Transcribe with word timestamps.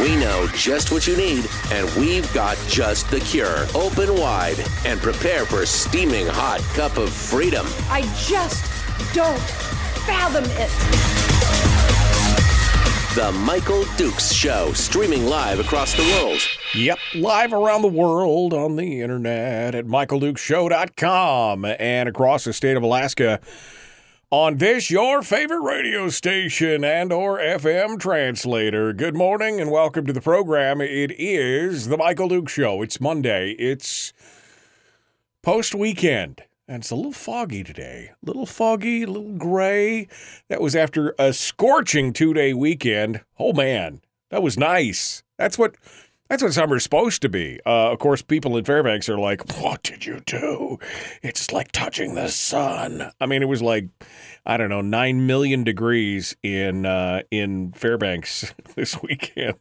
We 0.00 0.16
know 0.16 0.46
just 0.54 0.90
what 0.90 1.06
you 1.06 1.16
need, 1.16 1.48
and 1.70 1.88
we've 1.96 2.32
got 2.32 2.56
just 2.68 3.10
the 3.10 3.20
cure. 3.20 3.66
Open 3.74 4.14
wide 4.16 4.56
and 4.86 5.00
prepare 5.00 5.44
for 5.44 5.62
a 5.62 5.66
steaming 5.66 6.26
hot 6.26 6.60
cup 6.74 6.96
of 6.96 7.12
freedom. 7.12 7.66
I 7.90 8.02
just 8.26 8.64
don't 9.14 9.38
fathom 10.06 10.44
it. 10.46 10.70
The 13.14 13.30
Michael 13.30 13.84
Dukes 13.98 14.32
Show, 14.32 14.72
streaming 14.72 15.26
live 15.26 15.60
across 15.60 15.94
the 15.94 16.02
world. 16.02 16.40
Yep, 16.74 16.98
live 17.16 17.52
around 17.52 17.82
the 17.82 17.88
world 17.88 18.54
on 18.54 18.76
the 18.76 19.02
internet 19.02 19.74
at 19.74 19.84
michaeldukeshow.com 19.84 21.66
and 21.66 22.08
across 22.08 22.44
the 22.44 22.54
state 22.54 22.78
of 22.78 22.82
Alaska 22.82 23.38
on 24.32 24.56
this 24.56 24.90
your 24.90 25.20
favorite 25.20 25.60
radio 25.60 26.08
station 26.08 26.82
and 26.82 27.12
or 27.12 27.36
FM 27.36 28.00
translator. 28.00 28.94
Good 28.94 29.14
morning 29.14 29.60
and 29.60 29.70
welcome 29.70 30.06
to 30.06 30.12
the 30.14 30.22
program. 30.22 30.80
It 30.80 31.12
is 31.18 31.88
the 31.88 31.98
Michael 31.98 32.30
Duke 32.30 32.48
Show. 32.48 32.80
It's 32.80 32.98
Monday. 32.98 33.50
It's 33.58 34.14
post 35.42 35.74
weekend. 35.74 36.44
And 36.66 36.82
it's 36.82 36.90
a 36.90 36.96
little 36.96 37.12
foggy 37.12 37.62
today. 37.62 38.08
A 38.10 38.26
little 38.26 38.46
foggy, 38.46 39.02
a 39.02 39.06
little 39.06 39.36
gray. 39.36 40.08
That 40.48 40.62
was 40.62 40.74
after 40.74 41.14
a 41.18 41.34
scorching 41.34 42.14
two 42.14 42.32
day 42.32 42.54
weekend. 42.54 43.20
Oh 43.38 43.52
man, 43.52 44.00
that 44.30 44.42
was 44.42 44.56
nice. 44.56 45.22
That's 45.36 45.58
what 45.58 45.74
that's 46.32 46.42
what 46.42 46.54
summer's 46.54 46.82
supposed 46.82 47.20
to 47.20 47.28
be. 47.28 47.60
Uh, 47.66 47.92
of 47.92 47.98
course, 47.98 48.22
people 48.22 48.56
in 48.56 48.64
Fairbanks 48.64 49.06
are 49.10 49.18
like, 49.18 49.60
"What 49.60 49.82
did 49.82 50.06
you 50.06 50.20
do? 50.20 50.78
It's 51.22 51.52
like 51.52 51.72
touching 51.72 52.14
the 52.14 52.28
sun." 52.28 53.12
I 53.20 53.26
mean, 53.26 53.42
it 53.42 53.48
was 53.50 53.60
like 53.60 53.90
I 54.44 54.56
don't 54.56 54.70
know, 54.70 54.80
nine 54.80 55.26
million 55.26 55.62
degrees 55.62 56.34
in 56.42 56.84
uh, 56.84 57.22
in 57.30 57.72
Fairbanks 57.72 58.52
this 58.74 59.00
weekend. 59.00 59.58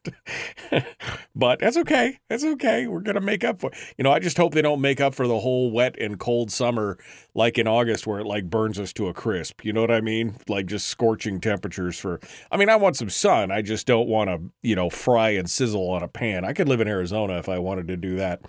but 1.35 1.59
that's 1.59 1.77
okay. 1.77 2.17
That's 2.29 2.43
okay. 2.43 2.87
We're 2.87 3.01
gonna 3.01 3.21
make 3.21 3.43
up 3.43 3.59
for. 3.59 3.71
You 3.97 4.03
know, 4.03 4.11
I 4.11 4.19
just 4.19 4.37
hope 4.37 4.55
they 4.55 4.61
don't 4.63 4.81
make 4.81 4.99
up 4.99 5.13
for 5.13 5.27
the 5.27 5.39
whole 5.39 5.71
wet 5.71 5.95
and 5.99 6.19
cold 6.19 6.51
summer 6.51 6.97
like 7.35 7.59
in 7.59 7.67
August 7.67 8.07
where 8.07 8.19
it 8.19 8.25
like 8.25 8.49
burns 8.49 8.79
us 8.79 8.91
to 8.93 9.07
a 9.07 9.13
crisp. 9.13 9.63
You 9.63 9.71
know 9.71 9.81
what 9.81 9.91
I 9.91 10.01
mean? 10.01 10.37
Like 10.47 10.65
just 10.65 10.87
scorching 10.87 11.39
temperatures 11.39 11.99
for. 11.99 12.19
I 12.51 12.57
mean, 12.57 12.69
I 12.69 12.75
want 12.75 12.95
some 12.95 13.09
sun. 13.09 13.51
I 13.51 13.61
just 13.61 13.85
don't 13.85 14.07
want 14.07 14.29
to 14.29 14.41
you 14.63 14.75
know 14.75 14.89
fry 14.89 15.29
and 15.31 15.47
sizzle 15.49 15.91
on 15.91 16.01
a 16.01 16.07
pan. 16.07 16.43
I 16.43 16.53
could 16.61 16.69
live 16.69 16.79
in 16.79 16.87
Arizona 16.87 17.39
if 17.39 17.49
I 17.49 17.57
wanted 17.57 17.87
to 17.87 17.97
do 17.97 18.17
that. 18.17 18.41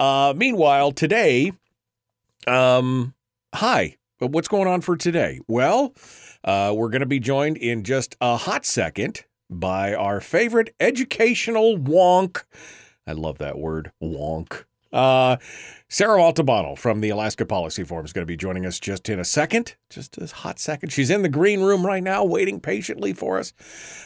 Uh, 0.00 0.34
meanwhile, 0.36 0.90
today, 0.90 1.52
um, 2.48 3.14
hi. 3.54 3.98
What's 4.18 4.48
going 4.48 4.66
on 4.66 4.80
for 4.80 4.96
today? 4.96 5.38
Well, 5.46 5.94
uh, 6.42 6.74
we're 6.76 6.88
going 6.88 7.00
to 7.02 7.06
be 7.06 7.20
joined 7.20 7.56
in 7.56 7.84
just 7.84 8.16
a 8.20 8.36
hot 8.36 8.66
second 8.66 9.26
by 9.48 9.94
our 9.94 10.20
favorite 10.20 10.74
educational 10.80 11.78
wonk. 11.78 12.42
I 13.06 13.12
love 13.12 13.38
that 13.38 13.58
word, 13.58 13.92
wonk. 14.02 14.64
Uh, 14.92 15.36
Sarah 15.88 16.18
Montalbano 16.18 16.78
from 16.78 17.00
the 17.00 17.10
Alaska 17.10 17.44
Policy 17.44 17.82
Forum 17.82 18.04
is 18.04 18.12
going 18.12 18.22
to 18.22 18.26
be 18.26 18.36
joining 18.36 18.64
us 18.64 18.78
just 18.78 19.08
in 19.08 19.18
a 19.18 19.24
second, 19.24 19.74
just 19.88 20.18
a 20.18 20.26
hot 20.26 20.58
second. 20.58 20.90
She's 20.90 21.10
in 21.10 21.22
the 21.22 21.28
green 21.28 21.60
room 21.60 21.84
right 21.84 22.02
now, 22.02 22.24
waiting 22.24 22.60
patiently 22.60 23.12
for 23.12 23.38
us. 23.38 23.52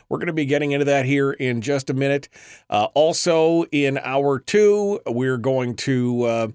We're 0.08 0.18
going 0.18 0.28
to 0.28 0.32
be 0.32 0.46
getting 0.46 0.72
into 0.72 0.86
that 0.86 1.04
here 1.04 1.32
in 1.32 1.60
just 1.60 1.90
a 1.90 1.94
minute. 1.94 2.28
Uh, 2.70 2.88
also, 2.94 3.64
in 3.64 3.98
hour 3.98 4.38
two, 4.38 5.00
we're 5.06 5.38
going 5.38 5.76
to. 5.76 6.22
Uh, 6.22 6.48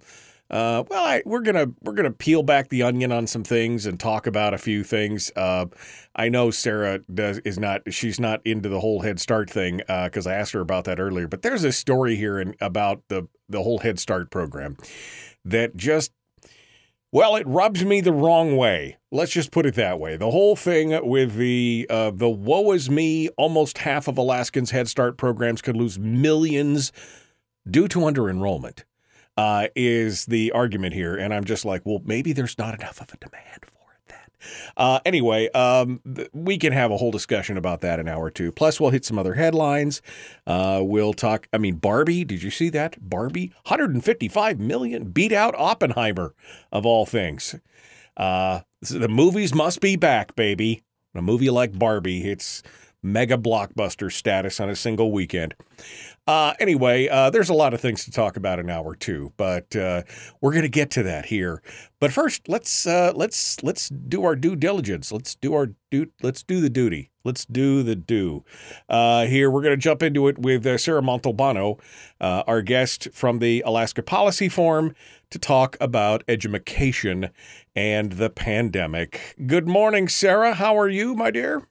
uh, 0.49 0.83
well, 0.89 1.05
I, 1.05 1.21
we're 1.25 1.41
gonna 1.41 1.67
we're 1.81 1.93
gonna 1.93 2.09
peel 2.09 2.41
back 2.41 2.69
the 2.69 2.81
onion 2.81 3.11
on 3.11 3.27
some 3.27 3.43
things 3.43 3.85
and 3.85 3.99
talk 3.99 4.25
about 4.25 4.53
a 4.53 4.57
few 4.57 4.83
things. 4.83 5.31
Uh, 5.35 5.67
I 6.15 6.29
know 6.29 6.49
Sarah 6.49 6.99
does 7.13 7.37
is 7.39 7.59
not 7.59 7.93
she's 7.93 8.19
not 8.19 8.41
into 8.45 8.67
the 8.67 8.79
whole 8.79 9.01
Head 9.01 9.19
Start 9.19 9.49
thing 9.49 9.77
because 9.77 10.25
I 10.25 10.33
asked 10.33 10.53
her 10.53 10.59
about 10.59 10.85
that 10.85 10.99
earlier. 10.99 11.27
But 11.27 11.43
there's 11.43 11.63
a 11.63 11.71
story 11.71 12.15
here 12.15 12.39
in, 12.39 12.55
about 12.61 13.03
the 13.09 13.27
the 13.47 13.61
whole 13.61 13.79
Head 13.79 13.99
Start 13.99 14.31
program 14.31 14.75
that 15.45 15.75
just 15.75 16.11
well, 17.11 17.35
it 17.35 17.47
rubs 17.47 17.83
me 17.85 18.01
the 18.01 18.11
wrong 18.11 18.55
way. 18.57 18.97
Let's 19.11 19.31
just 19.31 19.51
put 19.51 19.65
it 19.65 19.75
that 19.75 19.99
way. 19.99 20.15
The 20.17 20.29
whole 20.31 20.55
thing 20.55 20.99
with 21.07 21.35
the 21.35 21.85
uh, 21.91 22.09
the 22.11 22.29
woe 22.29 22.71
is 22.71 22.89
me. 22.89 23.29
Almost 23.29 23.79
half 23.79 24.07
of 24.07 24.17
Alaskans 24.17 24.71
Head 24.71 24.87
Start 24.87 25.15
programs 25.15 25.61
could 25.61 25.77
lose 25.77 25.99
millions 25.99 26.91
due 27.69 27.87
to 27.89 28.05
under 28.05 28.29
enrollment 28.29 28.83
uh, 29.39 29.67
is 29.73 30.25
the 30.25 30.51
argument 30.51 30.93
here. 30.93 31.15
And 31.15 31.33
I'm 31.33 31.45
just 31.45 31.63
like, 31.63 31.85
well, 31.85 32.01
maybe 32.03 32.33
there's 32.33 32.57
not 32.57 32.73
enough 32.73 32.99
of 32.99 33.13
a 33.13 33.17
demand 33.17 33.63
for 33.63 33.93
it 33.95 34.01
then. 34.09 34.49
Uh, 34.75 34.99
anyway, 35.05 35.49
um, 35.51 36.01
th- 36.13 36.27
we 36.33 36.57
can 36.57 36.73
have 36.73 36.91
a 36.91 36.97
whole 36.97 37.11
discussion 37.11 37.55
about 37.55 37.79
that 37.79 38.01
in 38.01 38.09
hour 38.09 38.29
two. 38.29 38.51
Plus, 38.51 38.81
we'll 38.81 38.89
hit 38.89 39.05
some 39.05 39.17
other 39.17 39.35
headlines. 39.35 40.01
Uh, 40.45 40.81
we'll 40.83 41.13
talk. 41.13 41.47
I 41.53 41.57
mean, 41.57 41.75
Barbie. 41.75 42.25
Did 42.25 42.43
you 42.43 42.51
see 42.51 42.67
that? 42.71 42.97
Barbie, 42.99 43.53
155 43.63 44.59
million, 44.59 45.05
beat 45.05 45.31
out 45.31 45.55
Oppenheimer, 45.57 46.35
of 46.73 46.85
all 46.85 47.05
things. 47.05 47.55
Uh, 48.17 48.61
the 48.81 49.07
movies 49.07 49.55
must 49.55 49.79
be 49.79 49.95
back, 49.95 50.35
baby. 50.35 50.83
A 51.15 51.21
movie 51.21 51.49
like 51.49 51.79
Barbie, 51.79 52.29
it's 52.29 52.61
mega 53.01 53.37
blockbuster 53.37 54.11
status 54.11 54.59
on 54.59 54.69
a 54.69 54.75
single 54.75 55.13
weekend. 55.13 55.55
Uh, 56.29 56.53
anyway, 56.59 57.07
uh, 57.07 57.31
there's 57.31 57.49
a 57.49 57.55
lot 57.55 57.73
of 57.73 57.81
things 57.81 58.05
to 58.05 58.11
talk 58.11 58.37
about 58.37 58.59
in 58.59 58.65
an 58.67 58.69
hour 58.69 58.95
two, 58.95 59.33
but 59.35 59.75
uh, 59.75 60.03
we're 60.41 60.51
going 60.51 60.61
to 60.61 60.69
get 60.69 60.91
to 60.91 61.01
that 61.01 61.25
here. 61.25 61.59
But 61.99 62.13
first, 62.13 62.47
let's 62.47 62.85
uh, 62.85 63.13
let's 63.15 63.63
let's 63.63 63.89
do 63.89 64.23
our 64.23 64.35
due 64.35 64.55
diligence. 64.55 65.11
Let's 65.11 65.33
do 65.33 65.55
our 65.55 65.71
do. 65.89 66.05
Let's 66.21 66.43
do 66.43 66.61
the 66.61 66.69
duty. 66.69 67.09
Let's 67.23 67.45
do 67.45 67.81
the 67.81 67.95
do. 67.95 68.45
Uh, 68.87 69.25
here, 69.25 69.49
we're 69.49 69.63
going 69.63 69.73
to 69.73 69.81
jump 69.81 70.03
into 70.03 70.27
it 70.27 70.37
with 70.37 70.67
uh, 70.67 70.77
Sarah 70.77 71.01
Montalbano, 71.01 71.79
our 72.21 72.61
guest 72.61 73.07
from 73.11 73.39
the 73.39 73.63
Alaska 73.65 74.03
Policy 74.03 74.49
Forum, 74.49 74.93
to 75.31 75.39
talk 75.39 75.77
about 75.81 76.23
education 76.27 77.31
and 77.75 78.11
the 78.11 78.29
pandemic. 78.29 79.35
Good 79.47 79.67
morning, 79.67 80.07
Sarah. 80.07 80.53
How 80.53 80.77
are 80.77 80.89
you, 80.89 81.15
my 81.15 81.31
dear? 81.31 81.65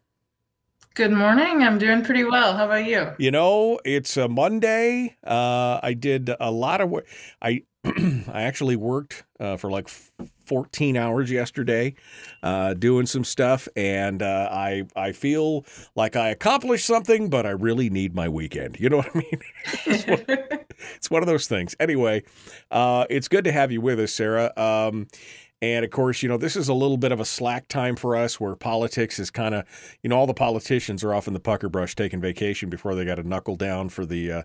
Good 0.99 1.13
morning. 1.13 1.63
I'm 1.63 1.79
doing 1.79 2.03
pretty 2.03 2.25
well. 2.25 2.57
How 2.57 2.65
about 2.65 2.85
you? 2.85 3.13
You 3.19 3.31
know, 3.31 3.79
it's 3.85 4.17
a 4.17 4.27
Monday. 4.27 5.17
Uh, 5.25 5.79
I 5.81 5.95
did 5.95 6.29
a 6.41 6.51
lot 6.51 6.81
of 6.81 6.91
work. 6.91 7.07
I 7.41 7.63
I 7.85 8.43
actually 8.43 8.75
worked 8.75 9.23
uh, 9.39 9.59
for 9.59 9.71
like 9.71 9.89
14 10.47 10.97
hours 10.97 11.31
yesterday, 11.31 11.95
uh, 12.43 12.75
doing 12.75 13.07
some 13.07 13.23
stuff, 13.23 13.69
and 13.77 14.25
uh, 14.25 14.49
I 14.51 14.89
I 14.97 15.13
feel 15.13 15.65
like 15.95 16.17
I 16.17 16.31
accomplished 16.31 16.87
something, 16.89 17.31
but 17.31 17.47
I 17.47 17.51
really 17.51 17.91
need 17.91 18.17
my 18.17 18.29
weekend. 18.29 18.81
You 18.81 18.89
know 18.89 18.97
what 18.97 19.15
I 19.15 19.19
mean? 19.19 19.41
it's, 19.87 20.05
one, 20.05 20.25
it's, 20.97 21.11
one, 21.13 21.23
of 21.23 21.29
those 21.29 21.47
things. 21.47 21.77
Anyway, 21.79 22.25
uh, 22.73 23.07
it's 23.09 23.29
good 23.29 23.45
to 23.45 23.53
have 23.53 23.71
you 23.71 23.81
with 23.81 24.01
us, 24.01 24.13
Sarah. 24.13 24.53
Um, 24.57 25.07
and 25.61 25.85
of 25.85 25.91
course, 25.91 26.23
you 26.23 26.29
know, 26.29 26.37
this 26.37 26.55
is 26.55 26.69
a 26.69 26.75
little 26.75 26.97
bit 26.97 27.11
of 27.11 27.19
a 27.19 27.25
slack 27.25 27.67
time 27.67 27.97
for 27.97 28.15
us 28.15 28.39
where 28.39 28.55
politics 28.55 29.19
is 29.19 29.31
kind 29.31 29.55
of, 29.55 29.65
you 30.03 30.11
know, 30.11 30.17
all 30.17 30.27
the 30.27 30.35
politicians 30.35 31.03
are 31.03 31.13
off 31.13 31.27
in 31.27 31.35
the 31.35 31.41
pucker 31.41 31.69
brush 31.69 31.97
taking 31.97 32.21
vacation 32.21 32.71
before 32.71 32.95
they 32.95 33.05
got 33.05 33.17
to 33.17 33.27
knuckle 33.27 33.57
down 33.57 33.89
for 33.89 34.07
the 34.07 34.31
uh, 34.31 34.43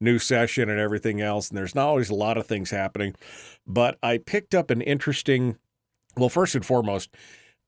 new 0.00 0.18
session 0.18 0.68
and 0.68 0.80
everything 0.80 1.20
else. 1.20 1.48
And 1.48 1.56
there's 1.56 1.74
not 1.74 1.86
always 1.86 2.10
a 2.10 2.14
lot 2.14 2.36
of 2.36 2.46
things 2.46 2.70
happening. 2.70 3.14
But 3.66 3.96
I 4.02 4.18
picked 4.18 4.54
up 4.54 4.70
an 4.70 4.80
interesting, 4.80 5.56
well, 6.16 6.28
first 6.28 6.56
and 6.56 6.66
foremost, 6.66 7.14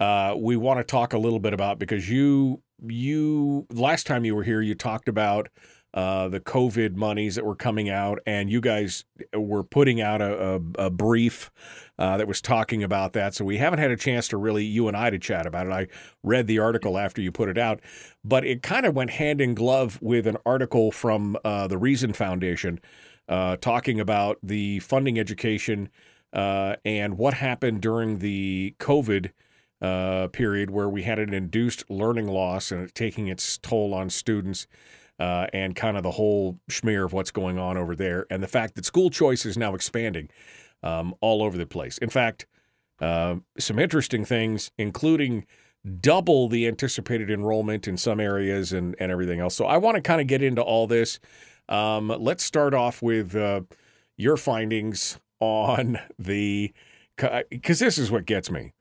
uh, 0.01 0.35
we 0.37 0.57
want 0.57 0.79
to 0.79 0.85
talk 0.85 1.13
a 1.13 1.19
little 1.19 1.41
bit 1.41 1.53
about 1.53 1.79
because 1.79 2.11
you, 2.11 2.63
you, 2.85 3.67
last 3.73 4.07
time 4.09 4.25
you 4.25 4.35
were 4.35 4.45
here, 4.45 4.61
you 4.61 4.75
talked 4.75 5.09
about 5.09 5.49
uh, 5.95 6.29
the 6.29 6.41
COVID 6.41 6.95
monies 6.95 7.35
that 7.37 7.45
were 7.45 7.57
coming 7.57 7.89
out, 7.89 8.19
and 8.27 8.51
you 8.51 8.61
guys 8.61 9.05
were 9.35 9.65
putting 9.65 10.01
out 10.01 10.21
a, 10.21 10.61
a, 10.79 10.87
a 10.87 10.91
brief 10.91 11.51
uh, 11.99 12.17
that 12.17 12.29
was 12.29 12.41
talking 12.41 12.83
about 12.83 13.13
that. 13.13 13.35
So 13.35 13.45
we 13.45 13.59
haven't 13.59 13.81
had 13.81 13.91
a 13.91 13.97
chance 13.97 14.29
to 14.29 14.37
really, 14.37 14.65
you 14.65 14.87
and 14.89 14.97
I, 14.97 15.11
to 15.11 15.19
chat 15.19 15.47
about 15.47 15.67
it. 15.67 15.73
I 15.73 15.89
read 16.23 16.47
the 16.47 16.59
article 16.59 16.97
after 16.97 17.21
you 17.21 17.33
put 17.33 17.49
it 17.49 17.59
out, 17.59 17.81
but 18.25 18.45
it 18.45 18.63
kind 18.63 18.87
of 18.87 18.95
went 18.95 19.11
hand 19.11 19.41
in 19.41 19.55
glove 19.55 19.99
with 20.01 20.27
an 20.27 20.37
article 20.47 20.93
from 20.93 21.37
uh, 21.45 21.67
the 21.67 21.79
Reason 21.79 22.13
Foundation 22.13 22.79
uh, 23.29 23.57
talking 23.57 23.99
about 23.99 24.39
the 24.43 24.79
funding 24.81 25.19
education 25.19 25.89
uh, 26.33 26.77
and 26.85 27.19
what 27.19 27.35
happened 27.35 27.81
during 27.81 28.19
the 28.19 28.75
COVID. 28.79 29.33
Uh, 29.81 30.27
period 30.27 30.71
where 30.71 30.89
we 30.89 31.05
had 31.05 31.21
an 31.21 31.33
induced 31.33 31.89
learning 31.89 32.27
loss 32.27 32.73
and 32.73 32.83
it 32.83 32.95
taking 32.97 33.29
its 33.29 33.59
toll 33.59 33.95
on 33.95 34.11
students 34.11 34.67
and 35.21 35.77
kind 35.77 35.97
of 35.97 36.03
the 36.03 36.11
whole 36.11 36.59
schmear 36.69 37.05
of 37.05 37.13
what's 37.13 37.31
going 37.31 37.61
on 37.61 37.77
over 37.77 37.95
there, 37.95 38.27
and 38.29 38.43
the 38.43 38.49
fact 38.49 38.75
that 38.75 38.85
school 38.85 39.09
choice 39.09 39.47
is 39.47 39.57
now 39.57 39.77
expanding. 39.77 40.29
Um, 40.83 41.15
all 41.21 41.43
over 41.43 41.57
the 41.57 41.67
place. 41.67 41.99
In 41.99 42.11
fact, 42.11 42.47
uh, 43.01 43.37
some 43.59 43.79
interesting 43.79 44.25
things, 44.25 44.71
including 44.79 45.47
double 46.01 46.49
the 46.49 46.67
anticipated 46.67 47.31
enrollment 47.31 47.87
in 47.87 47.97
some 47.97 48.21
areas 48.21 48.73
and, 48.73 48.97
and 48.99 49.13
everything 49.13 49.41
else. 49.41 49.55
So 49.55 49.67
I 49.67 49.77
want 49.77 49.95
to 49.97 50.01
kind 50.01 50.21
of 50.21 50.27
get 50.27 50.43
into 50.43 50.63
all 50.63 50.87
this. 50.87 51.21
Um, 51.69 52.09
let's 52.09 52.45
start 52.45 52.75
off 52.75 53.03
with 53.03 53.35
uh, 53.37 53.63
your 54.17 54.37
findings 54.37 55.19
on 55.41 55.99
the 56.19 56.73
because 57.51 57.79
this 57.79 57.99
is 57.99 58.11
what 58.11 58.27
gets 58.27 58.51
me. 58.51 58.73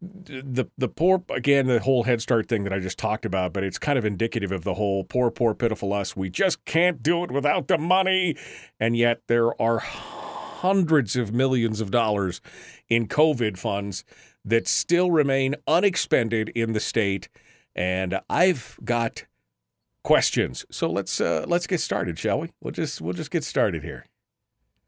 The 0.00 0.68
the 0.76 0.88
poor 0.88 1.22
again 1.30 1.66
the 1.66 1.80
whole 1.80 2.02
Head 2.02 2.20
Start 2.20 2.48
thing 2.48 2.64
that 2.64 2.72
I 2.72 2.78
just 2.78 2.98
talked 2.98 3.24
about, 3.24 3.52
but 3.52 3.64
it's 3.64 3.78
kind 3.78 3.98
of 3.98 4.04
indicative 4.04 4.52
of 4.52 4.64
the 4.64 4.74
whole 4.74 5.04
poor 5.04 5.30
poor 5.30 5.54
pitiful 5.54 5.92
us. 5.92 6.16
We 6.16 6.28
just 6.28 6.64
can't 6.64 7.02
do 7.02 7.24
it 7.24 7.30
without 7.30 7.68
the 7.68 7.78
money, 7.78 8.36
and 8.78 8.96
yet 8.96 9.22
there 9.28 9.60
are 9.60 9.82
hundreds 10.64 11.14
of 11.14 11.30
millions 11.30 11.82
of 11.82 11.90
dollars 11.90 12.40
in 12.88 13.06
COVID 13.06 13.58
funds 13.58 14.02
that 14.46 14.66
still 14.66 15.10
remain 15.10 15.54
unexpended 15.66 16.48
in 16.54 16.72
the 16.72 16.80
state, 16.80 17.28
and 17.76 18.18
I've 18.30 18.78
got 18.82 19.26
questions. 20.04 20.64
So 20.70 20.90
let's 20.90 21.20
uh, 21.20 21.44
let's 21.46 21.66
get 21.66 21.80
started, 21.80 22.18
shall 22.18 22.40
we? 22.40 22.50
We'll 22.62 22.72
just 22.72 23.02
we'll 23.02 23.12
just 23.12 23.30
get 23.30 23.44
started 23.44 23.84
here. 23.84 24.06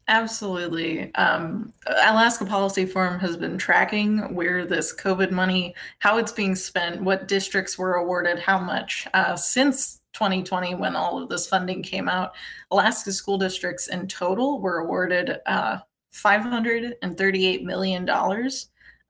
Absolutely. 0.07 1.13
Um, 1.13 1.73
Alaska 1.85 2.45
Policy 2.45 2.85
Forum 2.87 3.19
has 3.19 3.37
been 3.37 3.57
tracking 3.57 4.33
where 4.33 4.65
this 4.65 4.95
COVID 4.95 5.31
money, 5.31 5.75
how 5.99 6.17
it's 6.17 6.31
being 6.31 6.55
spent, 6.55 7.03
what 7.03 7.27
districts 7.27 7.77
were 7.77 7.95
awarded 7.95 8.39
how 8.39 8.57
much 8.57 9.05
uh, 9.13 9.35
since 9.35 10.01
2020 10.17 10.75
when 10.75 10.95
all 10.95 11.21
of 11.21 11.29
this 11.29 11.47
funding 11.47 11.83
came 11.83 12.09
out. 12.09 12.33
Alaska 12.71 13.11
school 13.11 13.37
districts 13.37 13.87
in 13.87 14.07
total 14.07 14.59
were 14.59 14.79
awarded 14.79 15.39
uh, 15.45 15.77
$538 16.13 17.63
million 17.63 18.05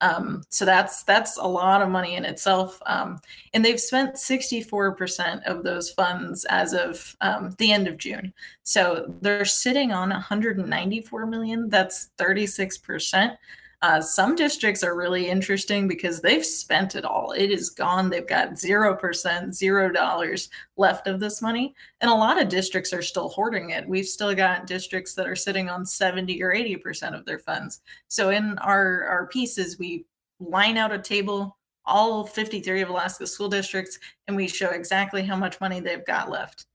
um, 0.01 0.43
so 0.49 0.65
that's 0.65 1.03
that's 1.03 1.37
a 1.37 1.47
lot 1.47 1.81
of 1.81 1.89
money 1.89 2.15
in 2.15 2.25
itself. 2.25 2.79
Um, 2.85 3.19
and 3.53 3.65
they've 3.65 3.79
spent 3.79 4.15
64% 4.15 5.43
of 5.45 5.63
those 5.63 5.89
funds 5.91 6.45
as 6.45 6.73
of 6.73 7.15
um, 7.21 7.55
the 7.57 7.71
end 7.71 7.87
of 7.87 7.97
June. 7.97 8.33
So 8.63 9.11
they're 9.21 9.45
sitting 9.45 9.91
on 9.91 10.09
194 10.09 11.25
million. 11.25 11.69
That's 11.69 12.09
36%. 12.17 13.37
Uh, 13.83 14.01
some 14.01 14.35
districts 14.35 14.83
are 14.83 14.95
really 14.95 15.29
interesting 15.29 15.87
because 15.87 16.19
they've 16.19 16.45
spent 16.45 16.95
it 16.95 17.05
all. 17.05 17.31
It 17.33 17.51
is 17.51 17.69
gone. 17.69 18.09
They've 18.09 18.27
got 18.27 18.53
0%, 18.53 19.53
zero 19.53 19.91
dollars 19.91 20.49
left 20.77 21.05
of 21.05 21.19
this 21.19 21.43
money. 21.43 21.75
And 22.01 22.09
a 22.09 22.15
lot 22.15 22.41
of 22.41 22.49
districts 22.49 22.91
are 22.91 23.03
still 23.03 23.29
hoarding 23.29 23.69
it. 23.69 23.87
We've 23.87 24.07
still 24.07 24.33
got 24.33 24.65
districts 24.65 25.13
that 25.13 25.27
are 25.27 25.35
sitting 25.35 25.69
on 25.69 25.85
70 25.85 26.41
or 26.41 26.55
80% 26.55 27.17
of 27.17 27.25
their 27.25 27.37
funds. 27.37 27.81
So 28.07 28.31
in 28.31 28.57
our, 28.59 29.03
our 29.05 29.27
pieces, 29.27 29.77
we 29.77 30.05
line 30.39 30.77
out 30.77 30.91
a 30.91 30.99
table, 30.99 31.55
all 31.85 32.25
53 32.25 32.81
of 32.81 32.89
Alaska 32.89 33.27
school 33.27 33.49
districts, 33.49 33.99
and 34.27 34.35
we 34.35 34.47
show 34.47 34.69
exactly 34.69 35.21
how 35.21 35.35
much 35.35 35.61
money 35.61 35.81
they've 35.81 36.05
got 36.05 36.31
left. 36.31 36.65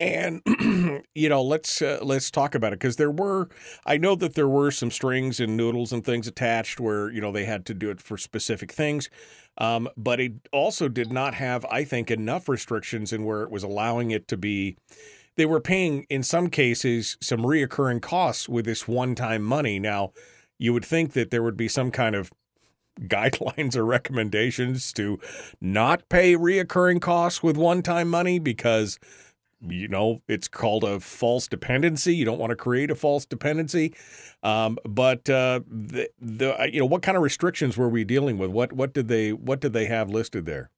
And 0.00 0.42
you 1.14 1.28
know, 1.28 1.42
let's 1.42 1.82
uh, 1.82 1.98
let's 2.02 2.30
talk 2.30 2.54
about 2.54 2.72
it 2.72 2.78
because 2.78 2.96
there 2.96 3.10
were 3.10 3.48
I 3.84 3.96
know 3.96 4.14
that 4.16 4.34
there 4.34 4.48
were 4.48 4.70
some 4.70 4.90
strings 4.90 5.40
and 5.40 5.56
noodles 5.56 5.92
and 5.92 6.04
things 6.04 6.28
attached 6.28 6.78
where 6.78 7.10
you 7.10 7.20
know 7.20 7.32
they 7.32 7.44
had 7.44 7.66
to 7.66 7.74
do 7.74 7.90
it 7.90 8.00
for 8.00 8.16
specific 8.16 8.70
things, 8.70 9.10
um, 9.58 9.88
but 9.96 10.20
it 10.20 10.32
also 10.52 10.88
did 10.88 11.12
not 11.12 11.34
have 11.34 11.64
I 11.66 11.82
think 11.82 12.10
enough 12.10 12.48
restrictions 12.48 13.12
in 13.12 13.24
where 13.24 13.42
it 13.42 13.50
was 13.50 13.64
allowing 13.64 14.12
it 14.12 14.28
to 14.28 14.36
be. 14.36 14.76
They 15.36 15.46
were 15.46 15.60
paying 15.60 16.04
in 16.08 16.22
some 16.22 16.48
cases 16.48 17.16
some 17.20 17.40
reoccurring 17.40 18.02
costs 18.02 18.48
with 18.48 18.64
this 18.64 18.88
one-time 18.88 19.42
money. 19.42 19.78
Now, 19.78 20.12
you 20.58 20.72
would 20.72 20.84
think 20.84 21.12
that 21.12 21.30
there 21.30 21.44
would 21.44 21.56
be 21.56 21.68
some 21.68 21.90
kind 21.92 22.16
of 22.16 22.32
guidelines 23.02 23.76
or 23.76 23.84
recommendations 23.84 24.92
to 24.92 25.20
not 25.60 26.08
pay 26.08 26.34
reoccurring 26.34 27.00
costs 27.00 27.42
with 27.42 27.56
one-time 27.56 28.08
money 28.08 28.40
because 28.40 28.98
you 29.60 29.88
know, 29.88 30.22
it's 30.28 30.48
called 30.48 30.84
a 30.84 31.00
false 31.00 31.48
dependency. 31.48 32.14
You 32.14 32.24
don't 32.24 32.38
want 32.38 32.50
to 32.50 32.56
create 32.56 32.90
a 32.90 32.94
false 32.94 33.24
dependency. 33.24 33.94
Um, 34.42 34.78
but 34.84 35.28
uh, 35.28 35.60
the, 35.66 36.08
the 36.20 36.60
uh, 36.60 36.64
you 36.64 36.80
know, 36.80 36.86
what 36.86 37.02
kind 37.02 37.16
of 37.16 37.22
restrictions 37.22 37.76
were 37.76 37.88
we 37.88 38.04
dealing 38.04 38.38
with? 38.38 38.50
What 38.50 38.72
what 38.72 38.92
did 38.92 39.08
they 39.08 39.32
what 39.32 39.60
did 39.60 39.72
they 39.72 39.86
have 39.86 40.10
listed 40.10 40.46
there? 40.46 40.70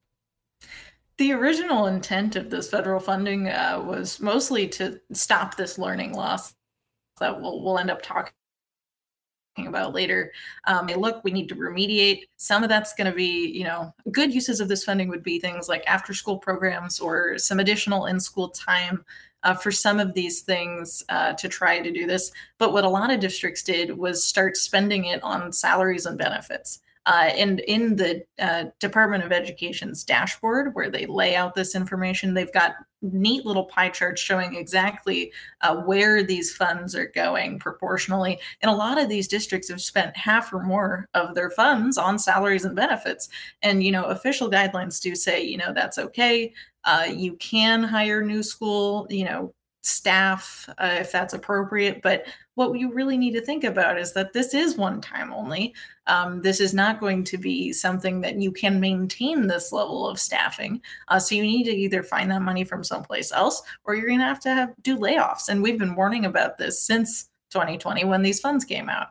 The 1.18 1.32
original 1.32 1.86
intent 1.86 2.36
of 2.36 2.48
this 2.48 2.70
federal 2.70 3.00
funding 3.00 3.48
uh, 3.48 3.82
was 3.84 4.20
mostly 4.20 4.66
to 4.68 5.00
stop 5.12 5.56
this 5.56 5.78
learning 5.78 6.14
loss 6.14 6.54
that 7.18 7.40
we'll 7.40 7.62
we'll 7.62 7.78
end 7.78 7.90
up 7.90 8.00
talking 8.02 8.32
about 9.66 9.94
later. 9.94 10.32
Um, 10.66 10.86
look, 10.86 11.22
we 11.24 11.30
need 11.30 11.48
to 11.48 11.54
remediate. 11.54 12.22
Some 12.36 12.62
of 12.62 12.68
that's 12.68 12.94
going 12.94 13.10
to 13.10 13.16
be, 13.16 13.48
you 13.48 13.64
know, 13.64 13.94
good 14.12 14.32
uses 14.32 14.60
of 14.60 14.68
this 14.68 14.84
funding 14.84 15.08
would 15.08 15.22
be 15.22 15.38
things 15.38 15.68
like 15.68 15.84
after 15.86 16.14
school 16.14 16.38
programs 16.38 17.00
or 17.00 17.38
some 17.38 17.60
additional 17.60 18.06
in 18.06 18.20
school 18.20 18.48
time 18.50 19.04
uh, 19.42 19.54
for 19.54 19.70
some 19.70 19.98
of 19.98 20.14
these 20.14 20.42
things 20.42 21.02
uh, 21.08 21.32
to 21.34 21.48
try 21.48 21.80
to 21.80 21.90
do 21.90 22.06
this. 22.06 22.32
But 22.58 22.72
what 22.72 22.84
a 22.84 22.88
lot 22.88 23.10
of 23.10 23.20
districts 23.20 23.62
did 23.62 23.96
was 23.96 24.24
start 24.24 24.56
spending 24.56 25.06
it 25.06 25.22
on 25.22 25.52
salaries 25.52 26.06
and 26.06 26.18
benefits. 26.18 26.80
Uh, 27.10 27.28
and 27.36 27.58
in 27.66 27.96
the 27.96 28.24
uh, 28.38 28.66
Department 28.78 29.24
of 29.24 29.32
Education's 29.32 30.04
dashboard, 30.04 30.76
where 30.76 30.88
they 30.88 31.06
lay 31.06 31.34
out 31.34 31.56
this 31.56 31.74
information, 31.74 32.34
they've 32.34 32.52
got 32.52 32.76
neat 33.02 33.44
little 33.44 33.64
pie 33.64 33.88
charts 33.88 34.22
showing 34.22 34.54
exactly 34.54 35.32
uh, 35.62 35.74
where 35.74 36.22
these 36.22 36.54
funds 36.54 36.94
are 36.94 37.08
going 37.08 37.58
proportionally. 37.58 38.38
And 38.62 38.70
a 38.70 38.74
lot 38.76 38.96
of 38.96 39.08
these 39.08 39.26
districts 39.26 39.68
have 39.70 39.80
spent 39.80 40.16
half 40.16 40.52
or 40.52 40.62
more 40.62 41.08
of 41.14 41.34
their 41.34 41.50
funds 41.50 41.98
on 41.98 42.16
salaries 42.16 42.64
and 42.64 42.76
benefits. 42.76 43.28
And, 43.60 43.82
you 43.82 43.90
know, 43.90 44.04
official 44.04 44.48
guidelines 44.48 45.00
do 45.00 45.16
say, 45.16 45.42
you 45.42 45.56
know, 45.56 45.72
that's 45.74 45.98
okay. 45.98 46.52
Uh, 46.84 47.08
you 47.12 47.34
can 47.38 47.82
hire 47.82 48.22
new 48.22 48.44
school, 48.44 49.08
you 49.10 49.24
know, 49.24 49.52
staff 49.82 50.68
uh, 50.78 50.96
if 51.00 51.10
that's 51.10 51.34
appropriate. 51.34 52.02
But 52.02 52.26
what 52.54 52.78
you 52.78 52.92
really 52.92 53.16
need 53.16 53.32
to 53.32 53.40
think 53.40 53.64
about 53.64 53.98
is 53.98 54.12
that 54.12 54.32
this 54.32 54.52
is 54.52 54.76
one 54.76 55.00
time 55.00 55.32
only. 55.32 55.74
Um, 56.06 56.42
this 56.42 56.60
is 56.60 56.74
not 56.74 57.00
going 57.00 57.24
to 57.24 57.38
be 57.38 57.72
something 57.72 58.20
that 58.20 58.36
you 58.36 58.52
can 58.52 58.80
maintain 58.80 59.46
this 59.46 59.72
level 59.72 60.06
of 60.06 60.20
staffing. 60.20 60.82
Uh, 61.08 61.18
so 61.18 61.34
you 61.34 61.42
need 61.42 61.64
to 61.64 61.74
either 61.74 62.02
find 62.02 62.30
that 62.30 62.42
money 62.42 62.64
from 62.64 62.84
someplace 62.84 63.32
else 63.32 63.62
or 63.84 63.94
you're 63.94 64.08
going 64.08 64.18
to 64.18 64.24
have 64.24 64.40
to 64.40 64.52
have 64.52 64.74
do 64.82 64.98
layoffs. 64.98 65.48
And 65.48 65.62
we've 65.62 65.78
been 65.78 65.94
warning 65.94 66.26
about 66.26 66.58
this 66.58 66.82
since 66.82 67.30
2020 67.50 68.04
when 68.04 68.22
these 68.22 68.40
funds 68.40 68.64
came 68.64 68.88
out. 68.88 69.08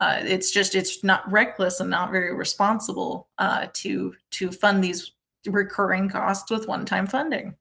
Uh, 0.00 0.20
it's 0.22 0.50
just 0.50 0.74
it's 0.74 1.04
not 1.04 1.30
reckless 1.30 1.78
and 1.78 1.88
not 1.88 2.10
very 2.10 2.34
responsible 2.34 3.28
uh, 3.38 3.66
to 3.72 4.12
to 4.30 4.50
fund 4.50 4.82
these 4.82 5.12
recurring 5.46 6.08
costs 6.08 6.50
with 6.50 6.66
one-time 6.66 7.06
funding. 7.06 7.54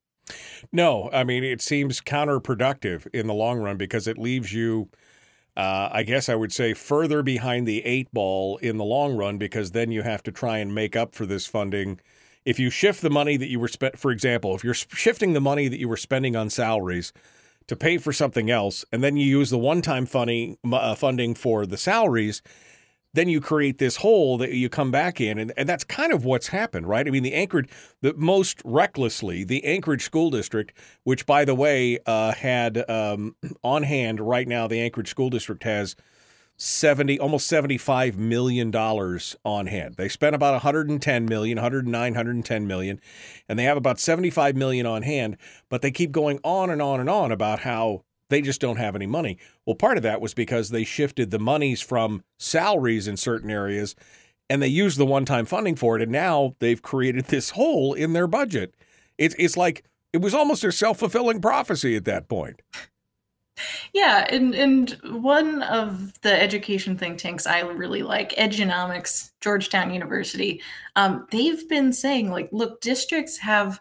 No, 0.71 1.09
I 1.11 1.23
mean, 1.23 1.43
it 1.43 1.61
seems 1.61 2.01
counterproductive 2.01 3.07
in 3.13 3.27
the 3.27 3.33
long 3.33 3.59
run 3.59 3.77
because 3.77 4.07
it 4.07 4.17
leaves 4.17 4.53
you, 4.53 4.89
uh, 5.57 5.89
I 5.91 6.03
guess 6.03 6.29
I 6.29 6.35
would 6.35 6.53
say, 6.53 6.73
further 6.73 7.21
behind 7.23 7.67
the 7.67 7.83
eight 7.85 8.11
ball 8.13 8.57
in 8.57 8.77
the 8.77 8.85
long 8.85 9.15
run 9.15 9.37
because 9.37 9.71
then 9.71 9.91
you 9.91 10.01
have 10.03 10.23
to 10.23 10.31
try 10.31 10.57
and 10.57 10.73
make 10.73 10.95
up 10.95 11.13
for 11.13 11.25
this 11.25 11.45
funding. 11.47 11.99
If 12.45 12.59
you 12.59 12.69
shift 12.69 13.01
the 13.01 13.09
money 13.09 13.37
that 13.37 13.49
you 13.49 13.59
were 13.59 13.67
spent, 13.67 13.99
for 13.99 14.11
example, 14.11 14.55
if 14.55 14.63
you're 14.63 14.73
shifting 14.73 15.33
the 15.33 15.41
money 15.41 15.67
that 15.67 15.79
you 15.79 15.87
were 15.87 15.97
spending 15.97 16.35
on 16.35 16.49
salaries 16.49 17.13
to 17.67 17.75
pay 17.75 17.97
for 17.97 18.11
something 18.11 18.49
else, 18.49 18.83
and 18.91 19.03
then 19.03 19.15
you 19.15 19.25
use 19.25 19.49
the 19.49 19.57
one-time 19.57 20.05
funding 20.05 20.57
uh, 20.71 20.95
funding 20.95 21.35
for 21.35 21.65
the 21.65 21.77
salaries, 21.77 22.41
then 23.13 23.27
you 23.27 23.41
create 23.41 23.77
this 23.77 23.97
hole 23.97 24.37
that 24.37 24.51
you 24.53 24.69
come 24.69 24.91
back 24.91 25.19
in 25.19 25.37
and, 25.37 25.53
and 25.57 25.67
that's 25.67 25.83
kind 25.83 26.13
of 26.13 26.25
what's 26.25 26.47
happened 26.47 26.87
right? 26.87 27.07
I 27.07 27.11
mean 27.11 27.23
the 27.23 27.33
anchorage 27.33 27.69
the 28.01 28.13
most 28.13 28.61
recklessly 28.63 29.43
the 29.43 29.63
anchorage 29.65 30.03
school 30.03 30.29
district 30.29 30.73
which 31.03 31.25
by 31.25 31.45
the 31.45 31.55
way 31.55 31.99
uh, 32.05 32.33
had 32.33 32.89
um, 32.89 33.35
on 33.63 33.83
hand 33.83 34.19
right 34.19 34.47
now 34.47 34.67
the 34.67 34.79
anchorage 34.79 35.09
school 35.09 35.29
district 35.29 35.63
has 35.63 35.95
70 36.57 37.17
almost 37.19 37.47
75 37.47 38.19
million 38.19 38.69
dollars 38.69 39.35
on 39.43 39.65
hand. 39.65 39.95
They 39.95 40.07
spent 40.07 40.35
about 40.35 40.53
110 40.53 41.25
million 41.25 41.55
109 41.55 42.11
110 42.13 42.67
million 42.67 43.01
and 43.49 43.57
they 43.57 43.63
have 43.63 43.77
about 43.77 43.99
75 43.99 44.55
million 44.55 44.85
on 44.85 45.01
hand 45.01 45.37
but 45.69 45.81
they 45.81 45.89
keep 45.89 46.11
going 46.11 46.39
on 46.43 46.69
and 46.69 46.79
on 46.79 46.99
and 46.99 47.09
on 47.09 47.31
about 47.31 47.61
how 47.61 48.03
they 48.31 48.41
just 48.41 48.59
don't 48.61 48.77
have 48.77 48.95
any 48.95 49.05
money. 49.05 49.37
Well, 49.65 49.75
part 49.75 49.97
of 49.97 50.03
that 50.03 50.21
was 50.21 50.33
because 50.33 50.69
they 50.69 50.83
shifted 50.83 51.29
the 51.29 51.37
monies 51.37 51.81
from 51.81 52.23
salaries 52.39 53.07
in 53.07 53.17
certain 53.17 53.51
areas 53.51 53.95
and 54.49 54.61
they 54.61 54.67
used 54.67 54.97
the 54.97 55.05
one 55.05 55.25
time 55.25 55.45
funding 55.45 55.75
for 55.75 55.95
it. 55.95 56.01
And 56.01 56.11
now 56.11 56.55
they've 56.59 56.81
created 56.81 57.25
this 57.25 57.51
hole 57.51 57.93
in 57.93 58.13
their 58.13 58.27
budget. 58.27 58.73
It's, 59.17 59.35
it's 59.37 59.55
like 59.55 59.83
it 60.11 60.21
was 60.21 60.33
almost 60.33 60.63
a 60.63 60.71
self 60.71 60.99
fulfilling 60.99 61.39
prophecy 61.39 61.95
at 61.95 62.05
that 62.05 62.27
point. 62.27 62.61
Yeah, 63.93 64.25
and 64.29 64.55
and 64.55 64.97
one 65.03 65.61
of 65.63 66.19
the 66.21 66.41
education 66.41 66.97
think 66.97 67.19
tanks 67.19 67.45
I 67.45 67.59
really 67.61 68.01
like, 68.01 68.31
Edunomics, 68.31 69.31
Georgetown 69.39 69.93
University, 69.93 70.61
um, 70.95 71.27
they've 71.31 71.67
been 71.69 71.93
saying 71.93 72.31
like, 72.31 72.49
look, 72.51 72.81
districts 72.81 73.37
have 73.37 73.79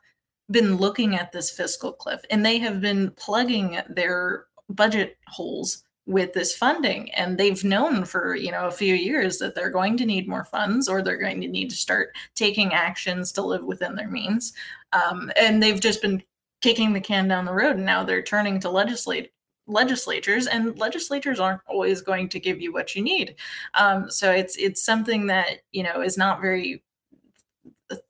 been 0.51 0.77
looking 0.77 1.15
at 1.15 1.33
this 1.33 1.51
fiscal 1.51 1.93
cliff 1.93 2.21
and 2.31 2.45
they 2.45 2.59
have 2.59 2.81
been 2.81 3.11
plugging 3.13 3.79
their 3.89 4.47
budget 4.69 5.17
holes 5.27 5.85
with 6.07 6.33
this 6.33 6.57
funding 6.57 7.11
and 7.13 7.39
they've 7.39 7.63
known 7.63 8.05
for 8.05 8.35
you 8.35 8.51
know 8.51 8.67
a 8.67 8.71
few 8.71 8.95
years 8.95 9.39
that 9.39 9.55
they're 9.55 9.71
going 9.71 9.97
to 9.97 10.07
need 10.07 10.29
more 10.29 10.45
funds 10.45 10.89
or 10.89 11.03
they're 11.03 11.17
going 11.17 11.41
to 11.41 11.47
need 11.47 11.71
to 11.71 11.77
start 11.77 12.15
taking 12.35 12.73
actions 12.73 13.31
to 13.31 13.43
live 13.43 13.65
within 13.65 13.95
their 13.95 14.09
means. 14.09 14.53
Um, 14.93 15.31
and 15.41 15.63
they've 15.63 15.81
just 15.81 16.03
been 16.03 16.23
kicking 16.63 16.93
the 16.93 17.01
can 17.01 17.29
down 17.29 17.45
the 17.45 17.53
road 17.53 17.77
and 17.77 17.87
now 17.87 18.03
they're 18.03 18.23
turning 18.23 18.59
to 18.61 18.71
legislate 18.71 19.31
legislatures 19.67 20.47
and 20.47 20.77
legislatures 20.79 21.39
aren't 21.39 21.61
always 21.67 22.03
going 22.03 22.29
to 22.29 22.41
give 22.41 22.61
you 22.61 22.73
what 22.73 22.97
you 22.97 23.03
need. 23.03 23.37
Um, 23.75 24.11
so 24.11 24.33
it's 24.33 24.57
it's 24.57 24.83
something 24.83 25.27
that 25.29 25.61
you 25.71 25.83
know 25.83 26.01
is 26.01 26.19
not 26.19 26.41
very 26.41 26.83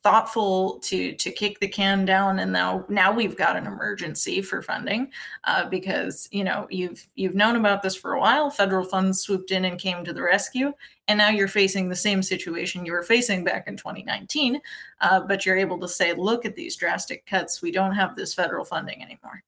thoughtful 0.02 0.78
to 0.80 1.14
to 1.14 1.30
kick 1.30 1.60
the 1.60 1.68
can 1.68 2.04
down. 2.04 2.38
And 2.38 2.52
now 2.52 2.84
now 2.88 3.12
we've 3.12 3.36
got 3.36 3.56
an 3.56 3.66
emergency 3.66 4.42
for 4.42 4.62
funding 4.62 5.10
uh, 5.44 5.68
because 5.68 6.28
you 6.32 6.44
know 6.44 6.66
you've 6.70 7.06
you've 7.14 7.34
known 7.34 7.56
about 7.56 7.82
this 7.82 7.96
for 7.96 8.12
a 8.12 8.20
while. 8.20 8.50
Federal 8.50 8.84
funds 8.84 9.20
swooped 9.20 9.50
in 9.50 9.64
and 9.64 9.78
came 9.78 10.04
to 10.04 10.12
the 10.12 10.22
rescue. 10.22 10.72
And 11.08 11.18
now 11.18 11.28
you're 11.28 11.48
facing 11.48 11.88
the 11.88 11.96
same 11.96 12.22
situation 12.22 12.86
you 12.86 12.92
were 12.92 13.02
facing 13.02 13.42
back 13.42 13.66
in 13.66 13.76
2019 13.76 14.60
uh, 15.00 15.20
but 15.20 15.44
you're 15.44 15.56
able 15.56 15.78
to 15.80 15.88
say 15.88 16.12
look 16.12 16.44
at 16.44 16.54
these 16.54 16.76
drastic 16.76 17.26
cuts. 17.26 17.62
We 17.62 17.70
don't 17.70 17.94
have 17.94 18.16
this 18.16 18.34
federal 18.34 18.64
funding 18.64 19.02
anymore. 19.02 19.42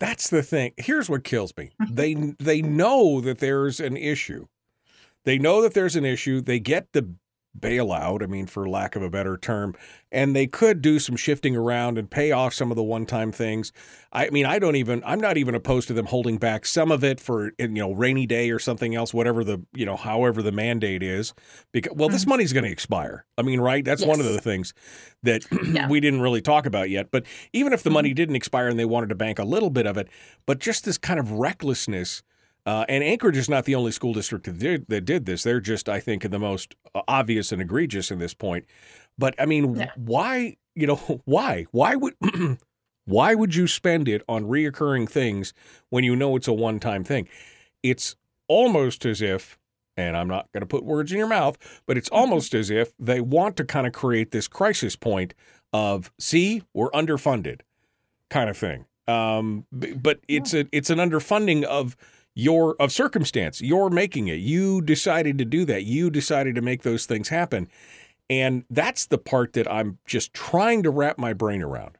That's 0.00 0.28
the 0.28 0.42
thing. 0.42 0.72
Here's 0.76 1.08
what 1.08 1.24
kills 1.24 1.52
me. 1.56 1.72
They 1.90 2.14
they 2.14 2.62
know 2.62 3.20
that 3.20 3.38
there's 3.38 3.80
an 3.80 3.96
issue. 3.96 4.46
They 5.24 5.38
know 5.38 5.62
that 5.62 5.74
there's 5.74 5.96
an 5.96 6.04
issue. 6.04 6.40
They 6.40 6.60
get 6.60 6.92
the 6.92 7.14
bailout, 7.58 8.22
I 8.22 8.26
mean, 8.26 8.46
for 8.46 8.68
lack 8.68 8.96
of 8.96 9.02
a 9.02 9.10
better 9.10 9.36
term. 9.36 9.74
And 10.10 10.34
they 10.34 10.46
could 10.46 10.80
do 10.80 10.98
some 10.98 11.16
shifting 11.16 11.56
around 11.56 11.98
and 11.98 12.10
pay 12.10 12.30
off 12.30 12.54
some 12.54 12.70
of 12.70 12.76
the 12.76 12.82
one 12.82 13.06
time 13.06 13.32
things. 13.32 13.72
I 14.12 14.30
mean, 14.30 14.46
I 14.46 14.58
don't 14.58 14.76
even, 14.76 15.02
I'm 15.04 15.20
not 15.20 15.36
even 15.36 15.54
opposed 15.54 15.88
to 15.88 15.94
them 15.94 16.06
holding 16.06 16.38
back 16.38 16.66
some 16.66 16.92
of 16.92 17.02
it 17.02 17.20
for, 17.20 17.52
you 17.58 17.68
know, 17.68 17.92
rainy 17.92 18.26
day 18.26 18.50
or 18.50 18.58
something 18.58 18.94
else, 18.94 19.12
whatever 19.12 19.42
the, 19.42 19.62
you 19.72 19.84
know, 19.86 19.96
however 19.96 20.42
the 20.42 20.52
mandate 20.52 21.02
is. 21.02 21.34
Because, 21.72 21.92
well, 21.96 22.08
this 22.08 22.22
mm-hmm. 22.22 22.30
money's 22.30 22.52
going 22.52 22.64
to 22.64 22.70
expire. 22.70 23.24
I 23.36 23.42
mean, 23.42 23.60
right? 23.60 23.84
That's 23.84 24.02
yes. 24.02 24.08
one 24.08 24.20
of 24.20 24.26
the 24.26 24.40
things 24.40 24.72
that 25.22 25.44
yeah. 25.72 25.88
we 25.88 26.00
didn't 26.00 26.20
really 26.20 26.42
talk 26.42 26.66
about 26.66 26.90
yet. 26.90 27.10
But 27.10 27.24
even 27.52 27.72
if 27.72 27.82
the 27.82 27.90
money 27.90 28.10
mm-hmm. 28.10 28.16
didn't 28.16 28.36
expire 28.36 28.68
and 28.68 28.78
they 28.78 28.84
wanted 28.84 29.08
to 29.08 29.16
bank 29.16 29.38
a 29.38 29.44
little 29.44 29.70
bit 29.70 29.86
of 29.86 29.96
it, 29.96 30.08
but 30.46 30.58
just 30.58 30.84
this 30.84 30.98
kind 30.98 31.18
of 31.18 31.32
recklessness 31.32 32.22
uh, 32.66 32.84
and 32.88 33.04
Anchorage 33.04 33.36
is 33.36 33.48
not 33.48 33.64
the 33.64 33.74
only 33.74 33.92
school 33.92 34.14
district 34.14 34.46
that 34.46 34.58
did, 34.58 34.86
that 34.88 35.04
did 35.04 35.26
this. 35.26 35.42
They're 35.42 35.60
just, 35.60 35.88
I 35.88 36.00
think, 36.00 36.28
the 36.28 36.38
most 36.38 36.74
uh, 36.94 37.02
obvious 37.06 37.52
and 37.52 37.60
egregious 37.60 38.10
in 38.10 38.18
this 38.18 38.34
point. 38.34 38.64
But 39.18 39.34
I 39.38 39.46
mean, 39.46 39.76
yeah. 39.76 39.90
why? 39.96 40.56
You 40.74 40.86
know, 40.86 40.96
why? 41.24 41.66
Why 41.70 41.94
would? 41.96 42.14
why 43.04 43.34
would 43.34 43.54
you 43.54 43.66
spend 43.66 44.08
it 44.08 44.22
on 44.28 44.44
reoccurring 44.44 45.08
things 45.08 45.52
when 45.90 46.04
you 46.04 46.16
know 46.16 46.36
it's 46.36 46.48
a 46.48 46.52
one-time 46.52 47.04
thing? 47.04 47.28
It's 47.82 48.16
almost 48.48 49.04
as 49.04 49.20
if, 49.20 49.58
and 49.96 50.16
I'm 50.16 50.28
not 50.28 50.50
going 50.52 50.62
to 50.62 50.66
put 50.66 50.84
words 50.84 51.12
in 51.12 51.18
your 51.18 51.26
mouth, 51.26 51.58
but 51.86 51.98
it's 51.98 52.08
mm-hmm. 52.08 52.18
almost 52.18 52.54
as 52.54 52.70
if 52.70 52.92
they 52.98 53.20
want 53.20 53.56
to 53.58 53.64
kind 53.64 53.86
of 53.86 53.92
create 53.92 54.30
this 54.30 54.48
crisis 54.48 54.96
point 54.96 55.34
of, 55.72 56.10
see, 56.18 56.62
we're 56.72 56.90
underfunded, 56.92 57.60
kind 58.30 58.48
of 58.48 58.56
thing. 58.56 58.86
Um, 59.06 59.66
but 59.70 60.20
it's 60.28 60.54
a 60.54 60.66
it's 60.72 60.88
an 60.88 60.96
underfunding 60.96 61.62
of 61.64 61.94
your 62.34 62.76
of 62.80 62.92
circumstance. 62.92 63.60
You're 63.60 63.90
making 63.90 64.28
it. 64.28 64.40
You 64.40 64.82
decided 64.82 65.38
to 65.38 65.44
do 65.44 65.64
that. 65.66 65.84
You 65.84 66.10
decided 66.10 66.54
to 66.56 66.62
make 66.62 66.82
those 66.82 67.06
things 67.06 67.28
happen. 67.28 67.68
And 68.28 68.64
that's 68.70 69.06
the 69.06 69.18
part 69.18 69.52
that 69.52 69.70
I'm 69.70 69.98
just 70.06 70.32
trying 70.32 70.82
to 70.82 70.90
wrap 70.90 71.18
my 71.18 71.32
brain 71.32 71.62
around. 71.62 71.98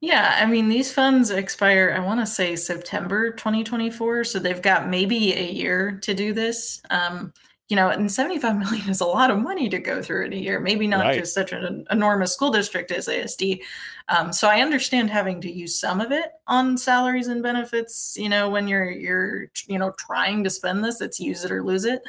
Yeah, 0.00 0.38
I 0.40 0.46
mean, 0.46 0.68
these 0.68 0.92
funds 0.92 1.30
expire, 1.30 1.94
I 1.96 2.04
want 2.04 2.20
to 2.20 2.26
say 2.26 2.56
September 2.56 3.30
2024. 3.30 4.24
So 4.24 4.38
they've 4.38 4.60
got 4.60 4.88
maybe 4.88 5.32
a 5.32 5.50
year 5.50 5.98
to 6.02 6.14
do 6.14 6.32
this. 6.34 6.82
Um, 6.90 7.32
you 7.68 7.76
know, 7.76 7.88
and 7.88 8.10
75 8.10 8.58
million 8.58 8.88
is 8.88 9.00
a 9.00 9.06
lot 9.06 9.30
of 9.30 9.38
money 9.38 9.68
to 9.68 9.78
go 9.78 10.02
through 10.02 10.26
in 10.26 10.32
a 10.32 10.36
year, 10.36 10.60
maybe 10.60 10.86
not 10.86 11.04
right. 11.04 11.18
just 11.18 11.34
such 11.34 11.52
an 11.52 11.86
enormous 11.90 12.32
school 12.32 12.50
district 12.50 12.90
as 12.90 13.08
ASD. 13.08 13.60
Um, 14.08 14.32
so 14.32 14.48
I 14.48 14.60
understand 14.60 15.10
having 15.10 15.40
to 15.42 15.50
use 15.50 15.78
some 15.78 16.00
of 16.00 16.12
it 16.12 16.32
on 16.46 16.76
salaries 16.76 17.28
and 17.28 17.42
benefits, 17.42 18.16
you 18.18 18.28
know, 18.28 18.50
when 18.50 18.68
you're, 18.68 18.90
you're, 18.90 19.50
you 19.66 19.78
know, 19.78 19.92
trying 19.98 20.44
to 20.44 20.50
spend 20.50 20.84
this, 20.84 21.00
it's 21.00 21.20
use 21.20 21.44
it 21.44 21.50
or 21.50 21.64
lose 21.64 21.84
it. 21.84 22.02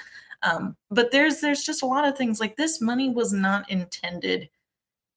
Um, 0.43 0.75
but 0.91 1.11
there's, 1.11 1.39
there's 1.39 1.63
just 1.63 1.81
a 1.81 1.87
lot 1.87 2.07
of 2.07 2.17
things 2.17 2.39
like 2.39 2.57
this 2.57 2.81
money 2.81 3.09
was 3.09 3.31
not 3.31 3.69
intended 3.71 4.49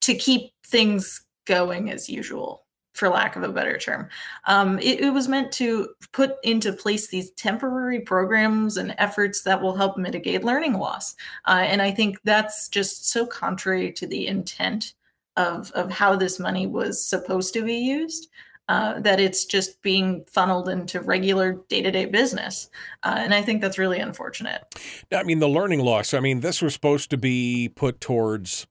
to 0.02 0.14
keep 0.14 0.52
things 0.64 1.22
going 1.46 1.90
as 1.90 2.08
usual 2.08 2.64
for 2.98 3.08
lack 3.08 3.36
of 3.36 3.42
a 3.42 3.48
better 3.48 3.78
term. 3.78 4.08
Um, 4.46 4.78
it, 4.80 5.00
it, 5.00 5.10
was 5.10 5.28
meant 5.28 5.52
to 5.52 5.88
put 6.12 6.36
into 6.42 6.72
place 6.72 7.08
these 7.08 7.30
temporary 7.32 8.00
programs 8.00 8.76
and 8.76 8.94
efforts 8.98 9.42
that 9.42 9.62
will 9.62 9.76
help 9.76 9.96
mitigate 9.96 10.44
learning 10.44 10.74
loss. 10.74 11.14
Uh, 11.46 11.64
and 11.64 11.80
I 11.80 11.92
think 11.92 12.18
that's 12.24 12.68
just 12.68 13.08
so 13.08 13.24
contrary 13.26 13.92
to 13.92 14.06
the 14.06 14.26
intent 14.26 14.94
of, 15.36 15.70
of 15.72 15.90
how 15.90 16.16
this 16.16 16.40
money 16.40 16.66
was 16.66 17.04
supposed 17.04 17.54
to 17.54 17.62
be 17.62 17.76
used. 17.76 18.28
Uh, 18.70 19.00
that 19.00 19.18
it's 19.18 19.46
just 19.46 19.80
being 19.80 20.22
funneled 20.26 20.68
into 20.68 21.00
regular 21.00 21.54
day-to-day 21.70 22.04
business 22.04 22.68
uh, 23.02 23.14
and 23.16 23.32
i 23.32 23.40
think 23.40 23.62
that's 23.62 23.78
really 23.78 23.98
unfortunate 23.98 24.62
i 25.10 25.22
mean 25.22 25.38
the 25.38 25.48
learning 25.48 25.80
loss 25.80 26.12
i 26.12 26.20
mean 26.20 26.40
this 26.40 26.60
was 26.60 26.74
supposed 26.74 27.08
to 27.08 27.16
be 27.16 27.72
put 27.74 27.98
towards 27.98 28.66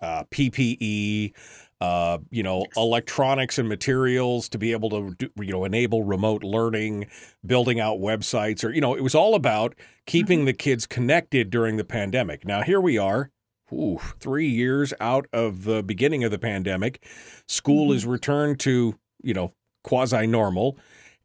uh, 0.00 0.22
ppe 0.30 1.32
uh, 1.82 2.18
you 2.30 2.44
know, 2.44 2.64
electronics 2.76 3.58
and 3.58 3.68
materials 3.68 4.48
to 4.48 4.56
be 4.56 4.70
able 4.70 4.88
to, 4.88 5.16
do, 5.18 5.28
you 5.40 5.50
know, 5.50 5.64
enable 5.64 6.04
remote 6.04 6.44
learning, 6.44 7.08
building 7.44 7.80
out 7.80 7.98
websites, 7.98 8.62
or, 8.62 8.70
you 8.70 8.80
know, 8.80 8.94
it 8.94 9.00
was 9.00 9.16
all 9.16 9.34
about 9.34 9.74
keeping 10.06 10.40
mm-hmm. 10.40 10.46
the 10.46 10.52
kids 10.52 10.86
connected 10.86 11.50
during 11.50 11.78
the 11.78 11.84
pandemic. 11.84 12.46
Now, 12.46 12.62
here 12.62 12.80
we 12.80 12.98
are. 12.98 13.32
Ooh, 13.72 13.98
three 14.20 14.46
years 14.46 14.94
out 15.00 15.26
of 15.32 15.64
the 15.64 15.82
beginning 15.82 16.22
of 16.22 16.30
the 16.30 16.38
pandemic, 16.38 17.04
school 17.48 17.88
mm-hmm. 17.88 17.96
is 17.96 18.06
returned 18.06 18.60
to 18.60 18.96
you 19.20 19.34
know 19.34 19.52
quasi 19.82 20.26
normal, 20.28 20.78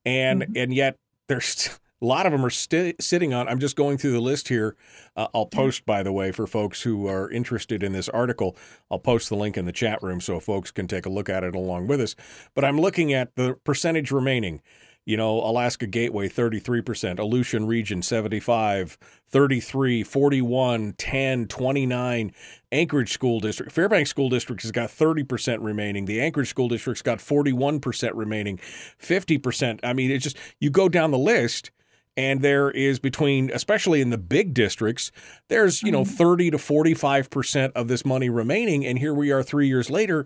and 0.05 0.41
mm-hmm. 0.41 0.53
and 0.55 0.73
yet 0.73 0.95
there's 1.27 1.79
a 2.01 2.05
lot 2.05 2.25
of 2.25 2.31
them 2.31 2.45
are 2.45 2.49
st- 2.49 3.01
sitting 3.01 3.33
on. 3.33 3.47
I'm 3.47 3.59
just 3.59 3.75
going 3.75 3.97
through 3.97 4.11
the 4.11 4.21
list 4.21 4.49
here. 4.49 4.75
Uh, 5.15 5.27
I'll 5.33 5.45
post, 5.45 5.85
by 5.85 6.03
the 6.03 6.11
way, 6.11 6.31
for 6.31 6.45
folks 6.45 6.83
who 6.83 7.07
are 7.07 7.29
interested 7.29 7.83
in 7.83 7.93
this 7.93 8.09
article. 8.09 8.55
I'll 8.91 8.99
post 8.99 9.29
the 9.29 9.35
link 9.35 9.57
in 9.57 9.65
the 9.65 9.71
chat 9.71 10.01
room 10.03 10.21
so 10.21 10.39
folks 10.39 10.71
can 10.71 10.87
take 10.87 11.05
a 11.05 11.09
look 11.09 11.29
at 11.29 11.43
it 11.43 11.55
along 11.55 11.87
with 11.87 12.01
us. 12.01 12.15
But 12.53 12.65
I'm 12.65 12.79
looking 12.79 13.13
at 13.13 13.35
the 13.35 13.55
percentage 13.63 14.11
remaining. 14.11 14.61
You 15.05 15.15
know, 15.15 15.39
Alaska 15.39 15.87
Gateway 15.87 16.27
33%, 16.27 17.17
Aleutian 17.17 17.65
Region 17.65 18.01
75, 18.01 18.97
33, 19.29 20.03
41, 20.03 20.93
10, 20.97 21.47
29. 21.47 22.33
Anchorage 22.73 23.13
School 23.13 23.39
District, 23.39 23.71
Fairbanks 23.71 24.09
School 24.09 24.27
District 24.27 24.61
has 24.63 24.73
got 24.73 24.89
30% 24.89 25.59
remaining. 25.61 26.03
The 26.05 26.19
Anchorage 26.19 26.49
School 26.49 26.67
District's 26.67 27.01
got 27.01 27.19
41% 27.19 28.11
remaining, 28.15 28.59
50%. 29.01 29.79
I 29.81 29.93
mean, 29.93 30.11
it's 30.11 30.25
just, 30.25 30.37
you 30.59 30.69
go 30.69 30.89
down 30.89 31.11
the 31.11 31.17
list 31.17 31.71
and 32.17 32.41
there 32.41 32.69
is 32.71 32.99
between 32.99 33.49
especially 33.53 34.01
in 34.01 34.09
the 34.09 34.17
big 34.17 34.53
districts 34.53 35.11
there's 35.47 35.81
you 35.81 35.91
know 35.91 36.01
mm-hmm. 36.01 36.15
30 36.15 36.51
to 36.51 36.57
45% 36.57 37.71
of 37.73 37.87
this 37.87 38.03
money 38.03 38.29
remaining 38.29 38.85
and 38.85 38.99
here 38.99 39.13
we 39.13 39.31
are 39.31 39.43
3 39.43 39.67
years 39.67 39.89
later 39.89 40.25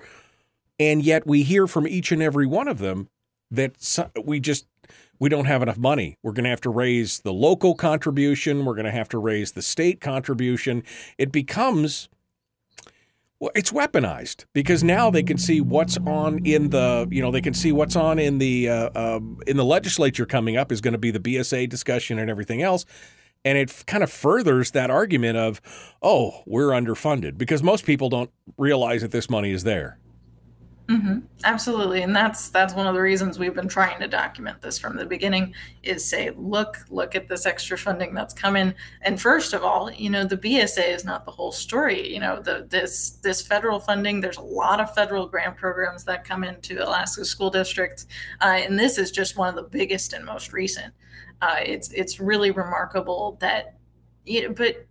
and 0.79 1.03
yet 1.03 1.27
we 1.27 1.43
hear 1.43 1.67
from 1.67 1.86
each 1.86 2.12
and 2.12 2.24
every 2.24 2.48
one 2.48 2.67
of 2.67 2.79
them 2.79 3.10
that 3.51 3.75
we 4.24 4.39
just 4.39 4.65
we 5.19 5.29
don't 5.29 5.45
have 5.45 5.62
enough 5.62 5.77
money. 5.77 6.17
We're 6.24 6.31
going 6.31 6.45
to 6.45 6.50
have 6.50 6.62
to 6.62 6.71
raise 6.71 7.19
the 7.19 7.31
local 7.31 7.75
contribution, 7.75 8.65
we're 8.65 8.74
going 8.74 8.86
to 8.86 8.91
have 8.91 9.10
to 9.10 9.19
raise 9.19 9.51
the 9.51 9.62
state 9.62 10.01
contribution. 10.01 10.83
It 11.19 11.31
becomes 11.31 12.10
well, 13.41 13.51
it's 13.55 13.71
weaponized 13.71 14.45
because 14.53 14.83
now 14.83 15.10
they 15.10 15.24
can 15.24 15.39
see 15.39 15.62
what's 15.62 15.98
on 16.05 16.45
in 16.45 16.69
the, 16.69 17.07
you 17.10 17.24
know, 17.24 17.31
they 17.31 17.41
can 17.41 17.55
see 17.55 17.71
what's 17.71 17.95
on 17.95 18.19
in 18.19 18.38
the 18.38 18.69
uh, 18.69 18.89
uh, 18.93 19.19
in 19.48 19.57
the 19.57 19.65
legislature 19.65 20.27
coming 20.27 20.57
up 20.57 20.71
is 20.71 20.79
going 20.79 20.91
to 20.91 21.00
be 21.00 21.10
the 21.10 21.19
BSA 21.19 21.67
discussion 21.67 22.19
and 22.19 22.29
everything 22.29 22.62
else, 22.62 22.86
and 23.43 23.57
it 23.57 23.83
kind 23.88 24.03
of 24.03 24.12
furthers 24.12 24.71
that 24.71 24.91
argument 24.91 25.39
of, 25.39 25.60
oh, 26.03 26.43
we're 26.45 26.67
underfunded 26.67 27.39
because 27.39 27.63
most 27.63 27.83
people 27.83 28.10
don't 28.10 28.29
realize 28.60 29.01
that 29.01 29.10
this 29.10 29.27
money 29.27 29.50
is 29.50 29.63
there. 29.63 29.98
Mm-hmm. 30.91 31.19
Absolutely, 31.45 32.01
and 32.01 32.13
that's 32.13 32.50
that's 32.50 32.74
one 32.74 32.86
of 32.86 32.93
the 32.93 33.01
reasons 33.01 33.39
we've 33.39 33.55
been 33.55 33.69
trying 33.69 34.00
to 34.01 34.10
document 34.10 34.62
this 34.62 34.77
from 34.77 34.98
the 34.98 35.05
beginning. 35.05 35.53
Is 35.83 36.03
say, 36.03 36.31
look, 36.36 36.79
look 36.89 37.15
at 37.15 37.29
this 37.29 37.45
extra 37.45 37.77
funding 37.77 38.13
that's 38.13 38.33
coming. 38.33 38.74
And 39.01 39.19
first 39.21 39.53
of 39.53 39.63
all, 39.63 39.89
you 39.89 40.10
know, 40.10 40.25
the 40.25 40.36
BSA 40.36 40.93
is 40.93 41.05
not 41.05 41.24
the 41.24 41.31
whole 41.31 41.53
story. 41.53 42.13
You 42.13 42.19
know, 42.19 42.41
the 42.41 42.67
this 42.69 43.12
this 43.24 43.41
federal 43.41 43.79
funding. 43.79 44.19
There's 44.19 44.38
a 44.38 44.41
lot 44.41 44.81
of 44.81 44.93
federal 44.93 45.27
grant 45.27 45.55
programs 45.55 46.03
that 46.05 46.25
come 46.25 46.43
into 46.43 46.86
Alaska 46.86 47.24
school 47.24 47.50
districts, 47.50 48.07
uh, 48.41 48.60
and 48.65 48.77
this 48.77 48.98
is 48.98 49.12
just 49.12 49.38
one 49.38 49.48
of 49.48 49.55
the 49.55 49.69
biggest 49.69 50.12
and 50.12 50.25
most 50.25 50.51
recent. 50.51 50.93
Uh, 51.41 51.60
it's 51.63 51.89
it's 51.93 52.19
really 52.19 52.51
remarkable 52.51 53.38
that, 53.39 53.77
you 54.25 54.48
know, 54.48 54.53
but 54.53 54.86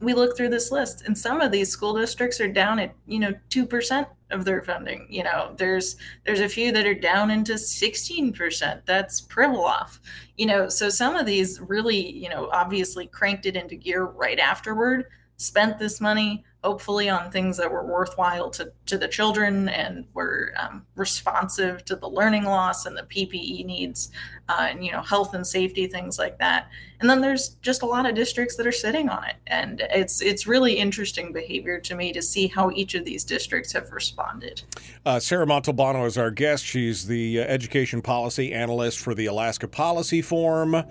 we 0.00 0.14
look 0.14 0.36
through 0.36 0.48
this 0.48 0.70
list 0.70 1.02
and 1.06 1.16
some 1.16 1.40
of 1.40 1.52
these 1.52 1.70
school 1.70 1.94
districts 1.94 2.40
are 2.40 2.48
down 2.48 2.78
at 2.78 2.94
you 3.06 3.18
know 3.18 3.32
2% 3.50 4.06
of 4.30 4.44
their 4.44 4.60
funding 4.62 5.06
you 5.08 5.22
know 5.22 5.54
there's 5.56 5.96
there's 6.24 6.40
a 6.40 6.48
few 6.48 6.72
that 6.72 6.86
are 6.86 6.94
down 6.94 7.30
into 7.30 7.54
16% 7.54 8.82
that's 8.84 9.20
pribilof. 9.20 9.98
You 10.36 10.46
know 10.46 10.68
so 10.68 10.88
some 10.88 11.16
of 11.16 11.26
these 11.26 11.60
really 11.60 12.10
you 12.12 12.28
know 12.28 12.48
obviously 12.52 13.06
cranked 13.06 13.46
it 13.46 13.56
into 13.56 13.76
gear 13.76 14.04
right 14.04 14.38
afterward 14.38 15.06
spent 15.36 15.78
this 15.78 16.00
money 16.00 16.44
hopefully 16.66 17.08
on 17.08 17.30
things 17.30 17.56
that 17.56 17.70
were 17.70 17.86
worthwhile 17.86 18.50
to, 18.50 18.72
to 18.86 18.98
the 18.98 19.06
children 19.06 19.68
and 19.68 20.04
were 20.14 20.52
um, 20.58 20.84
responsive 20.96 21.84
to 21.84 21.94
the 21.94 22.08
learning 22.08 22.42
loss 22.42 22.86
and 22.86 22.96
the 22.96 23.04
PPE 23.04 23.64
needs, 23.64 24.10
uh, 24.48 24.66
and 24.68 24.84
you 24.84 24.90
know 24.90 25.00
health 25.00 25.32
and 25.32 25.46
safety 25.46 25.86
things 25.86 26.18
like 26.18 26.36
that. 26.40 26.68
And 26.98 27.08
then 27.08 27.20
there's 27.20 27.50
just 27.62 27.82
a 27.82 27.86
lot 27.86 28.04
of 28.04 28.16
districts 28.16 28.56
that 28.56 28.66
are 28.66 28.72
sitting 28.72 29.08
on 29.08 29.22
it, 29.22 29.36
and 29.46 29.80
it's 29.90 30.20
it's 30.20 30.48
really 30.48 30.74
interesting 30.74 31.32
behavior 31.32 31.78
to 31.78 31.94
me 31.94 32.12
to 32.12 32.20
see 32.20 32.48
how 32.48 32.72
each 32.72 32.96
of 32.96 33.04
these 33.04 33.22
districts 33.22 33.72
have 33.72 33.92
responded. 33.92 34.62
Uh, 35.04 35.20
Sarah 35.20 35.46
Montalbano 35.46 36.04
is 36.04 36.18
our 36.18 36.32
guest. 36.32 36.64
She's 36.64 37.06
the 37.06 37.42
uh, 37.42 37.44
education 37.44 38.02
policy 38.02 38.52
analyst 38.52 38.98
for 38.98 39.14
the 39.14 39.26
Alaska 39.26 39.68
Policy 39.68 40.20
Forum. 40.20 40.82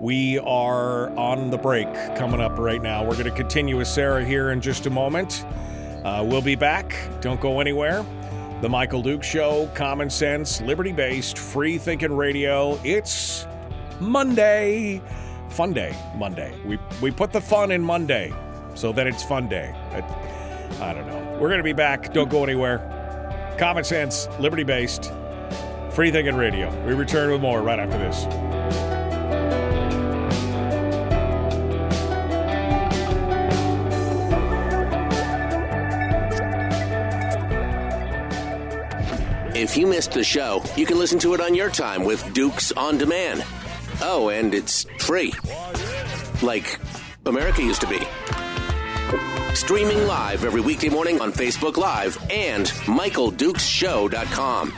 We 0.00 0.38
are 0.38 1.14
on 1.18 1.50
the 1.50 1.58
break 1.58 1.86
coming 2.16 2.40
up 2.40 2.58
right 2.58 2.80
now. 2.80 3.04
We're 3.04 3.18
going 3.18 3.24
to 3.24 3.30
continue 3.30 3.76
with 3.76 3.86
Sarah 3.86 4.24
here 4.24 4.50
in 4.50 4.62
just 4.62 4.86
a 4.86 4.90
moment. 4.90 5.44
Uh, 6.02 6.24
we'll 6.26 6.40
be 6.40 6.54
back. 6.54 6.96
Don't 7.20 7.38
go 7.38 7.60
anywhere. 7.60 8.06
The 8.62 8.68
Michael 8.70 9.02
Duke 9.02 9.22
Show, 9.22 9.70
common 9.74 10.08
sense, 10.08 10.62
liberty 10.62 10.92
based, 10.92 11.36
free 11.36 11.76
thinking 11.76 12.14
radio. 12.14 12.80
It's 12.82 13.46
Monday. 14.00 15.02
Fun 15.50 15.74
day, 15.74 15.94
Monday. 16.16 16.58
We, 16.64 16.78
we 17.02 17.10
put 17.10 17.30
the 17.30 17.40
fun 17.42 17.70
in 17.70 17.82
Monday 17.82 18.32
so 18.74 18.92
that 18.92 19.06
it's 19.06 19.22
fun 19.22 19.50
day. 19.50 19.74
I, 19.90 20.88
I 20.90 20.94
don't 20.94 21.06
know. 21.08 21.38
We're 21.38 21.48
going 21.48 21.58
to 21.58 21.62
be 21.62 21.74
back. 21.74 22.14
Don't 22.14 22.30
go 22.30 22.42
anywhere. 22.42 23.54
Common 23.58 23.84
sense, 23.84 24.28
liberty 24.38 24.64
based, 24.64 25.12
free 25.90 26.10
thinking 26.10 26.36
radio. 26.36 26.70
We 26.86 26.94
return 26.94 27.30
with 27.30 27.42
more 27.42 27.60
right 27.60 27.78
after 27.78 27.98
this. 27.98 28.99
If 39.60 39.76
you 39.76 39.86
missed 39.86 40.12
the 40.12 40.24
show, 40.24 40.62
you 40.74 40.86
can 40.86 40.98
listen 40.98 41.18
to 41.18 41.34
it 41.34 41.40
on 41.42 41.54
your 41.54 41.68
time 41.68 42.02
with 42.02 42.32
Dukes 42.32 42.72
on 42.72 42.96
Demand. 42.96 43.44
Oh, 44.00 44.30
and 44.30 44.54
it's 44.54 44.84
free. 45.00 45.34
Like 46.40 46.80
America 47.26 47.62
used 47.62 47.82
to 47.82 47.86
be. 47.86 47.98
Streaming 49.54 50.06
live 50.06 50.46
every 50.46 50.62
weekday 50.62 50.88
morning 50.88 51.20
on 51.20 51.30
Facebook 51.30 51.76
Live 51.76 52.16
and 52.30 52.68
MichaelDukesShow.com. 52.86 54.72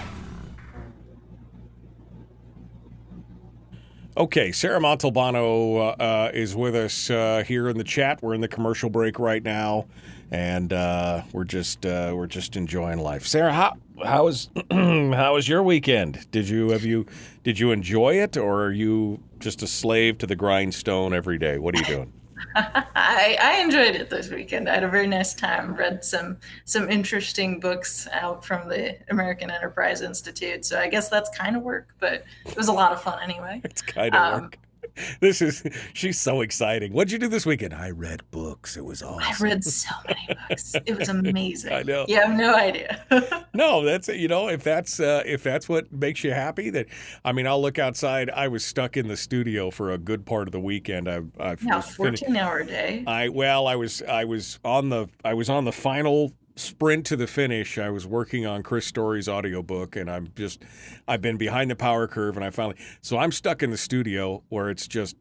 Okay, 4.16 4.50
Sarah 4.50 4.80
Montalbano 4.80 5.76
uh, 5.76 6.02
uh, 6.02 6.30
is 6.34 6.56
with 6.56 6.74
us 6.74 7.08
uh, 7.08 7.44
here 7.46 7.68
in 7.68 7.78
the 7.78 7.84
chat. 7.84 8.20
We're 8.20 8.34
in 8.34 8.40
the 8.40 8.48
commercial 8.48 8.90
break 8.90 9.20
right 9.20 9.44
now, 9.44 9.86
and 10.32 10.72
uh, 10.72 11.22
we're 11.32 11.44
just 11.44 11.84
uh, 11.84 12.12
we're 12.16 12.26
just 12.26 12.56
enjoying 12.56 12.98
life. 12.98 13.26
Sarah, 13.26 13.52
how 13.52 13.74
how 14.02 14.24
was 14.24 14.48
how 14.70 15.34
was 15.34 15.46
your 15.46 15.62
weekend? 15.62 16.28
Did 16.30 16.48
you 16.48 16.70
have 16.70 16.84
you 16.84 17.06
did 17.44 17.58
you 17.58 17.70
enjoy 17.70 18.14
it, 18.14 18.36
or 18.36 18.64
are 18.64 18.72
you 18.72 19.22
just 19.38 19.62
a 19.62 19.66
slave 19.66 20.18
to 20.18 20.26
the 20.26 20.34
grindstone 20.34 21.12
every 21.12 21.38
day? 21.38 21.58
What 21.58 21.74
are 21.74 21.78
you 21.78 21.84
doing? 21.84 22.12
I, 22.56 23.36
I 23.40 23.60
enjoyed 23.62 23.94
it 23.94 24.10
this 24.10 24.30
weekend. 24.30 24.68
I 24.68 24.74
had 24.74 24.84
a 24.84 24.88
very 24.88 25.06
nice 25.06 25.34
time. 25.34 25.74
Read 25.74 26.02
some 26.02 26.38
some 26.64 26.90
interesting 26.90 27.60
books 27.60 28.08
out 28.10 28.42
from 28.42 28.70
the 28.70 28.96
American 29.10 29.50
Enterprise 29.50 30.00
Institute. 30.00 30.64
So 30.64 30.80
I 30.80 30.88
guess 30.88 31.10
that's 31.10 31.28
kind 31.36 31.56
of 31.56 31.62
work, 31.62 31.94
but 32.00 32.24
it 32.46 32.56
was 32.56 32.68
a 32.68 32.72
lot 32.72 32.92
of 32.92 33.02
fun 33.02 33.18
anyway. 33.22 33.60
It's 33.64 33.82
kind 33.82 34.14
of 34.14 34.34
um, 34.34 34.42
work. 34.44 34.58
This 35.20 35.40
is 35.40 35.62
she's 35.92 36.18
so 36.18 36.40
exciting. 36.40 36.92
What'd 36.92 37.12
you 37.12 37.18
do 37.18 37.28
this 37.28 37.46
weekend? 37.46 37.74
I 37.74 37.90
read 37.90 38.22
books. 38.30 38.76
It 38.76 38.84
was 38.84 39.02
awesome. 39.02 39.22
I 39.22 39.34
read 39.40 39.64
so 39.64 39.90
many 40.06 40.38
books. 40.48 40.74
It 40.84 40.98
was 40.98 41.08
amazing. 41.08 41.72
I 41.72 41.82
know. 41.82 42.04
You 42.08 42.16
have 42.16 42.36
no 42.36 42.54
idea. 42.54 43.46
no, 43.54 43.84
that's 43.84 44.08
you 44.08 44.28
know 44.28 44.48
if 44.48 44.64
that's 44.64 45.00
uh, 45.00 45.22
if 45.24 45.42
that's 45.42 45.68
what 45.68 45.92
makes 45.92 46.24
you 46.24 46.32
happy. 46.32 46.70
That 46.70 46.86
I 47.24 47.32
mean, 47.32 47.46
I'll 47.46 47.60
look 47.62 47.78
outside. 47.78 48.30
I 48.30 48.48
was 48.48 48.64
stuck 48.64 48.96
in 48.96 49.08
the 49.08 49.16
studio 49.16 49.70
for 49.70 49.92
a 49.92 49.98
good 49.98 50.26
part 50.26 50.48
of 50.48 50.52
the 50.52 50.60
weekend. 50.60 51.08
I, 51.08 51.22
I 51.38 51.56
now 51.62 51.80
fourteen 51.80 52.36
hour 52.36 52.62
day. 52.64 53.04
I 53.06 53.28
well, 53.28 53.66
I 53.66 53.76
was 53.76 54.02
I 54.02 54.24
was 54.24 54.58
on 54.64 54.88
the 54.88 55.08
I 55.24 55.34
was 55.34 55.48
on 55.48 55.64
the 55.64 55.72
final 55.72 56.32
sprint 56.56 57.06
to 57.06 57.16
the 57.16 57.26
finish. 57.26 57.78
I 57.78 57.90
was 57.90 58.06
working 58.06 58.46
on 58.46 58.62
Chris 58.62 58.86
Story's 58.86 59.28
audiobook 59.28 59.96
and 59.96 60.10
I'm 60.10 60.28
just 60.34 60.62
I've 61.08 61.22
been 61.22 61.36
behind 61.36 61.70
the 61.70 61.76
power 61.76 62.06
curve 62.06 62.36
and 62.36 62.44
I 62.44 62.50
finally 62.50 62.76
so 63.00 63.18
I'm 63.18 63.32
stuck 63.32 63.62
in 63.62 63.70
the 63.70 63.76
studio 63.76 64.42
where 64.48 64.70
it's 64.70 64.86
just 64.86 65.16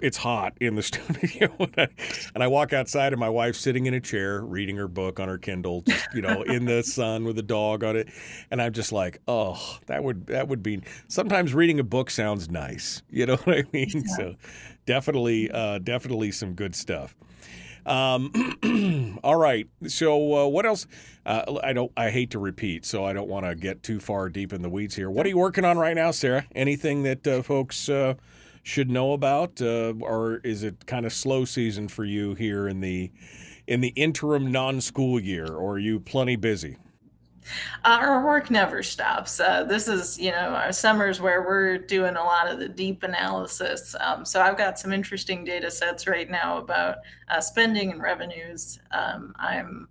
it's 0.00 0.16
hot 0.16 0.54
in 0.60 0.74
the 0.74 0.82
studio 0.84 1.52
and 2.34 2.42
I, 2.42 2.46
walk 2.46 2.72
outside 2.72 3.12
and 3.12 3.20
my 3.20 3.28
wife's 3.28 3.58
sitting 3.58 3.86
in 3.86 3.94
a 3.94 4.00
chair 4.00 4.40
reading 4.40 4.76
her 4.76 4.88
book 4.88 5.20
on 5.20 5.28
her 5.28 5.38
Kindle, 5.38 5.82
just, 5.82 6.06
you 6.14 6.22
know, 6.22 6.42
in 6.42 6.64
the 6.64 6.82
sun 6.84 7.24
with 7.24 7.38
a 7.38 7.42
dog 7.42 7.84
on 7.84 7.96
it, 7.96 8.08
and 8.50 8.62
I'm 8.62 8.72
just 8.72 8.92
like, 8.92 9.20
oh, 9.28 9.78
that 9.86 10.02
would 10.02 10.26
that 10.28 10.48
would 10.48 10.62
be. 10.62 10.82
Sometimes 11.08 11.52
reading 11.54 11.80
a 11.80 11.84
book 11.84 12.10
sounds 12.10 12.48
nice, 12.48 13.02
you 13.10 13.26
know 13.26 13.36
what 13.36 13.58
I 13.58 13.64
mean? 13.72 13.90
Yeah. 13.92 14.16
So 14.16 14.34
definitely, 14.86 15.50
uh, 15.50 15.78
definitely 15.78 16.32
some 16.32 16.54
good 16.54 16.74
stuff. 16.74 17.14
Um, 17.88 19.18
all 19.24 19.36
right. 19.36 19.66
So 19.86 20.44
uh, 20.44 20.46
what 20.46 20.66
else? 20.66 20.86
Uh, 21.24 21.58
I 21.62 21.72
don't. 21.72 21.90
I 21.96 22.10
hate 22.10 22.30
to 22.30 22.38
repeat, 22.38 22.84
so 22.84 23.04
I 23.04 23.12
don't 23.12 23.28
want 23.28 23.46
to 23.46 23.54
get 23.54 23.82
too 23.82 23.98
far 23.98 24.28
deep 24.28 24.52
in 24.52 24.62
the 24.62 24.68
weeds 24.68 24.94
here. 24.94 25.10
What 25.10 25.26
are 25.26 25.28
you 25.28 25.38
working 25.38 25.64
on 25.64 25.78
right 25.78 25.94
now, 25.94 26.10
Sarah? 26.10 26.46
Anything 26.54 27.02
that 27.02 27.26
uh, 27.26 27.42
folks 27.42 27.88
uh, 27.88 28.14
should 28.62 28.90
know 28.90 29.12
about, 29.12 29.60
uh, 29.60 29.94
or 30.00 30.36
is 30.44 30.62
it 30.62 30.86
kind 30.86 31.06
of 31.06 31.12
slow 31.12 31.44
season 31.44 31.88
for 31.88 32.04
you 32.04 32.34
here 32.34 32.68
in 32.68 32.80
the 32.80 33.10
in 33.66 33.80
the 33.80 33.88
interim 33.88 34.52
non-school 34.52 35.20
year, 35.20 35.46
or 35.46 35.74
are 35.74 35.78
you 35.78 36.00
plenty 36.00 36.36
busy? 36.36 36.76
Uh, 37.84 37.98
our 38.00 38.24
work 38.24 38.50
never 38.50 38.82
stops. 38.82 39.40
Uh, 39.40 39.64
this 39.64 39.88
is, 39.88 40.18
you 40.18 40.30
know, 40.30 40.54
our 40.54 40.72
summers 40.72 41.20
where 41.20 41.42
we're 41.42 41.78
doing 41.78 42.16
a 42.16 42.22
lot 42.22 42.50
of 42.50 42.58
the 42.58 42.68
deep 42.68 43.02
analysis. 43.02 43.94
Um, 44.00 44.24
so 44.24 44.40
I've 44.40 44.58
got 44.58 44.78
some 44.78 44.92
interesting 44.92 45.44
data 45.44 45.70
sets 45.70 46.06
right 46.06 46.30
now 46.30 46.58
about 46.58 46.96
uh, 47.28 47.40
spending 47.40 47.90
and 47.92 48.02
revenues. 48.02 48.78
Um, 48.90 49.34
I'm, 49.38 49.88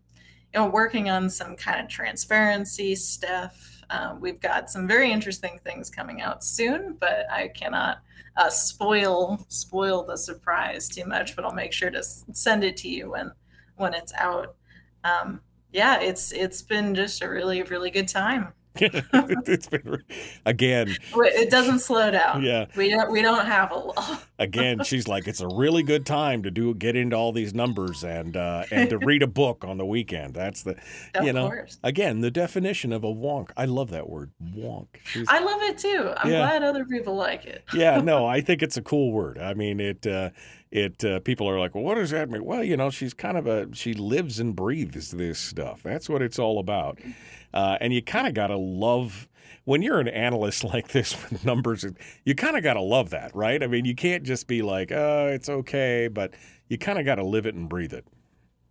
you 0.53 0.59
know, 0.59 0.67
working 0.67 1.09
on 1.09 1.29
some 1.29 1.55
kind 1.55 1.81
of 1.81 1.89
transparency 1.89 2.95
stuff. 2.95 3.83
Um, 3.89 4.19
we've 4.19 4.39
got 4.39 4.69
some 4.69 4.87
very 4.87 5.11
interesting 5.11 5.59
things 5.63 5.89
coming 5.89 6.21
out 6.21 6.43
soon, 6.43 6.97
but 6.99 7.25
I 7.31 7.47
cannot 7.47 7.99
uh, 8.35 8.49
spoil 8.49 9.43
spoil 9.47 10.03
the 10.03 10.17
surprise 10.17 10.89
too 10.89 11.05
much. 11.05 11.35
But 11.35 11.45
I'll 11.45 11.53
make 11.53 11.73
sure 11.73 11.89
to 11.89 12.03
send 12.03 12.63
it 12.63 12.77
to 12.77 12.89
you 12.89 13.11
when 13.11 13.31
when 13.77 13.93
it's 13.93 14.13
out. 14.15 14.55
Um, 15.03 15.41
yeah, 15.71 15.99
it's 15.99 16.31
it's 16.31 16.61
been 16.61 16.95
just 16.95 17.21
a 17.21 17.29
really 17.29 17.63
really 17.63 17.91
good 17.91 18.07
time. 18.07 18.53
it's 18.79 19.67
been 19.67 20.03
again. 20.45 20.95
It 21.15 21.49
doesn't 21.49 21.79
slow 21.79 22.11
down. 22.11 22.43
Yeah, 22.43 22.65
we 22.75 22.89
don't 22.89 23.11
we 23.11 23.21
don't 23.21 23.45
have 23.45 23.71
a 23.71 23.75
law. 23.75 24.19
again, 24.39 24.83
she's 24.83 25.07
like, 25.07 25.27
it's 25.27 25.41
a 25.41 25.47
really 25.47 25.83
good 25.83 26.05
time 26.05 26.43
to 26.43 26.51
do 26.51 26.75
get 26.75 26.95
into 26.95 27.15
all 27.15 27.31
these 27.31 27.53
numbers 27.53 28.03
and 28.03 28.37
uh, 28.37 28.65
and 28.71 28.89
to 28.91 28.97
read 28.99 29.23
a 29.23 29.27
book 29.27 29.63
on 29.65 29.77
the 29.77 29.85
weekend. 29.85 30.35
That's 30.35 30.63
the 30.63 30.75
of 31.15 31.25
you 31.25 31.33
know 31.33 31.47
course. 31.47 31.79
again 31.83 32.21
the 32.21 32.31
definition 32.31 32.93
of 32.93 33.03
a 33.03 33.11
wonk. 33.11 33.49
I 33.57 33.65
love 33.65 33.89
that 33.91 34.09
word 34.09 34.31
wonk. 34.55 34.87
She's, 35.05 35.27
I 35.27 35.39
love 35.39 35.61
it 35.63 35.77
too. 35.79 36.13
I'm 36.17 36.31
yeah. 36.31 36.39
glad 36.39 36.63
other 36.63 36.85
people 36.85 37.15
like 37.15 37.45
it. 37.45 37.63
yeah, 37.73 37.99
no, 37.99 38.25
I 38.27 38.41
think 38.41 38.61
it's 38.61 38.77
a 38.77 38.81
cool 38.81 39.11
word. 39.11 39.37
I 39.39 39.53
mean 39.53 39.79
it. 39.79 40.05
Uh, 40.05 40.29
it 40.71 41.03
uh, 41.03 41.19
people 41.21 41.49
are 41.49 41.59
like, 41.59 41.75
well, 41.75 41.83
what 41.83 41.95
does 41.95 42.11
that 42.11 42.29
mean? 42.29 42.43
Well, 42.43 42.63
you 42.63 42.77
know, 42.77 42.89
she's 42.89 43.13
kind 43.13 43.37
of 43.37 43.47
a 43.47 43.73
she 43.73 43.93
lives 43.93 44.39
and 44.39 44.55
breathes 44.55 45.11
this 45.11 45.39
stuff. 45.39 45.83
That's 45.83 46.09
what 46.09 46.21
it's 46.21 46.39
all 46.39 46.59
about. 46.59 46.99
Uh, 47.53 47.77
and 47.79 47.93
you 47.93 48.01
kind 48.01 48.27
of 48.27 48.33
got 48.33 48.47
to 48.47 48.57
love 48.57 49.27
when 49.65 49.81
you're 49.81 49.99
an 49.99 50.07
analyst 50.07 50.63
like 50.73 50.89
this 50.89 51.13
with 51.29 51.45
numbers. 51.45 51.85
You 52.25 52.35
kind 52.35 52.57
of 52.57 52.63
got 52.63 52.73
to 52.73 52.81
love 52.81 53.11
that, 53.11 53.35
right? 53.35 53.61
I 53.61 53.67
mean, 53.67 53.85
you 53.85 53.95
can't 53.95 54.23
just 54.23 54.47
be 54.47 54.61
like, 54.61 54.91
oh, 54.91 55.29
it's 55.31 55.49
okay, 55.49 56.07
but 56.07 56.33
you 56.67 56.77
kind 56.77 56.99
of 56.99 57.05
got 57.05 57.15
to 57.15 57.25
live 57.25 57.45
it 57.45 57.55
and 57.55 57.69
breathe 57.69 57.93
it. 57.93 58.05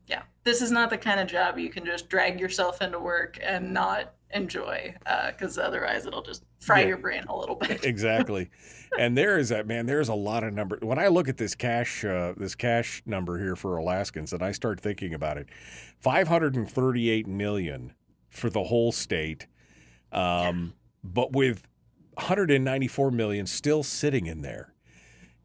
Yeah, 0.07 0.23
this 0.45 0.63
is 0.63 0.71
not 0.71 0.91
the 0.91 0.99
kind 0.99 1.19
of 1.19 1.27
job 1.27 1.59
you 1.59 1.69
can 1.69 1.85
just 1.85 2.09
drag 2.09 2.39
yourself 2.39 2.81
into 2.81 3.01
work 3.01 3.39
and 3.43 3.73
not 3.73 4.15
enjoy 4.33 4.95
because 5.31 5.59
uh, 5.59 5.62
otherwise 5.62 6.07
it'll 6.07 6.23
just 6.23 6.45
fry 6.61 6.81
yeah. 6.81 6.89
your 6.89 6.97
brain 6.99 7.25
a 7.29 7.37
little 7.37 7.55
bit. 7.57 7.85
exactly. 7.85 8.51
And 8.99 9.19
there 9.19 9.37
is 9.37 9.51
that 9.51 9.67
man. 9.67 9.85
There's 9.85 10.09
a 10.09 10.15
lot 10.15 10.43
of 10.43 10.55
number. 10.55 10.79
When 10.81 10.99
I 10.99 11.09
look 11.09 11.29
at 11.29 11.37
this 11.37 11.55
cash, 11.55 12.05
uh, 12.05 12.33
this 12.37 12.55
cash 12.55 13.03
number 13.05 13.39
here 13.39 13.57
for 13.57 13.77
Alaskans, 13.77 14.33
and 14.33 14.43
I 14.43 14.53
start 14.53 14.81
thinking 14.81 15.12
about 15.12 15.37
it, 15.37 15.49
538 16.01 17.27
million 17.27 17.93
for 18.31 18.49
the 18.49 18.65
whole 18.65 18.93
state, 18.93 19.49
um, 20.12 20.73
but 21.03 21.33
with 21.33 21.67
194 22.15 23.11
million 23.11 23.45
still 23.45 23.83
sitting 23.83 24.27
in 24.27 24.41
there. 24.41 24.73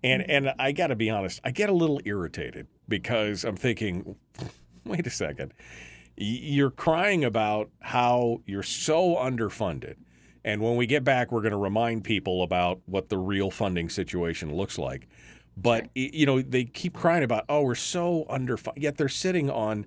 And 0.04 0.22
mm-hmm. 0.22 0.32
and 0.32 0.54
I 0.58 0.72
got 0.72 0.88
to 0.88 0.96
be 0.96 1.10
honest, 1.10 1.41
I 1.44 1.52
get 1.52 1.70
a 1.70 1.74
little 1.74 2.00
irritated 2.06 2.67
because 2.88 3.44
I'm 3.44 3.58
thinking, 3.58 4.15
wait 4.86 5.08
a 5.08 5.10
second. 5.10 5.54
You're 6.23 6.69
crying 6.69 7.23
about 7.23 7.69
how 7.79 8.41
you're 8.45 8.62
so 8.62 9.15
underfunded. 9.15 9.95
And 10.43 10.62
when 10.62 10.75
we 10.75 10.86
get 10.86 11.03
back, 11.03 11.31
we're 11.31 11.41
going 11.41 11.51
to 11.51 11.57
remind 11.57 12.03
people 12.03 12.43
about 12.43 12.79
what 12.86 13.10
the 13.10 13.17
real 13.17 13.49
funding 13.49 13.89
situation 13.89 14.55
looks 14.55 14.77
like. 14.77 15.07
But, 15.57 15.89
you 15.95 16.25
know, 16.25 16.41
they 16.41 16.65
keep 16.65 16.93
crying 16.93 17.23
about, 17.23 17.45
oh, 17.49 17.63
we're 17.63 17.75
so 17.75 18.25
underfunded. 18.29 18.81
Yet 18.81 18.97
they're 18.97 19.10
sitting 19.10 19.49
on 19.49 19.86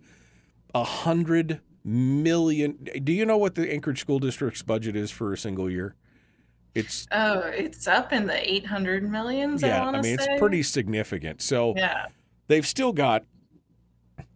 a 0.75 0.85
hundred 0.85 1.61
million. 1.85 2.79
Do 3.03 3.13
you 3.13 3.25
know 3.25 3.37
what 3.37 3.55
the 3.55 3.73
Anchorage 3.73 4.01
School 4.01 4.19
District's 4.19 4.63
budget 4.63 4.97
is 4.97 5.11
for 5.11 5.33
a 5.33 5.39
single 5.39 5.71
year? 5.71 5.95
It's 6.75 7.07
oh, 7.13 7.39
it's 7.41 7.87
up 7.87 8.13
in 8.13 8.27
the 8.27 8.53
800 8.53 9.09
millions. 9.09 9.63
yeah, 9.63 9.85
I, 9.85 9.89
I 9.89 10.01
mean 10.01 10.19
say. 10.19 10.33
it's 10.33 10.41
pretty 10.41 10.63
significant. 10.65 11.41
So 11.41 11.75
Yeah. 11.77 12.07
they've 12.49 12.67
still 12.67 12.93
got 12.93 13.25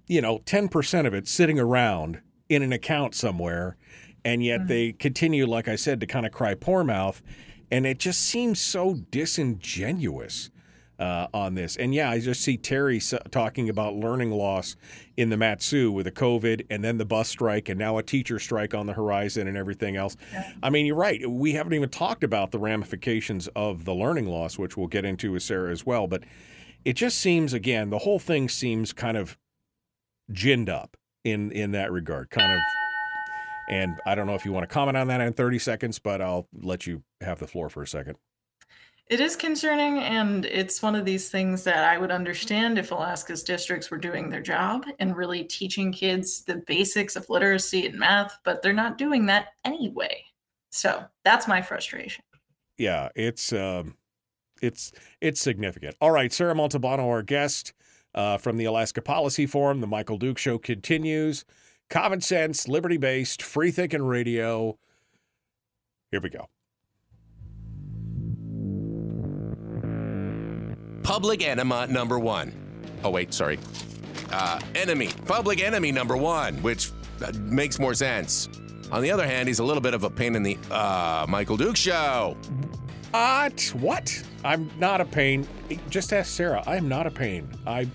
you 0.09 0.21
know 0.21 0.39
10% 0.41 1.07
of 1.07 1.15
it 1.15 1.29
sitting 1.29 1.59
around 1.61 2.21
in 2.49 2.63
an 2.63 2.73
account 2.73 3.15
somewhere 3.15 3.77
and 4.25 4.43
yet 4.43 4.61
Mm-hmm. 4.61 4.69
they 4.69 4.93
continue 4.93 5.47
like 5.47 5.69
I 5.69 5.77
said 5.77 6.01
to 6.01 6.07
kind 6.07 6.27
of 6.27 6.33
cry 6.33 6.55
poor 6.55 6.83
mouth 6.83 7.23
and 7.71 7.87
it 7.87 7.99
just 7.99 8.21
seems 8.21 8.61
so 8.61 8.95
disingenuous 9.11 10.51
uh, 10.99 11.29
on 11.33 11.55
this. 11.55 11.77
And 11.77 11.95
yeah, 11.95 12.11
I 12.11 12.19
just 12.19 12.41
see 12.41 12.57
Terry 12.57 13.01
talking 13.31 13.69
about 13.69 13.95
learning 13.95 14.31
loss 14.33 14.75
in 15.17 15.29
the 15.31 15.37
Matsu 15.37 15.93
with 15.93 16.07
the 16.07 16.11
COVID 16.13 16.67
and 16.71 16.83
then 16.83 16.99
the 16.99 17.05
bus 17.05 17.29
strike 17.29 17.69
and 17.69 17.79
now 17.79 17.99
a 17.99 18.03
teacher 18.03 18.39
strike 18.39 18.75
on 18.75 18.87
the 18.87 18.95
horizon 18.95 19.47
and 19.47 19.57
everything 19.57 19.97
else. 19.97 20.17
I 20.63 20.71
mean, 20.71 20.87
you're 20.87 20.97
right. 20.97 21.29
We 21.31 21.53
haven't 21.53 21.75
even 21.75 21.89
talked 21.91 22.25
about 22.25 22.51
the 22.51 22.59
ramifications 22.59 23.49
of 23.55 23.85
the 23.85 23.95
learning 23.95 24.27
loss, 24.27 24.59
which 24.59 24.77
we'll 24.77 24.89
get 24.89 25.05
into 25.05 25.33
with 25.33 25.43
Sarah 25.45 25.71
as 25.71 25.87
well. 25.87 26.07
But 26.09 26.25
it 26.85 26.95
just 26.95 27.19
seems, 27.19 27.53
again, 27.53 27.91
the 27.91 27.99
whole 27.99 28.19
thing 28.19 28.49
seems 28.49 28.93
kind 28.93 29.17
of 29.17 29.39
ginned 30.33 30.69
up 30.69 30.97
in 31.25 31.53
in 31.53 31.73
that 31.73 31.93
regard. 31.93 32.31
Kind 32.31 32.53
of. 32.53 32.59
And 33.71 34.01
I 34.07 34.15
don't 34.15 34.27
know 34.27 34.35
if 34.35 34.47
you 34.47 34.53
want 34.53 34.67
to 34.67 34.73
comment 34.73 34.97
on 34.97 35.09
that 35.09 35.21
in 35.21 35.35
30 35.35 35.59
seconds, 35.59 35.99
but 35.99 36.23
I'll 36.23 36.49
let 36.55 36.87
you 36.87 37.03
have 37.21 37.39
the 37.39 37.47
floor 37.47 37.69
for 37.69 37.83
a 37.83 37.87
second. 37.87 38.17
It 39.09 39.21
is 39.21 39.37
concerning, 39.37 39.99
and 39.99 40.45
it's 40.47 40.83
one 40.83 40.95
of 40.95 41.05
these 41.05 41.31
things 41.31 41.65
that 41.65 41.85
I 41.85 41.99
would 41.99 42.11
understand 42.11 42.79
if 42.79 42.91
Alaska's 42.93 43.43
districts 43.43 43.91
were 43.91 43.99
doing 43.99 44.29
their 44.29 44.41
job 44.43 44.85
and 44.99 45.17
really 45.17 45.45
teaching 45.45 45.93
kids 45.93 46.45
the 46.45 46.57
basics 46.67 47.17
of 47.17 47.29
literacy 47.29 47.87
and 47.87 47.99
math, 47.99 48.39
but 48.45 48.63
they're 48.63 48.73
not 48.75 48.99
doing 48.99 49.27
that 49.27 49.49
anyway. 49.65 50.25
So 50.71 51.05
that's 51.25 51.49
my 51.49 51.63
frustration. 51.63 52.25
yeah, 52.77 53.09
it's 53.15 53.53
um, 53.53 53.97
it's 54.63 54.93
it's 55.21 55.41
significant. 55.41 55.97
All 56.01 56.11
right, 56.11 56.33
Sarah 56.33 56.55
Montalbano, 56.55 57.07
our 57.07 57.23
guest 57.23 57.73
uh, 58.15 58.39
from 58.39 58.57
the 58.57 58.65
Alaska 58.65 59.03
Policy 59.03 59.47
Forum. 59.47 59.81
The 59.81 59.87
Michael 59.87 60.19
Duke 60.19 60.39
Show 60.39 60.59
continues. 60.59 61.45
Common 61.91 62.21
sense, 62.21 62.69
liberty 62.69 62.97
based, 62.97 63.43
free 63.43 63.71
thinking 63.71 64.03
radio. 64.03 64.79
Here 66.11 66.21
we 66.21 66.31
go. 66.31 66.49
Public 71.03 71.43
enema 71.43 71.87
number 71.87 72.19
one. 72.19 72.53
Oh, 73.03 73.11
wait, 73.11 73.33
sorry. 73.33 73.59
Uh, 74.31 74.61
enemy. 74.75 75.09
Public 75.25 75.63
enemy 75.63 75.91
number 75.91 76.17
one, 76.17 76.57
which 76.63 76.93
uh, 77.25 77.33
makes 77.41 77.79
more 77.79 77.95
sense. 77.95 78.49
On 78.93 79.03
the 79.03 79.11
other 79.11 79.27
hand, 79.27 79.49
he's 79.49 79.59
a 79.59 79.65
little 79.65 79.81
bit 79.81 79.95
of 79.95 80.05
a 80.05 80.11
pain 80.11 80.35
in 80.35 80.43
the 80.43 80.59
uh, 80.71 81.25
Michael 81.29 81.57
Duke 81.57 81.77
show. 81.77 82.37
Uh, 83.15 83.49
what? 83.75 84.23
I'm 84.45 84.71
not 84.79 85.01
a 85.01 85.05
pain. 85.05 85.47
Just 85.89 86.13
ask 86.13 86.31
Sarah. 86.31 86.63
I'm 86.67 86.89
not 86.89 87.07
a 87.07 87.11
pain. 87.11 87.49
I, 87.67 87.89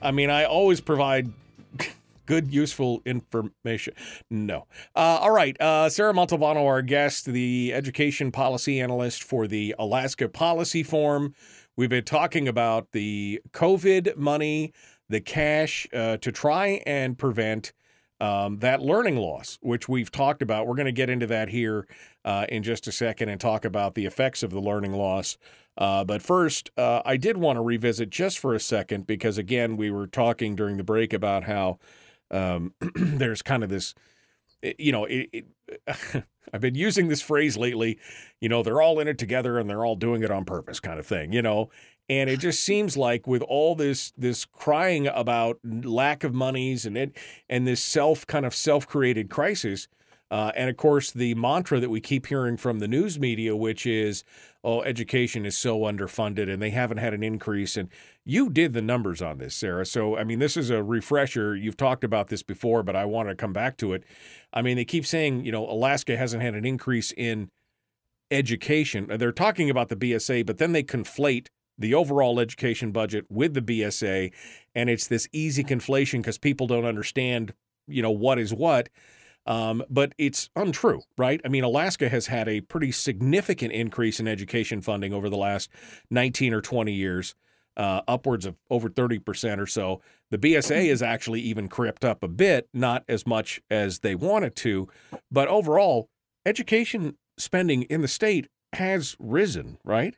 I 0.00 0.10
mean, 0.12 0.30
I 0.30 0.44
always 0.44 0.80
provide 0.80 1.30
good, 2.26 2.52
useful 2.52 3.02
information. 3.04 3.94
No. 4.30 4.66
Uh, 4.96 5.18
all 5.20 5.30
right. 5.30 5.60
Uh, 5.60 5.90
Sarah 5.90 6.14
Montalbano, 6.14 6.66
our 6.66 6.80
guest, 6.80 7.26
the 7.26 7.72
education 7.74 8.32
policy 8.32 8.80
analyst 8.80 9.22
for 9.22 9.46
the 9.46 9.74
Alaska 9.78 10.28
Policy 10.28 10.82
Forum. 10.82 11.34
We've 11.76 11.90
been 11.90 12.04
talking 12.04 12.48
about 12.48 12.92
the 12.92 13.40
COVID 13.52 14.16
money, 14.16 14.72
the 15.08 15.20
cash 15.20 15.86
uh, 15.92 16.16
to 16.18 16.32
try 16.32 16.82
and 16.86 17.18
prevent 17.18 17.72
um, 18.20 18.58
that 18.58 18.80
learning 18.82 19.16
loss, 19.16 19.58
which 19.62 19.88
we've 19.88 20.10
talked 20.10 20.42
about. 20.42 20.66
We're 20.66 20.74
going 20.74 20.86
to 20.86 20.92
get 20.92 21.10
into 21.10 21.26
that 21.28 21.48
here 21.48 21.86
uh, 22.24 22.46
in 22.48 22.62
just 22.62 22.86
a 22.86 22.92
second 22.92 23.30
and 23.30 23.40
talk 23.40 23.64
about 23.64 23.94
the 23.94 24.06
effects 24.06 24.42
of 24.42 24.50
the 24.50 24.60
learning 24.60 24.92
loss. 24.92 25.38
Uh, 25.78 26.04
but 26.04 26.20
first, 26.20 26.70
uh, 26.76 27.00
I 27.04 27.16
did 27.16 27.38
want 27.38 27.56
to 27.56 27.62
revisit 27.62 28.10
just 28.10 28.38
for 28.38 28.54
a 28.54 28.60
second 28.60 29.06
because, 29.06 29.38
again, 29.38 29.76
we 29.76 29.90
were 29.90 30.06
talking 30.06 30.54
during 30.54 30.76
the 30.76 30.84
break 30.84 31.12
about 31.12 31.44
how 31.44 31.78
um, 32.30 32.74
there's 32.94 33.40
kind 33.40 33.64
of 33.64 33.70
this, 33.70 33.94
eh, 34.62 34.74
you 34.78 34.92
know, 34.92 35.06
it, 35.06 35.30
it, 35.32 35.46
I've 36.52 36.60
been 36.60 36.74
using 36.74 37.08
this 37.08 37.22
phrase 37.22 37.56
lately, 37.56 37.98
you 38.40 38.48
know, 38.48 38.62
they're 38.62 38.82
all 38.82 38.98
in 38.98 39.08
it 39.08 39.18
together 39.18 39.58
and 39.58 39.70
they're 39.70 39.84
all 39.84 39.96
doing 39.96 40.22
it 40.22 40.30
on 40.30 40.44
purpose 40.44 40.80
kind 40.80 40.98
of 40.98 41.06
thing, 41.06 41.32
you 41.32 41.42
know. 41.42 41.70
And 42.10 42.28
it 42.28 42.40
just 42.40 42.64
seems 42.64 42.96
like 42.96 43.28
with 43.28 43.40
all 43.42 43.76
this 43.76 44.12
this 44.18 44.44
crying 44.44 45.06
about 45.06 45.60
lack 45.64 46.24
of 46.24 46.34
monies 46.34 46.84
and 46.84 46.98
it 46.98 47.16
and 47.48 47.68
this 47.68 47.80
self 47.80 48.26
kind 48.26 48.44
of 48.44 48.52
self-created 48.52 49.30
crisis, 49.30 49.86
uh, 50.28 50.50
and 50.56 50.68
of 50.68 50.76
course, 50.76 51.12
the 51.12 51.36
mantra 51.36 51.78
that 51.78 51.88
we 51.88 52.00
keep 52.00 52.26
hearing 52.26 52.56
from 52.56 52.80
the 52.80 52.88
news 52.88 53.20
media, 53.20 53.54
which 53.54 53.86
is, 53.86 54.24
oh, 54.64 54.82
education 54.82 55.46
is 55.46 55.56
so 55.56 55.82
underfunded 55.82 56.52
and 56.52 56.60
they 56.60 56.70
haven't 56.70 56.98
had 56.98 57.14
an 57.14 57.22
increase. 57.22 57.76
And 57.76 57.88
you 58.24 58.50
did 58.50 58.72
the 58.72 58.82
numbers 58.82 59.22
on 59.22 59.38
this, 59.38 59.54
Sarah. 59.54 59.86
So, 59.86 60.16
I 60.16 60.24
mean, 60.24 60.40
this 60.40 60.56
is 60.56 60.68
a 60.68 60.82
refresher. 60.82 61.54
You've 61.54 61.76
talked 61.76 62.02
about 62.02 62.26
this 62.26 62.42
before, 62.42 62.82
but 62.82 62.96
I 62.96 63.04
want 63.04 63.28
to 63.28 63.36
come 63.36 63.52
back 63.52 63.76
to 63.78 63.92
it. 63.92 64.02
I 64.52 64.62
mean, 64.62 64.76
they 64.76 64.84
keep 64.84 65.06
saying, 65.06 65.44
you 65.44 65.52
know, 65.52 65.64
Alaska 65.64 66.16
hasn't 66.16 66.42
had 66.42 66.56
an 66.56 66.64
increase 66.64 67.12
in 67.12 67.50
education. 68.32 69.06
They're 69.08 69.30
talking 69.30 69.70
about 69.70 69.90
the 69.90 69.96
BSA, 69.96 70.44
but 70.44 70.58
then 70.58 70.72
they 70.72 70.82
conflate 70.82 71.46
the 71.80 71.94
overall 71.94 72.38
education 72.38 72.92
budget 72.92 73.24
with 73.28 73.54
the 73.54 73.62
BSA. 73.62 74.32
And 74.74 74.88
it's 74.88 75.08
this 75.08 75.28
easy 75.32 75.64
conflation 75.64 76.18
because 76.18 76.38
people 76.38 76.68
don't 76.68 76.84
understand, 76.84 77.54
you 77.88 78.02
know, 78.02 78.10
what 78.10 78.38
is 78.38 78.54
what. 78.54 78.88
Um, 79.46 79.82
but 79.88 80.12
it's 80.18 80.50
untrue, 80.54 81.00
right? 81.16 81.40
I 81.44 81.48
mean, 81.48 81.64
Alaska 81.64 82.08
has 82.10 82.26
had 82.26 82.48
a 82.48 82.60
pretty 82.60 82.92
significant 82.92 83.72
increase 83.72 84.20
in 84.20 84.28
education 84.28 84.82
funding 84.82 85.14
over 85.14 85.30
the 85.30 85.36
last 85.36 85.70
19 86.10 86.52
or 86.52 86.60
20 86.60 86.92
years, 86.92 87.34
uh, 87.76 88.02
upwards 88.06 88.44
of 88.44 88.56
over 88.68 88.90
30% 88.90 89.58
or 89.58 89.66
so. 89.66 90.02
The 90.30 90.38
BSA 90.38 90.90
has 90.90 91.02
actually 91.02 91.40
even 91.40 91.68
crept 91.68 92.04
up 92.04 92.22
a 92.22 92.28
bit, 92.28 92.68
not 92.74 93.02
as 93.08 93.26
much 93.26 93.62
as 93.70 94.00
they 94.00 94.14
wanted 94.14 94.54
to. 94.56 94.88
But 95.32 95.48
overall, 95.48 96.10
education 96.44 97.16
spending 97.38 97.84
in 97.84 98.02
the 98.02 98.08
state 98.08 98.46
has 98.74 99.16
risen, 99.18 99.78
right? 99.84 100.14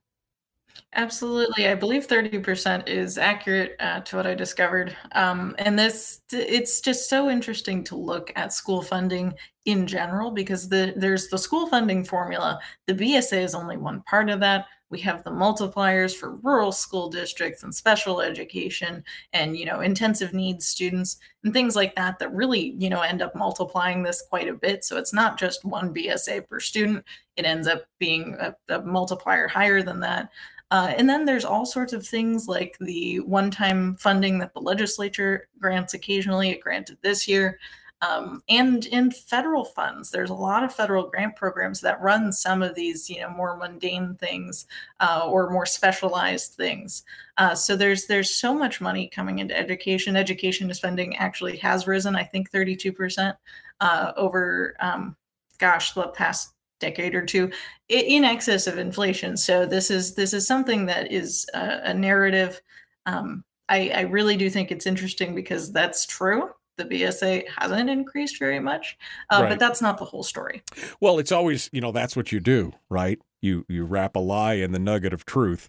Absolutely. 0.95 1.69
I 1.69 1.75
believe 1.75 2.07
30% 2.07 2.87
is 2.87 3.17
accurate 3.17 3.77
uh, 3.81 4.01
to 4.01 4.17
what 4.17 4.27
I 4.27 4.35
discovered. 4.35 4.95
Um, 5.13 5.55
and 5.59 5.79
this, 5.79 6.21
it's 6.31 6.83
just 6.83 7.09
so 7.09 7.31
interesting 7.31 7.83
to 7.85 7.97
look 7.97 8.31
at 8.37 8.53
school 8.53 8.83
funding 8.83 9.33
in 9.65 9.87
general 9.87 10.31
because 10.31 10.69
the, 10.69 10.93
there's 10.95 11.29
the 11.29 11.39
school 11.39 11.67
funding 11.67 12.05
formula. 12.05 12.61
The 12.87 12.95
BSA 12.95 13.43
is 13.43 13.55
only 13.55 13.79
one 13.79 14.03
part 14.03 14.29
of 14.29 14.41
that. 14.41 14.67
We 14.91 15.01
have 15.01 15.25
the 15.25 15.31
multipliers 15.31 16.15
for 16.15 16.37
rural 16.43 16.73
school 16.73 17.09
districts 17.09 17.63
and 17.63 17.75
special 17.75 18.21
education 18.21 19.03
and, 19.33 19.57
you 19.57 19.65
know, 19.65 19.81
intensive 19.81 20.35
needs 20.35 20.69
students 20.69 21.17
and 21.43 21.55
things 21.55 21.75
like 21.75 21.97
that 21.97 22.19
that 22.19 22.35
really, 22.35 22.75
you 22.77 22.91
know, 22.91 23.01
end 23.01 23.23
up 23.23 23.35
multiplying 23.35 24.03
this 24.03 24.23
quite 24.29 24.49
a 24.49 24.55
bit. 24.55 24.85
So 24.85 24.99
it's 24.99 25.15
not 25.15 25.39
just 25.39 25.65
one 25.65 25.95
BSA 25.95 26.47
per 26.47 26.61
student. 26.61 27.07
It 27.37 27.47
ends 27.47 27.67
up 27.67 27.85
being 27.99 28.37
a, 28.39 28.55
a 28.69 28.83
multiplier 28.83 29.49
higher 29.49 29.83
than 29.83 30.01
that. 30.01 30.29
Uh, 30.73 30.95
and 30.97 31.09
then 31.09 31.27
there's 31.27 31.45
all 31.45 31.67
sorts 31.67 31.93
of 31.93 32.07
things 32.07 32.49
like 32.49 32.79
the 32.81 33.21
one 33.21 33.51
time 33.51 33.95
funding 33.97 34.39
that 34.39 34.55
the 34.55 34.61
legislature 34.61 35.47
grants 35.61 35.93
occasionally, 35.93 36.49
it 36.49 36.63
granted 36.63 36.97
this 37.03 37.29
year. 37.29 37.59
Um, 38.01 38.43
and 38.49 38.87
in 38.87 39.11
federal 39.11 39.67
funds, 39.67 40.11
there's 40.11 40.31
a 40.31 40.35
lot 40.35 40.65
of 40.65 40.75
federal 40.75 41.09
grant 41.09 41.37
programs 41.37 41.83
that 41.83 42.01
run 42.01 42.33
some 42.33 42.63
of 42.63 42.75
these, 42.75 43.11
you 43.11 43.21
know, 43.21 43.29
more 43.29 43.55
mundane 43.55 44.15
things 44.15 44.67
uh, 45.01 45.29
or 45.29 45.51
more 45.51 45.67
specialized 45.67 46.55
things. 46.55 47.05
Uh, 47.37 47.55
so 47.55 47.77
there's 47.77 48.07
there's 48.07 48.31
so 48.35 48.55
much 48.55 48.81
money 48.81 49.09
coming 49.09 49.41
into 49.41 49.57
education. 49.57 50.17
Education 50.17 50.73
spending 50.73 51.15
actually 51.19 51.59
has 51.59 51.87
risen, 51.87 52.17
I 52.17 52.25
think, 52.25 52.51
32 52.51 52.93
percent 52.93 53.37
uh, 53.81 54.13
over, 54.17 54.75
um, 54.81 55.17
gosh, 55.59 55.93
the 55.93 56.09
past 56.09 56.55
decade 56.83 57.15
or 57.15 57.25
two 57.25 57.51
in 57.89 58.25
excess 58.25 58.67
of 58.67 58.77
inflation 58.79 59.37
so 59.37 59.65
this 59.65 59.91
is 59.91 60.15
this 60.15 60.33
is 60.35 60.47
something 60.47 60.87
that 60.87 61.11
is 61.11 61.47
a, 61.55 61.91
a 61.91 61.95
narrative 61.95 62.61
um, 63.07 63.45
I, 63.69 63.91
I 63.95 64.01
really 64.03 64.37
do 64.37 64.51
think 64.51 64.71
it's 64.71 64.87
interesting 64.87 65.35
because 65.35 65.73
that's 65.73 66.05
true 66.07 66.51
the 66.79 66.85
bsa 66.85 67.45
hasn't 67.57 67.89
increased 67.91 68.39
very 68.39 68.61
much 68.61 68.97
uh, 69.31 69.41
Right. 69.43 69.49
but 69.51 69.59
that's 69.59 69.81
not 69.83 69.97
the 69.99 70.05
whole 70.05 70.23
story 70.25 70.63
Well, 71.01 71.19
it's 71.19 71.33
always, 71.33 71.69
you 71.73 71.81
know, 71.81 71.93
that's 71.93 72.17
what 72.17 72.33
you 72.33 72.41
do, 72.41 72.73
right? 72.89 73.19
You 73.41 73.65
you 73.69 73.85
wrap 73.85 74.17
a 74.17 74.21
lie 74.21 74.55
in 74.65 74.73
the 74.73 74.79
nugget 74.79 75.13
of 75.13 75.25
truth. 75.25 75.69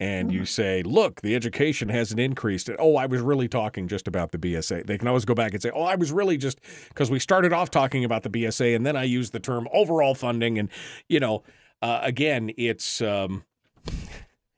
And 0.00 0.32
you 0.32 0.44
say, 0.44 0.82
look, 0.82 1.22
the 1.22 1.34
education 1.34 1.88
hasn't 1.88 2.20
increased. 2.20 2.70
Oh, 2.78 2.96
I 2.96 3.06
was 3.06 3.20
really 3.20 3.48
talking 3.48 3.88
just 3.88 4.06
about 4.06 4.30
the 4.30 4.38
BSA. 4.38 4.86
They 4.86 4.96
can 4.96 5.08
always 5.08 5.24
go 5.24 5.34
back 5.34 5.52
and 5.52 5.62
say, 5.62 5.70
oh, 5.74 5.82
I 5.82 5.96
was 5.96 6.12
really 6.12 6.36
just 6.36 6.60
because 6.88 7.10
we 7.10 7.18
started 7.18 7.52
off 7.52 7.70
talking 7.70 8.04
about 8.04 8.22
the 8.22 8.30
BSA 8.30 8.76
and 8.76 8.86
then 8.86 8.96
I 8.96 9.04
used 9.04 9.32
the 9.32 9.40
term 9.40 9.66
overall 9.72 10.14
funding. 10.14 10.58
And, 10.58 10.68
you 11.08 11.18
know, 11.20 11.42
uh, 11.82 12.00
again, 12.02 12.52
it's. 12.56 13.00
Um, 13.00 13.44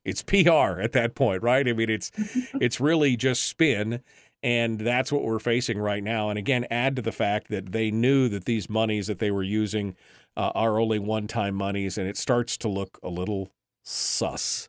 it's 0.04 0.22
PR 0.22 0.80
at 0.80 0.92
that 0.92 1.14
point, 1.14 1.42
right? 1.42 1.66
I 1.68 1.72
mean, 1.72 1.90
it's 1.90 2.10
it's 2.60 2.80
really 2.80 3.16
just 3.16 3.44
spin, 3.46 4.00
and 4.42 4.80
that's 4.80 5.12
what 5.12 5.22
we're 5.22 5.38
facing 5.38 5.78
right 5.78 6.02
now. 6.02 6.30
And 6.30 6.38
again, 6.38 6.66
add 6.70 6.96
to 6.96 7.02
the 7.02 7.12
fact 7.12 7.48
that 7.50 7.72
they 7.72 7.90
knew 7.90 8.28
that 8.30 8.44
these 8.46 8.70
monies 8.70 9.06
that 9.08 9.18
they 9.18 9.30
were 9.30 9.42
using 9.42 9.96
uh, 10.36 10.52
are 10.54 10.80
only 10.80 10.98
one-time 10.98 11.54
monies, 11.54 11.98
and 11.98 12.08
it 12.08 12.16
starts 12.16 12.56
to 12.58 12.68
look 12.68 12.98
a 13.02 13.08
little 13.08 13.50
sus. 13.82 14.68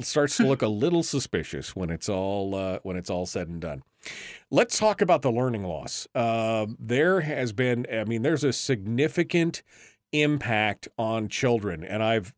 Starts 0.00 0.38
to 0.38 0.46
look 0.46 0.62
a 0.62 0.68
little 0.68 1.02
suspicious 1.02 1.76
when 1.76 1.90
it's 1.90 2.08
all 2.08 2.54
uh, 2.54 2.78
when 2.82 2.96
it's 2.96 3.10
all 3.10 3.26
said 3.26 3.48
and 3.48 3.60
done. 3.60 3.82
Let's 4.50 4.78
talk 4.78 5.00
about 5.00 5.22
the 5.22 5.30
learning 5.30 5.64
loss. 5.64 6.08
Uh, 6.14 6.66
there 6.78 7.20
has 7.20 7.52
been, 7.52 7.86
I 7.92 8.04
mean, 8.04 8.22
there's 8.22 8.42
a 8.42 8.52
significant 8.52 9.62
impact 10.12 10.88
on 10.98 11.28
children, 11.28 11.84
and 11.84 12.02
I've 12.02 12.34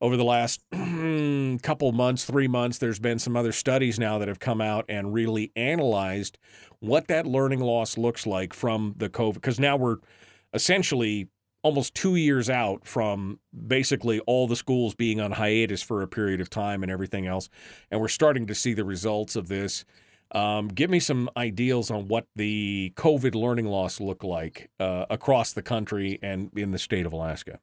over 0.00 0.16
the 0.16 0.24
last 0.24 0.60
couple 1.62 1.90
months, 1.92 2.24
three 2.24 2.48
months, 2.48 2.78
there's 2.78 2.98
been 2.98 3.18
some 3.18 3.36
other 3.36 3.52
studies 3.52 3.98
now 3.98 4.18
that 4.18 4.28
have 4.28 4.38
come 4.38 4.60
out 4.60 4.84
and 4.88 5.14
really 5.14 5.50
analyzed 5.56 6.36
what 6.80 7.08
that 7.08 7.26
learning 7.26 7.60
loss 7.60 7.96
looks 7.96 8.26
like 8.26 8.52
from 8.52 8.94
the 8.98 9.08
COVID. 9.08 9.34
Because 9.34 9.58
now 9.58 9.76
we're 9.76 9.96
essentially 10.52 11.28
almost 11.64 11.94
two 11.94 12.14
years 12.14 12.48
out 12.50 12.86
from 12.86 13.40
basically 13.66 14.20
all 14.20 14.46
the 14.46 14.54
schools 14.54 14.94
being 14.94 15.18
on 15.18 15.32
hiatus 15.32 15.82
for 15.82 16.02
a 16.02 16.06
period 16.06 16.40
of 16.40 16.50
time 16.50 16.82
and 16.82 16.92
everything 16.92 17.26
else. 17.26 17.48
And 17.90 18.00
we're 18.00 18.08
starting 18.08 18.46
to 18.46 18.54
see 18.54 18.74
the 18.74 18.84
results 18.84 19.34
of 19.34 19.48
this. 19.48 19.84
Um, 20.32 20.68
give 20.68 20.90
me 20.90 21.00
some 21.00 21.30
ideals 21.36 21.90
on 21.90 22.06
what 22.06 22.26
the 22.36 22.92
COVID 22.96 23.34
learning 23.34 23.66
loss 23.66 23.98
look 23.98 24.22
like 24.22 24.70
uh, 24.78 25.06
across 25.08 25.54
the 25.54 25.62
country 25.62 26.18
and 26.22 26.50
in 26.54 26.70
the 26.70 26.78
state 26.78 27.06
of 27.06 27.14
Alaska. 27.14 27.58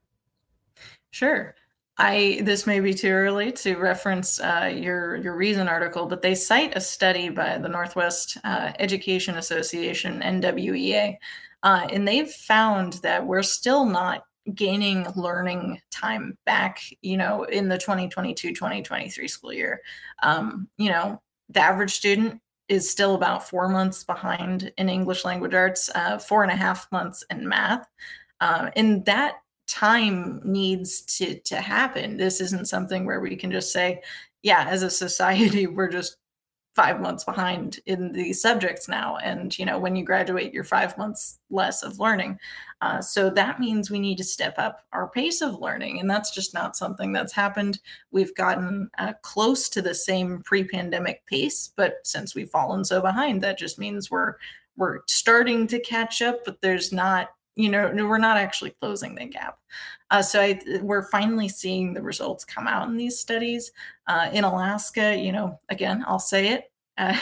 Sure. 1.12 1.54
I 1.98 2.42
this 2.44 2.66
may 2.66 2.80
be 2.80 2.94
too 2.96 3.10
early 3.10 3.52
to 3.52 3.76
reference 3.76 4.40
uh, 4.40 4.72
your 4.74 5.18
your 5.18 5.36
Reason 5.36 5.68
article, 5.68 6.08
but 6.08 6.24
they 6.24 6.34
cite 6.34 6.76
a 6.76 6.82
study 6.82 7.30
by 7.30 7.60
the 7.60 7.68
Northwest 7.68 8.38
uh, 8.44 8.72
Education 8.80 9.38
Association 9.38 10.22
(NWEA), 10.22 11.18
uh, 11.64 11.88
and 11.92 12.08
they've 12.08 12.30
found 12.30 12.94
that 13.04 13.26
we're 13.26 13.44
still 13.44 13.86
not 13.86 14.24
gaining 14.56 15.08
learning 15.16 15.80
time 15.92 16.38
back. 16.46 16.82
You 17.02 17.18
know, 17.18 17.44
in 17.44 17.70
the 17.70 17.78
2022-2023 17.78 19.30
school 19.30 19.54
year, 19.54 19.82
um, 20.24 20.68
you 20.78 20.90
know, 20.90 21.22
the 21.50 21.60
average 21.60 21.92
student 21.92 22.42
is 22.68 22.90
still 22.90 23.16
about 23.16 23.48
four 23.48 23.68
months 23.68 24.04
behind 24.04 24.72
in 24.78 24.90
English 24.90 25.26
language 25.26 25.54
arts, 25.54 25.90
uh, 25.94 26.18
four 26.18 26.44
and 26.44 26.52
a 26.52 26.56
half 26.56 26.90
months 26.92 27.24
in 27.30 27.48
math. 27.48 27.86
Um, 28.40 28.70
and 28.76 29.06
that 29.06 29.36
time 29.68 30.42
needs 30.44 31.02
to 31.02 31.40
to 31.42 31.62
happen. 31.62 32.18
This 32.18 32.42
isn't 32.42 32.68
something 32.68 33.06
where 33.06 33.20
we 33.20 33.36
can 33.36 33.52
just 33.52 33.72
say, 33.72 34.02
yeah, 34.42 34.66
as 34.68 34.84
a 34.84 34.90
society, 34.90 35.68
we're 35.68 35.90
just 35.90 36.18
five 36.76 37.02
months 37.02 37.24
behind 37.24 37.80
in 37.86 38.14
these 38.14 38.42
subjects 38.42 38.88
now. 38.88 39.18
And 39.18 39.58
you 39.58 39.66
know, 39.66 39.78
when 39.78 39.96
you 39.96 40.06
graduate, 40.06 40.54
you're 40.54 40.64
five 40.64 40.98
months 40.98 41.40
less 41.50 41.84
of 41.84 42.00
learning. 42.00 42.40
Uh, 42.82 43.02
so 43.02 43.30
that 43.30 43.60
means 43.60 43.92
we 43.92 44.00
need 44.00 44.18
to 44.18 44.24
step 44.24 44.56
up 44.58 44.86
our 44.94 45.10
pace 45.10 45.42
of 45.42 45.60
learning, 45.60 46.00
and 46.00 46.10
that's 46.10 46.34
just 46.34 46.54
not 46.54 46.76
something 46.76 47.12
that's 47.12 47.34
happened. 47.34 47.80
We've 48.12 48.34
gotten 48.36 48.90
uh, 48.98 49.14
close 49.22 49.70
to 49.70 49.82
the 49.82 49.94
same 49.94 50.42
pre-pandemic 50.44 51.26
pace, 51.28 51.72
but 51.76 51.96
since 52.04 52.34
we've 52.34 52.50
fallen 52.50 52.84
so 52.84 53.02
behind, 53.02 53.42
that 53.42 53.60
just 53.60 53.78
means 53.78 54.10
we're 54.10 54.36
we're 54.78 55.02
starting 55.08 55.68
to 55.68 55.80
catch 55.80 56.22
up, 56.22 56.44
but 56.46 56.62
there's 56.62 56.92
not 56.92 57.30
you 57.62 57.70
know 57.70 57.92
we're 57.94 58.18
not 58.18 58.38
actually 58.38 58.72
closing 58.82 59.16
the 59.16 59.26
gap. 59.26 59.60
Uh, 60.10 60.22
so 60.22 60.42
I, 60.42 60.60
we're 60.82 61.10
finally 61.10 61.48
seeing 61.48 61.94
the 61.94 62.02
results 62.02 62.44
come 62.44 62.68
out 62.68 62.90
in 62.90 62.98
these 62.98 63.20
studies. 63.20 63.72
Uh, 64.08 64.30
in 64.34 64.44
alaska 64.44 65.16
you 65.16 65.32
know 65.32 65.58
again 65.70 66.04
i'll 66.08 66.20
say 66.20 66.50
it 66.50 66.72
uh, 66.98 67.18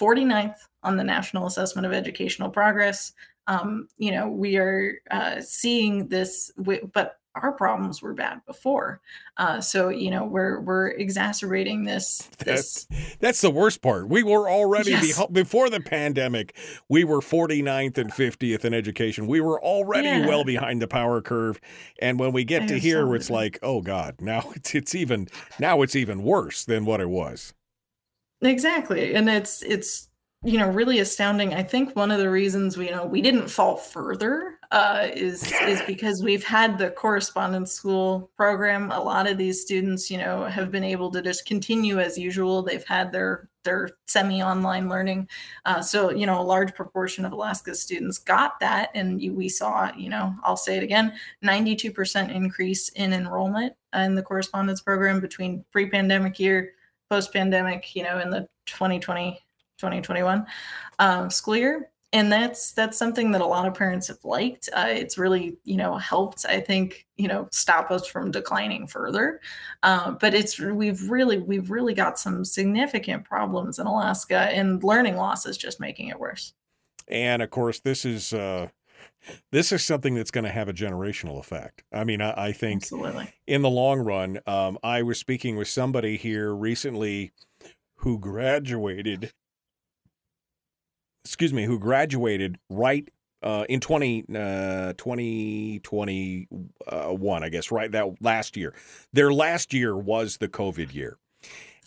49th 0.00 0.56
on 0.82 0.96
the 0.96 1.04
national 1.04 1.46
assessment 1.46 1.86
of 1.86 1.92
educational 1.92 2.50
progress. 2.50 3.12
Um, 3.46 3.88
you 3.96 4.10
know 4.12 4.28
we 4.28 4.56
are 4.56 5.00
uh, 5.10 5.40
seeing 5.40 6.08
this 6.08 6.50
but 6.92 7.17
our 7.34 7.52
problems 7.52 8.02
were 8.02 8.14
bad 8.14 8.40
before. 8.46 9.00
Uh, 9.36 9.60
so 9.60 9.88
you 9.88 10.10
know 10.10 10.24
we're 10.24 10.60
we're 10.60 10.88
exacerbating 10.88 11.84
this. 11.84 12.28
This 12.38 12.86
that's, 12.88 13.16
that's 13.18 13.40
the 13.40 13.50
worst 13.50 13.82
part. 13.82 14.08
We 14.08 14.22
were 14.22 14.48
already 14.48 14.92
yes. 14.92 15.18
be, 15.18 15.32
before 15.32 15.68
the 15.68 15.80
pandemic. 15.80 16.56
We 16.88 17.04
were 17.04 17.20
49th 17.20 17.98
and 17.98 18.10
50th 18.10 18.64
in 18.64 18.72
education. 18.72 19.26
We 19.26 19.40
were 19.40 19.62
already 19.62 20.08
yeah. 20.08 20.26
well 20.26 20.44
behind 20.44 20.80
the 20.80 20.86
power 20.86 21.20
curve. 21.20 21.60
And 22.00 22.18
when 22.18 22.32
we 22.32 22.44
get 22.44 22.68
to 22.68 22.78
here, 22.78 23.14
it's 23.14 23.28
like, 23.28 23.58
oh 23.62 23.82
God, 23.82 24.20
now 24.20 24.50
it's 24.54 24.74
it's 24.74 24.94
even 24.94 25.28
now 25.58 25.82
it's 25.82 25.96
even 25.96 26.22
worse 26.22 26.64
than 26.64 26.84
what 26.84 27.00
it 27.00 27.10
was. 27.10 27.54
Exactly, 28.40 29.14
and 29.14 29.28
it's 29.28 29.62
it's 29.62 30.07
you 30.44 30.56
know 30.56 30.70
really 30.70 31.00
astounding. 31.00 31.52
I 31.54 31.62
think 31.62 31.96
one 31.96 32.10
of 32.10 32.18
the 32.18 32.30
reasons 32.30 32.76
we 32.76 32.86
you 32.86 32.92
know 32.92 33.04
we 33.04 33.20
didn't 33.20 33.48
fall 33.48 33.76
further 33.76 34.58
uh, 34.70 35.08
is 35.12 35.52
is 35.62 35.82
because 35.82 36.22
we've 36.22 36.44
had 36.44 36.78
the 36.78 36.90
correspondence 36.90 37.72
school 37.72 38.30
program. 38.36 38.92
A 38.92 39.00
lot 39.00 39.26
of 39.26 39.36
these 39.36 39.60
students 39.60 40.10
you 40.10 40.18
know 40.18 40.44
have 40.44 40.70
been 40.70 40.84
able 40.84 41.10
to 41.10 41.22
just 41.22 41.44
continue 41.44 41.98
as 41.98 42.16
usual. 42.16 42.62
They've 42.62 42.86
had 42.86 43.10
their 43.10 43.48
their 43.64 43.90
semi-online 44.06 44.88
learning. 44.88 45.28
Uh, 45.66 45.82
so 45.82 46.10
you 46.10 46.24
know 46.24 46.40
a 46.40 46.42
large 46.42 46.72
proportion 46.74 47.24
of 47.24 47.32
alaska's 47.32 47.82
students 47.82 48.18
got 48.18 48.60
that 48.60 48.90
and 48.94 49.20
we 49.36 49.48
saw 49.48 49.90
you 49.96 50.08
know 50.08 50.34
i'll 50.44 50.56
say 50.56 50.76
it 50.76 50.82
again 50.82 51.12
92% 51.44 52.34
increase 52.34 52.88
in 52.90 53.12
enrollment 53.12 53.74
in 53.94 54.14
the 54.14 54.22
correspondence 54.22 54.80
program 54.80 55.20
between 55.20 55.64
pre-pandemic 55.72 56.38
year 56.38 56.72
post-pandemic 57.10 57.94
you 57.94 58.02
know 58.02 58.20
in 58.20 58.30
the 58.30 58.48
2020 58.66 59.38
2021 59.78 60.46
um, 60.98 61.30
school 61.30 61.56
year 61.56 61.90
and 62.12 62.32
that's 62.32 62.72
that's 62.72 62.96
something 62.96 63.30
that 63.32 63.40
a 63.40 63.46
lot 63.46 63.66
of 63.66 63.74
parents 63.74 64.08
have 64.08 64.24
liked 64.24 64.68
uh, 64.74 64.86
it's 64.88 65.18
really 65.18 65.56
you 65.64 65.76
know 65.76 65.96
helped 65.96 66.44
i 66.48 66.60
think 66.60 67.06
you 67.16 67.28
know 67.28 67.48
stop 67.52 67.90
us 67.90 68.06
from 68.06 68.30
declining 68.30 68.86
further 68.86 69.40
uh, 69.82 70.12
but 70.12 70.34
it's 70.34 70.58
we've 70.58 71.08
really 71.10 71.38
we've 71.38 71.70
really 71.70 71.94
got 71.94 72.18
some 72.18 72.44
significant 72.44 73.24
problems 73.24 73.78
in 73.78 73.86
alaska 73.86 74.48
and 74.52 74.82
learning 74.82 75.16
loss 75.16 75.46
is 75.46 75.56
just 75.56 75.80
making 75.80 76.08
it 76.08 76.18
worse 76.18 76.54
and 77.08 77.42
of 77.42 77.50
course 77.50 77.80
this 77.80 78.04
is 78.04 78.32
uh 78.32 78.68
this 79.50 79.72
is 79.72 79.84
something 79.84 80.14
that's 80.14 80.30
going 80.30 80.44
to 80.44 80.50
have 80.50 80.68
a 80.68 80.72
generational 80.72 81.40
effect. 81.40 81.82
I 81.92 82.04
mean, 82.04 82.20
I, 82.20 82.46
I 82.46 82.52
think 82.52 82.84
Absolutely. 82.84 83.32
in 83.46 83.62
the 83.62 83.68
long 83.68 84.00
run, 84.00 84.38
um, 84.46 84.78
I 84.82 85.02
was 85.02 85.18
speaking 85.18 85.56
with 85.56 85.68
somebody 85.68 86.16
here 86.16 86.54
recently 86.54 87.32
who 87.96 88.18
graduated 88.18 89.32
excuse 91.24 91.52
me, 91.52 91.64
who 91.64 91.78
graduated 91.78 92.58
right 92.70 93.08
uh, 93.42 93.64
in 93.68 93.80
20, 93.80 94.24
uh, 94.34 94.94
2021, 94.96 97.44
I 97.44 97.48
guess, 97.48 97.70
right? 97.70 97.92
That 97.92 98.20
last 98.20 98.56
year. 98.56 98.74
Their 99.12 99.32
last 99.32 99.72
year 99.72 99.96
was 99.96 100.38
the 100.38 100.48
COVID 100.48 100.94
year. 100.94 101.18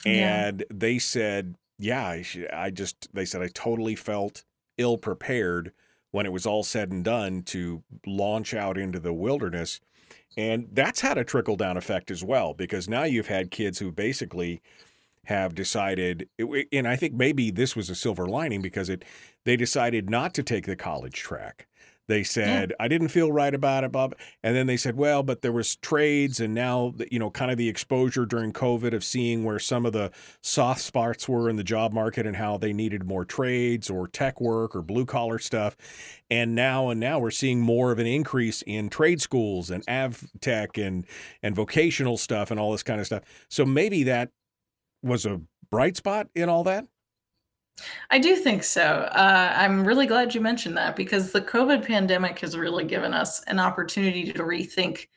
And 0.06 0.60
yeah. 0.60 0.66
they 0.74 1.00
said, 1.00 1.56
yeah, 1.78 2.06
I, 2.06 2.26
I 2.54 2.70
just, 2.70 3.14
they 3.14 3.26
said, 3.26 3.42
I 3.42 3.50
totally 3.54 3.96
felt 3.96 4.44
ill 4.78 4.98
prepared 4.98 5.74
when 6.12 6.26
it 6.26 6.32
was 6.32 6.46
all 6.46 6.64
said 6.64 6.92
and 6.92 7.04
done 7.04 7.44
to 7.44 7.84
launch 8.06 8.54
out 8.54 8.78
into 8.78 9.00
the 9.00 9.14
wilderness. 9.14 9.82
And 10.38 10.68
that's 10.72 11.02
had 11.02 11.18
a 11.18 11.24
trickle 11.24 11.58
down 11.58 11.78
effect 11.78 12.10
as 12.10 12.24
well, 12.24 12.54
because 12.54 12.88
now 12.88 13.04
you've 13.04 13.28
had 13.28 13.52
kids 13.52 13.80
who 13.80 13.92
basically 13.92 14.62
have 15.26 15.56
decided, 15.56 16.28
and 16.72 16.88
I 16.88 16.96
think 16.96 17.14
maybe 17.14 17.52
this 17.52 17.76
was 17.76 17.90
a 17.90 17.96
silver 17.96 18.26
lining 18.26 18.62
because 18.62 18.90
it 18.90 19.06
they 19.46 19.56
decided 19.56 20.10
not 20.10 20.34
to 20.36 20.44
take 20.44 20.66
the 20.66 20.76
college 20.76 21.16
track. 21.16 21.68
They 22.08 22.24
said, 22.24 22.72
yeah. 22.72 22.76
I 22.78 22.90
didn't 22.90 23.08
feel 23.08 23.32
right 23.32 23.54
about 23.54 23.86
it, 23.86 23.92
Bob. 23.92 24.16
And 24.44 24.54
then 24.54 24.68
they 24.68 24.76
said, 24.76 24.98
well, 24.98 25.24
but 25.24 25.42
there 25.42 25.52
was 25.54 25.78
trades 25.78 26.42
and 26.42 26.54
now, 26.54 26.94
you 27.10 27.20
know, 27.20 27.30
kind 27.30 27.52
of 27.52 27.58
the 27.58 27.70
exposure 27.70 28.26
during 28.26 28.52
COVID 28.52 28.94
of 28.94 29.04
seeing 29.06 29.46
where 29.46 29.60
some 29.60 29.86
of 29.86 29.94
the 29.94 30.12
soft 30.42 30.82
spots 30.82 31.30
were 31.30 31.50
in 31.50 31.56
the 31.56 31.64
job 31.64 31.94
market 31.94 32.26
and 32.26 32.36
how 32.36 32.58
they 32.58 32.74
needed 32.74 33.06
more 33.06 33.24
trades 33.24 33.90
or 33.90 34.10
tech 34.10 34.42
work 34.42 34.76
or 34.76 34.82
blue 34.82 35.06
collar 35.06 35.40
stuff. 35.40 35.78
And 36.30 36.54
now 36.54 36.90
and 36.90 37.00
now 37.00 37.20
we're 37.20 37.32
seeing 37.32 37.62
more 37.62 37.94
of 37.94 38.00
an 38.00 38.08
increase 38.08 38.62
in 38.64 38.90
trade 38.90 39.22
schools 39.22 39.70
and 39.70 39.82
av 39.88 40.26
tech 40.42 40.78
and, 40.78 41.06
and 41.42 41.56
vocational 41.56 42.18
stuff 42.18 42.52
and 42.52 42.60
all 42.60 42.74
this 42.74 42.84
kind 42.84 43.00
of 43.00 43.06
stuff. 43.06 43.24
So 43.48 43.64
maybe 43.64 44.04
that 44.04 44.32
was 45.04 45.26
a 45.26 45.42
bright 45.70 45.98
spot 45.98 46.28
in 46.36 46.50
all 46.50 46.64
that? 46.66 46.88
I 48.10 48.20
do 48.20 48.36
think 48.36 48.64
so. 48.64 48.84
Uh, 48.84 49.54
I'm 49.56 49.86
really 49.86 50.06
glad 50.06 50.36
you 50.36 50.42
mentioned 50.42 50.78
that 50.78 50.96
because 50.96 51.32
the 51.32 51.42
COVID 51.42 51.86
pandemic 51.86 52.40
has 52.40 52.58
really 52.58 52.84
given 52.84 53.14
us 53.14 53.42
an 53.44 53.60
opportunity 53.60 54.32
to 54.32 54.44
rethink 54.44 55.08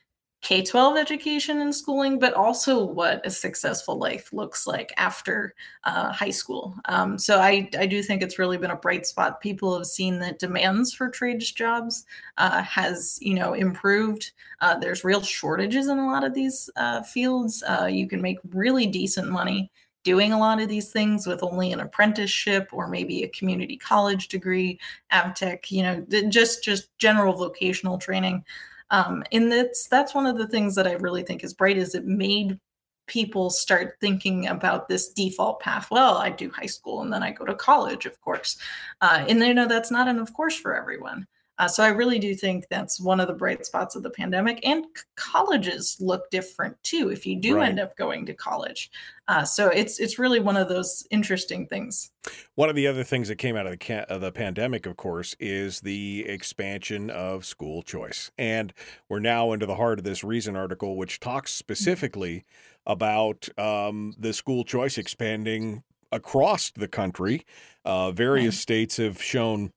K 0.45 0.61
12 0.61 0.95
education 0.95 1.59
and 1.61 1.73
schooling, 1.73 2.19
but 2.19 2.35
also 2.35 2.85
what 2.85 3.25
a 3.25 3.31
successful 3.31 3.97
life 3.97 4.31
looks 4.31 4.67
like 4.67 4.93
after 4.95 5.55
uh, 5.85 6.11
high 6.11 6.29
school. 6.29 6.75
Um, 6.85 7.17
so 7.17 7.39
I, 7.39 7.67
I 7.79 7.87
do 7.87 8.03
think 8.03 8.21
it's 8.21 8.37
really 8.37 8.59
been 8.59 8.69
a 8.69 8.75
bright 8.75 9.07
spot. 9.07 9.41
People 9.41 9.75
have 9.75 9.87
seen 9.87 10.19
that 10.19 10.37
demands 10.37 10.93
for 10.93 11.09
trades 11.09 11.51
jobs 11.51 12.05
uh, 12.37 12.61
has 12.61 13.17
you 13.23 13.33
know 13.33 13.53
improved. 13.53 14.33
Uh, 14.61 14.77
there's 14.77 15.03
real 15.03 15.23
shortages 15.23 15.87
in 15.87 15.97
a 15.97 16.05
lot 16.05 16.23
of 16.23 16.35
these 16.35 16.69
uh, 16.75 17.01
fields. 17.01 17.63
Uh, 17.63 17.87
you 17.87 18.07
can 18.07 18.21
make 18.21 18.37
really 18.51 18.85
decent 18.85 19.31
money 19.31 19.71
doing 20.03 20.31
a 20.31 20.39
lot 20.39 20.61
of 20.61 20.69
these 20.69 20.91
things 20.91 21.25
with 21.25 21.41
only 21.41 21.73
an 21.73 21.79
apprenticeship 21.79 22.69
or 22.71 22.87
maybe 22.87 23.23
a 23.23 23.29
community 23.29 23.77
college 23.77 24.27
degree, 24.27 24.79
AVTEC, 25.11 25.71
you 25.71 25.81
know, 25.81 26.05
just 26.29 26.63
just 26.63 26.95
general 26.99 27.33
vocational 27.33 27.97
training. 27.97 28.45
Um, 28.91 29.23
and 29.31 29.51
that's 29.51 29.87
that's 29.87 30.13
one 30.13 30.25
of 30.25 30.37
the 30.37 30.47
things 30.47 30.75
that 30.75 30.87
I 30.87 30.93
really 30.93 31.23
think 31.23 31.43
is 31.43 31.53
bright 31.53 31.77
is 31.77 31.95
it 31.95 32.05
made 32.05 32.59
people 33.07 33.49
start 33.49 33.97
thinking 34.01 34.47
about 34.47 34.87
this 34.87 35.09
default 35.09 35.59
path. 35.59 35.89
Well, 35.91 36.17
I 36.17 36.29
do 36.29 36.49
high 36.49 36.65
school 36.65 37.01
and 37.01 37.13
then 37.13 37.23
I 37.23 37.31
go 37.31 37.45
to 37.45 37.55
college, 37.55 38.05
of 38.05 38.19
course. 38.21 38.57
Uh, 39.01 39.25
and 39.27 39.39
you 39.39 39.53
know 39.53 39.67
that's 39.67 39.91
not 39.91 40.07
an 40.07 40.19
of 40.19 40.33
course 40.33 40.55
for 40.55 40.75
everyone. 40.75 41.27
Uh, 41.57 41.67
so 41.67 41.83
I 41.83 41.87
really 41.89 42.19
do 42.19 42.35
think 42.35 42.67
that's 42.69 42.99
one 42.99 43.19
of 43.19 43.27
the 43.27 43.33
bright 43.33 43.65
spots 43.65 43.95
of 43.95 44.03
the 44.03 44.09
pandemic. 44.09 44.59
And 44.65 44.85
colleges 45.15 45.97
look 45.99 46.29
different 46.29 46.75
too 46.83 47.09
if 47.11 47.25
you 47.25 47.39
do 47.39 47.57
right. 47.57 47.69
end 47.69 47.79
up 47.79 47.95
going 47.95 48.25
to 48.25 48.33
college. 48.33 48.91
Uh, 49.27 49.43
so 49.43 49.69
it's 49.69 49.99
it's 49.99 50.19
really 50.19 50.39
one 50.39 50.57
of 50.57 50.69
those 50.69 51.07
interesting 51.09 51.65
things. 51.65 52.11
One 52.55 52.69
of 52.69 52.75
the 52.75 52.87
other 52.87 53.03
things 53.03 53.27
that 53.29 53.37
came 53.37 53.55
out 53.55 53.65
of 53.65 53.71
the 53.71 53.77
ca- 53.77 54.05
of 54.07 54.21
the 54.21 54.31
pandemic, 54.31 54.85
of 54.85 54.97
course, 54.97 55.35
is 55.39 55.81
the 55.81 56.25
expansion 56.27 57.09
of 57.09 57.45
school 57.45 57.81
choice, 57.81 58.29
and 58.37 58.71
we're 59.09 59.19
now 59.19 59.51
into 59.51 59.65
the 59.65 59.75
heart 59.75 59.99
of 59.99 60.05
this 60.05 60.23
Reason 60.23 60.55
article, 60.55 60.95
which 60.95 61.19
talks 61.19 61.53
specifically 61.53 62.45
about 62.85 63.49
um, 63.57 64.13
the 64.17 64.33
school 64.33 64.63
choice 64.63 64.97
expanding 64.97 65.83
across 66.11 66.71
the 66.71 66.87
country. 66.87 67.45
Uh, 67.83 68.11
various 68.11 68.59
states 68.59 68.97
have 68.97 69.21
shown 69.21 69.71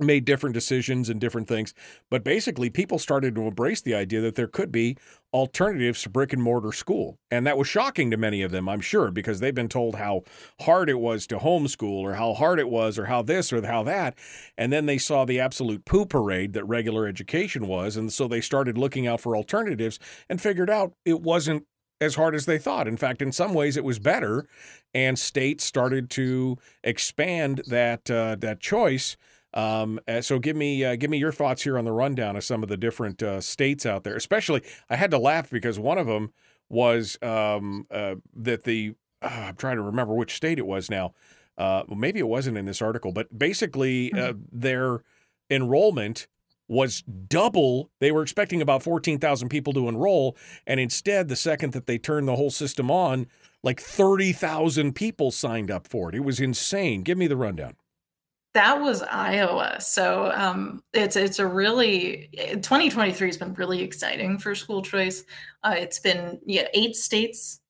made 0.00 0.24
different 0.24 0.54
decisions 0.54 1.08
and 1.08 1.20
different 1.20 1.48
things. 1.48 1.74
But 2.10 2.24
basically, 2.24 2.70
people 2.70 2.98
started 2.98 3.34
to 3.34 3.42
embrace 3.42 3.82
the 3.82 3.94
idea 3.94 4.20
that 4.22 4.34
there 4.34 4.46
could 4.46 4.72
be 4.72 4.96
alternatives 5.32 6.02
to 6.02 6.10
brick 6.10 6.32
and 6.32 6.42
mortar 6.42 6.72
school. 6.72 7.18
And 7.30 7.46
that 7.46 7.58
was 7.58 7.68
shocking 7.68 8.10
to 8.10 8.16
many 8.16 8.42
of 8.42 8.50
them, 8.50 8.68
I'm 8.68 8.80
sure, 8.80 9.10
because 9.10 9.40
they've 9.40 9.54
been 9.54 9.68
told 9.68 9.96
how 9.96 10.22
hard 10.60 10.88
it 10.88 10.98
was 10.98 11.26
to 11.28 11.38
homeschool 11.38 12.00
or 12.02 12.14
how 12.14 12.34
hard 12.34 12.58
it 12.58 12.68
was 12.68 12.98
or 12.98 13.06
how 13.06 13.22
this 13.22 13.52
or 13.52 13.64
how 13.66 13.82
that. 13.84 14.16
And 14.56 14.72
then 14.72 14.86
they 14.86 14.98
saw 14.98 15.24
the 15.24 15.40
absolute 15.40 15.84
poo 15.84 16.06
parade 16.06 16.52
that 16.54 16.64
regular 16.64 17.06
education 17.06 17.66
was. 17.66 17.96
And 17.96 18.12
so 18.12 18.28
they 18.28 18.40
started 18.40 18.78
looking 18.78 19.06
out 19.06 19.20
for 19.20 19.36
alternatives 19.36 19.98
and 20.28 20.40
figured 20.40 20.70
out 20.70 20.92
it 21.04 21.20
wasn't 21.20 21.66
as 22.02 22.16
hard 22.16 22.34
as 22.34 22.46
they 22.46 22.58
thought. 22.58 22.88
In 22.88 22.96
fact, 22.96 23.22
in 23.22 23.32
some 23.32 23.54
ways, 23.54 23.76
it 23.76 23.84
was 23.84 23.98
better, 23.98 24.46
and 24.92 25.16
states 25.18 25.64
started 25.64 26.10
to 26.10 26.58
expand 26.82 27.62
that 27.68 28.10
uh, 28.10 28.36
that 28.40 28.58
choice 28.58 29.16
um, 29.54 30.00
uh, 30.08 30.20
so 30.20 30.38
give 30.38 30.56
me 30.56 30.84
uh, 30.84 30.96
give 30.96 31.10
me 31.10 31.18
your 31.18 31.32
thoughts 31.32 31.62
here 31.62 31.78
on 31.78 31.84
the 31.84 31.92
rundown 31.92 32.36
of 32.36 32.44
some 32.44 32.62
of 32.62 32.68
the 32.68 32.76
different 32.76 33.22
uh, 33.22 33.40
states 33.40 33.84
out 33.84 34.04
there. 34.04 34.16
Especially, 34.16 34.62
I 34.88 34.96
had 34.96 35.10
to 35.10 35.18
laugh 35.18 35.50
because 35.50 35.78
one 35.78 35.98
of 35.98 36.06
them 36.06 36.32
was 36.68 37.18
um, 37.22 37.86
uh, 37.90 38.16
that 38.34 38.64
the 38.64 38.94
uh, 39.20 39.46
I'm 39.48 39.56
trying 39.56 39.76
to 39.76 39.82
remember 39.82 40.14
which 40.14 40.34
state 40.34 40.58
it 40.58 40.66
was 40.66 40.90
now. 40.90 41.14
Uh, 41.58 41.84
well, 41.86 41.98
maybe 41.98 42.18
it 42.18 42.28
wasn't 42.28 42.56
in 42.56 42.64
this 42.64 42.80
article, 42.80 43.12
but 43.12 43.38
basically 43.38 44.10
mm-hmm. 44.10 44.40
their 44.50 45.02
enrollment 45.50 46.26
was 46.66 47.02
double. 47.02 47.90
They 48.00 48.10
were 48.10 48.22
expecting 48.22 48.62
about 48.62 48.82
14,000 48.82 49.50
people 49.50 49.74
to 49.74 49.88
enroll. 49.88 50.36
And 50.66 50.80
instead, 50.80 51.28
the 51.28 51.36
second 51.36 51.74
that 51.74 51.86
they 51.86 51.98
turned 51.98 52.26
the 52.26 52.36
whole 52.36 52.50
system 52.50 52.90
on, 52.90 53.26
like 53.62 53.80
30,000 53.80 54.94
people 54.94 55.30
signed 55.30 55.70
up 55.70 55.86
for 55.86 56.08
it. 56.08 56.14
It 56.14 56.24
was 56.24 56.40
insane. 56.40 57.02
Give 57.02 57.18
me 57.18 57.26
the 57.26 57.36
rundown. 57.36 57.76
That 58.54 58.80
was 58.80 59.02
Iowa. 59.02 59.80
So 59.80 60.30
um, 60.34 60.82
it's 60.92 61.16
it's 61.16 61.38
a 61.38 61.46
really 61.46 62.28
2023 62.36 63.28
has 63.28 63.36
been 63.38 63.54
really 63.54 63.82
exciting 63.82 64.38
for 64.38 64.54
school 64.54 64.82
choice. 64.82 65.24
Uh, 65.62 65.74
it's 65.78 65.98
been 65.98 66.38
yeah 66.44 66.68
eight 66.74 66.94
states 66.94 67.60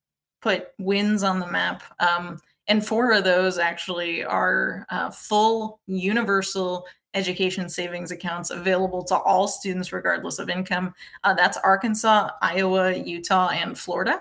put 0.41 0.69
wins 0.79 1.23
on 1.23 1.39
the 1.39 1.47
map, 1.47 1.85
um, 2.01 2.41
and 2.67 2.85
four 2.85 3.13
of 3.13 3.23
those 3.23 3.59
actually 3.59 4.25
are 4.25 4.85
uh, 4.91 5.11
full 5.11 5.81
universal 5.87 6.85
education 7.15 7.69
savings 7.69 8.11
accounts 8.11 8.51
available 8.51 9.05
to 9.05 9.17
all 9.17 9.47
students 9.47 9.93
regardless 9.93 10.39
of 10.39 10.49
income. 10.49 10.95
Uh, 11.23 11.35
that's 11.35 11.59
Arkansas, 11.59 12.31
Iowa, 12.41 12.93
Utah, 12.97 13.51
and 13.51 13.79
Florida. 13.79 14.21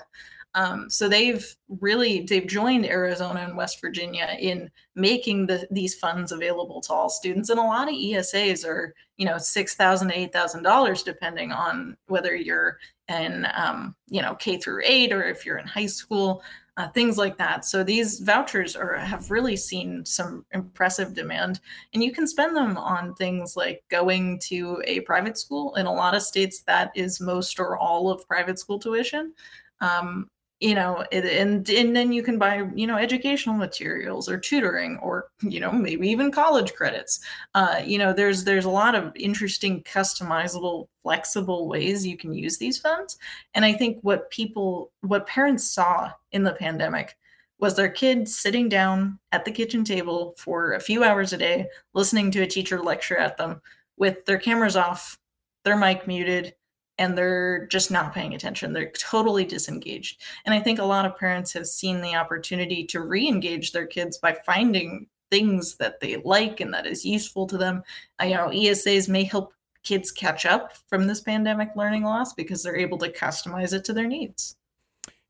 Um, 0.53 0.89
so 0.89 1.07
they've 1.07 1.45
really 1.79 2.21
they've 2.21 2.47
joined 2.47 2.85
Arizona 2.85 3.41
and 3.41 3.55
West 3.55 3.79
Virginia 3.79 4.35
in 4.39 4.69
making 4.95 5.47
the, 5.47 5.65
these 5.71 5.95
funds 5.95 6.31
available 6.31 6.81
to 6.81 6.93
all 6.93 7.09
students, 7.09 7.49
and 7.49 7.59
a 7.59 7.63
lot 7.63 7.87
of 7.87 7.95
ESAs 7.95 8.65
are 8.65 8.93
you 9.15 9.25
know 9.25 9.37
six 9.37 9.75
thousand 9.75 10.09
to 10.09 10.17
eight 10.17 10.33
thousand 10.33 10.63
dollars 10.63 11.03
depending 11.03 11.51
on 11.53 11.95
whether 12.07 12.35
you're 12.35 12.77
in 13.07 13.47
um, 13.55 13.95
you 14.09 14.21
know 14.21 14.35
K 14.35 14.57
through 14.57 14.81
eight 14.85 15.13
or 15.13 15.23
if 15.23 15.45
you're 15.45 15.57
in 15.57 15.67
high 15.67 15.85
school, 15.85 16.43
uh, 16.75 16.89
things 16.89 17.17
like 17.17 17.37
that. 17.37 17.63
So 17.63 17.81
these 17.81 18.19
vouchers 18.19 18.75
are 18.75 18.97
have 18.97 19.31
really 19.31 19.55
seen 19.55 20.05
some 20.05 20.45
impressive 20.51 21.13
demand, 21.13 21.61
and 21.93 22.03
you 22.03 22.11
can 22.11 22.27
spend 22.27 22.57
them 22.57 22.75
on 22.75 23.15
things 23.15 23.55
like 23.55 23.83
going 23.89 24.37
to 24.47 24.81
a 24.85 24.99
private 25.01 25.37
school. 25.37 25.75
In 25.75 25.85
a 25.85 25.93
lot 25.93 26.13
of 26.13 26.23
states, 26.23 26.61
that 26.63 26.91
is 26.93 27.21
most 27.21 27.57
or 27.57 27.77
all 27.77 28.09
of 28.09 28.27
private 28.27 28.59
school 28.59 28.79
tuition. 28.79 29.33
Um, 29.79 30.29
you 30.61 30.75
know 30.75 31.03
and 31.11 31.67
and 31.69 31.95
then 31.95 32.13
you 32.13 32.21
can 32.21 32.37
buy 32.37 32.63
you 32.75 32.85
know 32.85 32.95
educational 32.95 33.55
materials 33.55 34.29
or 34.29 34.37
tutoring 34.37 34.97
or 34.99 35.27
you 35.41 35.59
know 35.59 35.71
maybe 35.71 36.07
even 36.07 36.31
college 36.31 36.73
credits. 36.73 37.19
Uh, 37.55 37.81
you 37.83 37.97
know 37.97 38.13
there's 38.13 38.43
there's 38.43 38.65
a 38.65 38.69
lot 38.69 38.95
of 38.95 39.11
interesting 39.15 39.83
customizable 39.83 40.87
flexible 41.03 41.67
ways 41.67 42.05
you 42.05 42.15
can 42.15 42.33
use 42.33 42.57
these 42.57 42.77
funds. 42.77 43.17
And 43.55 43.65
i 43.65 43.73
think 43.73 43.97
what 44.01 44.29
people 44.29 44.91
what 45.01 45.27
parents 45.27 45.69
saw 45.69 46.11
in 46.31 46.43
the 46.43 46.53
pandemic 46.53 47.17
was 47.59 47.75
their 47.75 47.89
kids 47.89 48.37
sitting 48.37 48.69
down 48.69 49.19
at 49.31 49.45
the 49.45 49.51
kitchen 49.51 49.83
table 49.83 50.33
for 50.37 50.73
a 50.73 50.79
few 50.79 51.03
hours 51.03 51.33
a 51.33 51.37
day 51.37 51.67
listening 51.93 52.31
to 52.31 52.41
a 52.41 52.47
teacher 52.47 52.81
lecture 52.81 53.17
at 53.17 53.37
them 53.37 53.61
with 53.97 54.25
their 54.25 54.39
cameras 54.39 54.75
off 54.75 55.17
their 55.63 55.77
mic 55.77 56.07
muted 56.07 56.55
and 57.01 57.17
they're 57.17 57.65
just 57.65 57.89
not 57.89 58.13
paying 58.13 58.35
attention. 58.35 58.73
They're 58.73 58.91
totally 58.91 59.43
disengaged. 59.43 60.21
And 60.45 60.53
I 60.53 60.59
think 60.59 60.77
a 60.77 60.85
lot 60.85 61.03
of 61.03 61.17
parents 61.17 61.51
have 61.53 61.65
seen 61.65 61.99
the 61.99 62.13
opportunity 62.13 62.85
to 62.85 63.01
re 63.01 63.27
engage 63.27 63.71
their 63.71 63.87
kids 63.87 64.19
by 64.19 64.37
finding 64.45 65.07
things 65.31 65.77
that 65.77 65.99
they 65.99 66.17
like 66.17 66.59
and 66.59 66.71
that 66.75 66.85
is 66.85 67.03
useful 67.03 67.47
to 67.47 67.57
them. 67.57 67.81
You 68.21 68.35
know, 68.35 68.49
ESAs 68.49 69.09
may 69.09 69.23
help 69.23 69.51
kids 69.81 70.11
catch 70.11 70.45
up 70.45 70.73
from 70.89 71.07
this 71.07 71.21
pandemic 71.21 71.69
learning 71.75 72.03
loss 72.03 72.33
because 72.33 72.61
they're 72.61 72.77
able 72.77 72.99
to 72.99 73.11
customize 73.11 73.73
it 73.73 73.83
to 73.85 73.93
their 73.93 74.07
needs. 74.07 74.55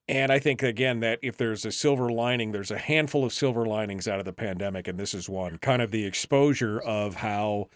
And 0.10 0.30
I 0.30 0.40
think, 0.40 0.62
again, 0.62 1.00
that 1.00 1.20
if 1.22 1.38
there's 1.38 1.64
a 1.64 1.72
silver 1.72 2.12
lining, 2.12 2.52
there's 2.52 2.72
a 2.72 2.78
handful 2.78 3.24
of 3.24 3.32
silver 3.32 3.66
linings 3.66 4.10
out 4.10 4.20
of 4.20 4.26
the 4.26 4.34
pandemic, 4.34 4.90
and 4.90 5.00
this 5.00 5.14
is 5.14 5.30
one 5.30 5.58
kind 5.60 5.82
of 5.82 5.92
the 5.92 6.04
exposure 6.04 6.82
of 6.82 7.16
how 7.16 7.70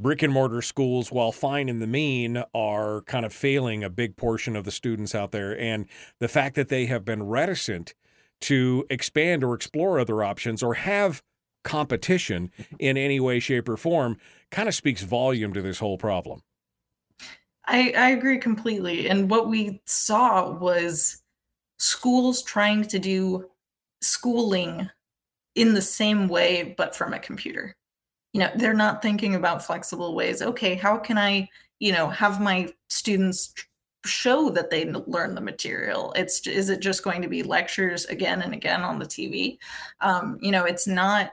brick 0.00 0.22
and 0.22 0.32
mortar 0.32 0.62
schools, 0.62 1.10
while 1.10 1.32
fine 1.32 1.68
in 1.68 1.80
the 1.80 1.86
mean, 1.86 2.42
are 2.54 3.02
kind 3.02 3.24
of 3.24 3.32
failing 3.32 3.82
a 3.82 3.90
big 3.90 4.16
portion 4.16 4.54
of 4.56 4.64
the 4.64 4.70
students 4.70 5.14
out 5.14 5.32
there. 5.32 5.58
And 5.58 5.86
the 6.20 6.28
fact 6.28 6.54
that 6.56 6.68
they 6.68 6.86
have 6.86 7.04
been 7.04 7.24
reticent 7.24 7.94
to 8.42 8.86
expand 8.88 9.42
or 9.42 9.54
explore 9.54 9.98
other 9.98 10.22
options 10.22 10.62
or 10.62 10.74
have 10.74 11.22
competition 11.64 12.50
in 12.78 12.96
any 12.96 13.18
way, 13.18 13.40
shape, 13.40 13.68
or 13.68 13.76
form 13.76 14.16
kind 14.50 14.68
of 14.68 14.74
speaks 14.74 15.02
volume 15.02 15.52
to 15.52 15.62
this 15.62 15.80
whole 15.80 15.98
problem. 15.98 16.42
I, 17.66 17.92
I 17.96 18.10
agree 18.10 18.38
completely. 18.38 19.10
And 19.10 19.28
what 19.28 19.48
we 19.48 19.82
saw 19.84 20.50
was 20.50 21.22
schools 21.78 22.42
trying 22.42 22.84
to 22.84 22.98
do 22.98 23.50
schooling 24.00 24.88
in 25.54 25.74
the 25.74 25.82
same 25.82 26.28
way, 26.28 26.74
but 26.78 26.94
from 26.94 27.12
a 27.12 27.18
computer 27.18 27.74
you 28.32 28.40
know 28.40 28.50
they're 28.56 28.74
not 28.74 29.02
thinking 29.02 29.34
about 29.34 29.64
flexible 29.64 30.14
ways 30.14 30.42
okay 30.42 30.74
how 30.74 30.96
can 30.96 31.18
i 31.18 31.48
you 31.78 31.92
know 31.92 32.08
have 32.08 32.40
my 32.40 32.72
students 32.88 33.54
show 34.04 34.48
that 34.48 34.70
they 34.70 34.90
learn 34.92 35.34
the 35.34 35.40
material 35.40 36.12
it's 36.16 36.46
is 36.46 36.70
it 36.70 36.80
just 36.80 37.02
going 37.02 37.20
to 37.20 37.28
be 37.28 37.42
lectures 37.42 38.04
again 38.06 38.42
and 38.42 38.54
again 38.54 38.82
on 38.82 38.98
the 38.98 39.06
tv 39.06 39.58
um, 40.00 40.38
you 40.40 40.50
know 40.50 40.64
it's 40.64 40.86
not 40.86 41.32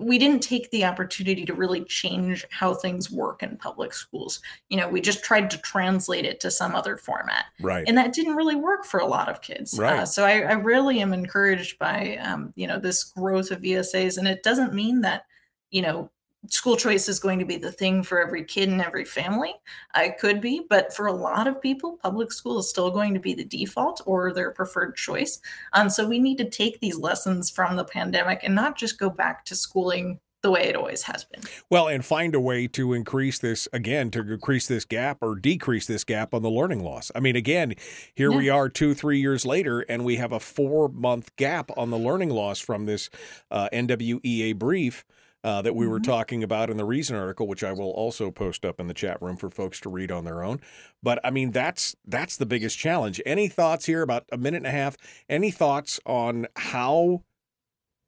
we 0.00 0.18
didn't 0.18 0.42
take 0.42 0.70
the 0.70 0.84
opportunity 0.84 1.44
to 1.44 1.52
really 1.52 1.84
change 1.84 2.46
how 2.50 2.72
things 2.72 3.10
work 3.10 3.42
in 3.42 3.58
public 3.58 3.92
schools. 3.92 4.40
You 4.70 4.78
know, 4.78 4.88
we 4.88 5.02
just 5.02 5.22
tried 5.22 5.50
to 5.50 5.58
translate 5.58 6.24
it 6.24 6.40
to 6.40 6.50
some 6.50 6.74
other 6.74 6.96
format, 6.96 7.44
right? 7.60 7.84
And 7.86 7.98
that 7.98 8.14
didn't 8.14 8.36
really 8.36 8.54
work 8.54 8.86
for 8.86 8.98
a 8.98 9.06
lot 9.06 9.28
of 9.28 9.42
kids. 9.42 9.78
Right. 9.78 10.00
Uh, 10.00 10.06
so 10.06 10.24
I, 10.24 10.40
I, 10.40 10.52
really 10.52 11.00
am 11.00 11.12
encouraged 11.12 11.78
by 11.78 12.16
um, 12.22 12.54
you 12.56 12.66
know 12.66 12.78
this 12.78 13.04
growth 13.04 13.50
of 13.50 13.60
ESAs, 13.60 14.16
and 14.16 14.26
it 14.26 14.42
doesn't 14.42 14.72
mean 14.72 15.02
that 15.02 15.26
you 15.72 15.82
know 15.82 16.08
school 16.48 16.76
choice 16.76 17.08
is 17.08 17.20
going 17.20 17.38
to 17.38 17.44
be 17.44 17.56
the 17.56 17.70
thing 17.70 18.02
for 18.02 18.20
every 18.20 18.44
kid 18.44 18.68
and 18.68 18.80
every 18.80 19.04
family. 19.04 19.54
It 19.96 20.18
could 20.18 20.40
be, 20.40 20.66
but 20.68 20.94
for 20.94 21.06
a 21.06 21.12
lot 21.12 21.46
of 21.46 21.62
people, 21.62 21.98
public 22.02 22.32
school 22.32 22.58
is 22.58 22.68
still 22.68 22.90
going 22.90 23.14
to 23.14 23.20
be 23.20 23.34
the 23.34 23.44
default 23.44 24.00
or 24.06 24.32
their 24.32 24.50
preferred 24.50 24.96
choice. 24.96 25.40
Um, 25.72 25.88
so 25.88 26.06
we 26.06 26.18
need 26.18 26.38
to 26.38 26.50
take 26.50 26.80
these 26.80 26.98
lessons 26.98 27.50
from 27.50 27.76
the 27.76 27.84
pandemic 27.84 28.40
and 28.42 28.54
not 28.54 28.76
just 28.76 28.98
go 28.98 29.08
back 29.08 29.44
to 29.46 29.56
schooling 29.56 30.18
the 30.42 30.50
way 30.50 30.62
it 30.64 30.74
always 30.74 31.02
has 31.02 31.24
been. 31.24 31.40
Well, 31.70 31.86
and 31.86 32.04
find 32.04 32.34
a 32.34 32.40
way 32.40 32.66
to 32.68 32.92
increase 32.94 33.38
this 33.38 33.68
again, 33.72 34.10
to 34.10 34.20
increase 34.32 34.66
this 34.66 34.84
gap 34.84 35.18
or 35.20 35.36
decrease 35.36 35.86
this 35.86 36.02
gap 36.02 36.34
on 36.34 36.42
the 36.42 36.50
learning 36.50 36.82
loss. 36.82 37.12
I 37.14 37.20
mean, 37.20 37.36
again, 37.36 37.74
here 38.16 38.32
yeah. 38.32 38.36
we 38.36 38.48
are 38.48 38.68
two, 38.68 38.92
three 38.92 39.20
years 39.20 39.46
later, 39.46 39.82
and 39.82 40.04
we 40.04 40.16
have 40.16 40.32
a 40.32 40.40
four 40.40 40.88
month 40.88 41.34
gap 41.36 41.70
on 41.76 41.90
the 41.90 41.98
learning 41.98 42.30
loss 42.30 42.58
from 42.58 42.86
this 42.86 43.08
uh, 43.52 43.68
NWEA 43.72 44.58
brief. 44.58 45.04
Uh, 45.44 45.60
that 45.60 45.74
we 45.74 45.88
were 45.88 45.98
mm-hmm. 45.98 46.08
talking 46.08 46.44
about 46.44 46.70
in 46.70 46.76
the 46.76 46.84
Reason 46.84 47.16
article, 47.16 47.48
which 47.48 47.64
I 47.64 47.72
will 47.72 47.90
also 47.90 48.30
post 48.30 48.64
up 48.64 48.78
in 48.78 48.86
the 48.86 48.94
chat 48.94 49.20
room 49.20 49.36
for 49.36 49.50
folks 49.50 49.80
to 49.80 49.88
read 49.88 50.12
on 50.12 50.24
their 50.24 50.44
own. 50.44 50.60
But 51.02 51.18
I 51.24 51.30
mean, 51.30 51.50
that's 51.50 51.96
that's 52.06 52.36
the 52.36 52.46
biggest 52.46 52.78
challenge. 52.78 53.20
Any 53.26 53.48
thoughts 53.48 53.86
here? 53.86 54.02
About 54.02 54.24
a 54.30 54.38
minute 54.38 54.58
and 54.58 54.66
a 54.66 54.70
half. 54.70 54.96
Any 55.28 55.50
thoughts 55.50 55.98
on 56.06 56.46
how 56.54 57.24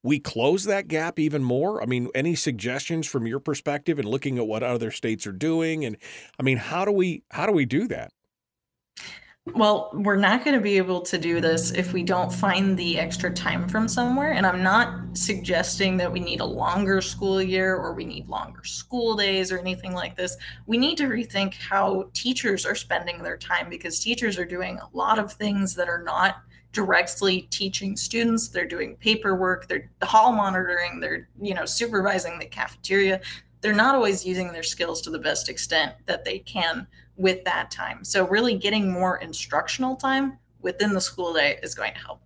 we 0.04 0.20
close 0.20 0.64
that 0.64 0.86
gap 0.86 1.18
even 1.18 1.42
more? 1.42 1.82
I 1.82 1.86
mean, 1.86 2.08
any 2.14 2.36
suggestions 2.36 3.08
from 3.08 3.26
your 3.26 3.40
perspective 3.40 3.98
and 3.98 4.06
looking 4.06 4.38
at 4.38 4.46
what 4.46 4.62
other 4.62 4.92
states 4.92 5.26
are 5.26 5.32
doing? 5.32 5.84
And 5.84 5.96
I 6.38 6.44
mean, 6.44 6.58
how 6.58 6.84
do 6.84 6.92
we 6.92 7.24
how 7.32 7.46
do 7.46 7.52
we 7.52 7.64
do 7.64 7.88
that? 7.88 8.12
Well, 9.52 9.90
we're 9.92 10.16
not 10.16 10.42
going 10.42 10.56
to 10.56 10.62
be 10.62 10.78
able 10.78 11.02
to 11.02 11.18
do 11.18 11.38
this 11.38 11.70
if 11.70 11.92
we 11.92 12.02
don't 12.02 12.32
find 12.32 12.78
the 12.78 12.98
extra 12.98 13.30
time 13.30 13.68
from 13.68 13.88
somewhere. 13.88 14.32
And 14.32 14.46
I'm 14.46 14.62
not 14.62 15.18
suggesting 15.18 15.98
that 15.98 16.10
we 16.10 16.18
need 16.18 16.40
a 16.40 16.46
longer 16.46 17.02
school 17.02 17.42
year 17.42 17.76
or 17.76 17.92
we 17.92 18.06
need 18.06 18.26
longer 18.26 18.64
school 18.64 19.14
days 19.14 19.52
or 19.52 19.58
anything 19.58 19.92
like 19.92 20.16
this. 20.16 20.38
We 20.66 20.78
need 20.78 20.96
to 20.96 21.04
rethink 21.04 21.52
how 21.54 22.08
teachers 22.14 22.64
are 22.64 22.74
spending 22.74 23.22
their 23.22 23.36
time 23.36 23.68
because 23.68 24.00
teachers 24.00 24.38
are 24.38 24.46
doing 24.46 24.78
a 24.78 24.96
lot 24.96 25.18
of 25.18 25.34
things 25.34 25.74
that 25.74 25.90
are 25.90 26.02
not 26.02 26.36
directly 26.72 27.42
teaching 27.50 27.96
students 27.96 28.48
they're 28.48 28.66
doing 28.66 28.96
paperwork 28.96 29.68
they're 29.68 29.88
hall 30.02 30.32
monitoring 30.32 30.98
they're 30.98 31.28
you 31.40 31.54
know 31.54 31.64
supervising 31.64 32.36
the 32.36 32.44
cafeteria 32.44 33.20
they're 33.60 33.72
not 33.72 33.94
always 33.94 34.26
using 34.26 34.52
their 34.52 34.64
skills 34.64 35.00
to 35.00 35.08
the 35.08 35.18
best 35.18 35.48
extent 35.48 35.94
that 36.06 36.24
they 36.24 36.40
can 36.40 36.84
with 37.16 37.44
that 37.44 37.70
time 37.70 38.04
so 38.04 38.26
really 38.28 38.56
getting 38.56 38.90
more 38.90 39.18
instructional 39.18 39.96
time 39.96 40.38
within 40.60 40.92
the 40.92 41.00
school 41.00 41.32
day 41.32 41.58
is 41.62 41.74
going 41.74 41.92
to 41.92 42.00
help 42.00 42.20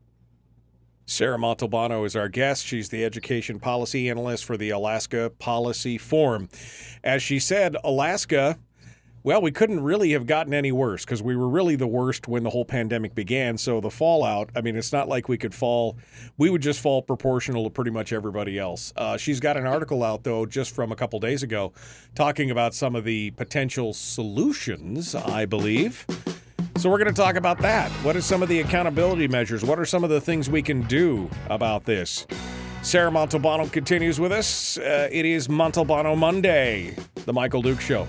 Sarah 1.10 1.38
Montalbano 1.38 2.04
is 2.04 2.14
our 2.14 2.28
guest. 2.28 2.66
She's 2.66 2.90
the 2.90 3.02
education 3.02 3.58
policy 3.58 4.10
analyst 4.10 4.44
for 4.44 4.58
the 4.58 4.68
Alaska 4.68 5.32
Policy 5.38 5.96
Forum. 5.96 6.50
As 7.02 7.22
she 7.22 7.38
said, 7.38 7.78
Alaska 7.82 8.58
well, 9.28 9.42
we 9.42 9.52
couldn't 9.52 9.80
really 9.80 10.12
have 10.12 10.24
gotten 10.24 10.54
any 10.54 10.72
worse 10.72 11.04
because 11.04 11.22
we 11.22 11.36
were 11.36 11.50
really 11.50 11.76
the 11.76 11.86
worst 11.86 12.28
when 12.28 12.44
the 12.44 12.48
whole 12.48 12.64
pandemic 12.64 13.14
began. 13.14 13.58
So 13.58 13.78
the 13.78 13.90
fallout, 13.90 14.48
I 14.56 14.62
mean, 14.62 14.74
it's 14.74 14.90
not 14.90 15.06
like 15.06 15.28
we 15.28 15.36
could 15.36 15.54
fall, 15.54 15.98
we 16.38 16.48
would 16.48 16.62
just 16.62 16.80
fall 16.80 17.02
proportional 17.02 17.64
to 17.64 17.68
pretty 17.68 17.90
much 17.90 18.10
everybody 18.10 18.58
else. 18.58 18.90
Uh, 18.96 19.18
she's 19.18 19.38
got 19.38 19.58
an 19.58 19.66
article 19.66 20.02
out, 20.02 20.24
though, 20.24 20.46
just 20.46 20.74
from 20.74 20.92
a 20.92 20.96
couple 20.96 21.20
days 21.20 21.42
ago, 21.42 21.74
talking 22.14 22.50
about 22.50 22.72
some 22.72 22.96
of 22.96 23.04
the 23.04 23.30
potential 23.32 23.92
solutions, 23.92 25.14
I 25.14 25.44
believe. 25.44 26.06
So 26.78 26.88
we're 26.88 26.96
going 26.96 27.14
to 27.14 27.22
talk 27.22 27.36
about 27.36 27.58
that. 27.58 27.90
What 28.02 28.16
are 28.16 28.22
some 28.22 28.42
of 28.42 28.48
the 28.48 28.60
accountability 28.60 29.28
measures? 29.28 29.62
What 29.62 29.78
are 29.78 29.84
some 29.84 30.04
of 30.04 30.08
the 30.08 30.22
things 30.22 30.48
we 30.48 30.62
can 30.62 30.80
do 30.84 31.28
about 31.50 31.84
this? 31.84 32.26
Sarah 32.80 33.10
Montalbano 33.10 33.70
continues 33.70 34.18
with 34.18 34.32
us. 34.32 34.78
Uh, 34.78 35.10
it 35.12 35.26
is 35.26 35.48
Montalbano 35.48 36.16
Monday, 36.16 36.96
the 37.26 37.32
Michael 37.34 37.60
Duke 37.60 37.82
Show. 37.82 38.08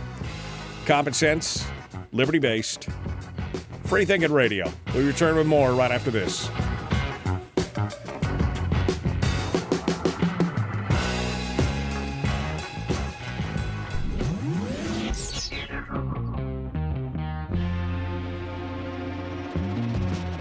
Common 0.90 1.14
sense, 1.14 1.68
liberty 2.12 2.40
based, 2.40 2.90
free 3.84 4.06
thinking 4.06 4.32
radio. 4.32 4.68
We 4.96 5.06
return 5.06 5.36
with 5.36 5.46
more 5.46 5.74
right 5.74 5.92
after 5.92 6.10
this. 6.10 6.50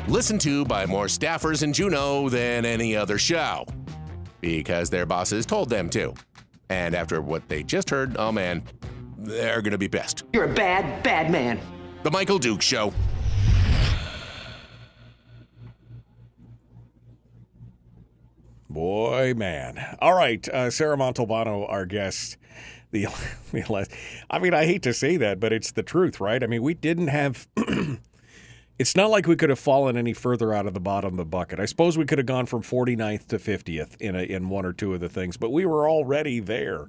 Listened 0.08 0.40
to 0.40 0.64
by 0.64 0.86
more 0.86 1.08
staffers 1.08 1.62
in 1.62 1.74
Juneau 1.74 2.30
than 2.30 2.64
any 2.64 2.96
other 2.96 3.18
show 3.18 3.66
because 4.40 4.88
their 4.88 5.04
bosses 5.04 5.44
told 5.44 5.68
them 5.68 5.90
to. 5.90 6.14
And 6.70 6.94
after 6.94 7.20
what 7.20 7.46
they 7.50 7.62
just 7.62 7.90
heard, 7.90 8.16
oh 8.16 8.32
man, 8.32 8.62
they're 9.18 9.60
going 9.62 9.72
to 9.72 9.78
be 9.78 9.88
best. 9.88 10.24
You're 10.32 10.44
a 10.44 10.54
bad, 10.54 11.02
bad 11.02 11.30
man. 11.30 11.60
The 12.04 12.10
Michael 12.10 12.38
Duke 12.38 12.62
Show. 12.62 12.92
Boy, 18.70 19.34
man. 19.34 19.96
All 20.00 20.14
right. 20.14 20.46
Uh, 20.48 20.70
Sarah 20.70 20.96
Montalbano, 20.96 21.68
our 21.68 21.84
guest. 21.84 22.36
The, 22.90 23.06
I 24.30 24.38
mean, 24.38 24.54
I 24.54 24.64
hate 24.64 24.82
to 24.82 24.94
say 24.94 25.16
that, 25.16 25.40
but 25.40 25.52
it's 25.52 25.72
the 25.72 25.82
truth, 25.82 26.20
right? 26.20 26.42
I 26.42 26.46
mean, 26.46 26.62
we 26.62 26.74
didn't 26.74 27.08
have. 27.08 27.48
it's 28.78 28.94
not 28.94 29.10
like 29.10 29.26
we 29.26 29.36
could 29.36 29.50
have 29.50 29.58
fallen 29.58 29.96
any 29.96 30.12
further 30.12 30.54
out 30.54 30.66
of 30.66 30.74
the 30.74 30.80
bottom 30.80 31.14
of 31.14 31.16
the 31.16 31.24
bucket. 31.24 31.58
I 31.58 31.64
suppose 31.64 31.98
we 31.98 32.04
could 32.04 32.18
have 32.18 32.26
gone 32.26 32.46
from 32.46 32.62
49th 32.62 33.26
to 33.28 33.38
50th 33.38 33.96
in 34.00 34.14
a, 34.14 34.22
in 34.22 34.48
one 34.48 34.64
or 34.64 34.72
two 34.72 34.94
of 34.94 35.00
the 35.00 35.08
things, 35.08 35.36
but 35.36 35.50
we 35.50 35.66
were 35.66 35.88
already 35.88 36.38
there. 36.38 36.88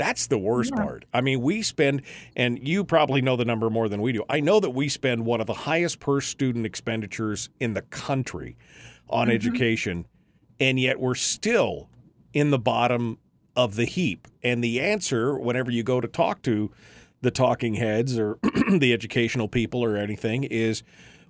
That's 0.00 0.28
the 0.28 0.38
worst 0.38 0.72
yeah. 0.74 0.82
part. 0.82 1.04
I 1.12 1.20
mean, 1.20 1.42
we 1.42 1.60
spend, 1.60 2.00
and 2.34 2.66
you 2.66 2.84
probably 2.84 3.20
know 3.20 3.36
the 3.36 3.44
number 3.44 3.68
more 3.68 3.86
than 3.86 4.00
we 4.00 4.12
do. 4.12 4.24
I 4.30 4.40
know 4.40 4.58
that 4.58 4.70
we 4.70 4.88
spend 4.88 5.26
one 5.26 5.42
of 5.42 5.46
the 5.46 5.52
highest 5.52 6.00
per 6.00 6.22
student 6.22 6.64
expenditures 6.64 7.50
in 7.60 7.74
the 7.74 7.82
country 7.82 8.56
on 9.10 9.26
mm-hmm. 9.26 9.34
education, 9.34 10.06
and 10.58 10.80
yet 10.80 10.98
we're 10.98 11.14
still 11.14 11.90
in 12.32 12.50
the 12.50 12.58
bottom 12.58 13.18
of 13.54 13.76
the 13.76 13.84
heap. 13.84 14.26
And 14.42 14.64
the 14.64 14.80
answer, 14.80 15.38
whenever 15.38 15.70
you 15.70 15.82
go 15.82 16.00
to 16.00 16.08
talk 16.08 16.40
to 16.42 16.70
the 17.20 17.30
talking 17.30 17.74
heads 17.74 18.18
or 18.18 18.38
the 18.70 18.94
educational 18.94 19.48
people 19.48 19.84
or 19.84 19.98
anything, 19.98 20.44
is 20.44 20.82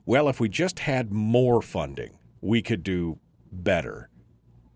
well, 0.07 0.29
if 0.29 0.39
we 0.39 0.49
just 0.49 0.79
had 0.79 1.13
more 1.13 1.61
funding, 1.61 2.17
we 2.41 2.63
could 2.63 2.85
do 2.85 3.19
better. 3.51 4.11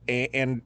And 0.08 0.62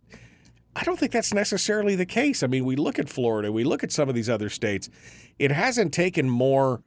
I 0.79 0.85
don't 0.85 0.97
think 0.97 1.11
that's 1.11 1.35
necessarily 1.35 1.97
the 1.97 2.07
case. 2.07 2.45
I 2.45 2.47
mean, 2.47 2.65
we 2.65 2.77
look 2.77 3.01
at 3.01 3.09
Florida, 3.09 3.51
we 3.51 3.65
look 3.65 3.83
at 3.83 3.91
some 3.91 4.09
of 4.09 4.15
these 4.15 4.31
other 4.31 4.49
states. 4.49 4.89
It 5.37 5.51
hasn't 5.51 5.93
taken 5.93 6.31
more 6.31 6.83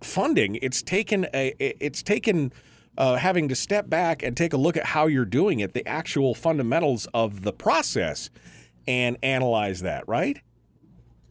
funding. 0.00 0.56
It's 0.62 0.80
taken 0.80 1.26
a 1.34 1.52
it's 1.58 2.04
taken 2.04 2.52
uh, 2.96 3.16
having 3.16 3.48
to 3.48 3.56
step 3.56 3.90
back 3.90 4.22
and 4.22 4.36
take 4.36 4.52
a 4.52 4.56
look 4.56 4.76
at 4.76 4.86
how 4.86 5.08
you're 5.08 5.24
doing 5.24 5.58
it, 5.58 5.74
the 5.74 5.86
actual 5.88 6.36
fundamentals 6.36 7.06
of 7.14 7.42
the 7.42 7.52
process, 7.52 8.30
and 8.86 9.16
analyze 9.24 9.80
that. 9.80 10.06
Right? 10.06 10.40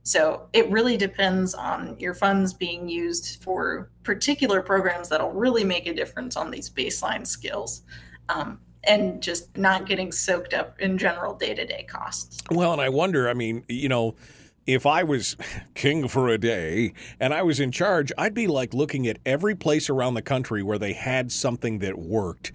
So 0.03 0.49
it 0.53 0.69
really 0.69 0.97
depends 0.97 1.55
on 1.55 1.95
your 2.01 2.13
funds 2.13 2.53
being 2.53 2.89
used 2.89 3.41
for 3.41 3.93
particular 4.03 4.63
programs 4.63 5.09
that'll 5.09 5.31
really 5.31 5.63
make 5.63 5.87
a 5.87 5.95
difference 5.95 6.37
on 6.37 6.51
these 6.51 6.69
baseline 6.69 7.25
skills. 7.25 7.83
Um, 8.29 8.59
and 8.85 9.23
just 9.23 9.57
not 9.57 9.87
getting 9.87 10.13
soaked 10.13 10.55
up 10.55 10.79
in 10.81 10.97
general 10.99 11.35
day 11.35 11.55
to 11.55 11.67
day 11.67 11.85
costs. 11.89 12.39
Well, 12.51 12.73
and 12.73 12.81
I 12.81 12.89
wonder, 12.89 13.29
I 13.29 13.35
mean, 13.35 13.65
you 13.69 13.89
know, 13.89 14.15
if 14.67 14.87
I 14.87 15.03
was 15.03 15.37
king 15.75 16.09
for 16.09 16.29
a 16.29 16.39
day 16.39 16.95
and 17.19 17.35
I 17.35 17.43
was 17.43 17.61
in 17.61 17.73
charge, 17.73 18.13
I'd 18.17 18.35
be 18.35 18.47
like 18.47 18.75
looking 18.75 19.07
at 19.07 19.19
every 19.27 19.55
place 19.55 19.91
around 19.91 20.15
the 20.15 20.23
country 20.23 20.63
where 20.63 20.79
they 20.79 20.93
had 20.93 21.33
something 21.33 21.81
that 21.81 21.99
worked. 21.99 22.53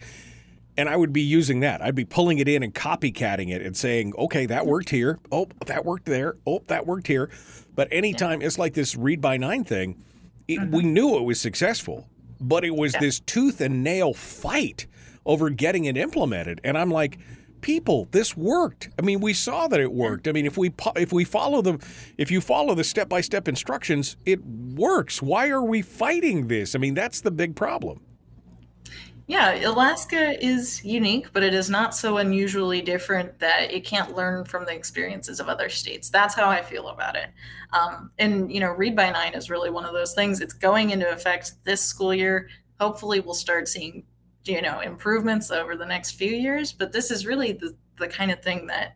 And 0.78 0.90
I 0.90 0.98
would 0.98 1.14
be 1.14 1.22
using 1.22 1.62
that. 1.62 1.82
I'd 1.82 1.96
be 1.96 2.04
pulling 2.04 2.38
it 2.40 2.50
in 2.50 2.62
and 2.62 2.74
copycatting 2.74 3.50
it 3.50 3.62
and 3.62 3.78
saying, 3.78 4.14
okay, 4.18 4.46
that 4.48 4.66
worked 4.66 4.90
here. 4.90 5.20
Oh, 5.32 5.48
that 5.68 5.86
worked 5.86 6.06
there. 6.06 6.36
Oh, 6.46 6.64
that 6.68 6.86
worked 6.86 7.08
here. 7.08 7.30
But 7.76 7.88
anytime 7.92 8.42
yeah. 8.42 8.48
it's 8.48 8.60
like 8.60 8.74
this 8.74 8.96
read 8.96 9.22
by 9.22 9.38
nine 9.38 9.64
thing, 9.64 10.04
it, 10.48 10.60
mm-hmm. 10.60 10.76
we 10.76 10.84
knew 10.84 11.16
it 11.16 11.24
was 11.24 11.40
successful, 11.40 12.10
but 12.42 12.66
it 12.66 12.76
was 12.76 12.94
yeah. 12.94 13.00
this 13.00 13.22
tooth 13.22 13.62
and 13.62 13.86
nail 13.86 14.14
fight 14.14 14.86
over 15.26 15.50
getting 15.50 15.86
it 15.86 15.98
implemented. 15.98 16.62
And 16.64 16.78
I'm 16.78 16.92
like, 16.92 17.18
people, 17.62 18.08
this 18.12 18.38
worked. 18.38 18.90
I 19.00 19.02
mean, 19.02 19.20
we 19.20 19.34
saw 19.34 19.68
that 19.68 19.80
it 19.80 19.92
worked. 19.92 20.28
I 20.28 20.32
mean, 20.32 20.46
if 20.46 20.58
we 20.58 20.72
if 20.96 21.12
we 21.12 21.24
follow 21.24 21.62
the 21.62 21.84
if 22.18 22.30
you 22.30 22.42
follow 22.42 22.76
the 22.76 22.84
step 22.84 23.10
by 23.10 23.22
step 23.22 23.48
instructions, 23.48 24.18
it 24.26 24.46
works. 24.46 25.22
Why 25.22 25.50
are 25.50 25.64
we 25.64 25.82
fighting 25.82 26.48
this? 26.48 26.76
I 26.76 26.80
mean, 26.80 26.94
that's 26.94 27.22
the 27.22 27.32
big 27.32 27.56
problem. 27.56 28.02
Yeah, 29.28 29.68
Alaska 29.68 30.44
is 30.46 30.86
unique, 30.86 31.34
but 31.34 31.42
it 31.42 31.56
is 31.56 31.68
not 31.68 31.96
so 31.96 32.18
unusually 32.18 32.84
different 32.84 33.40
that 33.40 33.72
it 33.72 33.84
can't 33.84 34.16
learn 34.16 34.46
from 34.46 34.66
the 34.66 34.74
experiences 34.76 35.40
of 35.40 35.50
other 35.50 35.68
states. 35.68 36.10
That's 36.12 36.36
how 36.36 36.48
I 36.48 36.62
feel 36.62 36.90
about 36.90 37.16
it. 37.16 37.30
Um, 37.74 38.12
and, 38.20 38.54
you 38.54 38.60
know, 38.60 38.70
Read 38.70 38.96
by 38.96 39.10
Nine 39.10 39.34
is 39.34 39.50
really 39.50 39.72
one 39.72 39.84
of 39.84 39.94
those 39.94 40.14
things. 40.14 40.42
It's 40.42 40.54
going 40.54 40.92
into 40.92 41.10
effect 41.10 41.54
this 41.64 41.82
school 41.82 42.14
year. 42.14 42.50
Hopefully, 42.80 43.20
we'll 43.20 43.34
start 43.34 43.68
seeing 43.68 44.04
you 44.46 44.62
know 44.62 44.80
improvements 44.80 45.52
over 45.52 45.76
the 45.76 45.86
next 45.86 46.12
few 46.12 46.32
years 46.32 46.72
but 46.72 46.92
this 46.92 47.12
is 47.12 47.26
really 47.26 47.54
the, 47.54 47.76
the 47.98 48.08
kind 48.08 48.32
of 48.32 48.42
thing 48.42 48.68
that 48.68 48.96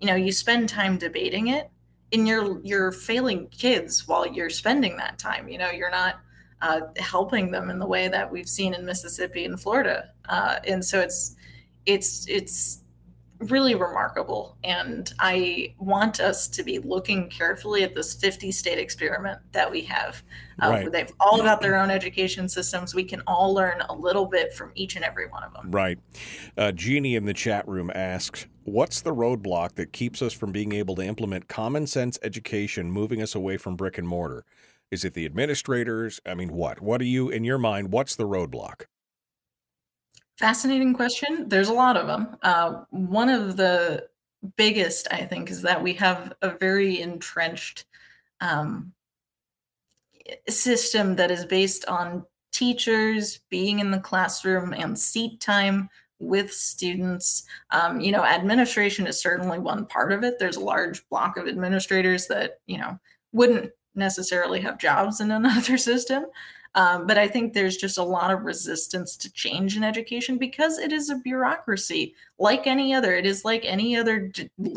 you 0.00 0.06
know 0.06 0.14
you 0.14 0.32
spend 0.32 0.68
time 0.68 0.96
debating 0.98 1.48
it 1.48 1.70
and 2.12 2.28
you're 2.28 2.60
you're 2.62 2.92
failing 2.92 3.48
kids 3.48 4.06
while 4.06 4.26
you're 4.26 4.50
spending 4.50 4.96
that 4.96 5.18
time 5.18 5.48
you 5.48 5.58
know 5.58 5.70
you're 5.70 5.90
not 5.90 6.16
uh, 6.64 6.80
helping 6.96 7.50
them 7.50 7.68
in 7.68 7.78
the 7.78 7.86
way 7.86 8.08
that 8.08 8.30
we've 8.30 8.48
seen 8.48 8.72
in 8.72 8.86
mississippi 8.86 9.44
and 9.44 9.60
florida. 9.60 10.10
Uh, 10.28 10.58
and 10.66 10.82
so 10.82 10.98
it's 10.98 11.36
it's 11.84 12.26
it's 12.26 12.83
really 13.50 13.74
remarkable. 13.74 14.56
And 14.64 15.12
I 15.18 15.74
want 15.78 16.20
us 16.20 16.48
to 16.48 16.62
be 16.62 16.78
looking 16.78 17.28
carefully 17.28 17.82
at 17.82 17.94
this 17.94 18.14
50 18.14 18.52
state 18.52 18.78
experiment 18.78 19.40
that 19.52 19.70
we 19.70 19.82
have. 19.82 20.22
Uh, 20.62 20.70
right. 20.70 20.92
They've 20.92 21.12
all 21.20 21.38
got 21.38 21.60
their 21.60 21.76
own 21.76 21.90
education 21.90 22.48
systems. 22.48 22.94
We 22.94 23.04
can 23.04 23.22
all 23.26 23.54
learn 23.54 23.80
a 23.88 23.94
little 23.94 24.26
bit 24.26 24.54
from 24.54 24.72
each 24.74 24.96
and 24.96 25.04
every 25.04 25.26
one 25.28 25.42
of 25.42 25.52
them. 25.52 25.70
Right. 25.70 25.98
Uh, 26.56 26.72
Jeannie 26.72 27.16
in 27.16 27.26
the 27.26 27.34
chat 27.34 27.66
room 27.66 27.90
asks, 27.94 28.46
What's 28.64 29.02
the 29.02 29.14
roadblock 29.14 29.74
that 29.74 29.92
keeps 29.92 30.22
us 30.22 30.32
from 30.32 30.50
being 30.50 30.72
able 30.72 30.94
to 30.94 31.02
implement 31.02 31.48
common 31.48 31.86
sense 31.86 32.18
education, 32.22 32.90
moving 32.90 33.20
us 33.20 33.34
away 33.34 33.58
from 33.58 33.76
brick 33.76 33.98
and 33.98 34.08
mortar? 34.08 34.46
Is 34.90 35.04
it 35.04 35.12
the 35.12 35.26
administrators? 35.26 36.20
I 36.24 36.34
mean, 36.34 36.52
what? 36.52 36.80
What 36.80 37.00
are 37.02 37.06
you, 37.06 37.28
in 37.28 37.44
your 37.44 37.58
mind, 37.58 37.92
what's 37.92 38.16
the 38.16 38.26
roadblock? 38.26 38.84
Fascinating 40.38 40.94
question. 40.94 41.48
There's 41.48 41.68
a 41.68 41.74
lot 41.74 41.96
of 41.96 42.06
them. 42.06 42.36
Uh, 42.42 42.82
one 42.90 43.28
of 43.28 43.56
the 43.56 44.08
biggest, 44.56 45.06
I 45.10 45.24
think, 45.24 45.50
is 45.50 45.62
that 45.62 45.82
we 45.82 45.94
have 45.94 46.32
a 46.42 46.50
very 46.58 47.00
entrenched 47.00 47.86
um, 48.40 48.92
system 50.48 51.16
that 51.16 51.30
is 51.30 51.44
based 51.44 51.84
on 51.86 52.24
teachers 52.52 53.40
being 53.50 53.78
in 53.78 53.90
the 53.90 53.98
classroom 53.98 54.72
and 54.72 54.98
seat 54.98 55.40
time 55.40 55.88
with 56.18 56.52
students. 56.52 57.44
Um, 57.70 58.00
you 58.00 58.12
know, 58.12 58.24
administration 58.24 59.06
is 59.06 59.20
certainly 59.20 59.58
one 59.58 59.86
part 59.86 60.12
of 60.12 60.24
it. 60.24 60.38
There's 60.38 60.56
a 60.56 60.64
large 60.64 61.06
block 61.08 61.36
of 61.36 61.46
administrators 61.46 62.26
that, 62.28 62.60
you 62.66 62.78
know, 62.78 62.98
wouldn't 63.32 63.70
necessarily 63.94 64.60
have 64.60 64.78
jobs 64.78 65.20
in 65.20 65.30
another 65.30 65.78
system. 65.78 66.26
Um, 66.76 67.06
but 67.06 67.18
I 67.18 67.28
think 67.28 67.52
there's 67.52 67.76
just 67.76 67.98
a 67.98 68.02
lot 68.02 68.32
of 68.32 68.42
resistance 68.42 69.16
to 69.18 69.32
change 69.32 69.76
in 69.76 69.84
education 69.84 70.38
because 70.38 70.78
it 70.78 70.92
is 70.92 71.08
a 71.08 71.16
bureaucracy 71.16 72.14
like 72.38 72.66
any 72.66 72.92
other. 72.92 73.14
It 73.14 73.26
is 73.26 73.44
like 73.44 73.64
any 73.64 73.96
other 73.96 74.32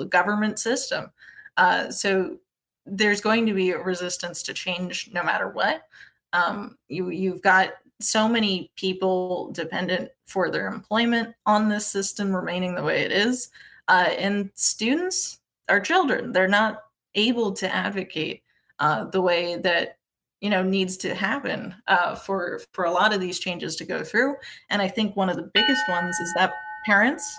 government 0.09 0.59
system. 0.59 1.11
Uh, 1.57 1.89
so 1.89 2.37
there's 2.85 3.21
going 3.21 3.45
to 3.47 3.53
be 3.53 3.71
a 3.71 3.79
resistance 3.79 4.43
to 4.43 4.53
change 4.53 5.09
no 5.11 5.23
matter 5.23 5.49
what. 5.49 5.87
Um, 6.33 6.77
you 6.87 7.09
you've 7.09 7.41
got 7.41 7.73
so 7.99 8.29
many 8.29 8.71
people 8.75 9.51
dependent 9.53 10.11
for 10.27 10.51
their 10.51 10.67
employment 10.67 11.33
on 11.45 11.67
this 11.67 11.87
system 11.87 12.35
remaining 12.35 12.75
the 12.75 12.83
way 12.83 13.01
it 13.01 13.11
is, 13.11 13.49
uh, 13.87 14.09
and 14.17 14.51
students 14.53 15.39
are 15.67 15.79
children. 15.79 16.31
They're 16.31 16.47
not 16.47 16.83
able 17.15 17.51
to 17.53 17.73
advocate 17.73 18.43
uh, 18.79 19.05
the 19.05 19.21
way 19.21 19.55
that 19.57 19.96
you 20.41 20.49
know 20.49 20.63
needs 20.63 20.97
to 20.97 21.15
happen 21.15 21.75
uh, 21.87 22.15
for 22.15 22.61
for 22.73 22.85
a 22.85 22.91
lot 22.91 23.13
of 23.13 23.19
these 23.19 23.39
changes 23.39 23.75
to 23.75 23.85
go 23.85 24.03
through 24.03 24.35
and 24.69 24.81
i 24.81 24.87
think 24.87 25.15
one 25.15 25.29
of 25.29 25.35
the 25.35 25.49
biggest 25.53 25.81
ones 25.89 26.17
is 26.19 26.33
that 26.35 26.51
parents 26.85 27.37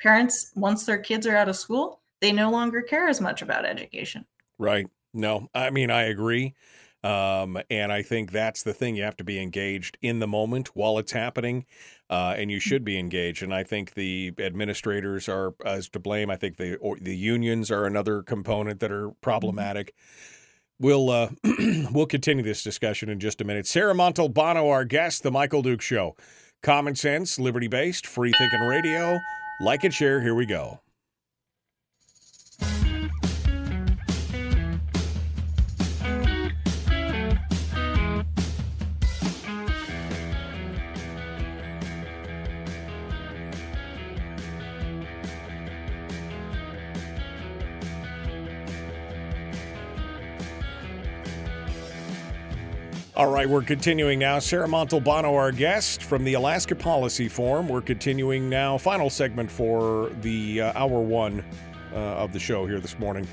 parents 0.00 0.52
once 0.54 0.84
their 0.84 0.98
kids 0.98 1.26
are 1.26 1.36
out 1.36 1.48
of 1.48 1.56
school 1.56 2.00
they 2.20 2.32
no 2.32 2.50
longer 2.50 2.82
care 2.82 3.08
as 3.08 3.20
much 3.20 3.42
about 3.42 3.64
education 3.64 4.24
right 4.58 4.86
no 5.14 5.48
i 5.54 5.70
mean 5.70 5.90
i 5.90 6.02
agree 6.02 6.54
um, 7.06 7.58
and 7.70 7.92
I 7.92 8.02
think 8.02 8.32
that's 8.32 8.64
the 8.64 8.74
thing. 8.74 8.96
You 8.96 9.04
have 9.04 9.16
to 9.18 9.24
be 9.24 9.40
engaged 9.40 9.96
in 10.02 10.18
the 10.18 10.26
moment 10.26 10.74
while 10.74 10.98
it's 10.98 11.12
happening, 11.12 11.64
uh, 12.10 12.34
and 12.36 12.50
you 12.50 12.58
should 12.58 12.84
be 12.84 12.98
engaged. 12.98 13.44
And 13.44 13.54
I 13.54 13.62
think 13.62 13.94
the 13.94 14.32
administrators 14.40 15.28
are 15.28 15.54
as 15.64 15.88
to 15.90 16.00
blame. 16.00 16.30
I 16.30 16.36
think 16.36 16.56
the 16.56 16.78
the 17.00 17.16
unions 17.16 17.70
are 17.70 17.86
another 17.86 18.22
component 18.22 18.80
that 18.80 18.90
are 18.90 19.08
mm-hmm. 19.08 19.20
problematic. 19.20 19.88
Mm-hmm. 19.94 20.35
We'll 20.78 21.10
uh, 21.10 21.30
we'll 21.90 22.06
continue 22.06 22.44
this 22.44 22.62
discussion 22.62 23.08
in 23.08 23.18
just 23.20 23.40
a 23.40 23.44
minute. 23.44 23.66
Sarah 23.66 23.94
Montalbano, 23.94 24.70
our 24.70 24.84
guest, 24.84 25.22
the 25.22 25.30
Michael 25.30 25.62
Duke 25.62 25.82
Show. 25.82 26.16
Common 26.62 26.94
sense, 26.94 27.38
liberty 27.38 27.68
based, 27.68 28.06
free 28.06 28.32
thinking 28.38 28.60
radio. 28.60 29.18
Like 29.60 29.84
and 29.84 29.94
share. 29.94 30.20
Here 30.20 30.34
we 30.34 30.46
go. 30.46 30.80
All 53.16 53.28
right, 53.28 53.48
we're 53.48 53.62
continuing 53.62 54.18
now. 54.18 54.38
Sarah 54.40 54.68
Montalbano, 54.68 55.32
our 55.32 55.50
guest 55.50 56.02
from 56.02 56.22
the 56.22 56.34
Alaska 56.34 56.74
Policy 56.74 57.28
Forum. 57.28 57.66
We're 57.66 57.80
continuing 57.80 58.50
now, 58.50 58.76
final 58.76 59.08
segment 59.08 59.50
for 59.50 60.10
the 60.20 60.60
uh, 60.60 60.72
hour 60.74 61.00
one 61.00 61.42
uh, 61.94 61.96
of 61.96 62.34
the 62.34 62.38
show 62.38 62.66
here 62.66 62.78
this 62.78 62.98
morning. 62.98 63.26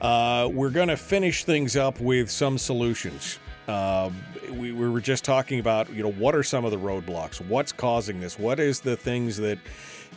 Uh, 0.00 0.48
we're 0.50 0.70
going 0.70 0.88
to 0.88 0.96
finish 0.96 1.44
things 1.44 1.76
up 1.76 2.00
with 2.00 2.30
some 2.30 2.56
solutions. 2.56 3.38
Uh, 3.68 4.08
we, 4.52 4.72
we 4.72 4.88
were 4.88 5.02
just 5.02 5.22
talking 5.22 5.60
about, 5.60 5.92
you 5.92 6.02
know, 6.02 6.12
what 6.12 6.34
are 6.34 6.42
some 6.42 6.64
of 6.64 6.70
the 6.70 6.78
roadblocks? 6.78 7.46
What's 7.46 7.72
causing 7.72 8.20
this? 8.20 8.38
What 8.38 8.58
is 8.58 8.80
the 8.80 8.96
things 8.96 9.36
that 9.36 9.58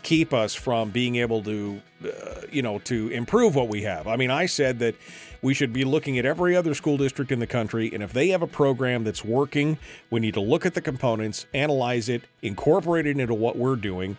keep 0.03 0.33
us 0.33 0.55
from 0.55 0.91
being 0.91 1.17
able 1.17 1.43
to, 1.43 1.81
uh, 2.05 2.07
you 2.49 2.61
know, 2.61 2.79
to 2.79 3.09
improve 3.09 3.53
what 3.53 3.67
we 3.67 3.81
have? 3.81 4.07
I 4.07 4.15
mean, 4.15 4.31
I 4.31 4.45
said 4.45 4.79
that 4.79 4.95
we 5.41 5.53
should 5.53 5.73
be 5.73 5.83
looking 5.83 6.17
at 6.17 6.25
every 6.25 6.55
other 6.55 6.73
school 6.73 6.97
district 6.97 7.31
in 7.31 7.39
the 7.39 7.47
country, 7.47 7.91
and 7.93 8.03
if 8.03 8.13
they 8.13 8.29
have 8.29 8.41
a 8.41 8.47
program 8.47 9.03
that's 9.03 9.25
working, 9.25 9.77
we 10.09 10.19
need 10.19 10.33
to 10.33 10.41
look 10.41 10.65
at 10.65 10.73
the 10.73 10.81
components, 10.81 11.45
analyze 11.53 12.09
it, 12.09 12.23
incorporate 12.41 13.05
it 13.05 13.19
into 13.19 13.33
what 13.33 13.57
we're 13.57 13.75
doing, 13.75 14.17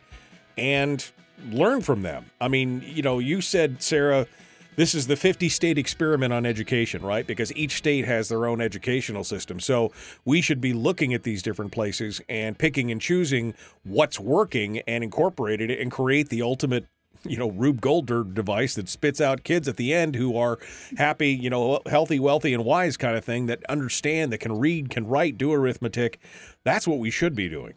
and 0.57 1.11
learn 1.51 1.81
from 1.81 2.03
them. 2.03 2.27
I 2.41 2.49
mean, 2.49 2.83
you 2.87 3.03
know, 3.03 3.19
you 3.19 3.41
said, 3.41 3.83
Sarah, 3.83 4.27
this 4.75 4.95
is 4.95 5.07
the 5.07 5.17
50 5.17 5.49
state 5.51 5.77
experiment 5.77 6.33
on 6.33 6.47
education, 6.47 7.03
right? 7.03 7.27
Because 7.27 7.55
each 7.55 7.77
state 7.77 8.07
has 8.07 8.29
their 8.29 8.47
own 8.47 8.61
educational 8.61 9.23
system. 9.23 9.61
So 9.61 9.93
we 10.25 10.41
should 10.41 10.61
be 10.61 10.73
looking 10.73 11.13
at 11.13 11.25
these 11.25 11.43
different 11.43 11.73
places 11.73 12.23
and 12.29 12.59
picking 12.59 12.91
and 12.91 13.01
choosing 13.01 13.55
what's 13.85 14.19
working 14.19 14.79
and 14.81 15.05
incorporating 15.05 15.71
it 15.71 15.79
and 15.79 15.91
create 15.91 16.31
the 16.31 16.41
ultimate 16.41 16.87
you 17.25 17.37
know 17.37 17.51
Rube 17.51 17.81
Goldberg 17.81 18.35
device 18.35 18.75
that 18.75 18.89
spits 18.89 19.21
out 19.21 19.45
kids 19.45 19.69
at 19.69 19.77
the 19.77 19.93
end 19.93 20.15
who 20.15 20.37
are 20.37 20.59
happy, 20.97 21.31
you 21.31 21.51
know, 21.51 21.81
healthy, 21.87 22.19
wealthy, 22.19 22.53
and 22.55 22.65
wise 22.65 22.97
kind 22.97 23.17
of 23.17 23.25
thing 23.25 23.47
that 23.47 23.65
understand, 23.69 24.33
that 24.33 24.39
can 24.39 24.59
read, 24.59 24.91
can 24.91 25.07
write, 25.07 25.39
do 25.39 25.53
arithmetic. 25.53 26.19
That's 26.65 26.87
what 26.87 26.99
we 26.99 27.11
should 27.11 27.35
be 27.35 27.49
doing. 27.49 27.75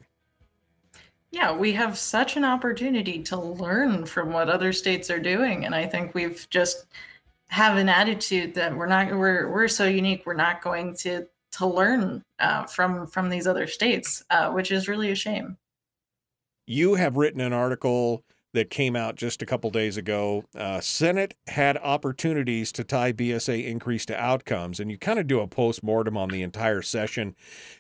Yeah, 1.32 1.56
we 1.56 1.74
have 1.74 1.98
such 1.98 2.38
an 2.38 2.46
opportunity 2.46 3.22
to 3.24 3.38
learn 3.38 4.06
from 4.06 4.32
what 4.32 4.50
other 4.50 4.72
states 4.72 5.10
are 5.10 5.20
doing, 5.20 5.66
and 5.66 5.76
I 5.76 5.86
think 5.86 6.14
we've 6.14 6.48
just 6.50 6.86
have 7.48 7.78
an 7.78 7.90
attitude 7.90 8.54
that 8.56 8.76
we're 8.76 8.88
not 8.88 9.12
we're 9.12 9.52
we're 9.52 9.68
so 9.68 9.86
unique. 9.86 10.24
We're 10.26 10.34
not 10.34 10.62
going 10.62 10.96
to 10.98 11.28
to 11.54 11.66
learn 11.66 12.24
uh, 12.40 12.66
from 12.66 13.08
from 13.08 13.30
these 13.30 13.48
other 13.48 13.68
states, 13.68 14.24
uh, 14.30 14.52
which 14.52 14.72
is 14.72 14.88
really 14.88 15.12
a 15.12 15.16
shame. 15.16 15.58
You 16.68 16.96
have 16.96 17.18
written 17.18 17.42
an 17.42 17.54
article 17.54 18.24
that 18.56 18.70
came 18.70 18.96
out 18.96 19.16
just 19.16 19.42
a 19.42 19.46
couple 19.46 19.70
days 19.70 19.98
ago. 19.98 20.46
Uh, 20.58 20.80
Senate 20.80 21.36
had 21.48 21.78
opportunities 21.78 22.72
to 22.72 22.84
tie 22.84 23.14
BSA 23.14 23.66
increase 23.66 24.06
to 24.08 24.20
outcomes, 24.20 24.80
and 24.80 24.90
you 24.90 24.98
kind 24.98 25.20
of 25.20 25.28
do 25.28 25.42
a 25.42 25.48
post 25.48 25.84
mortem 25.84 26.18
on 26.18 26.30
the 26.30 26.42
entire 26.42 26.82
session 26.82 27.36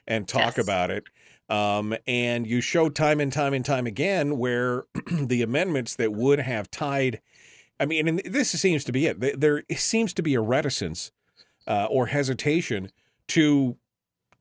and 0.08 0.28
talk 0.28 0.58
yes. 0.58 0.66
about 0.66 0.92
it. 0.92 1.06
Um, 1.50 1.96
and 2.08 2.46
you 2.46 2.60
show 2.62 2.90
time 2.90 3.20
and 3.20 3.32
time 3.32 3.54
and 3.54 3.64
time 3.64 3.88
again 3.88 4.38
where 4.38 4.86
the 5.12 5.42
amendments 5.42 5.96
that 5.96 6.12
would 6.12 6.40
have 6.40 6.70
tied, 6.70 7.22
I 7.80 7.86
mean, 7.86 8.08
and 8.08 8.22
this 8.26 8.50
seems 8.52 8.84
to 8.86 8.92
be 8.92 9.06
it. 9.08 9.40
There 9.40 9.64
seems 9.76 10.14
to 10.16 10.24
be 10.24 10.34
a 10.34 10.42
reticence 10.42 11.12
uh, 11.68 11.88
or 11.90 12.08
hesitation 12.08 12.92
to 13.30 13.78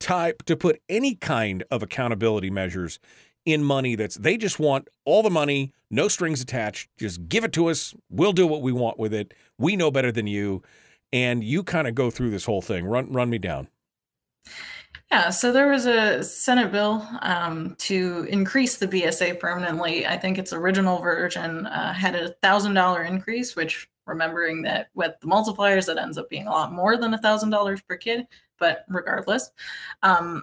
type 0.00 0.42
to 0.44 0.56
put 0.56 0.82
any 0.88 1.14
kind 1.14 1.64
of 1.70 1.82
accountability 1.82 2.50
measures 2.50 2.98
in 3.44 3.62
money 3.62 3.94
that's 3.94 4.16
they 4.16 4.36
just 4.36 4.58
want 4.58 4.88
all 5.04 5.22
the 5.22 5.30
money, 5.30 5.72
no 5.90 6.08
strings 6.08 6.40
attached. 6.40 6.88
Just 6.98 7.28
give 7.28 7.44
it 7.44 7.52
to 7.54 7.68
us. 7.68 7.94
We'll 8.10 8.32
do 8.32 8.46
what 8.46 8.62
we 8.62 8.72
want 8.72 8.98
with 8.98 9.12
it. 9.12 9.34
We 9.58 9.76
know 9.76 9.90
better 9.90 10.12
than 10.12 10.26
you. 10.26 10.62
And 11.12 11.44
you 11.44 11.62
kind 11.62 11.86
of 11.86 11.94
go 11.94 12.10
through 12.10 12.30
this 12.30 12.44
whole 12.44 12.62
thing. 12.62 12.84
Run 12.86 13.12
run 13.12 13.30
me 13.30 13.38
down. 13.38 13.68
Yeah, 15.12 15.30
so 15.30 15.52
there 15.52 15.68
was 15.68 15.86
a 15.86 16.24
Senate 16.24 16.72
bill 16.72 17.06
um, 17.20 17.76
to 17.78 18.26
increase 18.28 18.78
the 18.78 18.88
BSA 18.88 19.38
permanently. 19.38 20.06
I 20.06 20.16
think 20.16 20.38
its 20.38 20.52
original 20.52 20.98
version 20.98 21.66
uh, 21.66 21.92
had 21.92 22.16
a 22.16 22.30
thousand 22.42 22.74
dollar 22.74 23.04
increase, 23.04 23.54
which 23.54 23.88
remembering 24.06 24.62
that 24.62 24.88
with 24.94 25.12
the 25.20 25.28
multipliers, 25.28 25.86
that 25.86 25.98
ends 25.98 26.18
up 26.18 26.28
being 26.28 26.46
a 26.46 26.50
lot 26.50 26.72
more 26.72 26.96
than 26.96 27.14
a 27.14 27.18
thousand 27.18 27.50
dollars 27.50 27.80
per 27.82 27.96
kid. 27.96 28.26
But 28.58 28.84
regardless, 28.88 29.52
um, 30.02 30.42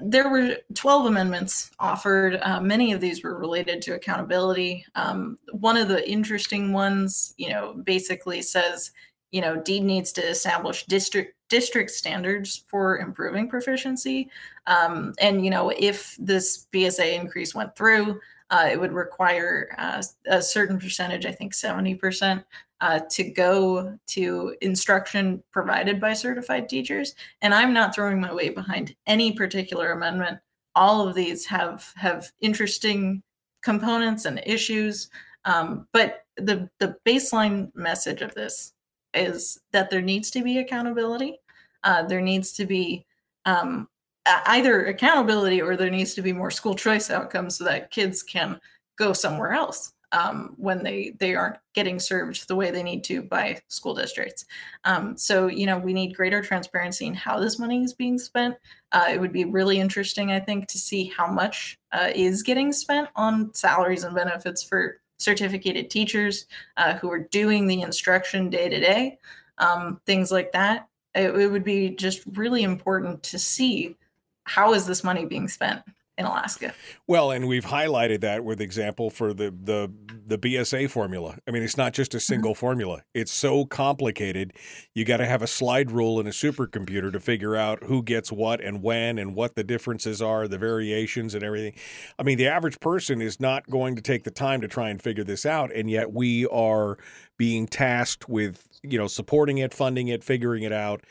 there 0.00 0.28
were 0.28 0.56
12 0.74 1.06
amendments 1.06 1.70
offered. 1.78 2.38
Uh, 2.42 2.60
many 2.60 2.92
of 2.92 3.00
these 3.00 3.22
were 3.22 3.38
related 3.38 3.80
to 3.82 3.94
accountability. 3.94 4.84
Um, 4.94 5.38
one 5.52 5.76
of 5.76 5.88
the 5.88 6.08
interesting 6.08 6.72
ones, 6.72 7.34
you 7.36 7.50
know, 7.50 7.74
basically 7.84 8.42
says, 8.42 8.90
you 9.30 9.40
know, 9.40 9.56
DEED 9.56 9.82
needs 9.82 10.12
to 10.12 10.22
establish 10.22 10.84
district 10.86 11.34
district 11.48 11.90
standards 11.90 12.64
for 12.68 12.98
improving 12.98 13.48
proficiency. 13.48 14.28
Um, 14.66 15.14
and 15.20 15.44
you 15.44 15.50
know, 15.50 15.70
if 15.76 16.16
this 16.18 16.66
BSA 16.72 17.14
increase 17.14 17.54
went 17.54 17.76
through, 17.76 18.20
uh, 18.50 18.68
it 18.70 18.80
would 18.80 18.92
require 18.92 19.74
uh, 19.78 20.02
a 20.26 20.42
certain 20.42 20.78
percentage, 20.78 21.26
I 21.26 21.32
think 21.32 21.52
70%, 21.52 22.44
uh, 22.80 23.00
to 23.10 23.24
go 23.24 23.98
to 24.06 24.54
instruction 24.60 25.42
provided 25.52 26.00
by 26.00 26.12
certified 26.12 26.68
teachers. 26.68 27.14
And 27.42 27.54
I'm 27.54 27.72
not 27.72 27.94
throwing 27.94 28.20
my 28.20 28.32
weight 28.32 28.54
behind 28.54 28.94
any 29.06 29.32
particular 29.32 29.92
amendment. 29.92 30.38
All 30.74 31.06
of 31.06 31.14
these 31.14 31.46
have 31.46 31.90
have 31.96 32.30
interesting 32.40 33.22
components 33.62 34.24
and 34.24 34.42
issues, 34.44 35.08
um, 35.44 35.86
but 35.92 36.24
the 36.36 36.68
the 36.80 36.96
baseline 37.06 37.74
message 37.74 38.22
of 38.22 38.34
this 38.34 38.72
is 39.14 39.60
that 39.72 39.88
there 39.88 40.02
needs 40.02 40.30
to 40.32 40.42
be 40.42 40.58
accountability. 40.58 41.38
Uh, 41.84 42.02
there 42.02 42.20
needs 42.20 42.52
to 42.52 42.66
be 42.66 43.06
um, 43.46 43.88
either 44.26 44.86
accountability 44.86 45.62
or 45.62 45.76
there 45.76 45.90
needs 45.90 46.14
to 46.14 46.22
be 46.22 46.32
more 46.32 46.50
school 46.50 46.74
choice 46.74 47.10
outcomes 47.10 47.56
so 47.58 47.64
that 47.64 47.90
kids 47.90 48.22
can 48.22 48.60
go 48.96 49.12
somewhere 49.12 49.52
else 49.52 49.93
um, 50.14 50.54
when 50.56 50.82
they 50.82 51.12
they 51.18 51.34
aren't 51.34 51.58
getting 51.74 51.98
served 51.98 52.46
the 52.46 52.54
way 52.54 52.70
they 52.70 52.84
need 52.84 53.02
to 53.04 53.22
by 53.22 53.60
school 53.68 53.94
districts. 53.94 54.44
Um, 54.84 55.16
so 55.16 55.48
you 55.48 55.66
know 55.66 55.76
we 55.76 55.92
need 55.92 56.14
greater 56.14 56.40
transparency 56.40 57.06
in 57.06 57.14
how 57.14 57.40
this 57.40 57.58
money 57.58 57.82
is 57.82 57.92
being 57.92 58.18
spent. 58.18 58.56
Uh, 58.92 59.06
it 59.10 59.20
would 59.20 59.32
be 59.32 59.44
really 59.44 59.80
interesting, 59.80 60.30
I 60.30 60.38
think, 60.38 60.68
to 60.68 60.78
see 60.78 61.12
how 61.16 61.26
much 61.26 61.78
uh, 61.92 62.10
is 62.14 62.44
getting 62.44 62.72
spent 62.72 63.08
on 63.16 63.52
salaries 63.54 64.04
and 64.04 64.14
benefits 64.14 64.62
for 64.62 65.00
certificated 65.18 65.90
teachers 65.90 66.46
uh, 66.76 66.94
who 66.94 67.10
are 67.10 67.26
doing 67.30 67.66
the 67.66 67.82
instruction 67.82 68.50
day 68.50 68.68
to 68.68 68.78
day, 68.78 69.18
um, 69.58 70.00
things 70.06 70.30
like 70.30 70.52
that. 70.52 70.88
It, 71.14 71.34
it 71.34 71.48
would 71.48 71.64
be 71.64 71.90
just 71.90 72.22
really 72.34 72.62
important 72.62 73.22
to 73.24 73.38
see 73.38 73.96
how 74.44 74.74
is 74.74 74.86
this 74.86 75.02
money 75.02 75.24
being 75.24 75.48
spent 75.48 75.82
in 76.16 76.26
Alaska. 76.26 76.72
Well, 77.06 77.30
and 77.32 77.48
we've 77.48 77.64
highlighted 77.64 78.20
that 78.20 78.44
with 78.44 78.60
example 78.60 79.10
for 79.10 79.34
the 79.34 79.50
the 79.50 79.92
the 80.26 80.38
BSA 80.38 80.88
formula. 80.88 81.38
I 81.46 81.50
mean, 81.50 81.62
it's 81.62 81.76
not 81.76 81.92
just 81.92 82.14
a 82.14 82.18
mm-hmm. 82.18 82.22
single 82.22 82.52
mm-hmm. 82.52 82.60
formula. 82.60 83.02
It's 83.14 83.32
so 83.32 83.64
complicated. 83.64 84.52
You 84.94 85.04
got 85.04 85.16
to 85.18 85.26
have 85.26 85.42
a 85.42 85.46
slide 85.46 85.90
rule 85.90 86.20
in 86.20 86.26
a 86.26 86.30
supercomputer 86.30 87.12
to 87.12 87.20
figure 87.20 87.56
out 87.56 87.82
who 87.84 88.02
gets 88.02 88.30
what 88.30 88.60
and 88.60 88.82
when 88.82 89.18
and 89.18 89.34
what 89.34 89.56
the 89.56 89.64
differences 89.64 90.22
are, 90.22 90.46
the 90.46 90.58
variations 90.58 91.34
and 91.34 91.42
everything. 91.42 91.74
I 92.18 92.22
mean, 92.22 92.38
the 92.38 92.48
average 92.48 92.78
person 92.80 93.20
is 93.20 93.40
not 93.40 93.68
going 93.68 93.96
to 93.96 94.02
take 94.02 94.24
the 94.24 94.30
time 94.30 94.60
to 94.60 94.68
try 94.68 94.90
and 94.90 95.02
figure 95.02 95.24
this 95.24 95.44
out, 95.44 95.72
and 95.74 95.90
yet 95.90 96.12
we 96.12 96.46
are 96.46 96.96
being 97.36 97.66
tasked 97.66 98.28
with, 98.28 98.68
you 98.84 98.96
know, 98.96 99.08
supporting 99.08 99.58
it, 99.58 99.74
funding 99.74 100.06
it, 100.08 100.22
figuring 100.22 100.62
it 100.62 100.72
out 100.72 101.02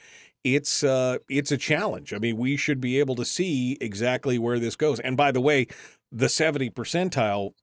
it's 0.44 0.84
uh, 0.84 1.18
it's 1.30 1.52
a 1.52 1.58
challenge. 1.58 2.14
I 2.14 2.18
mean, 2.18 2.38
we 2.38 2.58
should 2.58 2.82
be 2.82 3.00
able 3.00 3.16
to 3.16 3.26
see 3.26 3.78
exactly 3.80 4.38
where 4.38 4.60
this 4.60 4.76
goes. 4.76 5.00
And 5.00 5.16
by 5.16 5.32
the 5.32 5.42
way, 5.42 5.68
the 6.12 6.30
70 6.30 6.70
percentile 6.72 7.54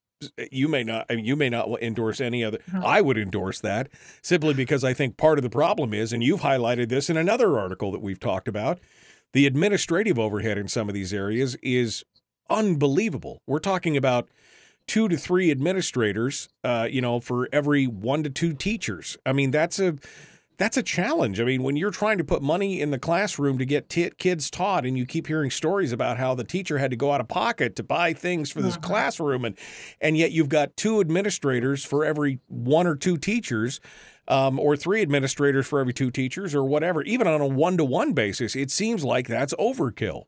you 0.50 0.68
may 0.68 0.84
not 0.84 1.06
I 1.08 1.16
mean, 1.16 1.24
you 1.24 1.34
may 1.34 1.48
not 1.48 1.80
endorse 1.80 2.20
any 2.20 2.44
other 2.44 2.58
no. 2.70 2.82
i 2.84 3.00
would 3.00 3.16
endorse 3.16 3.60
that 3.60 3.88
simply 4.20 4.52
because 4.52 4.84
i 4.84 4.92
think 4.92 5.16
part 5.16 5.38
of 5.38 5.42
the 5.42 5.48
problem 5.48 5.94
is 5.94 6.12
and 6.12 6.22
you've 6.22 6.40
highlighted 6.40 6.90
this 6.90 7.08
in 7.08 7.16
another 7.16 7.58
article 7.58 7.90
that 7.92 8.02
we've 8.02 8.20
talked 8.20 8.46
about 8.46 8.78
the 9.32 9.46
administrative 9.46 10.18
overhead 10.18 10.58
in 10.58 10.68
some 10.68 10.88
of 10.88 10.94
these 10.94 11.14
areas 11.14 11.56
is 11.62 12.04
unbelievable 12.50 13.40
we're 13.46 13.58
talking 13.58 13.96
about 13.96 14.28
two 14.86 15.08
to 15.08 15.16
three 15.16 15.50
administrators 15.50 16.50
uh, 16.64 16.86
you 16.90 17.00
know 17.00 17.18
for 17.18 17.48
every 17.50 17.86
one 17.86 18.22
to 18.22 18.28
two 18.28 18.52
teachers 18.52 19.16
i 19.24 19.32
mean 19.32 19.50
that's 19.50 19.78
a 19.78 19.96
that's 20.60 20.76
a 20.76 20.82
challenge. 20.82 21.40
I 21.40 21.44
mean, 21.44 21.62
when 21.62 21.76
you're 21.76 21.90
trying 21.90 22.18
to 22.18 22.24
put 22.24 22.42
money 22.42 22.82
in 22.82 22.90
the 22.90 22.98
classroom 22.98 23.56
to 23.56 23.64
get 23.64 23.88
t- 23.88 24.10
kids 24.18 24.50
taught, 24.50 24.84
and 24.84 24.96
you 24.96 25.06
keep 25.06 25.26
hearing 25.26 25.50
stories 25.50 25.90
about 25.90 26.18
how 26.18 26.34
the 26.34 26.44
teacher 26.44 26.76
had 26.76 26.90
to 26.90 26.98
go 26.98 27.12
out 27.12 27.20
of 27.22 27.28
pocket 27.28 27.74
to 27.76 27.82
buy 27.82 28.12
things 28.12 28.50
for 28.50 28.60
this 28.60 28.74
uh-huh. 28.74 28.86
classroom, 28.86 29.46
and 29.46 29.56
and 30.02 30.18
yet 30.18 30.32
you've 30.32 30.50
got 30.50 30.76
two 30.76 31.00
administrators 31.00 31.82
for 31.82 32.04
every 32.04 32.40
one 32.46 32.86
or 32.86 32.94
two 32.94 33.16
teachers. 33.16 33.80
Um, 34.28 34.60
or 34.60 34.76
three 34.76 35.02
administrators 35.02 35.66
for 35.66 35.80
every 35.80 35.92
two 35.92 36.12
teachers, 36.12 36.54
or 36.54 36.62
whatever, 36.62 37.02
even 37.02 37.26
on 37.26 37.40
a 37.40 37.48
one 37.48 37.76
to 37.78 37.84
one 37.84 38.12
basis, 38.12 38.54
it 38.54 38.70
seems 38.70 39.02
like 39.02 39.26
that's 39.26 39.52
overkill. 39.54 40.26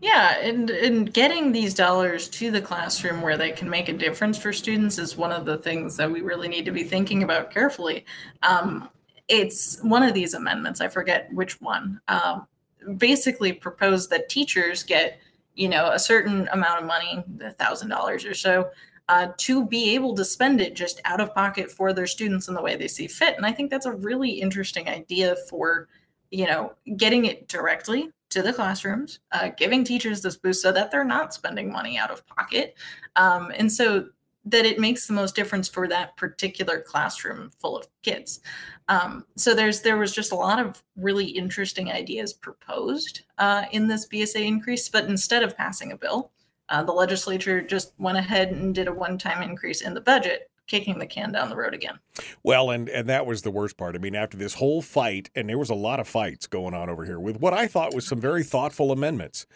Yeah, 0.00 0.38
and 0.38 0.70
and 0.70 1.12
getting 1.12 1.52
these 1.52 1.74
dollars 1.74 2.26
to 2.28 2.50
the 2.50 2.62
classroom 2.62 3.20
where 3.20 3.36
they 3.36 3.50
can 3.50 3.68
make 3.68 3.90
a 3.90 3.92
difference 3.92 4.38
for 4.38 4.50
students 4.50 4.98
is 4.98 5.14
one 5.14 5.32
of 5.32 5.44
the 5.44 5.58
things 5.58 5.98
that 5.98 6.10
we 6.10 6.22
really 6.22 6.48
need 6.48 6.64
to 6.64 6.70
be 6.70 6.84
thinking 6.84 7.22
about 7.22 7.50
carefully. 7.50 8.06
Um, 8.42 8.88
it's 9.28 9.80
one 9.82 10.02
of 10.02 10.14
these 10.14 10.34
amendments, 10.34 10.80
I 10.80 10.88
forget 10.88 11.32
which 11.32 11.60
one, 11.60 12.00
um, 12.08 12.46
basically 12.98 13.52
proposed 13.52 14.10
that 14.10 14.28
teachers 14.28 14.82
get, 14.82 15.18
you 15.54 15.68
know, 15.68 15.90
a 15.90 15.98
certain 15.98 16.48
amount 16.52 16.80
of 16.80 16.86
money, 16.86 17.24
a 17.40 17.50
thousand 17.50 17.88
dollars 17.88 18.24
or 18.24 18.34
so, 18.34 18.70
uh, 19.08 19.28
to 19.38 19.64
be 19.66 19.94
able 19.94 20.14
to 20.14 20.24
spend 20.24 20.60
it 20.60 20.74
just 20.74 21.00
out 21.04 21.20
of 21.20 21.34
pocket 21.34 21.70
for 21.70 21.92
their 21.92 22.06
students 22.06 22.48
in 22.48 22.54
the 22.54 22.62
way 22.62 22.76
they 22.76 22.88
see 22.88 23.06
fit. 23.06 23.36
And 23.36 23.46
I 23.46 23.52
think 23.52 23.70
that's 23.70 23.86
a 23.86 23.92
really 23.92 24.30
interesting 24.30 24.88
idea 24.88 25.36
for, 25.48 25.88
you 26.30 26.46
know, 26.46 26.72
getting 26.96 27.24
it 27.24 27.48
directly 27.48 28.10
to 28.30 28.42
the 28.42 28.52
classrooms, 28.52 29.20
uh, 29.32 29.50
giving 29.56 29.84
teachers 29.84 30.22
this 30.22 30.36
boost 30.36 30.60
so 30.60 30.72
that 30.72 30.90
they're 30.90 31.04
not 31.04 31.32
spending 31.32 31.70
money 31.70 31.96
out 31.96 32.10
of 32.10 32.26
pocket. 32.26 32.74
Um, 33.14 33.52
and 33.56 33.70
so 33.70 34.08
that 34.44 34.64
it 34.64 34.78
makes 34.78 35.06
the 35.06 35.12
most 35.12 35.34
difference 35.34 35.68
for 35.68 35.88
that 35.88 36.16
particular 36.16 36.80
classroom 36.80 37.50
full 37.60 37.76
of 37.76 37.88
kids. 38.02 38.40
Um, 38.88 39.26
so 39.36 39.54
there's 39.54 39.80
there 39.80 39.96
was 39.96 40.12
just 40.12 40.32
a 40.32 40.36
lot 40.36 40.64
of 40.64 40.82
really 40.96 41.24
interesting 41.24 41.90
ideas 41.90 42.32
proposed 42.32 43.22
uh, 43.38 43.64
in 43.72 43.88
this 43.88 44.06
BSA 44.06 44.44
increase, 44.44 44.88
but 44.88 45.04
instead 45.06 45.42
of 45.42 45.56
passing 45.56 45.92
a 45.92 45.96
bill, 45.96 46.30
uh, 46.68 46.82
the 46.82 46.92
legislature 46.92 47.60
just 47.60 47.92
went 47.98 48.18
ahead 48.18 48.52
and 48.52 48.74
did 48.74 48.88
a 48.88 48.92
one-time 48.92 49.42
increase 49.42 49.80
in 49.80 49.94
the 49.94 50.00
budget 50.00 50.50
kicking 50.66 50.98
the 50.98 51.06
can 51.06 51.32
down 51.32 51.48
the 51.48 51.56
road 51.56 51.74
again. 51.74 51.98
Well, 52.42 52.70
and 52.70 52.88
and 52.88 53.08
that 53.08 53.26
was 53.26 53.42
the 53.42 53.50
worst 53.50 53.76
part. 53.76 53.94
I 53.94 53.98
mean, 53.98 54.14
after 54.14 54.36
this 54.36 54.54
whole 54.54 54.82
fight, 54.82 55.30
and 55.34 55.48
there 55.48 55.58
was 55.58 55.70
a 55.70 55.74
lot 55.74 56.00
of 56.00 56.08
fights 56.08 56.46
going 56.46 56.74
on 56.74 56.88
over 56.88 57.04
here 57.04 57.20
with 57.20 57.40
what 57.40 57.52
I 57.52 57.66
thought 57.66 57.94
was 57.94 58.06
some 58.06 58.20
very 58.20 58.42
thoughtful 58.42 58.92
amendments, 58.92 59.46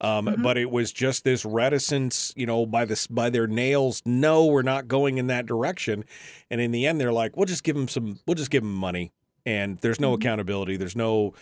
um, 0.00 0.26
mm-hmm. 0.26 0.42
but 0.42 0.56
it 0.56 0.70
was 0.70 0.92
just 0.92 1.24
this 1.24 1.44
reticence, 1.44 2.32
you 2.36 2.46
know, 2.46 2.66
by 2.66 2.84
this 2.84 3.06
by 3.06 3.30
their 3.30 3.46
nails. 3.46 4.02
No, 4.04 4.46
we're 4.46 4.62
not 4.62 4.88
going 4.88 5.18
in 5.18 5.26
that 5.28 5.46
direction. 5.46 6.04
And 6.50 6.60
in 6.60 6.70
the 6.70 6.86
end, 6.86 7.00
they're 7.00 7.12
like, 7.12 7.36
we'll 7.36 7.46
just 7.46 7.64
give 7.64 7.76
them 7.76 7.88
some, 7.88 8.18
we'll 8.26 8.34
just 8.34 8.50
give 8.50 8.62
them 8.62 8.74
money, 8.74 9.12
and 9.44 9.78
there's 9.78 10.00
no 10.00 10.12
mm-hmm. 10.12 10.22
accountability. 10.22 10.76
There's 10.76 10.96
no 10.96 11.34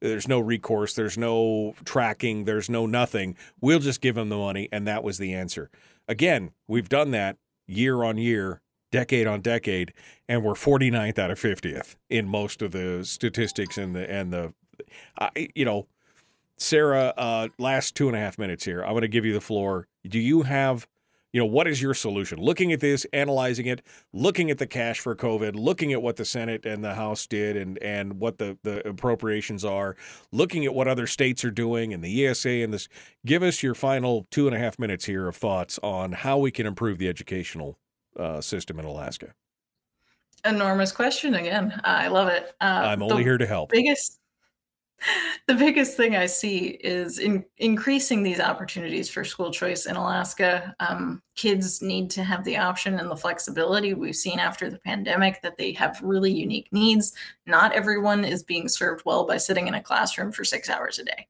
there's 0.00 0.28
no 0.28 0.38
recourse, 0.40 0.94
there's 0.94 1.16
no 1.16 1.74
tracking, 1.84 2.44
there's 2.44 2.68
no 2.68 2.86
nothing. 2.86 3.36
We'll 3.60 3.78
just 3.78 4.00
give 4.00 4.14
them 4.14 4.28
the 4.28 4.36
money, 4.36 4.68
and 4.70 4.86
that 4.86 5.02
was 5.02 5.18
the 5.18 5.32
answer. 5.32 5.70
Again, 6.06 6.52
we've 6.68 6.88
done 6.88 7.10
that 7.12 7.38
year 7.66 8.02
on 8.04 8.18
year 8.18 8.60
decade 8.90 9.26
on 9.26 9.40
decade, 9.40 9.92
and 10.28 10.42
we're 10.42 10.54
49th 10.54 11.18
out 11.18 11.30
of 11.30 11.38
50th 11.38 11.96
in 12.08 12.28
most 12.28 12.62
of 12.62 12.72
the 12.72 13.04
statistics 13.04 13.78
and 13.78 13.94
the 13.94 14.10
and 14.10 14.32
the, 14.32 14.52
you 15.54 15.64
know, 15.64 15.86
Sarah. 16.58 17.12
Uh, 17.16 17.48
last 17.58 17.94
two 17.94 18.08
and 18.08 18.16
a 18.16 18.20
half 18.20 18.38
minutes 18.38 18.64
here. 18.64 18.82
I'm 18.82 18.92
going 18.92 19.02
to 19.02 19.08
give 19.08 19.24
you 19.24 19.34
the 19.34 19.40
floor. 19.40 19.88
Do 20.08 20.18
you 20.18 20.42
have, 20.42 20.86
you 21.32 21.40
know, 21.40 21.46
what 21.46 21.66
is 21.66 21.82
your 21.82 21.92
solution? 21.92 22.38
Looking 22.38 22.72
at 22.72 22.80
this, 22.80 23.04
analyzing 23.12 23.66
it, 23.66 23.82
looking 24.12 24.50
at 24.50 24.58
the 24.58 24.66
cash 24.66 25.00
for 25.00 25.14
COVID, 25.14 25.54
looking 25.54 25.92
at 25.92 26.00
what 26.00 26.16
the 26.16 26.24
Senate 26.24 26.64
and 26.64 26.82
the 26.82 26.94
House 26.94 27.26
did, 27.26 27.56
and 27.56 27.78
and 27.82 28.14
what 28.20 28.38
the 28.38 28.56
the 28.62 28.86
appropriations 28.88 29.64
are, 29.64 29.96
looking 30.32 30.64
at 30.64 30.74
what 30.74 30.88
other 30.88 31.06
states 31.06 31.44
are 31.44 31.50
doing, 31.50 31.92
and 31.92 32.02
the 32.02 32.26
ESA 32.26 32.48
and 32.48 32.72
this. 32.72 32.88
Give 33.26 33.42
us 33.42 33.62
your 33.62 33.74
final 33.74 34.26
two 34.30 34.46
and 34.46 34.56
a 34.56 34.58
half 34.58 34.78
minutes 34.78 35.04
here 35.04 35.28
of 35.28 35.36
thoughts 35.36 35.78
on 35.82 36.12
how 36.12 36.38
we 36.38 36.50
can 36.50 36.66
improve 36.66 36.98
the 36.98 37.08
educational 37.08 37.78
uh, 38.18 38.40
system 38.40 38.78
in 38.78 38.84
Alaska? 38.84 39.34
Enormous 40.44 40.92
question 40.92 41.34
again. 41.34 41.80
I 41.84 42.08
love 42.08 42.28
it. 42.28 42.54
Uh, 42.60 42.64
I'm 42.84 43.02
only 43.02 43.22
here 43.22 43.38
to 43.38 43.46
help. 43.46 43.70
Biggest, 43.70 44.20
the 45.46 45.54
biggest 45.54 45.96
thing 45.96 46.16
I 46.16 46.26
see 46.26 46.68
is 46.68 47.18
in 47.18 47.44
increasing 47.58 48.22
these 48.22 48.40
opportunities 48.40 49.08
for 49.08 49.24
school 49.24 49.50
choice 49.50 49.86
in 49.86 49.96
Alaska. 49.96 50.74
Um, 50.78 51.22
kids 51.34 51.82
need 51.82 52.10
to 52.10 52.22
have 52.22 52.44
the 52.44 52.56
option 52.56 52.98
and 52.98 53.10
the 53.10 53.16
flexibility. 53.16 53.94
We've 53.94 54.16
seen 54.16 54.38
after 54.38 54.70
the 54.70 54.78
pandemic 54.78 55.42
that 55.42 55.56
they 55.56 55.72
have 55.72 56.00
really 56.02 56.32
unique 56.32 56.68
needs. 56.72 57.14
Not 57.46 57.72
everyone 57.72 58.24
is 58.24 58.42
being 58.42 58.68
served 58.68 59.04
well 59.04 59.26
by 59.26 59.38
sitting 59.38 59.66
in 59.66 59.74
a 59.74 59.82
classroom 59.82 60.32
for 60.32 60.44
six 60.44 60.70
hours 60.70 60.98
a 60.98 61.04
day. 61.04 61.26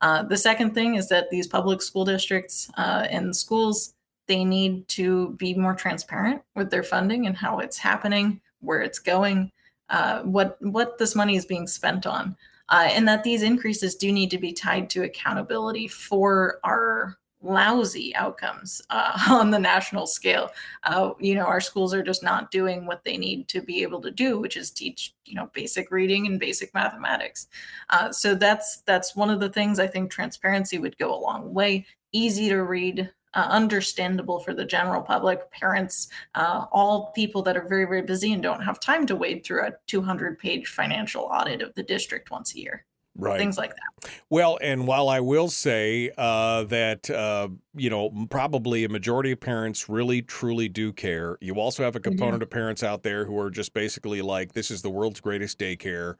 Uh, 0.00 0.22
the 0.22 0.36
second 0.36 0.74
thing 0.74 0.94
is 0.94 1.08
that 1.08 1.28
these 1.30 1.46
public 1.46 1.82
school 1.82 2.04
districts 2.04 2.70
uh, 2.78 3.06
and 3.10 3.36
schools 3.36 3.94
they 4.30 4.44
need 4.44 4.86
to 4.86 5.30
be 5.30 5.54
more 5.54 5.74
transparent 5.74 6.40
with 6.54 6.70
their 6.70 6.84
funding 6.84 7.26
and 7.26 7.36
how 7.36 7.58
it's 7.58 7.76
happening, 7.76 8.40
where 8.60 8.80
it's 8.80 9.00
going, 9.00 9.50
uh, 9.88 10.22
what 10.22 10.56
what 10.60 10.98
this 10.98 11.16
money 11.16 11.34
is 11.34 11.44
being 11.44 11.66
spent 11.66 12.06
on, 12.06 12.36
uh, 12.68 12.88
and 12.92 13.08
that 13.08 13.24
these 13.24 13.42
increases 13.42 13.96
do 13.96 14.12
need 14.12 14.30
to 14.30 14.38
be 14.38 14.52
tied 14.52 14.88
to 14.88 15.02
accountability 15.02 15.88
for 15.88 16.60
our 16.62 17.18
lousy 17.42 18.14
outcomes 18.14 18.80
uh, 18.90 19.18
on 19.30 19.50
the 19.50 19.58
national 19.58 20.06
scale. 20.06 20.52
Uh, 20.84 21.10
you 21.18 21.34
know, 21.34 21.44
our 21.44 21.60
schools 21.60 21.92
are 21.92 22.04
just 22.04 22.22
not 22.22 22.52
doing 22.52 22.86
what 22.86 23.02
they 23.02 23.16
need 23.16 23.48
to 23.48 23.60
be 23.60 23.82
able 23.82 24.00
to 24.00 24.12
do, 24.12 24.38
which 24.38 24.56
is 24.56 24.70
teach 24.70 25.12
you 25.24 25.34
know 25.34 25.50
basic 25.54 25.90
reading 25.90 26.28
and 26.28 26.38
basic 26.38 26.72
mathematics. 26.72 27.48
Uh, 27.88 28.12
so 28.12 28.36
that's 28.36 28.82
that's 28.82 29.16
one 29.16 29.28
of 29.28 29.40
the 29.40 29.50
things 29.50 29.80
I 29.80 29.88
think 29.88 30.08
transparency 30.08 30.78
would 30.78 30.96
go 30.98 31.12
a 31.12 31.18
long 31.18 31.52
way. 31.52 31.84
Easy 32.12 32.48
to 32.48 32.62
read 32.62 33.10
uh, 33.34 33.46
understandable 33.50 34.40
for 34.40 34.54
the 34.54 34.64
general 34.64 35.02
public, 35.02 35.50
parents, 35.50 36.08
uh, 36.34 36.66
all 36.72 37.12
people 37.14 37.42
that 37.42 37.56
are 37.56 37.68
very, 37.68 37.84
very 37.84 38.02
busy 38.02 38.32
and 38.32 38.42
don't 38.42 38.62
have 38.62 38.80
time 38.80 39.06
to 39.06 39.16
wade 39.16 39.44
through 39.44 39.64
a 39.64 39.72
200 39.86 40.38
page 40.38 40.68
financial 40.68 41.22
audit 41.22 41.62
of 41.62 41.74
the 41.74 41.82
district 41.82 42.30
once 42.30 42.54
a 42.54 42.58
year. 42.58 42.84
Right. 43.16 43.38
Things 43.38 43.58
like 43.58 43.70
that. 43.70 44.10
Well, 44.30 44.58
and 44.62 44.86
while 44.86 45.08
I 45.08 45.20
will 45.20 45.48
say 45.48 46.10
uh, 46.16 46.64
that, 46.64 47.10
uh, 47.10 47.48
you 47.74 47.90
know, 47.90 48.26
probably 48.30 48.84
a 48.84 48.88
majority 48.88 49.32
of 49.32 49.40
parents 49.40 49.88
really, 49.88 50.22
truly 50.22 50.68
do 50.68 50.92
care, 50.92 51.36
you 51.40 51.56
also 51.56 51.82
have 51.82 51.96
a 51.96 51.98
mm-hmm. 51.98 52.10
component 52.10 52.36
mm-hmm. 52.36 52.42
of 52.44 52.50
parents 52.50 52.82
out 52.82 53.02
there 53.02 53.24
who 53.24 53.38
are 53.38 53.50
just 53.50 53.74
basically 53.74 54.22
like, 54.22 54.52
this 54.52 54.70
is 54.70 54.80
the 54.80 54.90
world's 54.90 55.20
greatest 55.20 55.58
daycare 55.58 56.14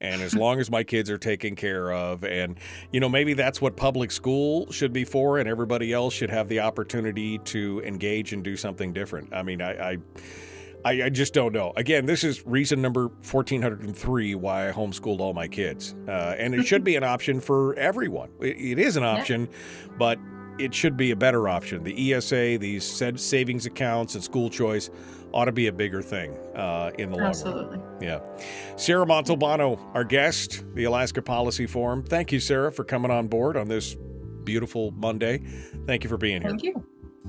and 0.00 0.22
as 0.22 0.34
long 0.36 0.60
as 0.60 0.70
my 0.70 0.82
kids 0.82 1.10
are 1.10 1.18
taken 1.18 1.56
care 1.56 1.92
of 1.92 2.24
and 2.24 2.58
you 2.92 3.00
know 3.00 3.08
maybe 3.08 3.32
that's 3.32 3.60
what 3.60 3.76
public 3.76 4.10
school 4.10 4.70
should 4.70 4.92
be 4.92 5.04
for 5.04 5.38
and 5.38 5.48
everybody 5.48 5.92
else 5.92 6.12
should 6.12 6.30
have 6.30 6.48
the 6.48 6.60
opportunity 6.60 7.38
to 7.38 7.82
engage 7.84 8.32
and 8.32 8.44
do 8.44 8.56
something 8.56 8.92
different 8.92 9.32
i 9.34 9.42
mean 9.42 9.62
i, 9.62 9.92
I 9.92 9.98
I, 10.86 11.10
just 11.10 11.34
don't 11.34 11.52
know. 11.52 11.72
Again, 11.76 12.06
this 12.06 12.22
is 12.22 12.46
reason 12.46 12.80
number 12.80 13.08
1403 13.08 14.34
why 14.36 14.68
I 14.68 14.72
homeschooled 14.72 15.20
all 15.20 15.32
my 15.32 15.48
kids. 15.48 15.94
Uh, 16.06 16.36
and 16.38 16.54
it 16.54 16.64
should 16.64 16.84
be 16.84 16.96
an 16.96 17.04
option 17.04 17.40
for 17.40 17.74
everyone. 17.74 18.30
it, 18.40 18.56
it 18.56 18.78
is 18.78 18.96
an 18.96 19.02
option, 19.02 19.48
yeah. 19.50 19.96
but 19.98 20.18
it 20.58 20.72
should 20.72 20.96
be 20.96 21.10
a 21.10 21.16
better 21.16 21.48
option. 21.48 21.82
The 21.82 22.14
ESA, 22.14 22.58
these 22.58 22.84
savings 23.16 23.66
accounts, 23.66 24.14
and 24.14 24.22
school 24.22 24.48
choice 24.48 24.90
ought 25.32 25.46
to 25.46 25.52
be 25.52 25.66
a 25.66 25.72
bigger 25.72 26.02
thing 26.02 26.36
uh, 26.54 26.92
in 26.98 27.10
the 27.10 27.16
long 27.16 27.26
Absolutely. 27.26 27.78
run. 27.78 28.02
Yeah. 28.02 28.20
Sarah 28.76 29.06
Montalbano, 29.06 29.78
our 29.94 30.04
guest, 30.04 30.64
the 30.74 30.84
Alaska 30.84 31.20
Policy 31.20 31.66
Forum. 31.66 32.04
Thank 32.04 32.32
you, 32.32 32.40
Sarah, 32.40 32.72
for 32.72 32.84
coming 32.84 33.10
on 33.10 33.28
board 33.28 33.56
on 33.56 33.68
this 33.68 33.96
beautiful 34.44 34.92
Monday. 34.92 35.42
Thank 35.86 36.04
you 36.04 36.08
for 36.08 36.16
being 36.16 36.40
here. 36.40 36.50
Thank 36.50 36.62
you. 36.62 36.86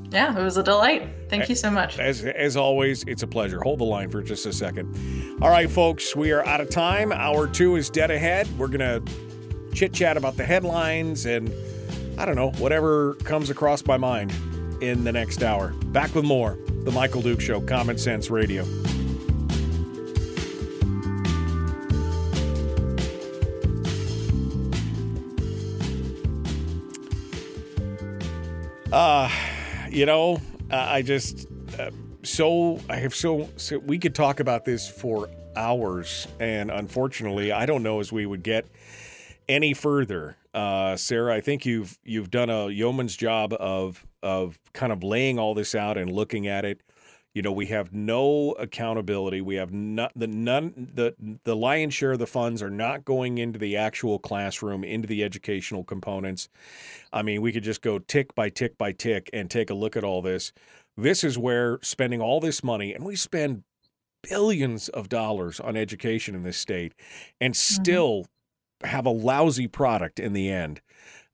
Yeah, 0.10 0.38
it 0.38 0.42
was 0.42 0.58
a 0.58 0.64
delight. 0.64 1.10
Thank 1.30 1.50
you 1.50 1.56
so 1.56 1.70
much. 1.70 2.00
As, 2.00 2.24
as 2.24 2.56
always, 2.56 3.04
it's 3.08 3.24
a 3.24 3.28
pleasure. 3.28 3.62
Hold 3.62 3.80
the 3.80 3.86
line 3.86 4.10
for 4.10 4.22
just 4.22 4.46
a 4.46 4.54
second. 4.54 5.38
All 5.42 5.50
right, 5.50 5.70
folks, 5.70 6.16
we 6.16 6.32
are 6.32 6.46
out 6.46 6.62
of 6.62 6.70
time. 6.70 7.12
Hour 7.12 7.48
two 7.48 7.76
is 7.76 7.90
dead 7.90 8.10
ahead. 8.10 8.48
We're 8.58 8.70
going 8.70 8.80
to 8.80 9.04
chit 9.74 9.94
chat 9.94 10.16
about 10.18 10.38
the 10.38 10.46
headlines 10.46 11.26
and 11.26 11.54
I 12.18 12.26
don't 12.26 12.36
know, 12.36 12.52
whatever 12.52 13.14
comes 13.16 13.50
across 13.50 13.86
my 13.86 13.98
mind 13.98 14.34
in 14.82 15.04
the 15.04 15.12
next 15.12 15.44
hour. 15.44 15.70
Back 15.88 16.16
with 16.16 16.26
more. 16.26 16.58
The 16.84 16.92
Michael 16.92 17.22
Duke 17.22 17.42
Show, 17.42 17.62
Common 17.62 17.98
Sense 17.98 18.30
Radio. 18.30 18.66
Uh, 28.92 29.30
you 29.98 30.06
know, 30.06 30.40
I 30.70 31.02
just 31.02 31.48
uh, 31.80 31.90
so 32.22 32.80
I 32.88 32.98
have 32.98 33.16
so, 33.16 33.50
so 33.58 33.80
we 33.80 33.98
could 33.98 34.14
talk 34.14 34.40
about 34.40 34.64
this 34.64 34.88
for 34.88 35.28
hours, 35.56 36.28
and 36.40 36.70
unfortunately, 36.70 37.52
I 37.52 37.66
don't 37.66 37.82
know 37.82 38.00
as 38.00 38.12
we 38.12 38.28
would 38.28 38.44
get 38.44 38.68
any 39.50 39.74
further. 39.74 40.38
Uh, 40.54 40.98
Sarah, 40.98 41.34
I 41.34 41.42
think 41.42 41.66
you've 41.66 41.98
you've 42.04 42.30
done 42.30 42.52
a 42.52 42.70
yeoman's 42.70 43.18
job 43.18 43.54
of 43.54 44.06
of 44.22 44.60
kind 44.74 44.94
of 44.94 45.02
laying 45.02 45.40
all 45.40 45.56
this 45.56 45.74
out 45.74 45.98
and 45.98 46.12
looking 46.12 46.46
at 46.46 46.64
it. 46.64 46.82
You 47.38 47.44
know, 47.44 47.52
we 47.52 47.68
have 47.68 47.94
no 47.94 48.54
accountability. 48.54 49.42
We 49.42 49.58
have 49.58 49.72
not 49.72 50.12
the 50.16 50.26
none 50.26 50.90
the 50.96 51.14
the 51.44 51.56
lion's 51.56 51.94
share 51.94 52.14
of 52.14 52.18
the 52.18 52.26
funds 52.26 52.64
are 52.64 52.72
not 52.72 53.06
going 53.06 53.38
into 53.38 53.60
the 53.60 53.78
actual 53.78 54.18
classroom, 54.18 54.84
into 54.84 55.08
the 55.08 55.24
educational 55.24 55.84
components. 55.84 56.50
I 57.14 57.22
mean, 57.22 57.44
we 57.44 57.52
could 57.52 57.62
just 57.62 57.84
go 57.84 58.00
tick 58.00 58.34
by 58.34 58.50
tick 58.50 58.76
by 58.76 58.92
tick 58.92 59.30
and 59.34 59.52
take 59.52 59.70
a 59.70 59.76
look 59.76 59.96
at 59.96 60.04
all 60.04 60.24
this. 60.24 60.52
This 60.98 61.24
is 61.24 61.38
where 61.38 61.78
spending 61.84 62.22
all 62.22 62.40
this 62.40 62.64
money, 62.64 62.92
and 62.92 63.06
we 63.06 63.16
spend 63.16 63.62
billions 64.28 64.90
of 64.90 65.08
dollars 65.08 65.60
on 65.60 65.78
education 65.78 66.34
in 66.34 66.42
this 66.42 66.58
state, 66.58 66.96
and 67.40 67.54
mm-hmm. 67.54 67.82
still 67.82 68.22
mm-hmm. 68.82 68.88
have 68.88 69.06
a 69.06 69.12
lousy 69.12 69.68
product 69.68 70.20
in 70.20 70.34
the 70.34 70.50
end. 70.50 70.82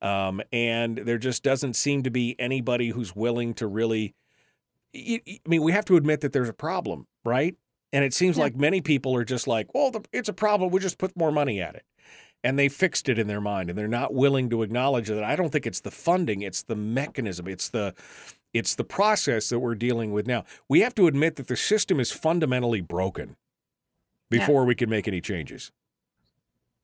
Um, 0.01 0.41
and 0.51 0.97
there 0.97 1.17
just 1.17 1.43
doesn't 1.43 1.77
seem 1.77 2.03
to 2.03 2.11
be 2.11 2.35
anybody 2.39 2.89
who's 2.89 3.15
willing 3.15 3.53
to 3.53 3.67
really. 3.67 4.15
I 4.95 5.21
mean, 5.47 5.61
we 5.61 5.71
have 5.71 5.85
to 5.85 5.97
admit 5.97 6.21
that 6.21 6.33
there's 6.33 6.49
a 6.49 6.53
problem, 6.53 7.07
right? 7.25 7.55
And 7.91 8.03
it 8.03 8.13
seems 8.13 8.37
yeah. 8.37 8.43
like 8.43 8.55
many 8.55 8.81
people 8.81 9.15
are 9.15 9.23
just 9.23 9.47
like, 9.47 9.73
well, 9.73 9.91
it's 10.11 10.29
a 10.29 10.33
problem. 10.33 10.71
We 10.71 10.79
just 10.79 10.97
put 10.97 11.15
more 11.15 11.31
money 11.31 11.61
at 11.61 11.75
it. 11.75 11.83
And 12.43 12.59
they 12.59 12.67
fixed 12.67 13.07
it 13.07 13.17
in 13.17 13.27
their 13.27 13.39
mind 13.39 13.69
and 13.69 13.79
they're 13.79 13.87
not 13.87 14.13
willing 14.13 14.49
to 14.49 14.63
acknowledge 14.63 15.07
that. 15.07 15.23
I 15.23 15.35
don't 15.35 15.49
think 15.49 15.65
it's 15.65 15.79
the 15.79 15.91
funding, 15.91 16.41
it's 16.41 16.63
the 16.63 16.75
mechanism, 16.75 17.47
it's 17.47 17.69
the 17.69 17.93
it's 18.53 18.75
the 18.75 18.83
process 18.83 19.49
that 19.49 19.59
we're 19.59 19.75
dealing 19.75 20.11
with 20.11 20.27
now. 20.27 20.43
We 20.69 20.81
have 20.81 20.93
to 20.95 21.07
admit 21.07 21.37
that 21.37 21.47
the 21.47 21.55
system 21.55 21.99
is 21.99 22.11
fundamentally 22.11 22.81
broken 22.81 23.37
before 24.29 24.61
yeah. 24.61 24.67
we 24.67 24.75
can 24.75 24.89
make 24.89 25.07
any 25.07 25.21
changes. 25.21 25.71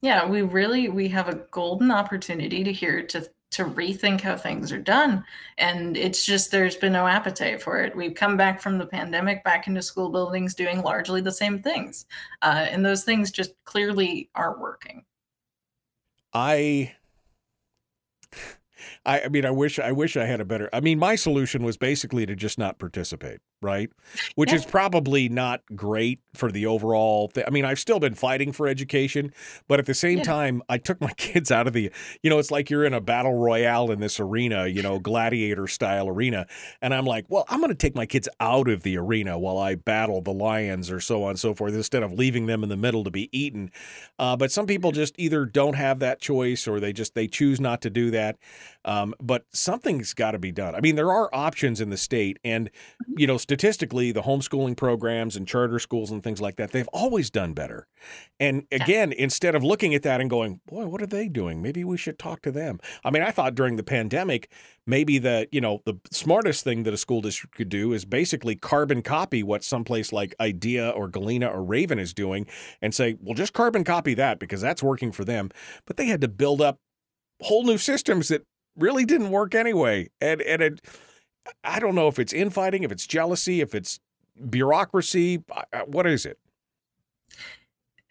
Yeah, 0.02 0.26
we 0.26 0.42
really 0.42 0.88
we 0.88 1.08
have 1.08 1.28
a 1.28 1.34
golden 1.50 1.90
opportunity 1.90 2.64
to 2.64 2.72
hear 2.72 3.02
to 3.08 3.28
to 3.50 3.64
rethink 3.64 4.20
how 4.20 4.36
things 4.36 4.70
are 4.72 4.78
done. 4.78 5.24
And 5.58 5.96
it's 5.96 6.24
just 6.24 6.50
there's 6.50 6.76
been 6.76 6.92
no 6.92 7.06
appetite 7.06 7.60
for 7.60 7.82
it. 7.82 7.96
We've 7.96 8.14
come 8.14 8.36
back 8.36 8.60
from 8.60 8.78
the 8.78 8.86
pandemic 8.86 9.42
back 9.44 9.66
into 9.66 9.82
school 9.82 10.08
buildings 10.08 10.54
doing 10.54 10.82
largely 10.82 11.20
the 11.20 11.32
same 11.32 11.60
things 11.60 12.06
uh, 12.42 12.66
and 12.70 12.84
those 12.84 13.04
things 13.04 13.30
just 13.30 13.52
clearly 13.64 14.30
aren't 14.34 14.60
working. 14.60 15.04
I 16.32 16.94
I, 19.06 19.22
I 19.22 19.28
mean, 19.28 19.46
I 19.46 19.50
wish 19.50 19.78
I 19.78 19.92
wish 19.92 20.16
I 20.16 20.26
had 20.26 20.40
a 20.40 20.44
better. 20.44 20.68
I 20.72 20.80
mean, 20.80 20.98
my 20.98 21.14
solution 21.14 21.62
was 21.62 21.76
basically 21.78 22.26
to 22.26 22.36
just 22.36 22.58
not 22.58 22.78
participate, 22.78 23.38
right? 23.62 23.88
Which 24.34 24.50
Yeah. 24.50 24.56
is 24.56 24.66
probably 24.66 25.28
not 25.30 25.62
great 25.74 26.20
for 26.34 26.52
the 26.52 26.66
overall. 26.66 27.28
Th- 27.28 27.46
I 27.46 27.50
mean, 27.50 27.64
I've 27.64 27.78
still 27.78 27.98
been 27.98 28.14
fighting 28.14 28.52
for 28.52 28.68
education, 28.68 29.32
but 29.68 29.78
at 29.78 29.86
the 29.86 29.94
same 29.94 30.18
Yeah. 30.18 30.24
time, 30.24 30.62
I 30.68 30.76
took 30.76 31.00
my 31.00 31.12
kids 31.16 31.50
out 31.50 31.66
of 31.66 31.72
the. 31.72 31.90
You 32.22 32.28
know, 32.28 32.38
it's 32.38 32.50
like 32.50 32.68
you're 32.68 32.84
in 32.84 32.92
a 32.92 33.00
battle 33.00 33.34
royale 33.38 33.90
in 33.90 34.00
this 34.00 34.20
arena, 34.20 34.66
you 34.66 34.82
know, 34.82 34.98
gladiator 34.98 35.66
style 35.66 36.06
arena, 36.06 36.46
and 36.82 36.92
I'm 36.92 37.06
like, 37.06 37.24
well, 37.30 37.46
I'm 37.48 37.60
going 37.60 37.70
to 37.70 37.74
take 37.74 37.94
my 37.94 38.04
kids 38.06 38.28
out 38.38 38.68
of 38.68 38.82
the 38.82 38.98
arena 38.98 39.38
while 39.38 39.56
I 39.56 39.76
battle 39.76 40.20
the 40.20 40.32
lions 40.34 40.90
or 40.90 41.00
so 41.00 41.24
on 41.24 41.30
and 41.30 41.38
so 41.38 41.54
forth, 41.54 41.72
instead 41.74 42.02
of 42.02 42.12
leaving 42.12 42.44
them 42.46 42.62
in 42.62 42.68
the 42.68 42.76
middle 42.76 43.04
to 43.04 43.10
be 43.10 43.30
eaten. 43.32 43.70
Uh, 44.18 44.36
but 44.36 44.52
some 44.52 44.66
people 44.66 44.92
just 44.92 45.14
either 45.18 45.46
don't 45.46 45.74
have 45.76 46.00
that 46.00 46.20
choice 46.20 46.68
or 46.68 46.80
they 46.80 46.92
just 46.92 47.14
they 47.14 47.26
choose 47.26 47.60
not 47.60 47.80
to 47.80 47.88
do 47.88 48.10
that. 48.10 48.36
Um, 48.84 49.14
but 49.20 49.44
something's 49.52 50.14
got 50.14 50.32
to 50.32 50.38
be 50.38 50.52
done. 50.52 50.74
I 50.74 50.80
mean, 50.80 50.96
there 50.96 51.12
are 51.12 51.28
options 51.34 51.80
in 51.80 51.90
the 51.90 51.96
state, 51.96 52.38
and 52.42 52.70
you 53.16 53.26
know, 53.26 53.36
statistically, 53.36 54.10
the 54.12 54.22
homeschooling 54.22 54.76
programs 54.76 55.36
and 55.36 55.46
charter 55.46 55.78
schools 55.78 56.10
and 56.10 56.22
things 56.22 56.40
like 56.40 56.56
that, 56.56 56.72
they've 56.72 56.88
always 56.88 57.30
done 57.30 57.52
better. 57.52 57.86
And 58.38 58.66
again, 58.72 59.12
instead 59.12 59.54
of 59.54 59.62
looking 59.62 59.94
at 59.94 60.02
that 60.04 60.20
and 60.20 60.30
going, 60.30 60.60
"Boy, 60.66 60.86
what 60.86 61.02
are 61.02 61.06
they 61.06 61.28
doing? 61.28 61.60
Maybe 61.60 61.84
we 61.84 61.98
should 61.98 62.18
talk 62.18 62.40
to 62.42 62.50
them." 62.50 62.80
I 63.04 63.10
mean, 63.10 63.22
I 63.22 63.30
thought 63.30 63.54
during 63.54 63.76
the 63.76 63.82
pandemic, 63.82 64.50
maybe 64.86 65.18
the 65.18 65.46
you 65.52 65.60
know 65.60 65.82
the 65.84 66.00
smartest 66.10 66.64
thing 66.64 66.84
that 66.84 66.94
a 66.94 66.98
school 66.98 67.20
district 67.20 67.54
could 67.56 67.68
do 67.68 67.92
is 67.92 68.06
basically 68.06 68.56
carbon 68.56 69.02
copy 69.02 69.42
what 69.42 69.62
someplace 69.62 70.10
like 70.12 70.34
IDEA 70.40 70.90
or 70.90 71.08
Galena 71.08 71.48
or 71.48 71.62
Raven 71.62 71.98
is 71.98 72.14
doing, 72.14 72.46
and 72.80 72.94
say, 72.94 73.16
"Well, 73.20 73.34
just 73.34 73.52
carbon 73.52 73.84
copy 73.84 74.14
that 74.14 74.38
because 74.38 74.62
that's 74.62 74.82
working 74.82 75.12
for 75.12 75.24
them." 75.24 75.50
But 75.84 75.98
they 75.98 76.06
had 76.06 76.22
to 76.22 76.28
build 76.28 76.62
up 76.62 76.78
whole 77.42 77.64
new 77.64 77.78
systems 77.78 78.28
that 78.28 78.42
really 78.80 79.04
didn't 79.04 79.30
work 79.30 79.54
anyway. 79.54 80.08
And 80.20 80.42
and 80.42 80.62
it, 80.62 80.80
I 81.64 81.78
don't 81.78 81.94
know 81.94 82.08
if 82.08 82.18
it's 82.18 82.32
infighting, 82.32 82.82
if 82.82 82.92
it's 82.92 83.06
jealousy, 83.06 83.60
if 83.60 83.74
it's 83.74 84.00
bureaucracy. 84.48 85.42
What 85.86 86.06
is 86.06 86.26
it? 86.26 86.38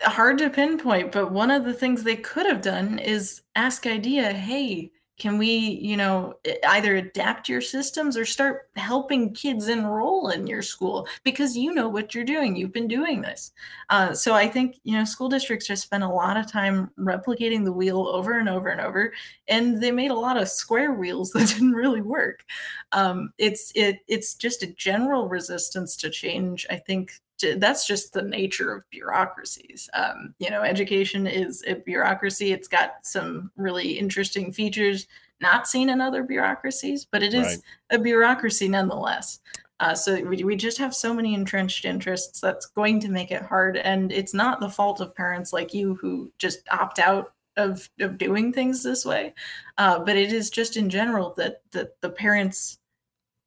hard 0.02 0.38
to 0.38 0.50
pinpoint, 0.50 1.12
but 1.12 1.32
one 1.32 1.52
of 1.52 1.66
the 1.66 1.74
things 1.74 2.04
they 2.04 2.16
could 2.16 2.46
have 2.46 2.62
done 2.62 3.00
is 3.00 3.42
ask 3.56 3.86
IDEA, 3.86 4.32
hey, 4.32 4.92
can 5.20 5.38
we, 5.38 5.48
you 5.48 5.98
know, 5.98 6.34
either 6.68 6.96
adapt 6.96 7.50
your 7.50 7.62
systems 7.62 8.18
or 8.18 8.26
start 8.26 8.70
helping 8.76 9.34
kids 9.34 9.68
enroll 9.68 10.30
in 10.30 10.48
your 10.48 10.62
school 10.62 11.08
because 11.24 11.56
you 11.58 11.74
know 11.74 11.90
what 11.90 12.16
you're 12.16 12.24
doing. 12.24 12.56
You've 12.56 12.74
been 12.74 12.88
doing 12.88 13.22
this. 13.22 13.52
Uh, 13.90 14.14
so 14.14 14.34
I 14.34 14.48
think, 14.48 14.78
you 14.84 14.98
know, 14.98 15.04
school 15.04 15.30
districts 15.30 15.68
just 15.68 15.84
spent 15.84 16.04
a 16.04 16.10
lot 16.10 16.38
of 16.38 16.50
time 16.50 16.90
replicating 16.98 17.64
the 17.66 17.74
wheel 17.74 18.08
over 18.08 18.40
and 18.40 18.50
over 18.50 18.70
and 18.70 18.82
over, 18.82 19.14
and 19.48 19.82
they 19.84 19.92
made 19.92 20.12
a 20.12 20.16
lot 20.16 20.38
of 20.38 20.48
square 20.48 20.94
wheels 20.94 21.32
that 21.34 21.50
didn't 21.50 21.74
really 21.74 22.02
work. 22.02 22.44
Um, 22.92 23.34
it's 23.38 23.72
it 23.76 24.00
it's 24.08 24.34
just 24.34 24.64
a 24.64 24.74
general 24.74 25.28
resistance 25.28 25.96
to 25.98 26.10
change. 26.10 26.66
I 26.70 26.78
think 26.78 27.12
that's 27.58 27.88
just 27.88 28.14
the 28.14 28.22
nature 28.22 28.74
of 28.74 28.90
bureaucracies. 28.90 29.90
Um, 29.94 30.34
you 30.40 30.50
know, 30.50 30.62
education 30.62 31.28
is 31.28 31.64
a 31.68 31.76
bureaucracy. 31.76 32.52
It's 32.52 32.68
got 32.68 33.06
some 33.06 33.52
really 33.56 33.98
interesting 34.00 34.52
features 34.52 35.08
not 35.42 35.68
seen 35.68 35.90
in 35.90 36.02
other 36.02 36.24
bureaucracies, 36.24 37.06
but 37.06 37.24
it 37.24 37.34
is 37.34 37.46
Right. 37.46 37.58
a 37.92 38.00
bureaucracy 38.00 38.68
nonetheless. 38.68 39.40
Uh, 39.80 39.96
so 39.96 40.22
we, 40.24 40.44
we 40.44 40.56
just 40.58 40.78
have 40.78 40.94
so 40.94 41.14
many 41.14 41.34
entrenched 41.34 41.86
interests 41.86 42.42
that's 42.42 42.66
going 42.66 43.00
to 43.00 43.10
make 43.10 43.32
it 43.32 43.42
hard. 43.44 43.78
And 43.78 44.12
it's 44.12 44.34
not 44.34 44.60
the 44.60 44.70
fault 44.70 45.00
of 45.00 45.16
parents 45.16 45.54
like 45.54 45.74
you 45.74 45.96
who 45.96 46.32
just 46.38 46.60
opt 46.70 47.00
out 47.00 47.32
of, 47.56 47.90
of 48.02 48.18
doing 48.18 48.52
things 48.52 48.84
this 48.84 49.06
way. 49.06 49.34
Uh, 49.78 50.00
but 50.00 50.18
it 50.18 50.34
is 50.34 50.50
just 50.50 50.76
in 50.76 50.90
general 50.90 51.34
that, 51.38 51.62
that 51.72 52.02
the 52.02 52.10
parents 52.10 52.79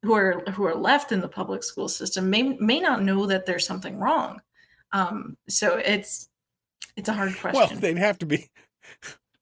who 0.03 0.13
are 0.13 0.43
who 0.51 0.65
are 0.65 0.75
left 0.75 1.11
in 1.11 1.21
the 1.21 1.27
public 1.27 1.63
school 1.63 1.87
system 1.87 2.29
may 2.29 2.43
may 2.59 2.79
not 2.79 3.01
know 3.03 3.25
that 3.25 3.45
there's 3.45 3.65
something 3.65 3.97
wrong. 3.97 4.41
Um, 4.91 5.37
so 5.49 5.77
it's 5.77 6.29
it's 6.95 7.09
a 7.09 7.13
hard 7.13 7.37
question. 7.39 7.53
Well, 7.53 7.79
they'd 7.79 7.97
have 7.97 8.19
to 8.19 8.25
be. 8.25 8.49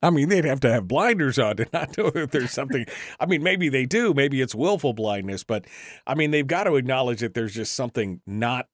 I 0.04 0.10
mean, 0.10 0.30
they'd 0.30 0.46
have 0.46 0.62
to 0.62 0.72
have 0.72 0.88
blinders 0.88 1.38
on 1.38 1.58
to 1.58 1.68
not 1.74 1.96
know 1.98 2.10
that 2.10 2.32
there's 2.32 2.52
something. 2.52 2.86
I 3.20 3.26
mean, 3.26 3.44
maybe 3.44 3.70
they 3.70 3.86
do. 3.86 4.14
Maybe 4.14 4.42
it's 4.42 4.56
willful 4.56 4.94
blindness, 4.94 5.44
but 5.44 5.66
I 6.08 6.16
mean, 6.16 6.32
they've 6.32 6.48
got 6.48 6.64
to 6.64 6.76
acknowledge 6.76 7.20
that 7.20 7.34
there's 7.34 7.54
just 7.54 7.74
something 7.74 8.22
not 8.26 8.68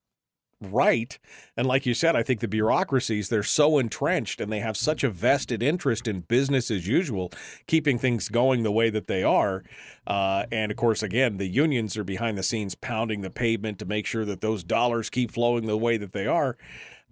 right. 0.62 1.18
And 1.56 1.68
like 1.68 1.86
you 1.86 1.94
said, 1.94 2.16
I 2.16 2.24
think 2.24 2.40
the 2.40 2.48
bureaucracies, 2.48 3.30
they're 3.30 3.44
so 3.44 3.78
entrenched 3.78 4.42
and 4.42 4.52
they 4.52 4.60
have 4.60 4.78
such 4.78 5.04
a 5.04 5.10
vested 5.10 5.62
interest 5.62 6.08
in 6.08 6.22
business 6.22 6.72
as 6.72 6.88
usual, 6.88 7.32
keeping 7.68 8.00
things 8.00 8.30
going 8.30 8.64
the 8.64 8.72
way 8.72 8.90
that 8.90 9.08
they 9.08 9.24
are. 9.24 9.64
Uh, 10.06 10.46
and 10.52 10.72
of 10.72 10.78
course, 10.78 11.04
again, 11.04 11.38
the 11.38 11.48
unions 11.48 11.98
are 11.98 12.04
behind 12.04 12.38
the 12.38 12.44
scenes 12.44 12.76
pounding 12.76 13.22
the 13.22 13.30
pavement 13.30 13.80
to 13.80 13.86
make 13.86 14.06
sure 14.06 14.26
that 14.26 14.42
those 14.42 14.64
dollars 14.64 15.10
keep 15.10 15.32
flowing 15.32 15.68
the 15.68 15.78
way 15.78 15.98
that 15.98 16.14
they 16.14 16.28
are. 16.28 16.58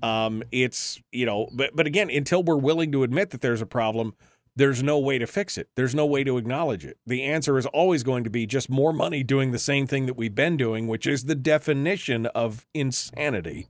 Um, 0.01 0.43
it's, 0.51 0.99
you 1.11 1.25
know, 1.25 1.47
but, 1.53 1.75
but 1.75 1.87
again, 1.87 2.09
until 2.09 2.43
we're 2.43 2.57
willing 2.57 2.91
to 2.91 3.03
admit 3.03 3.29
that 3.29 3.41
there's 3.41 3.61
a 3.61 3.65
problem, 3.65 4.13
there's 4.55 4.81
no 4.81 4.97
way 4.97 5.19
to 5.19 5.27
fix 5.27 5.57
it. 5.57 5.69
There's 5.75 5.93
no 5.93 6.05
way 6.05 6.23
to 6.23 6.37
acknowledge 6.37 6.85
it. 6.85 6.97
The 7.05 7.23
answer 7.23 7.57
is 7.57 7.65
always 7.67 8.03
going 8.03 8.23
to 8.23 8.29
be 8.29 8.45
just 8.45 8.69
more 8.69 8.93
money 8.93 9.23
doing 9.23 9.51
the 9.51 9.59
same 9.59 9.85
thing 9.85 10.05
that 10.05 10.15
we've 10.15 10.35
been 10.35 10.55
doing, 10.55 10.87
which 10.87 11.05
is 11.05 11.25
the 11.25 11.35
definition 11.35 12.25
of 12.27 12.65
insanity. 12.73 13.67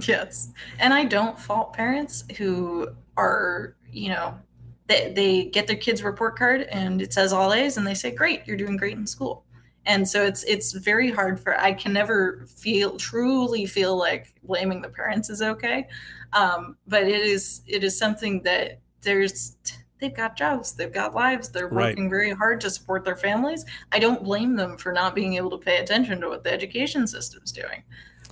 Yes. 0.00 0.52
And 0.78 0.92
I 0.92 1.04
don't 1.04 1.38
fault 1.38 1.72
parents 1.72 2.24
who 2.36 2.88
are, 3.16 3.76
you 3.90 4.10
know, 4.10 4.38
they, 4.86 5.12
they 5.14 5.44
get 5.44 5.66
their 5.66 5.76
kids' 5.76 6.02
report 6.02 6.36
card 6.36 6.62
and 6.62 7.00
it 7.00 7.12
says 7.12 7.32
all 7.32 7.52
A's 7.54 7.76
and 7.76 7.86
they 7.86 7.94
say, 7.94 8.10
Great, 8.10 8.42
you're 8.46 8.56
doing 8.56 8.76
great 8.76 8.98
in 8.98 9.06
school. 9.06 9.44
And 9.86 10.08
so 10.08 10.24
it's 10.24 10.42
it's 10.44 10.72
very 10.72 11.10
hard 11.10 11.38
for 11.38 11.58
I 11.60 11.72
can 11.74 11.92
never 11.92 12.46
feel 12.46 12.96
truly 12.96 13.66
feel 13.66 13.96
like 13.96 14.34
blaming 14.42 14.80
the 14.80 14.88
parents 14.88 15.28
is 15.28 15.42
okay. 15.42 15.88
Um, 16.32 16.76
but 16.86 17.02
it 17.02 17.20
is 17.20 17.62
it 17.66 17.84
is 17.84 17.96
something 17.96 18.42
that 18.42 18.80
there's 19.02 19.56
they've 20.04 20.14
got 20.14 20.36
jobs, 20.36 20.72
they've 20.72 20.92
got 20.92 21.14
lives, 21.14 21.48
they're 21.48 21.66
Right. 21.68 21.90
working 21.90 22.10
very 22.10 22.30
hard 22.30 22.60
to 22.60 22.68
support 22.70 23.04
their 23.04 23.16
families. 23.16 23.64
I 23.90 23.98
don't 23.98 24.22
blame 24.22 24.54
them 24.54 24.76
for 24.76 24.92
not 24.92 25.14
being 25.14 25.34
able 25.34 25.50
to 25.50 25.56
pay 25.58 25.78
attention 25.78 26.20
to 26.20 26.28
what 26.28 26.44
the 26.44 26.52
education 26.52 27.06
system's 27.06 27.50
doing. 27.52 27.82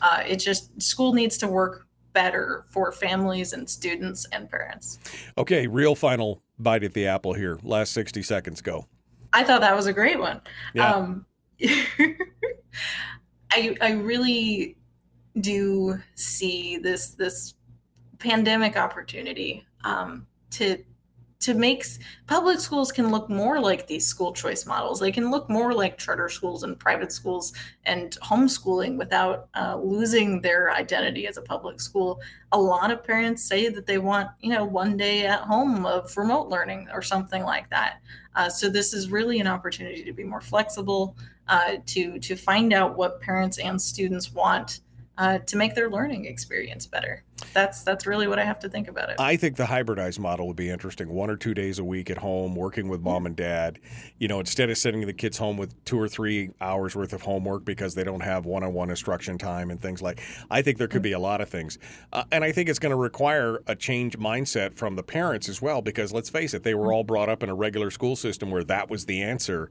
Uh, 0.03 0.23
it 0.27 0.37
just 0.37 0.81
school 0.83 1.15
needs 1.15 1.39
to 1.39 1.49
work 1.49 1.87
better 2.13 2.65
for 2.69 2.93
families 2.93 3.55
and 3.55 3.69
students 3.69 4.27
and 4.33 4.51
parents. 4.51 4.99
Okay, 5.39 5.67
real 5.67 5.95
final 5.95 6.43
bite 6.59 6.85
at 6.85 6.93
the 6.93 7.07
apple 7.07 7.33
here. 7.33 7.59
Last 7.63 7.93
60 7.93 8.23
seconds 8.23 8.61
go. 8.61 8.87
I 9.33 9.43
thought 9.45 9.63
that 9.63 9.75
was 9.75 9.87
a 9.87 9.95
great 9.95 10.19
one. 10.21 10.43
Yeah. 10.75 10.93
Um, 10.93 11.25
I 13.51 13.77
I 13.81 13.93
really 13.93 14.77
do 15.41 15.99
see 16.17 16.77
this 16.77 17.09
this 17.11 17.55
pandemic 18.19 18.77
opportunity 18.77 19.65
um, 19.85 20.27
to 20.51 20.77
to 21.43 21.55
make 21.55 21.85
public 22.27 22.61
schools 22.61 22.93
can 22.93 23.11
look 23.11 23.29
more 23.29 23.61
like 23.61 23.87
these 23.87 24.07
school 24.07 24.33
choice 24.33 24.65
models. 24.65 25.01
They 25.01 25.13
can 25.13 25.31
look 25.31 25.51
more 25.51 25.75
like 25.75 25.99
charter 25.99 26.29
schools 26.29 26.63
and 26.63 26.79
private 26.79 27.11
schools 27.11 27.53
and 27.85 28.17
homeschooling 28.23 28.97
without 28.97 29.49
uh, 29.55 29.77
losing 29.83 30.41
their 30.41 30.73
identity 30.73 31.27
as 31.27 31.37
a 31.37 31.43
public 31.43 31.81
school. 31.81 32.21
A 32.53 32.59
lot 32.59 32.93
of 32.93 33.03
parents 33.03 33.43
say 33.43 33.69
that 33.69 33.87
they 33.87 33.99
want, 33.99 34.31
you 34.41 34.51
know, 34.51 34.65
one 34.65 34.97
day 34.97 35.27
at 35.27 35.41
home 35.41 35.85
of 35.85 36.17
remote 36.17 36.49
learning 36.49 36.89
or 36.93 37.03
something 37.03 37.43
like 37.43 37.69
that. 37.71 38.01
Uh, 38.37 38.49
so 38.49 38.69
this 38.69 38.95
is 38.95 39.11
really 39.11 39.41
an 39.41 39.47
opportunity 39.47 40.05
to 40.05 40.13
be 40.13 40.25
more 40.25 40.41
flexible, 40.41 41.17
uh, 41.49 41.77
to 41.87 42.19
to 42.21 42.37
find 42.37 42.73
out 42.73 42.97
what 42.97 43.21
parents 43.21 43.59
and 43.59 43.81
students 43.81 44.33
want 44.33 44.81
uh, 45.19 45.39
to 45.39 45.57
make 45.57 45.75
their 45.75 45.91
learning 45.91 46.25
experience 46.27 46.87
better. 46.87 47.25
That's 47.53 47.83
that's 47.83 48.07
really 48.07 48.29
what 48.29 48.39
I 48.39 48.45
have 48.45 48.59
to 48.61 48.69
think 48.69 48.89
about 48.89 49.11
it. 49.11 49.17
I 49.19 49.37
think 49.37 49.57
the 49.57 49.65
hybridized 49.65 50.19
model 50.19 50.47
would 50.47 50.57
be 50.57 50.71
interesting. 50.71 51.09
One 51.09 51.31
or 51.31 51.37
two 51.37 51.55
days 51.55 51.79
a 51.79 51.85
week 51.85 52.11
at 52.11 52.19
home, 52.19 52.55
working 52.55 52.89
with 52.89 53.01
mom 53.01 53.27
and 53.27 53.37
dad. 53.37 53.79
You 54.19 54.29
know, 54.29 54.41
instead 54.41 54.71
of 54.71 54.79
sending 54.79 55.07
the 55.07 55.13
kids 55.13 55.39
home 55.39 55.57
with 55.57 55.85
two 55.85 56.01
or 56.01 56.09
three 56.09 56.51
hours 56.61 56.97
worth 56.97 57.13
of 57.13 57.23
homework 57.23 57.65
because 57.65 57.95
they 57.95 58.05
don't 58.05 58.21
have 58.21 58.47
one-on-one 58.47 58.91
instruction 58.91 59.39
time 59.39 59.71
and 59.71 59.81
things 59.81 60.03
like. 60.03 60.21
I 60.51 60.63
think 60.63 60.79
there 60.79 60.89
could 60.89 61.03
be 61.03 61.13
a 61.13 61.19
lot 61.19 61.41
of 61.41 61.49
things, 61.49 61.79
uh, 62.13 62.25
and 62.31 62.45
I 62.45 62.53
think 62.53 62.69
it's 62.69 62.79
going 62.79 62.91
to 62.91 62.97
require 62.97 63.63
a 63.67 63.75
change 63.75 64.19
mindset 64.19 64.77
from 64.77 64.97
the 64.97 65.03
parents 65.03 65.49
as 65.49 65.61
well. 65.61 65.83
Because 65.83 66.13
let's 66.13 66.31
face 66.31 66.55
it, 66.55 66.63
they 66.63 66.75
were 66.75 66.93
all 66.93 67.05
brought 67.05 67.29
up 67.29 67.43
in 67.43 67.49
a 67.49 67.55
regular 67.55 67.91
school 67.91 68.17
system 68.17 68.51
where 68.51 68.65
that 68.65 68.91
was 68.91 69.07
the 69.07 69.23
answer. 69.23 69.71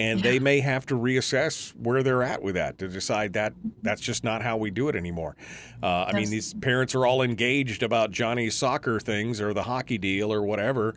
And 0.00 0.22
they 0.22 0.38
may 0.38 0.60
have 0.60 0.86
to 0.86 0.94
reassess 0.94 1.74
where 1.76 2.02
they're 2.02 2.22
at 2.22 2.42
with 2.42 2.54
that 2.54 2.78
to 2.78 2.88
decide 2.88 3.34
that 3.34 3.52
that's 3.82 4.00
just 4.00 4.24
not 4.24 4.42
how 4.42 4.56
we 4.56 4.70
do 4.70 4.88
it 4.88 4.96
anymore. 4.96 5.36
Uh, 5.82 6.04
I 6.08 6.12
mean, 6.12 6.30
these 6.30 6.54
parents 6.54 6.94
are 6.94 7.06
all 7.06 7.22
engaged 7.22 7.82
about 7.82 8.10
Johnny's 8.10 8.54
soccer 8.54 8.98
things 9.00 9.40
or 9.40 9.52
the 9.52 9.64
hockey 9.64 9.98
deal 9.98 10.32
or 10.32 10.42
whatever. 10.42 10.94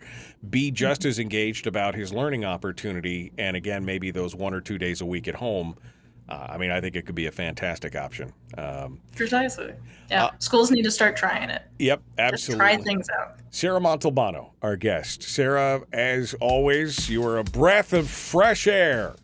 Be 0.50 0.72
just 0.72 1.02
Mm-hmm. 1.02 1.10
as 1.10 1.20
engaged 1.20 1.68
about 1.68 1.96
his 1.96 2.14
learning 2.14 2.46
opportunity. 2.46 3.32
And 3.38 3.56
again, 3.58 3.84
maybe 3.84 4.12
those 4.12 4.36
one 4.36 4.54
or 4.54 4.62
two 4.62 4.78
days 4.78 5.02
a 5.02 5.06
week 5.06 5.28
at 5.28 5.36
home 5.36 5.76
Uh, 6.30 6.48
I 6.50 6.58
mean, 6.58 6.72
I 6.72 6.80
think 6.80 6.96
it 6.96 7.06
could 7.06 7.16
be 7.16 7.26
a 7.26 7.32
fantastic 7.32 7.96
option. 7.96 8.34
Um, 8.58 9.00
Precisely. 9.16 9.74
Yeah. 10.10 10.26
Uh, 10.26 10.32
Schools 10.40 10.72
need 10.72 10.84
to 10.84 10.92
start 10.92 11.18
trying 11.18 11.50
it. 11.50 11.64
Yep, 11.80 12.02
absolutely. 12.18 12.66
Just 12.66 12.76
try 12.76 12.84
things 12.84 13.08
out. 13.10 13.40
Sarah 13.52 13.80
Montalbano, 13.80 14.52
our 14.62 14.76
guest. 14.76 15.24
Sarah, 15.24 15.82
as 15.92 16.34
always, 16.36 17.10
you 17.10 17.26
are 17.26 17.38
a 17.38 17.44
breath 17.44 17.94
of 17.94 18.10
fresh 18.10 18.68
air. 18.68 19.16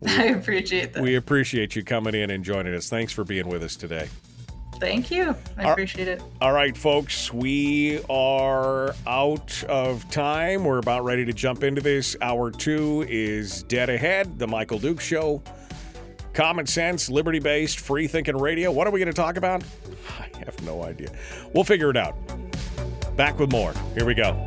We, 0.00 0.10
I 0.16 0.24
appreciate 0.24 0.92
that. 0.94 1.02
We 1.02 1.14
appreciate 1.14 1.76
you 1.76 1.84
coming 1.84 2.14
in 2.14 2.30
and 2.30 2.44
joining 2.44 2.74
us. 2.74 2.88
Thanks 2.88 3.12
for 3.12 3.24
being 3.24 3.48
with 3.48 3.62
us 3.62 3.76
today. 3.76 4.08
Thank 4.82 5.12
you. 5.12 5.36
I 5.56 5.70
appreciate 5.70 6.08
it. 6.08 6.20
All 6.40 6.52
right, 6.52 6.76
folks, 6.76 7.32
we 7.32 8.02
are 8.10 8.96
out 9.06 9.62
of 9.68 10.10
time. 10.10 10.64
We're 10.64 10.78
about 10.78 11.04
ready 11.04 11.24
to 11.24 11.32
jump 11.32 11.62
into 11.62 11.80
this. 11.80 12.16
Hour 12.20 12.50
two 12.50 13.06
is 13.08 13.62
dead 13.64 13.90
ahead. 13.90 14.40
The 14.40 14.48
Michael 14.48 14.80
Duke 14.80 15.00
Show. 15.00 15.40
Common 16.32 16.66
sense, 16.66 17.10
liberty 17.10 17.38
based, 17.38 17.80
free 17.80 18.06
thinking 18.06 18.36
radio. 18.36 18.70
What 18.70 18.86
are 18.86 18.90
we 18.90 18.98
going 18.98 19.12
to 19.12 19.16
talk 19.16 19.36
about? 19.36 19.62
I 20.18 20.28
have 20.44 20.60
no 20.62 20.82
idea. 20.82 21.10
We'll 21.54 21.64
figure 21.64 21.90
it 21.90 21.96
out. 21.96 22.16
Back 23.16 23.38
with 23.38 23.52
more. 23.52 23.74
Here 23.94 24.06
we 24.06 24.14
go. 24.14 24.46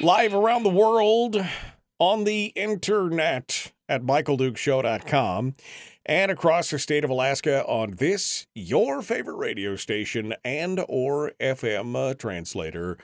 Live 0.00 0.34
around 0.34 0.64
the 0.64 0.70
world 0.70 1.36
on 2.00 2.24
the 2.24 2.46
internet 2.56 3.72
at 3.88 4.02
michaeldukeshow.com 4.02 5.54
and 6.04 6.30
across 6.32 6.70
the 6.70 6.80
state 6.80 7.04
of 7.04 7.10
Alaska 7.10 7.64
on 7.66 7.92
this 7.92 8.48
your 8.56 9.02
favorite 9.02 9.36
radio 9.36 9.76
station 9.76 10.34
and 10.44 10.84
or 10.88 11.32
FM 11.40 11.94
uh, 11.94 12.14
translator. 12.14 12.98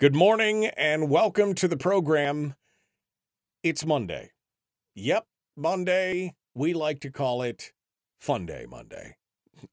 Good 0.00 0.16
morning 0.16 0.66
and 0.66 1.08
welcome 1.08 1.54
to 1.54 1.68
the 1.68 1.76
program. 1.76 2.54
It's 3.62 3.86
Monday. 3.86 4.32
Yep, 4.96 5.24
Monday. 5.56 6.34
We 6.56 6.74
like 6.74 6.98
to 7.00 7.10
call 7.10 7.42
it 7.42 7.72
Fun 8.20 8.46
Day 8.46 8.66
Monday. 8.68 9.16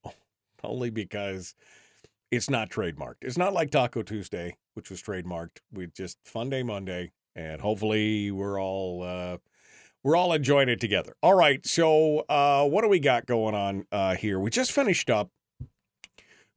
Only 0.62 0.90
because 0.90 1.56
it's 2.30 2.48
not 2.48 2.70
trademarked. 2.70 3.22
It's 3.22 3.38
not 3.38 3.52
like 3.52 3.72
Taco 3.72 4.02
Tuesday, 4.02 4.56
which 4.74 4.90
was 4.90 5.02
trademarked. 5.02 5.58
We 5.72 5.86
just 5.88 6.18
Fun 6.24 6.50
Day 6.50 6.62
Monday, 6.62 7.12
and 7.34 7.60
hopefully 7.60 8.30
we're 8.30 8.60
all 8.60 9.02
uh, 9.02 9.38
we're 10.02 10.16
all 10.16 10.32
enjoying 10.32 10.68
it 10.68 10.80
together. 10.80 11.14
All 11.22 11.34
right, 11.34 11.64
so 11.66 12.20
uh, 12.28 12.64
what 12.66 12.82
do 12.82 12.88
we 12.88 13.00
got 13.00 13.26
going 13.26 13.54
on 13.54 13.86
uh, 13.92 14.14
here? 14.16 14.38
We 14.38 14.50
just 14.50 14.72
finished 14.72 15.10
up 15.10 15.30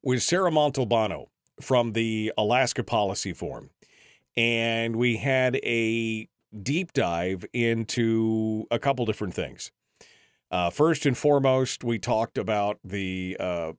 with 0.01 0.21
Sarah 0.21 0.51
Montalbano 0.51 1.27
from 1.61 1.93
the 1.93 2.31
Alaska 2.37 2.83
Policy 2.83 3.33
Forum, 3.33 3.69
and 4.35 4.95
we 4.95 5.17
had 5.17 5.57
a 5.57 6.27
deep 6.61 6.93
dive 6.93 7.45
into 7.53 8.65
a 8.69 8.79
couple 8.79 9.05
different 9.05 9.33
things. 9.33 9.71
Uh, 10.51 10.69
first 10.69 11.05
and 11.05 11.17
foremost, 11.17 11.83
we 11.83 11.97
talked 11.97 12.37
about 12.37 12.77
the 12.83 13.35
uh, 13.39 13.71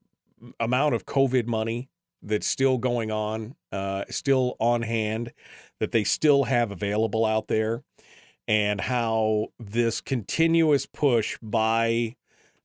amount 0.59 0.95
of 0.95 1.07
COVID 1.07 1.47
money 1.47 1.89
that's 2.25 2.47
still 2.47 2.79
going 2.79 3.11
on, 3.11 3.55
uh, 3.73 4.05
still 4.11 4.57
on 4.59 4.83
hand, 4.83 5.33
that 5.81 5.93
they 5.93 6.05
still 6.05 6.45
have 6.45 6.71
available 6.71 7.25
out 7.25 7.49
there, 7.49 7.83
and 8.49 8.81
how 8.81 9.49
this 9.59 10.01
continuous 10.01 10.87
push 10.87 11.39
by 11.43 12.17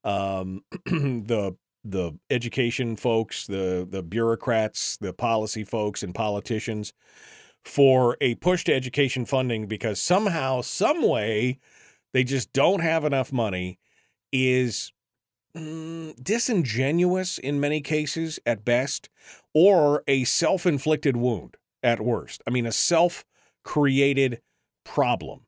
um, 0.04 0.62
the 0.86 1.56
the 1.84 2.12
education 2.28 2.96
folks, 2.96 3.46
the 3.46 3.86
the 3.88 4.02
bureaucrats, 4.02 4.96
the 4.98 5.12
policy 5.12 5.64
folks, 5.64 6.02
and 6.02 6.14
politicians 6.14 6.92
for 7.64 8.16
a 8.20 8.34
push 8.36 8.64
to 8.64 8.74
education 8.74 9.24
funding 9.24 9.66
because 9.66 10.00
somehow, 10.00 10.60
some 10.60 11.06
way, 11.06 11.58
they 12.12 12.24
just 12.24 12.52
don't 12.52 12.80
have 12.80 13.04
enough 13.04 13.32
money 13.32 13.78
is 14.32 14.92
mm, 15.56 16.14
disingenuous 16.22 17.38
in 17.38 17.60
many 17.60 17.80
cases 17.80 18.38
at 18.46 18.64
best, 18.64 19.08
or 19.54 20.02
a 20.06 20.24
self 20.24 20.66
inflicted 20.66 21.16
wound 21.16 21.56
at 21.82 22.00
worst. 22.00 22.42
I 22.46 22.50
mean, 22.50 22.66
a 22.66 22.72
self 22.72 23.24
created 23.64 24.40
problem. 24.84 25.42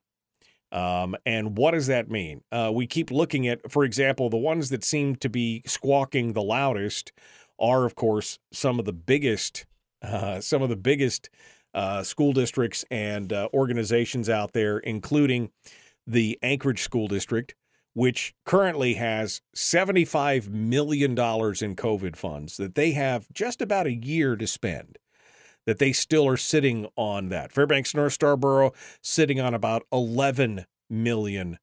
Um, 0.71 1.15
and 1.27 1.59
what 1.59 1.73
does 1.73 1.87
that 1.89 2.11
mean? 2.11 2.43
Uh, 2.51 2.71
we 2.73 2.87
keep 2.87 3.11
looking 3.11 3.47
at, 3.47 3.71
for 3.71 3.85
example, 3.85 4.31
the 4.31 4.39
ones 4.39 4.71
that 4.71 4.83
seem 4.83 5.17
to 5.17 5.29
be 5.29 5.63
squawking 5.67 6.33
the 6.33 6.43
loudest 6.43 7.13
are, 7.59 7.85
of 7.85 7.95
course, 7.95 8.39
some 8.53 8.79
of 8.79 8.87
the 8.87 8.93
biggest, 8.93 9.67
uh, 10.03 10.41
some 10.41 10.63
of 10.63 10.71
the 10.71 10.77
biggest 10.77 11.29
uh, 11.75 12.03
school 12.03 12.33
districts 12.33 12.85
and 12.91 13.33
uh, 13.33 13.49
organizations 13.53 14.29
out 14.29 14.53
there, 14.53 14.79
including 14.79 15.51
the 16.07 16.39
Anchorage 16.43 16.83
School 16.83 17.07
District, 17.07 17.55
which 17.95 18.35
currently 18.45 18.95
has 18.95 19.41
$75 19.55 20.49
million 20.49 21.11
in 21.13 21.17
COVID 21.17 22.17
funds 22.17 22.57
that 22.57 22.75
they 22.75 22.93
have 22.93 23.27
just 23.33 23.61
about 23.61 23.87
a 23.87 23.95
year 23.95 24.37
to 24.37 24.47
spend, 24.47 24.99
that 25.67 25.79
they 25.79 25.93
still 25.93 26.27
are 26.27 26.37
sitting 26.37 26.87
on 26.97 27.29
that. 27.29 27.53
Fairbanks 27.53 27.95
North 27.95 28.15
Star 28.15 28.37
Borough 28.37 28.73
sitting 29.03 29.41
on 29.41 29.55
about 29.55 29.85
$11 29.93 30.65
million. 30.89 31.59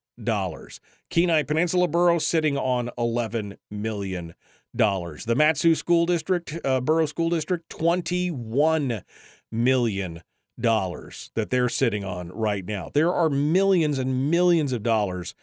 Kenai 1.10 1.44
Peninsula 1.44 1.88
Borough 1.88 2.20
sitting 2.20 2.58
on 2.58 2.90
$11 2.98 3.58
million. 3.72 4.36
The 4.74 5.34
Mat-Su 5.36 5.74
School 5.74 6.06
District, 6.06 6.58
uh, 6.64 6.80
Borough 6.82 7.08
School 7.08 7.30
District, 7.30 7.68
$21 7.70 9.04
million 9.52 10.22
that 10.62 11.48
they're 11.50 11.70
sitting 11.70 12.04
on 12.04 12.30
right 12.30 12.66
now. 12.66 12.92
There 12.94 13.14
are 13.14 13.30
millions 13.30 13.98
and 13.98 14.30
millions 14.30 14.74
of 14.74 14.84
dollars 14.84 15.34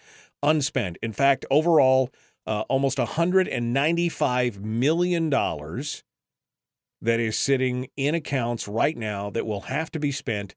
unspent. 0.43 0.99
In 1.03 1.13
fact, 1.13 1.45
overall, 1.51 2.11
uh, 2.47 2.63
almost 2.69 2.99
$195 2.99 4.61
million 4.61 5.31
that 5.31 7.21
is 7.21 7.39
sitting 7.39 7.89
in 7.97 8.15
accounts 8.15 8.69
right 8.69 8.97
now 8.97 9.31
that 9.31 9.47
will 9.47 9.63
have 9.63 9.91
to 9.93 9.99
be 9.99 10.13
spent 10.13 10.55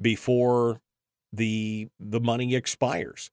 before 0.00 0.80
the 1.32 1.88
the 1.98 2.20
money 2.20 2.54
expires. 2.54 3.30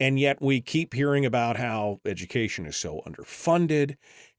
And 0.00 0.18
yet 0.18 0.40
we 0.40 0.60
keep 0.60 0.94
hearing 0.94 1.26
about 1.26 1.56
how 1.56 2.00
education 2.04 2.66
is 2.66 2.76
so 2.76 3.02
underfunded 3.06 3.96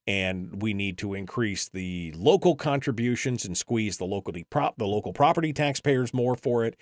and 0.08 0.62
we 0.62 0.74
need 0.74 0.98
to 0.98 1.14
increase 1.14 1.70
the 1.70 2.14
local 2.16 2.56
contributions 2.56 3.46
and 3.46 3.58
squeeze 3.58 3.98
the 3.98 4.06
local 4.06 4.34
prop 4.50 4.78
the 4.78 4.88
local 4.88 5.14
property 5.14 5.54
taxpayers 5.54 6.14
more 6.14 6.36
for 6.36 6.66
it. 6.66 6.76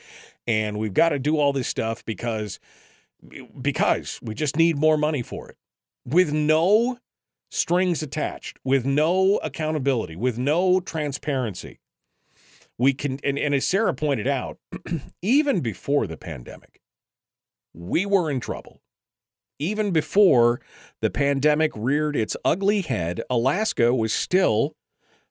And 0.46 0.78
we've 0.78 0.94
got 0.94 1.10
to 1.10 1.20
do 1.20 1.38
all 1.38 1.54
this 1.54 1.68
stuff 1.68 2.06
because 2.06 2.60
because 3.62 4.20
we 4.22 4.34
just 4.36 4.56
need 4.56 4.78
more 4.78 4.98
money 4.98 5.22
for 5.24 5.50
it 5.50 5.58
with 6.06 6.32
no 6.34 6.98
strings 7.50 8.04
attached, 8.04 8.60
with 8.64 8.86
no 8.86 9.38
accountability, 9.44 10.16
with 10.16 10.38
no 10.38 10.80
transparency. 10.80 11.80
We 12.78 12.94
can, 12.94 13.20
and, 13.24 13.40
and 13.40 13.56
as 13.56 13.66
Sarah 13.66 13.94
pointed 13.94 14.28
out, 14.28 14.58
even 15.22 15.62
before 15.62 16.08
the 16.08 16.18
pandemic, 16.18 16.82
we 17.74 18.06
were 18.06 18.30
in 18.30 18.40
trouble. 18.40 18.82
even 19.60 19.92
before 19.92 20.62
the 21.02 21.10
pandemic 21.10 21.72
reared 21.76 22.16
its 22.16 22.38
ugly 22.46 22.82
head, 22.82 23.22
Alaska 23.30 23.94
was 23.94 24.14
still 24.14 24.76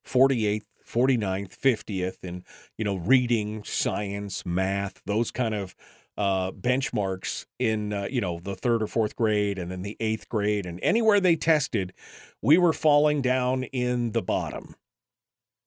48th, 0.05 0.64
49th, 0.87 1.57
50th 1.57 2.24
in, 2.24 2.45
you 2.76 2.84
know, 2.84 2.97
reading, 2.97 3.62
science, 3.64 4.45
math, 4.47 5.01
those 5.05 5.30
kind 5.30 5.55
of 5.55 5.74
uh, 6.17 6.51
benchmarks 6.53 7.47
in, 7.59 7.93
uh, 7.93 8.09
you 8.11 8.21
know, 8.21 8.39
the 8.39 8.55
third 8.55 8.83
or 8.83 8.87
fourth 8.87 9.17
grade 9.17 9.59
and 9.59 9.71
then 9.71 9.83
the 9.83 9.97
eighth 10.01 10.29
grade. 10.29 10.67
And 10.67 10.81
anywhere 10.83 11.21
they 11.21 11.37
tested, 11.37 11.93
we 12.41 12.59
were 12.59 12.73
falling 12.73 13.23
down 13.23 13.64
in 13.64 14.12
the 14.12 14.23
bottom. 14.23 14.75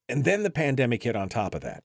And 0.08 0.26
then 0.26 0.44
the 0.44 0.50
pandemic 0.50 1.04
hit 1.04 1.16
on 1.16 1.30
top 1.30 1.54
of 1.54 1.62
that. 1.62 1.84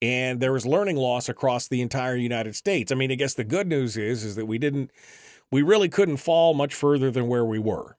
And 0.00 0.40
there 0.40 0.52
was 0.52 0.66
learning 0.66 0.96
loss 0.96 1.28
across 1.28 1.68
the 1.68 1.80
entire 1.80 2.16
United 2.16 2.56
States. 2.56 2.92
I 2.92 2.94
mean, 2.94 3.10
I 3.10 3.16
guess 3.16 3.34
the 3.34 3.44
good 3.44 3.66
news 3.66 3.96
is 3.96 4.24
is 4.24 4.36
that 4.36 4.46
we 4.46 4.58
didn't, 4.58 4.90
we 5.50 5.62
really 5.62 5.88
couldn't 5.88 6.18
fall 6.18 6.54
much 6.54 6.74
further 6.74 7.10
than 7.10 7.26
where 7.26 7.44
we 7.44 7.58
were. 7.58 7.96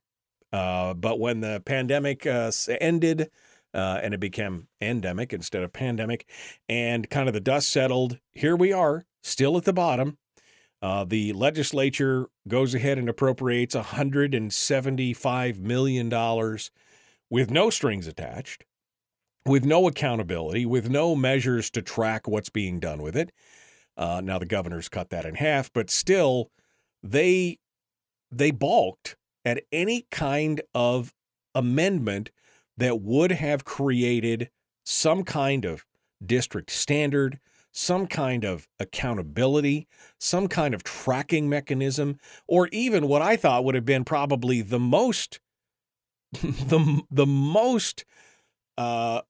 Uh, 0.52 0.94
but 0.94 1.20
when 1.20 1.42
the 1.42 1.62
pandemic 1.66 2.26
uh, 2.26 2.52
ended, 2.82 3.30
uh, 3.74 4.00
and 4.02 4.14
it 4.14 4.20
became 4.20 4.68
endemic 4.82 5.32
instead 5.34 5.64
of 5.64 5.72
pandemic, 5.72 6.28
and 6.68 7.10
kind 7.10 7.28
of 7.28 7.34
the 7.34 7.40
dust 7.40 7.70
settled. 7.70 8.20
Here 8.32 8.56
we 8.56 8.74
are, 8.74 9.06
still 9.24 9.58
at 9.58 9.66
the 9.66 9.74
bottom. 9.74 10.18
Uh, 10.82 11.04
the 11.04 11.34
legislature 11.34 12.28
goes 12.48 12.74
ahead 12.74 12.98
and 12.98 13.10
appropriates 13.10 13.76
$175 13.76 15.60
million 15.60 16.58
with 17.30 17.52
no 17.52 17.70
strings 17.70 18.08
attached, 18.08 18.66
with 19.46 19.66
no 19.66 19.88
accountability, 19.88 20.66
with 20.66 20.90
no 20.90 21.16
measures 21.16 21.70
to 21.70 21.82
track 21.82 22.28
what's 22.28 22.50
being 22.50 22.80
done 22.80 23.02
with 23.02 23.16
it. 23.16 23.32
Uh, 23.98 24.22
now 24.24 24.40
the 24.40 24.46
governor's 24.46 24.88
cut 24.88 25.10
that 25.10 25.26
in 25.26 25.36
half, 25.36 25.72
but 25.74 25.90
still, 25.90 26.50
they 27.04 27.60
they 28.32 28.52
balked 28.52 29.18
at 29.44 29.64
any 29.72 30.06
kind 30.12 30.62
of 30.74 31.14
amendment 31.54 32.32
that 32.78 33.02
would 33.02 33.32
have 33.32 33.66
created 33.66 34.50
some 34.86 35.24
kind 35.24 35.66
of 35.66 35.86
district 36.26 36.72
standard, 36.72 37.40
some 37.72 38.08
kind 38.08 38.44
of 38.44 38.68
accountability, 38.80 39.88
some 40.20 40.48
kind 40.48 40.74
of 40.74 40.84
tracking 40.84 41.48
mechanism, 41.50 42.18
or 42.48 42.68
even 42.72 43.08
what 43.08 43.22
I 43.22 43.36
thought 43.36 43.64
would 43.64 43.76
have 43.76 43.86
been 43.86 44.04
probably 44.04 44.62
the 44.62 44.80
most 44.80 45.40
the 46.32 47.02
the 47.10 47.26
most 47.26 48.06
uh, 48.78 49.22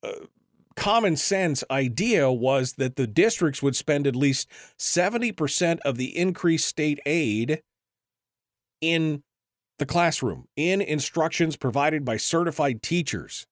common 0.75 1.15
sense 1.15 1.63
idea 1.69 2.31
was 2.31 2.73
that 2.73 2.95
the 2.95 3.07
districts 3.07 3.61
would 3.61 3.75
spend 3.75 4.07
at 4.07 4.15
least 4.15 4.47
70% 4.77 5.79
of 5.81 5.97
the 5.97 6.17
increased 6.17 6.67
state 6.67 6.99
aid 7.05 7.61
in 8.79 9.23
the 9.77 9.85
classroom 9.85 10.47
in 10.55 10.81
instructions 10.81 11.57
provided 11.57 12.05
by 12.05 12.15
certified 12.15 12.81
teachers. 12.81 13.45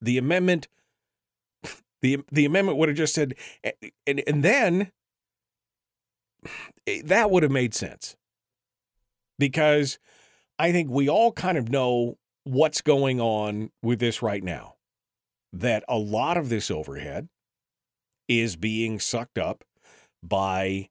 The 0.00 0.18
amendment 0.18 0.68
the 2.02 2.18
the 2.30 2.44
amendment 2.44 2.78
would 2.78 2.88
have 2.88 2.96
just 2.96 3.14
said 3.14 3.34
and 4.06 4.22
and 4.26 4.42
then 4.42 4.92
eh, 6.86 7.02
that 7.04 7.30
would 7.30 7.42
have 7.42 7.52
made 7.52 7.74
sense. 7.74 8.16
Because 9.38 9.98
I 10.58 10.72
think 10.72 10.90
we 10.90 11.08
all 11.08 11.32
kind 11.32 11.56
of 11.56 11.68
know 11.68 12.18
what's 12.44 12.80
going 12.80 13.20
on 13.20 13.70
with 13.82 14.00
this 14.00 14.22
right 14.22 14.42
now. 14.42 14.74
That 15.52 15.84
a 15.88 15.96
lot 15.96 16.36
of 16.36 16.48
this 16.48 16.70
overhead 16.70 17.28
is 18.26 18.56
being 18.56 19.00
sucked 19.00 19.38
up 19.38 19.64
by 20.22 20.90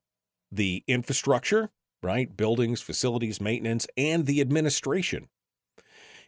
the 0.51 0.83
infrastructure 0.87 1.69
right? 2.03 2.35
Buildings, 2.35 2.81
facilities, 2.81 3.41
maintenance, 3.41 3.87
and 3.97 4.25
the 4.25 4.41
administration. 4.41 5.29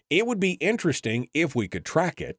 It 0.09 0.25
would 0.25 0.39
be 0.39 0.53
interesting 0.53 1.29
if 1.33 1.55
we 1.55 1.67
could 1.67 1.85
track 1.85 2.19
it 2.19 2.37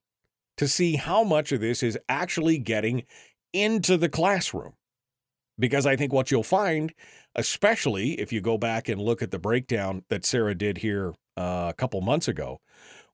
to 0.57 0.69
see 0.69 0.97
how 0.97 1.25
much 1.25 1.53
of 1.53 1.61
this 1.61 1.83
is 1.83 1.99
actually 2.09 2.59
getting 2.59 3.05
into 3.53 3.97
the 3.97 4.09
classroom. 4.09 4.75
Because 5.59 5.87
I 5.87 5.97
think 5.97 6.13
what 6.13 6.31
you'll 6.31 6.43
find, 6.43 6.93
especially 7.35 8.13
if 8.21 8.33
you 8.33 8.41
go 8.41 8.57
back 8.57 8.89
and 8.89 9.01
look 9.01 9.23
at 9.23 9.31
the 9.31 9.39
breakdown 9.39 10.05
that 10.09 10.25
Sarah 10.25 10.55
did 10.55 10.79
here 10.79 11.15
uh, 11.37 11.67
a 11.69 11.75
couple 11.75 12.01
months 12.01 12.29
ago, 12.29 12.61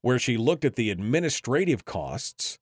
where 0.00 0.18
she 0.18 0.36
looked 0.36 0.64
at 0.64 0.76
the 0.76 0.90
administrative 0.90 1.84
costs 1.84 2.58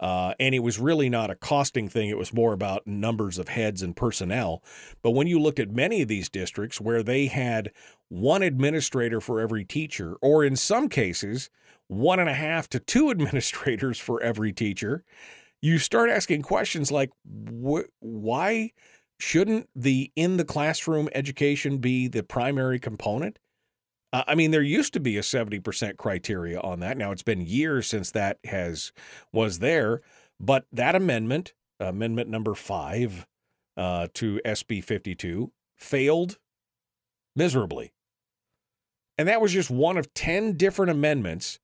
uh, 0.00 0.34
and 0.40 0.54
it 0.54 0.58
was 0.60 0.78
really 0.78 1.08
not 1.08 1.30
a 1.30 1.36
costing 1.36 1.88
thing. 1.88 2.08
It 2.08 2.18
was 2.18 2.32
more 2.32 2.52
about 2.52 2.86
numbers 2.86 3.38
of 3.38 3.48
heads 3.48 3.80
and 3.80 3.94
personnel. 3.94 4.62
But 5.02 5.12
when 5.12 5.26
you 5.26 5.38
looked 5.40 5.60
at 5.60 5.70
many 5.70 6.02
of 6.02 6.08
these 6.08 6.28
districts 6.28 6.80
where 6.80 7.02
they 7.02 7.26
had 7.26 7.70
one 8.08 8.42
administrator 8.42 9.20
for 9.20 9.40
every 9.40 9.64
teacher, 9.64 10.16
or 10.20 10.44
in 10.44 10.56
some 10.56 10.88
cases, 10.88 11.48
one 11.88 12.18
and 12.18 12.28
a 12.28 12.34
half 12.34 12.68
to 12.70 12.78
two 12.78 13.10
administrators 13.10 13.98
for 13.98 14.22
every 14.22 14.52
teacher, 14.52 15.04
you 15.62 15.78
start 15.78 16.10
asking 16.10 16.42
questions 16.42 16.90
like 16.92 17.10
wh- 17.24 17.88
why 18.00 18.72
shouldn't 19.18 19.68
the 19.74 20.12
in 20.16 20.36
the 20.36 20.44
classroom 20.44 21.08
education 21.14 21.78
be 21.78 22.08
the 22.08 22.22
primary 22.22 22.78
component? 22.78 23.38
Uh, 24.12 24.22
I 24.26 24.34
mean, 24.34 24.50
there 24.50 24.62
used 24.62 24.92
to 24.92 25.00
be 25.00 25.16
a 25.16 25.22
70% 25.22 25.96
criteria 25.96 26.60
on 26.60 26.80
that. 26.80 26.96
Now 26.96 27.10
it's 27.10 27.22
been 27.22 27.40
years 27.40 27.86
since 27.86 28.10
that 28.12 28.38
has 28.44 28.92
was 29.32 29.58
there, 29.58 30.02
but 30.38 30.66
that 30.72 30.94
amendment, 30.94 31.54
amendment 31.80 32.28
number 32.28 32.54
five 32.54 33.26
uh, 33.76 34.08
to 34.14 34.40
SB 34.44 34.84
52, 34.84 35.50
failed 35.76 36.38
miserably. 37.34 37.92
And 39.16 39.28
that 39.28 39.40
was 39.40 39.52
just 39.52 39.70
one 39.70 39.96
of 39.96 40.12
10 40.14 40.56
different 40.56 40.90
amendments 40.90 41.58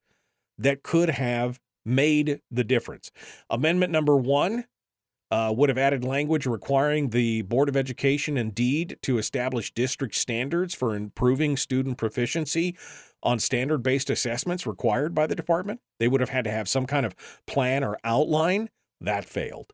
that 0.60 0.82
could 0.82 1.10
have 1.10 1.58
made 1.84 2.40
the 2.50 2.64
difference. 2.64 3.10
Amendment 3.48 3.90
number 3.90 4.16
one 4.16 4.66
uh, 5.30 5.52
would 5.56 5.68
have 5.68 5.78
added 5.78 6.04
language 6.04 6.46
requiring 6.46 7.10
the 7.10 7.42
Board 7.42 7.68
of 7.68 7.76
Education 7.76 8.36
indeed 8.36 8.98
to 9.02 9.18
establish 9.18 9.72
district 9.72 10.14
standards 10.14 10.74
for 10.74 10.94
improving 10.94 11.56
student 11.56 11.98
proficiency 11.98 12.76
on 13.22 13.38
standard 13.38 13.82
based 13.82 14.10
assessments 14.10 14.66
required 14.66 15.14
by 15.14 15.26
the 15.26 15.36
department. 15.36 15.80
They 15.98 16.08
would 16.08 16.20
have 16.20 16.30
had 16.30 16.44
to 16.44 16.50
have 16.50 16.68
some 16.68 16.86
kind 16.86 17.06
of 17.06 17.14
plan 17.46 17.84
or 17.84 17.98
outline. 18.02 18.70
That 19.00 19.24
failed. 19.24 19.72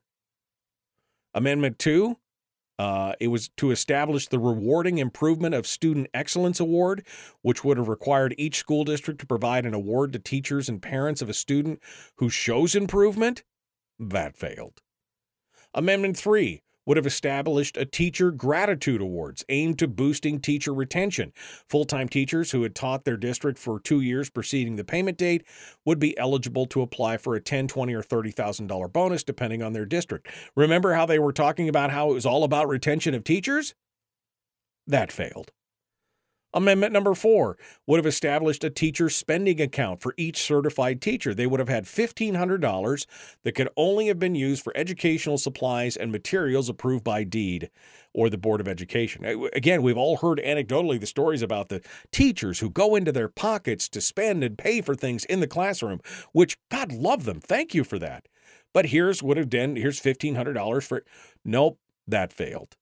Amendment 1.34 1.78
two 1.78 2.18
uh, 2.78 3.14
it 3.20 3.28
was 3.28 3.48
to 3.56 3.70
establish 3.70 4.28
the 4.28 4.38
Rewarding 4.38 4.98
Improvement 4.98 5.54
of 5.54 5.66
Student 5.66 6.08
Excellence 6.12 6.60
Award, 6.60 7.06
which 7.42 7.64
would 7.64 7.78
have 7.78 7.88
required 7.88 8.34
each 8.36 8.56
school 8.56 8.84
district 8.84 9.20
to 9.20 9.26
provide 9.26 9.64
an 9.64 9.74
award 9.74 10.12
to 10.12 10.18
teachers 10.18 10.68
and 10.68 10.82
parents 10.82 11.22
of 11.22 11.28
a 11.28 11.34
student 11.34 11.80
who 12.16 12.28
shows 12.28 12.74
improvement. 12.74 13.44
That 13.98 14.36
failed. 14.36 14.82
Amendment 15.72 16.16
3 16.16 16.62
would 16.86 16.96
have 16.96 17.06
established 17.06 17.76
a 17.76 17.84
teacher 17.84 18.30
gratitude 18.30 19.00
awards 19.00 19.44
aimed 19.48 19.78
to 19.78 19.88
boosting 19.88 20.40
teacher 20.40 20.72
retention. 20.72 21.32
Full-time 21.68 22.08
teachers 22.08 22.52
who 22.52 22.62
had 22.62 22.74
taught 22.74 23.04
their 23.04 23.16
district 23.16 23.58
for 23.58 23.78
2 23.80 24.00
years 24.00 24.30
preceding 24.30 24.76
the 24.76 24.84
payment 24.84 25.18
date 25.18 25.44
would 25.84 25.98
be 25.98 26.16
eligible 26.16 26.66
to 26.66 26.82
apply 26.82 27.16
for 27.16 27.34
a 27.34 27.40
10, 27.40 27.68
20 27.68 27.92
or 27.92 28.02
$30,000 28.02 28.92
bonus 28.92 29.24
depending 29.24 29.62
on 29.62 29.72
their 29.72 29.84
district. 29.84 30.28
Remember 30.54 30.94
how 30.94 31.04
they 31.04 31.18
were 31.18 31.32
talking 31.32 31.68
about 31.68 31.90
how 31.90 32.10
it 32.10 32.14
was 32.14 32.26
all 32.26 32.44
about 32.44 32.68
retention 32.68 33.14
of 33.14 33.24
teachers? 33.24 33.74
That 34.86 35.10
failed. 35.10 35.50
Amendment 36.54 36.92
number 36.92 37.14
four 37.14 37.58
would 37.86 37.98
have 37.98 38.06
established 38.06 38.64
a 38.64 38.70
teacher 38.70 39.10
spending 39.10 39.60
account 39.60 40.00
for 40.00 40.14
each 40.16 40.38
certified 40.38 41.02
teacher. 41.02 41.34
They 41.34 41.46
would 41.46 41.60
have 41.60 41.68
had 41.68 41.84
$1,500 41.84 43.06
that 43.42 43.52
could 43.52 43.68
only 43.76 44.06
have 44.06 44.18
been 44.18 44.34
used 44.34 44.62
for 44.62 44.76
educational 44.76 45.38
supplies 45.38 45.96
and 45.96 46.10
materials 46.10 46.68
approved 46.68 47.04
by 47.04 47.24
DEED 47.24 47.70
or 48.14 48.30
the 48.30 48.38
Board 48.38 48.60
of 48.60 48.68
Education. 48.68 49.24
Again, 49.52 49.82
we've 49.82 49.98
all 49.98 50.16
heard 50.16 50.40
anecdotally 50.42 50.98
the 50.98 51.06
stories 51.06 51.42
about 51.42 51.68
the 51.68 51.82
teachers 52.10 52.60
who 52.60 52.70
go 52.70 52.94
into 52.94 53.12
their 53.12 53.28
pockets 53.28 53.88
to 53.90 54.00
spend 54.00 54.42
and 54.42 54.56
pay 54.56 54.80
for 54.80 54.94
things 54.94 55.26
in 55.26 55.40
the 55.40 55.46
classroom, 55.46 56.00
which 56.32 56.56
God 56.70 56.92
love 56.92 57.24
them. 57.24 57.40
Thank 57.40 57.74
you 57.74 57.84
for 57.84 57.98
that. 57.98 58.28
But 58.72 58.86
here's 58.86 59.22
what 59.22 59.28
would 59.28 59.36
have 59.38 59.50
been 59.50 59.76
here's 59.76 60.00
$1,500 60.00 60.82
for 60.82 61.04
nope, 61.44 61.78
that 62.06 62.32
failed. 62.32 62.76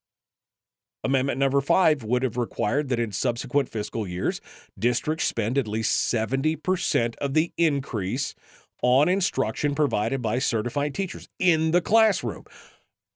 Amendment 1.05 1.39
number 1.39 1.61
five 1.61 2.03
would 2.03 2.23
have 2.23 2.39
required 2.39 2.89
that 2.89 2.99
in 2.99 3.13
subsequent 3.13 3.69
fiscal 3.69 4.09
years, 4.09 4.41
districts 4.79 5.27
spend 5.27 5.59
at 5.59 5.69
least 5.69 6.13
70% 6.13 7.15
of 7.17 7.35
the 7.35 7.53
increase 7.59 8.35
on 8.83 9.09
instruction 9.09 9.75
provided 9.75 10.23
by 10.23 10.39
certified 10.39 10.95
teachers 10.95 11.29
in 11.39 11.73
the 11.73 11.83
classroom. 11.83 12.45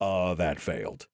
Uh, 0.00 0.34
that 0.34 0.60
failed. 0.60 1.06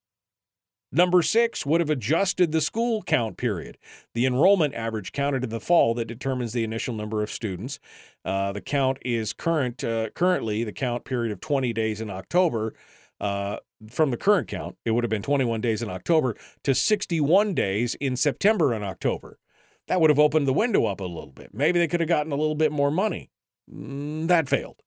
Number 0.91 1.23
six 1.23 1.67
would 1.67 1.81
have 1.81 1.91
adjusted 1.91 2.53
the 2.53 2.61
school 2.61 3.03
count 3.03 3.37
period. 3.37 3.79
The 4.15 4.27
enrollment 4.27 4.75
average 4.75 5.11
counted 5.11 5.43
in 5.43 5.51
the 5.51 5.59
fall 5.59 5.93
that 5.95 6.05
determines 6.05 6.53
the 6.53 6.63
initial 6.63 6.95
number 6.95 7.21
of 7.23 7.33
students. 7.33 7.81
Uh, 8.25 8.53
the 8.53 8.61
count 8.61 8.99
is 9.03 9.33
current 9.33 9.83
uh, 9.83 10.11
currently 10.11 10.63
the 10.63 10.73
count 10.73 11.05
period 11.05 11.33
of 11.33 11.41
20 11.41 11.73
days 11.73 12.01
in 12.01 12.11
October 12.11 12.75
Uh, 13.21 13.59
from 13.89 14.11
the 14.11 14.17
current 14.17 14.49
count, 14.49 14.77
it 14.85 14.91
would 14.91 15.05
have 15.05 15.11
been 15.11 15.23
21 15.23 15.61
days 15.61 15.83
in 15.83 15.91
October 15.91 16.37
to 16.63 16.75
61 16.75 17.55
days 17.55 17.95
in 17.97 18.17
September 18.17 18.73
and 18.73 18.85
October. 18.85 19.39
That 19.87 20.01
would 20.01 20.11
have 20.11 20.19
opened 20.19 20.49
the 20.49 20.53
window 20.53 20.87
up 20.87 21.01
a 21.01 21.05
little 21.05 21.33
bit. 21.33 21.51
Maybe 21.53 21.79
they 21.79 21.89
could 21.89 22.01
have 22.01 22.09
gotten 22.09 22.33
a 22.33 22.37
little 22.37 22.55
bit 22.55 22.73
more 22.73 22.91
money. 22.91 23.31
Mm, 23.73 24.29
that 24.29 24.49
failed. 24.49 24.83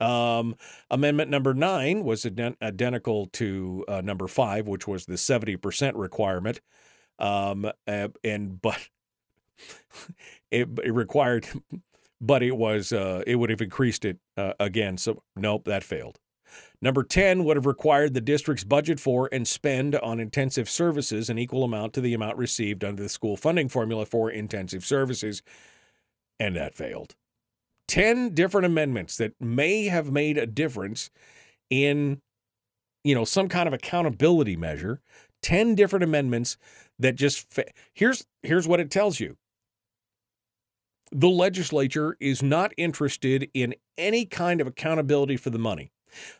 Um, 0.00 0.56
amendment 0.90 1.30
number 1.30 1.52
nine 1.52 2.04
was 2.04 2.24
ident- 2.24 2.56
identical 2.62 3.26
to 3.34 3.84
uh, 3.86 4.00
number 4.00 4.26
five, 4.26 4.66
which 4.66 4.88
was 4.88 5.04
the 5.04 5.14
70% 5.14 5.92
requirement. 5.94 6.60
Um, 7.18 7.70
uh, 7.86 8.08
and 8.24 8.62
but 8.62 8.88
it, 10.50 10.68
it, 10.82 10.94
required, 10.94 11.46
but 12.18 12.42
it 12.42 12.56
was 12.56 12.92
uh, 12.92 13.22
it 13.26 13.36
would 13.36 13.50
have 13.50 13.60
increased 13.60 14.06
it 14.06 14.18
uh, 14.38 14.54
again. 14.58 14.96
So 14.96 15.22
nope, 15.36 15.66
that 15.66 15.84
failed. 15.84 16.18
Number 16.82 17.02
10 17.02 17.44
would 17.44 17.56
have 17.56 17.66
required 17.66 18.14
the 18.14 18.20
district's 18.20 18.64
budget 18.64 18.98
for 18.98 19.28
and 19.32 19.46
spend 19.46 19.94
on 19.96 20.18
intensive 20.18 20.68
services 20.70 21.28
an 21.28 21.38
equal 21.38 21.64
amount 21.64 21.92
to 21.94 22.00
the 22.00 22.14
amount 22.14 22.38
received 22.38 22.84
under 22.84 23.02
the 23.02 23.08
school 23.08 23.36
funding 23.36 23.68
formula 23.68 24.06
for 24.06 24.30
intensive 24.30 24.84
services, 24.84 25.42
and 26.38 26.56
that 26.56 26.74
failed. 26.74 27.14
10 27.88 28.34
different 28.34 28.66
amendments 28.66 29.16
that 29.16 29.34
may 29.40 29.86
have 29.86 30.10
made 30.10 30.38
a 30.38 30.46
difference 30.46 31.10
in 31.70 32.20
you 33.04 33.14
know 33.14 33.24
some 33.24 33.48
kind 33.48 33.66
of 33.66 33.72
accountability 33.72 34.56
measure. 34.56 35.00
10 35.42 35.74
different 35.74 36.04
amendments 36.04 36.56
that 36.98 37.16
just 37.16 37.52
fa- 37.52 37.64
here's 37.94 38.26
here's 38.42 38.68
what 38.68 38.80
it 38.80 38.90
tells 38.90 39.20
you. 39.20 39.36
The 41.12 41.28
legislature 41.28 42.16
is 42.20 42.42
not 42.42 42.72
interested 42.76 43.50
in 43.52 43.74
any 43.98 44.24
kind 44.24 44.60
of 44.60 44.66
accountability 44.66 45.36
for 45.36 45.50
the 45.50 45.58
money 45.58 45.90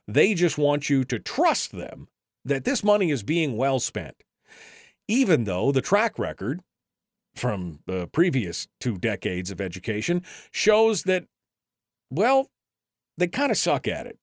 they 0.06 0.34
just 0.34 0.58
want 0.58 0.90
you 0.90 1.04
to 1.04 1.18
trust 1.18 1.72
them 1.72 2.08
that 2.44 2.64
this 2.64 2.82
money 2.82 3.10
is 3.10 3.22
being 3.22 3.56
well 3.56 3.78
spent 3.80 4.22
even 5.08 5.44
though 5.44 5.72
the 5.72 5.82
track 5.82 6.18
record 6.18 6.60
from 7.34 7.80
the 7.86 8.06
previous 8.08 8.68
two 8.78 8.96
decades 8.96 9.50
of 9.50 9.60
education 9.60 10.22
shows 10.52 11.02
that 11.02 11.24
well, 12.10 12.50
they 13.18 13.28
kind 13.28 13.50
of 13.52 13.56
suck 13.56 13.86
at 13.86 14.06
it. 14.06 14.18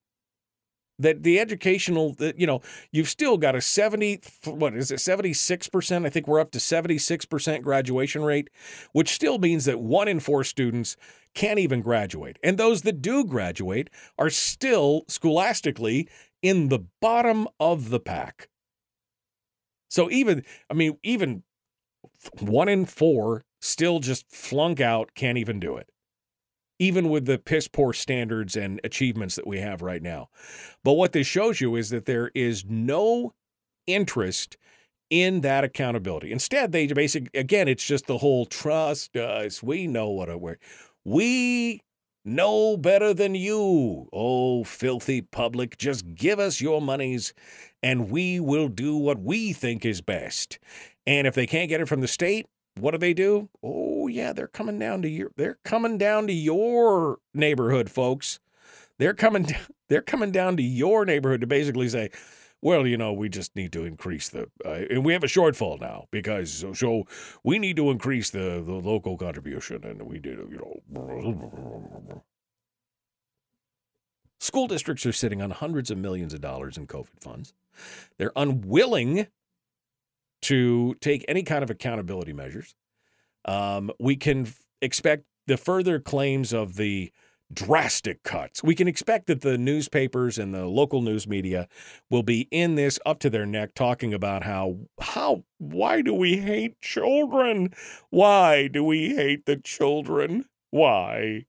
That 0.99 1.21
the 1.21 1.39
educational, 1.39 2.15
you 2.35 2.47
know, 2.47 2.61
you've 2.91 3.09
still 3.09 3.37
got 3.37 3.55
a 3.55 3.61
70, 3.61 4.21
what 4.45 4.75
is 4.75 4.89
it, 4.89 4.95
76%? 4.95 6.05
I 6.05 6.09
think 6.09 6.27
we're 6.27 6.39
up 6.39 6.51
to 6.51 6.59
76% 6.59 7.61
graduation 7.61 8.23
rate, 8.23 8.49
which 8.93 9.09
still 9.09 9.37
means 9.37 9.65
that 9.65 9.79
one 9.79 10.07
in 10.07 10.19
four 10.19 10.43
students 10.43 10.97
can't 11.35 11.59
even 11.59 11.81
graduate. 11.81 12.39
And 12.43 12.57
those 12.57 12.81
that 12.81 13.01
do 13.01 13.23
graduate 13.23 13.91
are 14.17 14.31
still 14.31 15.03
scholastically 15.07 16.09
in 16.41 16.69
the 16.69 16.79
bottom 16.99 17.47
of 17.59 17.89
the 17.89 17.99
pack. 17.99 18.49
So 19.89 20.09
even, 20.09 20.43
I 20.69 20.73
mean, 20.73 20.97
even 21.03 21.43
one 22.39 22.69
in 22.69 22.85
four 22.85 23.43
still 23.61 23.99
just 23.99 24.29
flunk 24.31 24.81
out, 24.81 25.11
can't 25.13 25.37
even 25.37 25.59
do 25.59 25.77
it 25.77 25.89
even 26.79 27.09
with 27.09 27.25
the 27.25 27.37
piss 27.37 27.67
poor 27.67 27.93
standards 27.93 28.55
and 28.55 28.79
achievements 28.83 29.35
that 29.35 29.47
we 29.47 29.59
have 29.59 29.81
right 29.81 30.01
now. 30.01 30.29
But 30.83 30.93
what 30.93 31.11
this 31.11 31.27
shows 31.27 31.59
you 31.59 31.75
is 31.75 31.89
that 31.89 32.05
there 32.05 32.31
is 32.35 32.65
no 32.65 33.33
interest 33.87 34.57
in 35.09 35.41
that 35.41 35.63
accountability. 35.63 36.31
Instead, 36.31 36.71
they 36.71 36.87
basically, 36.87 37.39
again, 37.39 37.67
it's 37.67 37.85
just 37.85 38.07
the 38.07 38.17
whole 38.17 38.45
trust 38.45 39.15
us. 39.15 39.63
We 39.63 39.87
know 39.87 40.09
what 40.09 40.39
we're, 40.39 40.57
we 41.05 41.81
know 42.25 42.75
better 42.77 43.13
than 43.13 43.33
you. 43.33 44.09
Oh, 44.11 44.63
filthy 44.65 45.21
public, 45.21 45.77
just 45.77 46.13
give 46.13 46.39
us 46.39 46.59
your 46.59 46.81
monies 46.81 47.33
and 47.81 48.11
we 48.11 48.39
will 48.39 48.67
do 48.67 48.97
what 48.97 49.19
we 49.19 49.53
think 49.53 49.85
is 49.85 50.01
best. 50.01 50.59
And 51.05 51.25
if 51.25 51.35
they 51.35 51.47
can't 51.47 51.69
get 51.69 51.79
it 51.79 51.87
from 51.87 52.01
the 52.01 52.07
state, 52.07 52.45
what 52.75 52.91
do 52.91 52.97
they 52.97 53.13
do? 53.13 53.49
Oh 53.63 53.96
yeah, 54.07 54.33
they're 54.33 54.47
coming 54.47 54.79
down 54.79 55.01
to 55.01 55.09
your 55.09 55.31
they're 55.35 55.59
coming 55.63 55.97
down 55.97 56.27
to 56.27 56.33
your 56.33 57.19
neighborhood, 57.33 57.89
folks. 57.89 58.39
They're 58.97 59.13
coming 59.13 59.47
they're 59.89 60.01
coming 60.01 60.31
down 60.31 60.57
to 60.57 60.63
your 60.63 61.05
neighborhood 61.05 61.41
to 61.41 61.47
basically 61.47 61.89
say, 61.89 62.09
well, 62.61 62.87
you 62.87 62.97
know, 62.97 63.13
we 63.13 63.29
just 63.29 63.55
need 63.55 63.71
to 63.73 63.85
increase 63.85 64.29
the 64.29 64.49
uh, 64.65 64.85
and 64.89 65.05
we 65.05 65.13
have 65.13 65.23
a 65.23 65.27
shortfall 65.27 65.79
now 65.79 66.05
because 66.11 66.51
so, 66.51 66.73
so 66.73 67.03
we 67.43 67.59
need 67.59 67.75
to 67.75 67.91
increase 67.91 68.29
the 68.29 68.63
the 68.65 68.73
local 68.73 69.17
contribution 69.17 69.83
and 69.83 70.01
we 70.03 70.19
did, 70.19 70.37
you 70.37 70.81
know, 70.93 72.23
School 74.39 74.67
districts 74.67 75.05
are 75.05 75.11
sitting 75.11 75.41
on 75.41 75.51
hundreds 75.51 75.89
of 75.89 75.97
millions 75.97 76.33
of 76.33 76.41
dollars 76.41 76.77
in 76.77 76.85
COVID 76.87 77.19
funds. 77.19 77.53
They're 78.17 78.31
unwilling 78.35 79.27
to 80.43 80.95
take 81.01 81.25
any 81.27 81.43
kind 81.43 81.63
of 81.63 81.69
accountability 81.69 82.33
measures. 82.33 82.75
Um, 83.47 83.91
we 83.99 84.15
can 84.15 84.47
f- 84.47 84.59
expect 84.81 85.23
the 85.47 85.57
further 85.57 85.99
claims 85.99 86.53
of 86.53 86.75
the 86.75 87.11
drastic 87.51 88.23
cuts. 88.23 88.63
We 88.63 88.75
can 88.75 88.87
expect 88.87 89.27
that 89.27 89.41
the 89.41 89.57
newspapers 89.57 90.37
and 90.37 90.53
the 90.53 90.65
local 90.65 91.01
news 91.01 91.27
media 91.27 91.67
will 92.09 92.23
be 92.23 92.47
in 92.51 92.75
this 92.75 92.99
up 93.05 93.19
to 93.19 93.29
their 93.29 93.45
neck 93.45 93.73
talking 93.73 94.13
about 94.13 94.43
how 94.43 94.79
how 94.99 95.43
why 95.57 96.01
do 96.01 96.13
we 96.13 96.37
hate 96.37 96.81
children? 96.81 97.73
Why 98.09 98.67
do 98.67 98.83
we 98.83 99.15
hate 99.15 99.45
the 99.45 99.57
children? 99.57 100.45
Why? 100.71 101.45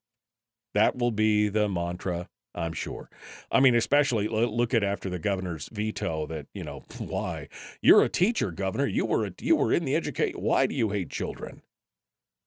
That 0.75 0.97
will 0.97 1.11
be 1.11 1.49
the 1.49 1.69
mantra 1.69 2.29
I'm 2.55 2.73
sure. 2.73 3.09
I 3.53 3.61
mean, 3.61 3.75
especially 3.75 4.27
look 4.29 4.75
at 4.75 4.83
after 4.83 5.09
the 5.09 5.19
governor's 5.19 5.69
veto 5.71 6.27
that, 6.27 6.47
you 6.55 6.65
know, 6.65 6.85
why? 6.99 7.49
You're 7.81 8.03
a 8.03 8.09
teacher, 8.09 8.51
governor. 8.51 8.87
You 8.87 9.07
were 9.07 9.27
a, 9.27 9.33
you 9.41 9.57
were 9.57 9.73
in 9.73 9.85
the 9.85 9.95
educate. 9.95 10.39
Why 10.39 10.67
do 10.67 10.75
you 10.75 10.91
hate 10.91 11.11
children? 11.11 11.63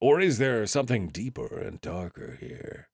Or 0.02 0.20
is 0.20 0.40
there 0.40 0.66
something 0.66 1.08
deeper 1.08 1.60
and 1.60 1.80
darker 1.80 2.38
here? 2.40 2.90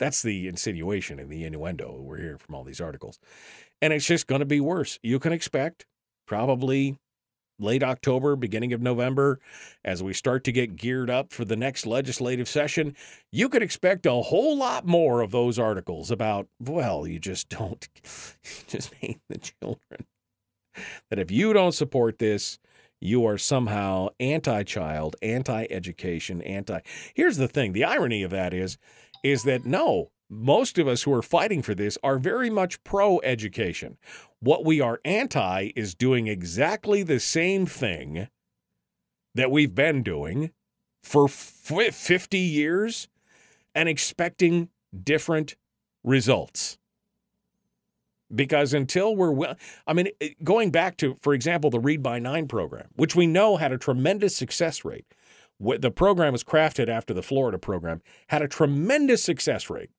That's 0.00 0.22
the 0.22 0.48
insinuation 0.48 1.20
and 1.20 1.30
the 1.30 1.44
innuendo 1.44 2.00
we're 2.00 2.18
hearing 2.18 2.38
from 2.38 2.56
all 2.56 2.64
these 2.64 2.80
articles. 2.80 3.20
And 3.80 3.92
it's 3.92 4.06
just 4.06 4.26
going 4.26 4.40
to 4.40 4.44
be 4.44 4.60
worse. 4.60 4.98
You 5.02 5.20
can 5.20 5.32
expect 5.32 5.86
probably 6.26 6.98
late 7.60 7.82
October, 7.82 8.34
beginning 8.34 8.72
of 8.72 8.82
November, 8.82 9.38
as 9.84 10.02
we 10.02 10.12
start 10.12 10.42
to 10.44 10.52
get 10.52 10.74
geared 10.74 11.10
up 11.10 11.32
for 11.32 11.44
the 11.44 11.56
next 11.56 11.86
legislative 11.86 12.48
session, 12.48 12.96
you 13.30 13.48
could 13.48 13.62
expect 13.62 14.06
a 14.06 14.12
whole 14.12 14.56
lot 14.56 14.84
more 14.84 15.20
of 15.20 15.30
those 15.30 15.58
articles 15.58 16.10
about, 16.10 16.48
well, 16.60 17.06
you 17.06 17.20
just 17.20 17.48
don't, 17.48 17.88
you 18.04 18.64
just 18.66 18.92
hate 18.94 19.20
the 19.28 19.38
children. 19.38 20.06
That 21.10 21.20
if 21.20 21.30
you 21.30 21.52
don't 21.52 21.72
support 21.72 22.18
this, 22.18 22.58
you 23.04 23.26
are 23.26 23.36
somehow 23.36 24.08
anti 24.18 24.62
child, 24.62 25.14
anti 25.20 25.66
education, 25.68 26.40
anti. 26.42 26.80
Here's 27.14 27.36
the 27.36 27.48
thing 27.48 27.72
the 27.72 27.84
irony 27.84 28.22
of 28.22 28.30
that 28.30 28.54
is, 28.54 28.78
is 29.22 29.42
that 29.42 29.66
no, 29.66 30.10
most 30.30 30.78
of 30.78 30.88
us 30.88 31.02
who 31.02 31.12
are 31.12 31.22
fighting 31.22 31.60
for 31.60 31.74
this 31.74 31.98
are 32.02 32.18
very 32.18 32.48
much 32.48 32.82
pro 32.82 33.20
education. 33.20 33.98
What 34.40 34.64
we 34.64 34.80
are 34.80 35.00
anti 35.04 35.72
is 35.76 35.94
doing 35.94 36.28
exactly 36.28 37.02
the 37.02 37.20
same 37.20 37.66
thing 37.66 38.28
that 39.34 39.50
we've 39.50 39.74
been 39.74 40.02
doing 40.02 40.52
for 41.02 41.28
50 41.28 42.38
years 42.38 43.08
and 43.74 43.86
expecting 43.86 44.70
different 45.02 45.56
results. 46.02 46.78
Because 48.34 48.72
until 48.72 49.16
we're, 49.16 49.32
well, 49.32 49.56
I 49.86 49.92
mean, 49.92 50.08
going 50.42 50.70
back 50.70 50.96
to, 50.98 51.16
for 51.22 51.34
example, 51.34 51.70
the 51.70 51.80
Read 51.80 52.02
by 52.02 52.18
Nine 52.18 52.48
program, 52.48 52.88
which 52.96 53.14
we 53.14 53.26
know 53.26 53.56
had 53.56 53.72
a 53.72 53.78
tremendous 53.78 54.36
success 54.36 54.84
rate. 54.84 55.04
The 55.60 55.90
program 55.90 56.32
was 56.32 56.42
crafted 56.42 56.88
after 56.88 57.14
the 57.14 57.22
Florida 57.22 57.58
program, 57.58 58.02
had 58.28 58.42
a 58.42 58.48
tremendous 58.48 59.22
success 59.22 59.70
rate. 59.70 59.90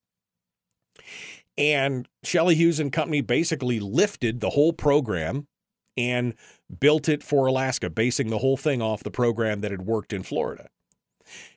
And 1.57 2.07
Shelley 2.23 2.55
Hughes 2.55 2.79
and 2.79 2.91
Company 2.91 3.21
basically 3.21 3.79
lifted 3.79 4.41
the 4.41 4.49
whole 4.49 4.73
program 4.73 5.47
and 5.95 6.33
built 6.79 7.07
it 7.07 7.23
for 7.23 7.45
Alaska, 7.47 7.89
basing 7.89 8.29
the 8.29 8.39
whole 8.39 8.57
thing 8.57 8.81
off 8.81 9.03
the 9.03 9.11
program 9.11 9.61
that 9.61 9.71
had 9.71 9.83
worked 9.83 10.11
in 10.11 10.23
Florida. 10.23 10.67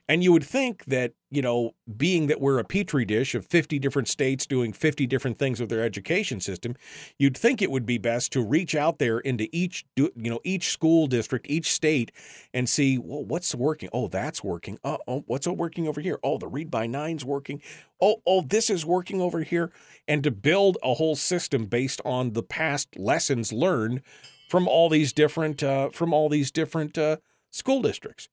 And 0.09 0.25
you 0.25 0.33
would 0.33 0.45
think 0.45 0.87
that, 0.87 1.13
you 1.31 1.43
know, 1.43 1.73
being 1.97 2.29
that 2.29 2.41
we're 2.41 2.59
a 2.59 2.65
petri 2.65 3.05
dish 3.05 3.35
of 3.35 3.45
50 3.45 3.79
different 3.79 4.09
states 4.09 4.47
doing 4.47 4.73
50 4.73 5.07
different 5.07 5.39
things 5.39 5.61
with 5.61 5.69
their 5.69 5.83
education 5.83 6.41
system, 6.41 6.77
you'd 7.19 7.37
think 7.37 7.61
it 7.61 7.71
would 7.71 7.85
be 7.85 7.99
best 7.99 8.33
to 8.33 8.43
reach 8.43 8.75
out 8.75 8.99
there 8.99 9.19
into 9.19 9.49
each, 9.53 9.85
you 9.97 10.11
know, 10.17 10.41
each 10.45 10.71
school 10.71 11.07
district, 11.07 11.47
each 11.51 11.71
state 11.71 12.11
and 12.55 12.69
see, 12.69 12.97
well, 12.97 13.25
what's 13.25 13.55
working? 13.55 13.91
Oh, 13.93 14.09
that's 14.09 14.43
working. 14.43 14.79
Uh 14.83 14.97
oh, 15.07 15.25
what's 15.27 15.47
working 15.47 15.87
over 15.87 16.01
here? 16.01 16.19
Oh, 16.23 16.39
the 16.39 16.49
read 16.49 16.71
by 16.71 16.87
nine's 16.87 17.25
working. 17.25 17.61
Oh, 18.01 18.23
oh, 18.27 18.43
this 18.43 18.71
is 18.71 18.87
working 18.87 19.21
over 19.21 19.43
here. 19.43 19.71
And 20.07 20.23
to 20.25 20.31
build 20.31 20.79
a 20.83 20.95
whole 20.95 21.17
system 21.17 21.67
based 21.67 22.01
on 22.05 22.33
the 22.33 22.43
past 22.43 22.97
lessons 22.97 23.53
learned 23.53 24.03
from 24.49 24.67
all 24.67 24.89
these 24.89 25.13
different, 25.13 25.63
uh, 25.63 25.91
from 25.91 26.15
all 26.15 26.31
these 26.31 26.51
different 26.51 26.97
uh, 26.97 27.19
school 27.51 27.83
districts. 27.83 28.29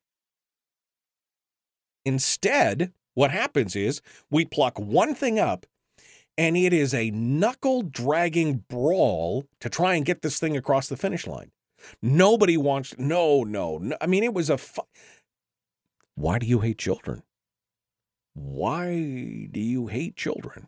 Instead, 2.06 2.94
what 3.15 3.32
happens 3.32 3.76
is 3.76 4.02
we 4.30 4.45
pluck 4.45 4.80
one 4.80 5.15
thing 5.15 5.40
up 5.40 5.65
and 6.38 6.57
it 6.57 6.73
is 6.73 6.94
a 6.94 7.11
knuckle 7.11 7.82
dragging 7.82 8.64
brawl 8.69 9.45
to 9.60 9.69
try 9.69 9.95
and 9.95 10.06
get 10.06 10.22
this 10.22 10.40
thing 10.40 10.57
across 10.57 10.88
the 10.88 10.98
finish 10.98 11.26
line. 11.26 11.52
Nobody 12.02 12.57
wants, 12.57 12.95
no, 12.98 13.44
no, 13.44 13.77
no. 13.77 13.95
I 14.02 14.07
mean, 14.07 14.23
it 14.23 14.34
was 14.34 14.49
a. 14.49 14.57
Fu- 14.57 14.82
Why 16.15 16.40
do 16.40 16.45
you 16.45 16.60
hate 16.60 16.77
children? 16.77 17.23
Why 18.34 19.48
do 19.52 19.60
you 19.60 19.88
hate 19.88 20.15
children? 20.18 20.68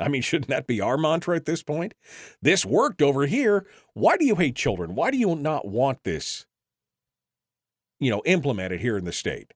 I 0.00 0.08
mean, 0.08 0.22
shouldn't 0.22 0.48
that 0.48 0.66
be 0.66 0.80
our 0.80 0.96
mantra 0.96 1.36
at 1.36 1.44
this 1.44 1.62
point? 1.62 1.94
This 2.40 2.64
worked 2.64 3.02
over 3.02 3.26
here. 3.26 3.66
Why 3.94 4.16
do 4.16 4.24
you 4.24 4.36
hate 4.36 4.56
children? 4.56 4.94
Why 4.94 5.10
do 5.10 5.18
you 5.18 5.34
not 5.36 5.66
want 5.66 6.04
this, 6.04 6.46
you 8.00 8.10
know, 8.10 8.22
implemented 8.24 8.80
here 8.80 8.96
in 8.96 9.04
the 9.04 9.12
state? 9.12 9.54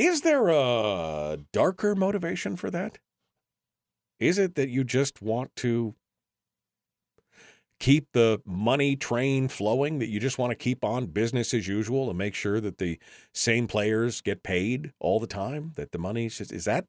Is 0.00 0.22
there 0.22 0.48
a 0.48 1.36
darker 1.52 1.94
motivation 1.94 2.56
for 2.56 2.70
that? 2.70 2.96
Is 4.18 4.38
it 4.38 4.54
that 4.54 4.70
you 4.70 4.82
just 4.82 5.20
want 5.20 5.54
to 5.56 5.94
keep 7.78 8.06
the 8.14 8.40
money 8.46 8.96
train 8.96 9.48
flowing, 9.48 9.98
that 9.98 10.08
you 10.08 10.18
just 10.18 10.38
want 10.38 10.52
to 10.52 10.54
keep 10.54 10.86
on 10.86 11.08
business 11.08 11.52
as 11.52 11.68
usual 11.68 12.08
and 12.08 12.16
make 12.16 12.34
sure 12.34 12.62
that 12.62 12.78
the 12.78 12.98
same 13.34 13.66
players 13.66 14.22
get 14.22 14.42
paid 14.42 14.94
all 15.00 15.20
the 15.20 15.26
time, 15.26 15.72
that 15.76 15.92
the 15.92 15.98
money's 15.98 16.38
just, 16.38 16.50
is 16.50 16.64
that, 16.64 16.86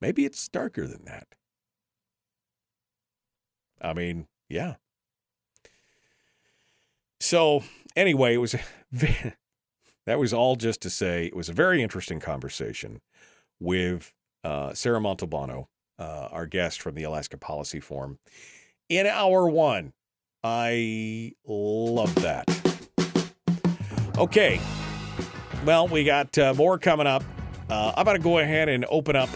maybe 0.00 0.24
it's 0.24 0.48
darker 0.48 0.88
than 0.88 1.04
that. 1.04 1.28
I 3.80 3.92
mean, 3.92 4.26
yeah. 4.48 4.74
So 7.20 7.62
anyway, 7.94 8.34
it 8.34 8.38
was 8.38 8.56
that 10.10 10.18
was 10.18 10.34
all 10.34 10.56
just 10.56 10.82
to 10.82 10.90
say 10.90 11.26
it 11.26 11.36
was 11.36 11.48
a 11.48 11.52
very 11.52 11.80
interesting 11.80 12.18
conversation 12.18 13.00
with 13.60 14.12
uh, 14.42 14.74
Sarah 14.74 14.98
Montalbano, 14.98 15.66
uh, 16.00 16.28
our 16.32 16.46
guest 16.46 16.82
from 16.82 16.96
the 16.96 17.04
Alaska 17.04 17.38
Policy 17.38 17.78
Forum. 17.78 18.18
In 18.88 19.06
hour 19.06 19.48
one, 19.48 19.92
I 20.42 21.34
love 21.46 22.12
that. 22.16 22.44
Okay, 24.18 24.60
well, 25.64 25.86
we 25.86 26.02
got 26.02 26.36
uh, 26.36 26.54
more 26.54 26.76
coming 26.76 27.06
up. 27.06 27.22
Uh, 27.68 27.92
I'm 27.96 28.04
going 28.04 28.16
to 28.16 28.22
go 28.22 28.38
ahead 28.38 28.68
and 28.68 28.84
open 28.88 29.14
up 29.14 29.28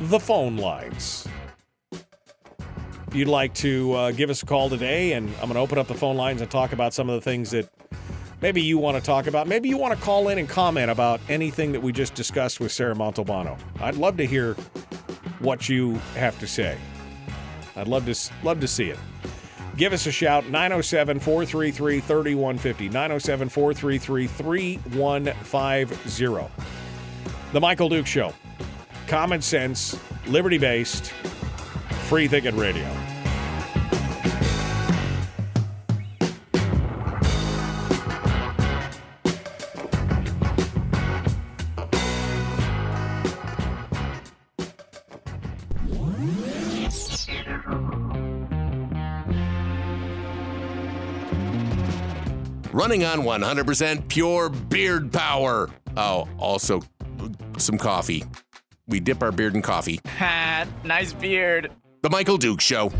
the 0.00 0.18
phone 0.18 0.56
lines. 0.56 1.28
If 1.92 3.14
you'd 3.14 3.28
like 3.28 3.52
to 3.56 3.92
uh, 3.92 4.10
give 4.12 4.30
us 4.30 4.42
a 4.42 4.46
call 4.46 4.70
today, 4.70 5.12
and 5.12 5.28
I'm 5.42 5.42
going 5.42 5.54
to 5.54 5.60
open 5.60 5.76
up 5.76 5.88
the 5.88 5.94
phone 5.94 6.16
lines 6.16 6.40
and 6.40 6.50
talk 6.50 6.72
about 6.72 6.94
some 6.94 7.10
of 7.10 7.16
the 7.16 7.20
things 7.20 7.50
that 7.50 7.68
maybe 8.46 8.62
you 8.62 8.78
want 8.78 8.96
to 8.96 9.02
talk 9.02 9.26
about. 9.26 9.48
Maybe 9.48 9.68
you 9.68 9.76
want 9.76 9.98
to 9.98 10.00
call 10.00 10.28
in 10.28 10.38
and 10.38 10.48
comment 10.48 10.88
about 10.88 11.20
anything 11.28 11.72
that 11.72 11.82
we 11.82 11.90
just 11.90 12.14
discussed 12.14 12.60
with 12.60 12.70
Sarah 12.70 12.94
Montalbano. 12.94 13.58
I'd 13.80 13.96
love 13.96 14.16
to 14.18 14.24
hear 14.24 14.54
what 15.40 15.68
you 15.68 15.94
have 16.14 16.38
to 16.38 16.46
say. 16.46 16.78
I'd 17.74 17.88
love 17.88 18.06
to 18.06 18.14
love 18.44 18.60
to 18.60 18.68
see 18.68 18.90
it. 18.90 19.00
Give 19.76 19.92
us 19.92 20.06
a 20.06 20.12
shout 20.12 20.44
907 20.44 21.18
433 21.18 21.98
3150. 21.98 22.88
907 22.88 23.48
433 23.48 24.28
3150. 24.28 26.52
The 27.52 27.60
Michael 27.60 27.88
Duke 27.88 28.06
Show. 28.06 28.32
Common 29.08 29.42
sense, 29.42 29.98
liberty 30.28 30.58
based, 30.58 31.10
free 32.06 32.28
thinking 32.28 32.56
radio. 32.56 32.88
Running 52.86 53.04
on 53.04 53.22
100% 53.22 54.06
pure 54.06 54.48
beard 54.48 55.12
power. 55.12 55.68
Oh, 55.96 56.28
also 56.38 56.82
some 57.58 57.78
coffee. 57.78 58.22
We 58.86 59.00
dip 59.00 59.24
our 59.24 59.32
beard 59.32 59.56
in 59.56 59.62
coffee. 59.62 59.98
Ha, 60.06 60.66
nice 60.84 61.12
beard. 61.12 61.72
The 62.02 62.10
Michael 62.10 62.36
Duke 62.36 62.60
Show. 62.60 62.92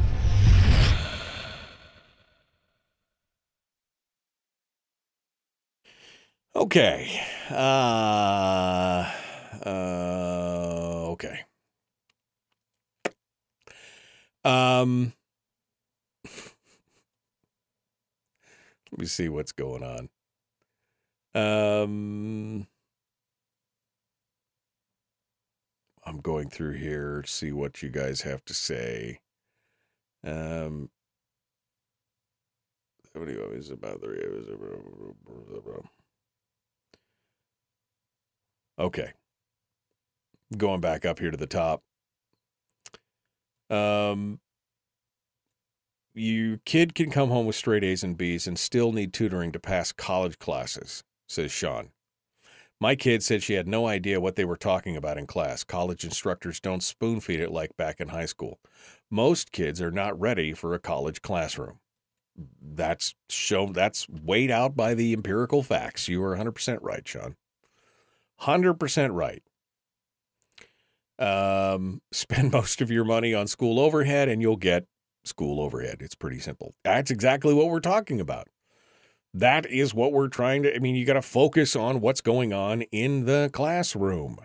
Okay. 6.57 7.21
Uh, 7.49 9.09
uh, 9.65 11.11
okay. 11.13 11.43
Um, 14.45 15.13
let 18.97 19.03
me 19.03 19.07
see 19.07 19.29
what's 19.29 19.53
going 19.53 19.83
on. 19.83 20.09
Um, 21.35 22.67
I'm 26.07 26.21
going 26.23 26.49
through 26.49 26.73
here 26.73 27.23
see 27.27 27.53
what 27.53 27.83
you 27.83 27.91
guys 27.91 28.23
have 28.23 28.43
to 28.47 28.55
say. 28.55 29.21
Um, 30.25 30.89
what 33.13 33.29
is 33.53 33.69
about 33.69 34.01
the 34.01 34.09
Okay. 38.79 39.13
Going 40.57 40.81
back 40.81 41.05
up 41.05 41.19
here 41.19 41.31
to 41.31 41.37
the 41.37 41.47
top. 41.47 41.83
Um, 43.69 44.41
your 46.17 46.59
kid 46.65 46.95
can 46.95 47.11
come 47.11 47.29
home 47.29 47.47
with 47.47 47.57
straight 47.57 47.85
A's 47.85 48.03
and 48.03 48.17
B's 48.17 48.47
and 48.47 48.59
still 48.59 48.91
need 48.91 49.13
tutoring 49.13 49.53
to 49.53 49.61
pass 49.61 49.93
college 49.93 50.39
classes, 50.39 51.05
says 51.29 51.53
Sean. 51.53 51.91
My 52.81 52.95
kid 52.95 53.23
said 53.23 53.43
she 53.43 53.55
had 53.55 53.69
no 53.69 53.87
idea 53.87 54.21
what 54.21 54.37
they 54.37 54.45
were 54.45 54.57
talking 54.57 54.97
about 54.97 55.19
in 55.19 55.27
class. 55.27 55.63
College 55.63 56.05
instructors 56.05 56.61
don't 56.61 56.83
spoon 56.83 57.21
feed 57.21 57.41
it 57.41 57.51
like 57.51 57.77
back 57.77 58.01
in 58.01 58.09
high 58.09 58.27
school. 58.27 58.59
Most 59.11 59.53
kids 59.53 59.81
are 59.81 59.91
not 59.91 60.19
ready 60.19 60.53
for 60.53 60.75
a 60.75 60.79
college 60.79 61.23
classroom. 61.23 61.81
That's 62.61 63.15
shown 63.31 63.73
that's 63.73 64.09
weighed 64.09 64.51
out 64.51 64.75
by 64.75 64.95
the 64.95 65.13
empirical 65.13 65.63
facts. 65.63 66.09
You 66.09 66.23
are 66.23 66.37
100% 66.37 66.79
right, 66.83 67.07
Sean. 67.07 67.37
100% 68.43 69.11
right. 69.13 69.43
Um, 71.19 72.03
spend 72.13 72.53
most 72.53 72.81
of 72.81 72.91
your 72.91 73.05
money 73.05 73.35
on 73.35 73.47
school 73.47 73.81
overhead 73.81 74.29
and 74.29 74.43
you'll 74.43 74.57
get 74.57 74.87
school 75.29 75.61
overhead. 75.61 75.99
It's 76.01 76.15
pretty 76.15 76.39
simple. 76.39 76.75
That's 76.85 77.11
exactly 77.11 77.55
what 77.55 77.69
we're 77.69 77.81
talking 77.81 78.21
about. 78.21 78.49
That 79.35 79.67
is 79.67 79.93
what 79.93 80.13
we're 80.13 80.29
trying 80.29 80.63
to. 80.63 80.75
I 80.75 80.79
mean, 80.79 80.95
you 80.95 81.05
got 81.05 81.15
to 81.15 81.23
focus 81.23 81.77
on 81.77 82.01
what's 82.01 82.21
going 82.21 82.53
on 82.53 82.83
in 82.83 83.27
the 83.27 83.51
classroom. 83.53 84.39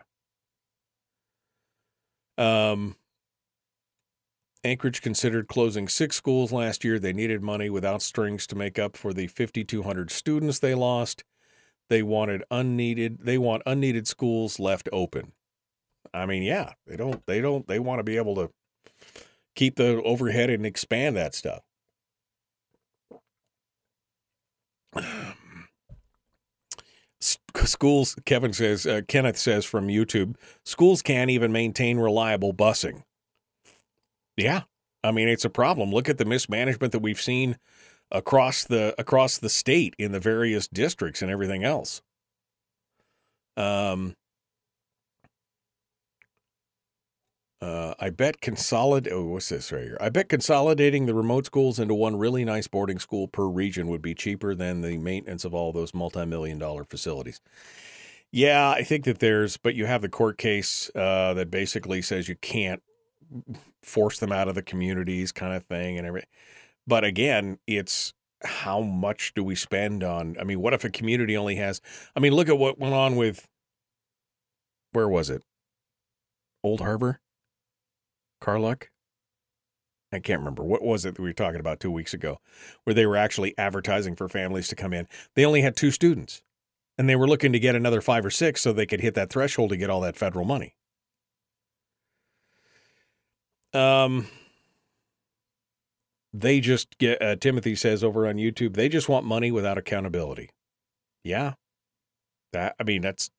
Um, 2.38 2.95
Anchorage 4.64 5.02
considered 5.02 5.48
closing 5.48 5.88
six 5.88 6.16
schools 6.16 6.52
last 6.52 6.84
year. 6.84 6.99
They 6.99 7.14
needed 7.14 7.41
money 7.41 7.70
without 7.70 8.02
strings 8.02 8.45
to 8.48 8.56
make 8.56 8.78
up 8.78 8.95
for 8.95 9.14
the 9.14 9.28
5,200 9.28 10.12
students 10.12 10.60
they 10.60 10.76
lost. 10.76 11.24
They 11.90 12.03
wanted 12.03 12.44
unneeded. 12.52 13.20
They 13.24 13.38
want 13.38 13.64
unneeded 13.66 14.08
schools 14.08 14.60
left 14.60 14.88
open. 14.94 15.34
I 16.14 16.26
mean, 16.26 16.44
yeah, 16.44 16.74
they 16.86 16.95
don't. 16.95 17.26
They 17.26 17.41
don't. 17.41 17.68
They 17.68 17.80
want 17.80 17.99
to 17.99 18.03
be 18.03 18.18
able 18.18 18.36
to 18.36 18.52
keep 19.56 19.76
the 19.76 20.02
overhead 20.03 20.49
and 20.49 20.65
expand 20.65 21.15
that 21.18 21.36
stuff. 21.36 21.61
Schools, 27.19 28.15
Kevin 28.26 28.53
says, 28.53 28.88
uh, 28.88 29.02
Kenneth 29.07 29.38
says 29.38 29.64
from 29.64 29.88
YouTube, 29.88 30.36
schools 30.65 31.03
can't 31.03 31.30
even 31.30 31.52
maintain 31.52 31.99
reliable 31.99 32.52
busing. 32.53 33.03
Yeah, 34.38 34.61
I 35.03 35.11
mean 35.11 35.28
it's 35.28 35.45
a 35.45 35.49
problem. 35.49 35.91
Look 35.91 36.10
at 36.10 36.18
the 36.18 36.26
mismanagement 36.26 36.91
that 36.94 36.99
we've 36.99 37.22
seen 37.22 37.57
across 38.10 38.64
the 38.64 38.95
across 38.98 39.38
the 39.38 39.49
state 39.49 39.95
in 39.98 40.11
the 40.11 40.19
various 40.19 40.68
districts 40.68 41.22
and 41.22 41.30
everything 41.30 41.64
else. 41.64 42.02
Um, 43.56 44.15
Uh, 47.61 47.93
I 47.99 48.09
bet 48.09 48.41
consolidate. 48.41 49.13
Oh, 49.13 49.25
what's 49.25 49.49
this 49.49 49.71
right 49.71 49.83
here? 49.83 49.97
I 50.01 50.09
bet 50.09 50.29
consolidating 50.29 51.05
the 51.05 51.13
remote 51.13 51.45
schools 51.45 51.79
into 51.79 51.93
one 51.93 52.15
really 52.15 52.43
nice 52.43 52.67
boarding 52.67 52.97
school 52.97 53.27
per 53.27 53.45
region 53.45 53.88
would 53.88 54.01
be 54.01 54.15
cheaper 54.15 54.55
than 54.55 54.81
the 54.81 54.97
maintenance 54.97 55.45
of 55.45 55.53
all 55.53 55.71
those 55.71 55.93
multi-million 55.93 56.57
dollar 56.57 56.83
facilities. 56.83 57.39
Yeah, 58.31 58.71
I 58.71 58.81
think 58.81 59.05
that 59.05 59.19
there's, 59.19 59.57
but 59.57 59.75
you 59.75 59.85
have 59.85 60.01
the 60.01 60.09
court 60.09 60.39
case 60.39 60.89
uh, 60.95 61.35
that 61.35 61.51
basically 61.51 62.01
says 62.01 62.27
you 62.27 62.35
can't 62.35 62.81
force 63.83 64.17
them 64.17 64.31
out 64.31 64.47
of 64.47 64.55
the 64.55 64.63
communities, 64.63 65.31
kind 65.31 65.53
of 65.53 65.63
thing, 65.63 65.99
and 65.99 66.07
everything. 66.07 66.29
But 66.88 67.03
again, 67.03 67.59
it's 67.67 68.13
how 68.43 68.81
much 68.81 69.33
do 69.35 69.43
we 69.43 69.53
spend 69.53 70.03
on? 70.03 70.35
I 70.39 70.45
mean, 70.45 70.61
what 70.61 70.73
if 70.73 70.83
a 70.83 70.89
community 70.89 71.38
only 71.38 71.57
has? 71.57 71.79
I 72.15 72.21
mean, 72.21 72.33
look 72.33 72.49
at 72.49 72.57
what 72.57 72.79
went 72.79 72.95
on 72.95 73.17
with. 73.17 73.47
Where 74.93 75.07
was 75.07 75.29
it? 75.29 75.43
Old 76.63 76.81
Harbor 76.81 77.19
Karluk. 78.41 78.85
I 80.11 80.19
can't 80.19 80.39
remember 80.39 80.63
what 80.63 80.84
was 80.84 81.05
it 81.05 81.15
that 81.15 81.22
we 81.22 81.30
were 81.30 81.34
talking 81.34 81.59
about 81.59 81.80
two 81.80 81.91
weeks 81.91 82.13
ago, 82.13 82.39
where 82.84 82.93
they 82.93 83.05
were 83.05 83.15
actually 83.15 83.57
advertising 83.57 84.15
for 84.15 84.27
families 84.27 84.68
to 84.68 84.76
come 84.76 84.91
in. 84.91 85.07
They 85.35 85.45
only 85.45 85.61
had 85.61 85.77
two 85.77 85.91
students, 85.91 86.43
and 86.97 87.07
they 87.07 87.15
were 87.15 87.27
looking 87.27 87.53
to 87.53 87.59
get 87.59 87.76
another 87.76 88.01
five 88.01 88.26
or 88.26 88.30
six 88.30 88.59
so 88.61 88.73
they 88.73 88.85
could 88.85 88.99
hit 88.99 89.15
that 89.15 89.30
threshold 89.30 89.69
to 89.69 89.77
get 89.77 89.89
all 89.89 90.01
that 90.01 90.18
federal 90.18 90.43
money. 90.43 90.76
Um, 93.73 94.27
they 96.34 96.59
just 96.59 96.97
get. 96.97 97.22
Uh, 97.22 97.38
Timothy 97.38 97.76
says 97.76 98.03
over 98.03 98.27
on 98.27 98.35
YouTube, 98.35 98.76
they 98.76 98.89
just 98.89 99.07
want 99.07 99.26
money 99.26 99.49
without 99.49 99.77
accountability. 99.77 100.49
Yeah, 101.23 101.53
that 102.51 102.76
I 102.80 102.84
mean 102.84 103.01
that's 103.01 103.30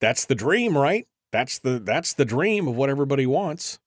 that's 0.00 0.26
the 0.26 0.34
dream, 0.34 0.76
right? 0.76 1.06
That's 1.32 1.58
the 1.58 1.78
that's 1.78 2.12
the 2.12 2.26
dream 2.26 2.68
of 2.68 2.76
what 2.76 2.90
everybody 2.90 3.24
wants. 3.26 3.78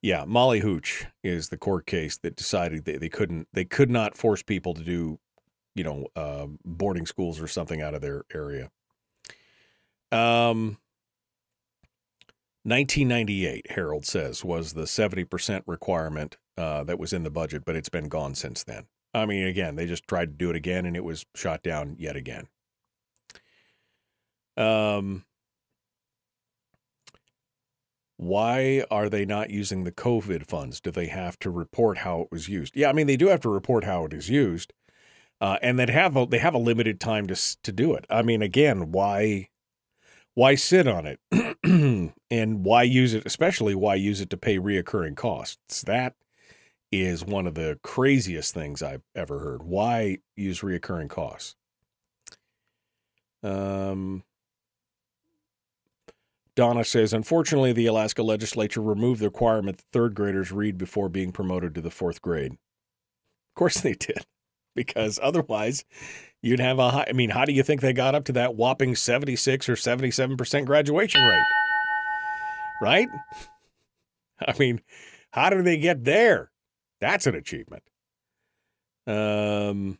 Yeah, 0.00 0.24
Molly 0.26 0.60
Hootch 0.60 1.06
is 1.24 1.48
the 1.48 1.56
court 1.56 1.86
case 1.86 2.16
that 2.18 2.36
decided 2.36 2.84
they, 2.84 2.98
they 2.98 3.08
couldn't 3.08 3.48
they 3.52 3.64
could 3.64 3.90
not 3.90 4.16
force 4.16 4.42
people 4.42 4.74
to 4.74 4.84
do, 4.84 5.18
you 5.74 5.82
know, 5.82 6.06
uh, 6.14 6.46
boarding 6.64 7.06
schools 7.06 7.40
or 7.40 7.48
something 7.48 7.82
out 7.82 7.94
of 7.94 8.00
their 8.00 8.24
area. 8.32 8.70
Um, 10.12 10.78
1998, 12.64 13.70
Harold 13.70 14.04
says, 14.04 14.44
was 14.44 14.74
the 14.74 14.82
70% 14.82 15.62
requirement 15.66 16.36
uh, 16.56 16.84
that 16.84 16.98
was 16.98 17.12
in 17.12 17.22
the 17.22 17.30
budget, 17.30 17.64
but 17.64 17.76
it's 17.76 17.88
been 17.88 18.08
gone 18.08 18.34
since 18.34 18.62
then. 18.62 18.86
I 19.14 19.26
mean, 19.26 19.46
again, 19.46 19.76
they 19.76 19.86
just 19.86 20.06
tried 20.06 20.26
to 20.26 20.36
do 20.36 20.50
it 20.50 20.56
again 20.56 20.84
and 20.84 20.96
it 20.96 21.04
was 21.04 21.24
shot 21.34 21.62
down 21.62 21.96
yet 21.98 22.14
again. 22.14 22.48
Um, 24.56 25.24
why 28.18 28.84
are 28.90 29.08
they 29.08 29.24
not 29.24 29.50
using 29.50 29.84
the 29.84 29.92
COVID 29.92 30.46
funds? 30.46 30.80
Do 30.80 30.90
they 30.90 31.06
have 31.06 31.38
to 31.38 31.50
report 31.50 31.98
how 31.98 32.22
it 32.22 32.28
was 32.32 32.48
used? 32.48 32.76
Yeah, 32.76 32.90
I 32.90 32.92
mean 32.92 33.06
they 33.06 33.16
do 33.16 33.28
have 33.28 33.40
to 33.42 33.48
report 33.48 33.84
how 33.84 34.04
it 34.04 34.12
is 34.12 34.28
used, 34.28 34.72
uh, 35.40 35.56
and 35.62 35.78
they 35.78 35.90
have 35.90 36.16
a, 36.16 36.26
they 36.26 36.38
have 36.38 36.54
a 36.54 36.58
limited 36.58 37.00
time 37.00 37.28
to 37.28 37.56
to 37.62 37.72
do 37.72 37.94
it. 37.94 38.04
I 38.10 38.22
mean, 38.22 38.42
again, 38.42 38.90
why 38.90 39.48
why 40.34 40.56
sit 40.56 40.88
on 40.88 41.06
it, 41.06 41.20
and 42.30 42.64
why 42.64 42.82
use 42.82 43.14
it? 43.14 43.24
Especially 43.24 43.74
why 43.74 43.94
use 43.94 44.20
it 44.20 44.30
to 44.30 44.36
pay 44.36 44.58
reoccurring 44.58 45.16
costs? 45.16 45.82
That 45.82 46.14
is 46.90 47.24
one 47.24 47.46
of 47.46 47.54
the 47.54 47.78
craziest 47.84 48.52
things 48.52 48.82
I've 48.82 49.02
ever 49.14 49.38
heard. 49.38 49.62
Why 49.62 50.18
use 50.36 50.60
reoccurring 50.60 51.10
costs? 51.10 51.54
Um, 53.44 54.24
Donna 56.58 56.82
says, 56.82 57.12
unfortunately, 57.12 57.72
the 57.72 57.86
Alaska 57.86 58.20
legislature 58.20 58.82
removed 58.82 59.20
the 59.20 59.26
requirement 59.26 59.76
that 59.76 59.84
third 59.92 60.16
graders 60.16 60.50
read 60.50 60.76
before 60.76 61.08
being 61.08 61.30
promoted 61.30 61.72
to 61.76 61.80
the 61.80 61.88
fourth 61.88 62.20
grade. 62.20 62.54
Of 62.54 63.54
course 63.54 63.80
they 63.80 63.92
did, 63.92 64.26
because 64.74 65.20
otherwise 65.22 65.84
you'd 66.42 66.58
have 66.58 66.80
a 66.80 66.90
high. 66.90 67.06
I 67.08 67.12
mean, 67.12 67.30
how 67.30 67.44
do 67.44 67.52
you 67.52 67.62
think 67.62 67.80
they 67.80 67.92
got 67.92 68.16
up 68.16 68.24
to 68.24 68.32
that 68.32 68.56
whopping 68.56 68.96
76 68.96 69.68
or 69.68 69.74
77% 69.74 70.66
graduation 70.66 71.22
rate? 71.22 71.46
Right? 72.82 73.08
I 74.40 74.52
mean, 74.58 74.80
how 75.30 75.50
did 75.50 75.64
they 75.64 75.76
get 75.76 76.02
there? 76.02 76.50
That's 77.00 77.28
an 77.28 77.36
achievement. 77.36 77.84
Um, 79.06 79.98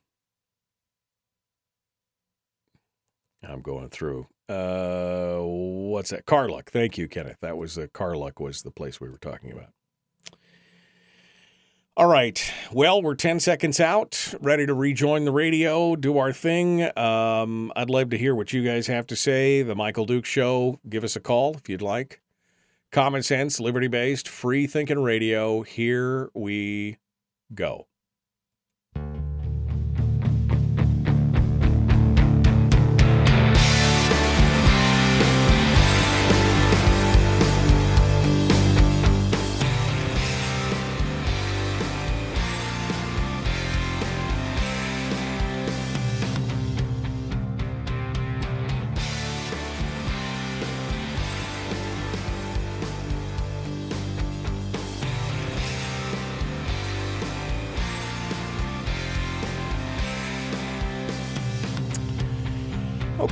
I'm 3.45 3.63
going 3.63 3.91
through. 3.91 4.27
Uh, 4.49 5.41
what's 5.41 6.11
that? 6.11 6.27
Karluk. 6.27 6.69
Thank 6.69 6.97
you, 6.97 7.09
Kenneth. 7.09 7.39
That 7.41 7.57
was 7.57 7.77
uh, 7.77 7.87
Karluk 7.93 8.41
was 8.41 8.63
the 8.63 8.71
place 8.71 9.01
we 9.01 9.09
were 9.09 9.19
talking 9.19 9.53
about. 9.53 9.71
All 11.99 12.07
right. 12.07 12.41
Well, 12.73 13.03
we're 13.03 13.17
10 13.17 13.41
seconds 13.41 13.81
out, 13.81 14.33
ready 14.41 14.67
to 14.67 14.73
rejoin 14.73 15.25
the 15.25 15.33
radio, 15.33 15.97
do 15.97 16.17
our 16.17 16.33
thing. 16.33 16.97
Um, 16.97 17.73
I'd 17.75 17.91
love 17.91 18.11
to 18.11 18.17
hear 18.17 18.37
what 18.37 18.53
you 18.53 18.63
guys 18.63 18.87
have 18.87 19.09
to 19.09 19.17
say. 19.17 19.63
The 19.63 19.75
Michael 19.75 20.07
Duke 20.07 20.25
Show. 20.25 20.79
Give 20.89 21.03
us 21.03 21.17
a 21.17 21.21
call 21.21 21.57
if 21.57 21.69
you'd 21.69 21.83
like. 21.83 22.21
Common 22.93 23.25
sense, 23.25 23.59
liberty 23.59 23.89
based, 23.89 24.29
free 24.29 24.69
thinking 24.69 25.01
radio. 25.01 25.63
Here 25.63 26.31
we 26.35 26.99
go. 27.53 27.88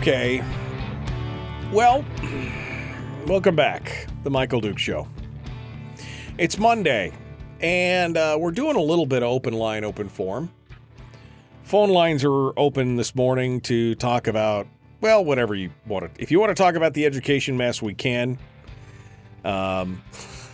Okay. 0.07 0.41
Well, 1.73 2.05
welcome 3.27 3.57
back. 3.57 4.07
The 4.23 4.31
Michael 4.31 4.61
Duke 4.61 4.79
Show. 4.79 5.09
It's 6.39 6.59
Monday, 6.59 7.13
and 7.59 8.17
uh, 8.17 8.37
we're 8.39 8.53
doing 8.53 8.77
a 8.77 8.81
little 8.81 9.07
bit 9.07 9.25
of 9.25 9.31
open 9.31 9.55
line, 9.55 9.83
open 9.83 10.09
form. 10.09 10.53
Phone 11.65 11.91
lines 11.91 12.23
are 12.23 12.57
open 12.57 12.95
this 12.95 13.17
morning 13.17 13.61
to 13.63 13.97
talk 13.97 14.29
about, 14.29 14.69
well, 15.01 15.25
whatever 15.25 15.57
you 15.57 15.71
want 15.89 16.15
to. 16.15 16.23
If 16.23 16.31
you 16.31 16.39
want 16.39 16.51
to 16.51 16.63
talk 16.63 16.77
about 16.77 16.95
the 16.95 17.05
education 17.05 17.57
mess, 17.57 17.83
we 17.83 17.93
can. 17.93 18.39
Um, 19.45 20.05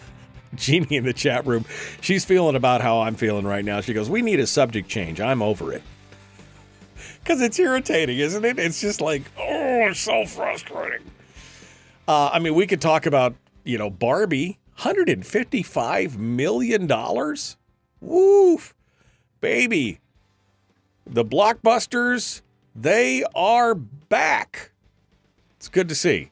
Jeannie 0.54 0.96
in 0.96 1.04
the 1.04 1.12
chat 1.12 1.46
room, 1.46 1.66
she's 2.00 2.24
feeling 2.24 2.56
about 2.56 2.80
how 2.80 3.02
I'm 3.02 3.16
feeling 3.16 3.44
right 3.44 3.66
now. 3.66 3.82
She 3.82 3.92
goes, 3.92 4.08
We 4.08 4.22
need 4.22 4.40
a 4.40 4.46
subject 4.46 4.88
change. 4.88 5.20
I'm 5.20 5.42
over 5.42 5.74
it 5.74 5.82
because 7.22 7.40
it's 7.40 7.58
irritating, 7.58 8.18
isn't 8.18 8.44
it? 8.44 8.58
It's 8.58 8.80
just 8.80 9.00
like, 9.00 9.22
oh, 9.38 9.88
it's 9.88 10.00
so 10.00 10.26
frustrating. 10.26 11.06
Uh, 12.06 12.30
I 12.32 12.38
mean, 12.38 12.54
we 12.54 12.66
could 12.66 12.80
talk 12.80 13.06
about, 13.06 13.34
you 13.64 13.78
know, 13.78 13.90
Barbie, 13.90 14.58
$155 14.78 16.16
million. 16.16 17.36
Woof, 18.00 18.74
baby. 19.40 20.00
The 21.06 21.24
blockbusters, 21.24 22.42
they 22.74 23.24
are 23.34 23.74
back. 23.74 24.72
It's 25.56 25.68
good 25.68 25.88
to 25.88 25.94
see. 25.94 26.30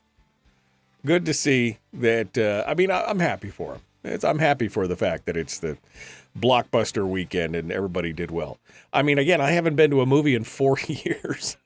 Good 1.07 1.25
to 1.27 1.35
see 1.35 1.79
that. 1.93 2.37
Uh, 2.37 2.65
I 2.67 2.75
mean, 2.75 2.91
I, 2.91 3.09
am 3.09 3.21
happy 3.21 3.49
for 3.49 3.73
them. 3.73 3.81
It's, 4.03 4.25
I'm 4.25 4.39
happy 4.39 4.69
for 4.69 4.87
the 4.87 4.97
fact 4.97 5.27
that 5.27 5.37
it's 5.37 5.59
the 5.59 5.79
blockbuster 6.41 7.07
weekend 7.07 7.55
and 7.55 7.71
everybody 7.71 8.13
did 8.13 8.31
well. 8.31 8.59
I 8.93 9.03
mean, 9.03 9.19
again, 9.19 9.41
I 9.41 9.51
haven't 9.51 9.77
been 9.77 9.91
to 9.91 10.01
a 10.01 10.07
movie 10.07 10.35
in 10.35 10.45
four 10.45 10.79
years. 10.87 11.57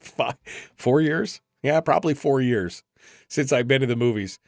Five, 0.00 0.36
four 0.74 1.00
years? 1.00 1.40
Yeah, 1.62 1.80
probably 1.80 2.14
four 2.14 2.40
years 2.40 2.82
since 3.28 3.52
I've 3.52 3.68
been 3.68 3.80
to 3.80 3.86
the 3.86 3.96
movies. 3.96 4.38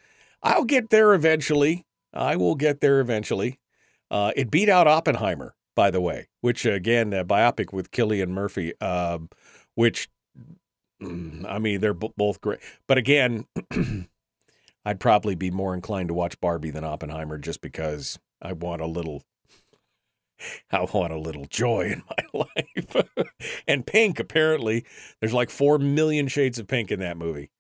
I'll 0.43 0.65
get 0.65 0.91
there 0.91 1.15
eventually. 1.15 1.85
I 2.13 2.37
will 2.37 2.55
get 2.55 2.81
there 2.81 3.01
eventually. 3.01 3.59
Uh, 4.11 4.33
it 4.37 4.51
beat 4.51 4.69
out 4.69 4.87
Oppenheimer, 4.87 5.55
by 5.75 5.91
the 5.91 6.01
way, 6.01 6.29
which 6.41 6.65
again, 6.65 7.13
a 7.13 7.25
biopic 7.25 7.73
with 7.73 7.91
Cillian 7.91 8.29
Murphy, 8.29 8.73
uh, 8.81 9.19
which 9.75 10.09
mm, 11.03 11.45
I 11.49 11.59
mean, 11.59 11.81
they're 11.81 11.95
b- 11.95 12.13
both 12.17 12.41
great. 12.41 12.61
But 12.87 12.99
again, 12.99 13.47
I'd 14.85 15.01
probably 15.01 15.35
be 15.35 15.51
more 15.51 15.75
inclined 15.75 16.09
to 16.09 16.15
watch 16.15 16.41
Barbie 16.41 16.71
than 16.71 16.85
Oppenheimer 16.85 17.39
just 17.39 17.61
because 17.61 18.19
I 18.41 18.53
want 18.53 18.81
a 18.81 18.87
little 18.87 19.23
I 20.71 20.83
want 20.83 21.13
a 21.13 21.19
little 21.19 21.47
joy 21.47 21.93
in 21.93 22.03
my 22.09 22.47
life. 22.57 23.09
and 23.67 23.87
pink, 23.87 24.19
apparently, 24.19 24.85
there's 25.21 25.35
like 25.35 25.51
4 25.51 25.79
million 25.79 26.29
shades 26.29 26.59
of 26.59 26.67
pink 26.67 26.91
in 26.91 27.01
that 27.01 27.17
movie. 27.17 27.51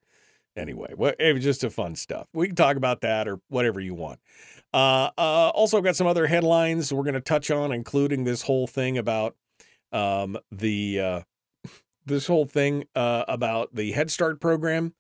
Anyway, 0.56 0.92
it 1.20 1.34
was 1.34 1.44
just 1.44 1.62
a 1.62 1.70
fun 1.70 1.94
stuff. 1.94 2.26
We 2.32 2.48
can 2.48 2.56
talk 2.56 2.76
about 2.76 3.00
that 3.02 3.28
or 3.28 3.40
whatever 3.48 3.78
you 3.78 3.94
want. 3.94 4.18
Uh, 4.74 5.10
uh, 5.16 5.50
also, 5.50 5.80
got 5.80 5.94
some 5.94 6.08
other 6.08 6.26
headlines 6.26 6.92
we're 6.92 7.04
going 7.04 7.14
to 7.14 7.20
touch 7.20 7.50
on, 7.50 7.70
including 7.70 8.24
this 8.24 8.42
whole 8.42 8.66
thing 8.66 8.98
about 8.98 9.36
um, 9.92 10.36
the 10.50 11.00
uh, 11.00 11.20
this 12.06 12.26
whole 12.26 12.44
thing 12.44 12.84
uh, 12.96 13.24
about 13.28 13.74
the 13.74 13.92
Head 13.92 14.10
Start 14.10 14.40
program, 14.40 14.94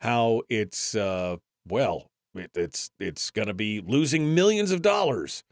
how 0.00 0.42
it's 0.48 0.94
uh, 0.94 1.36
well, 1.68 2.10
it, 2.34 2.50
it's 2.54 2.90
it's 2.98 3.30
going 3.30 3.48
to 3.48 3.54
be 3.54 3.80
losing 3.80 4.34
millions 4.34 4.70
of 4.70 4.80
dollars 4.80 5.44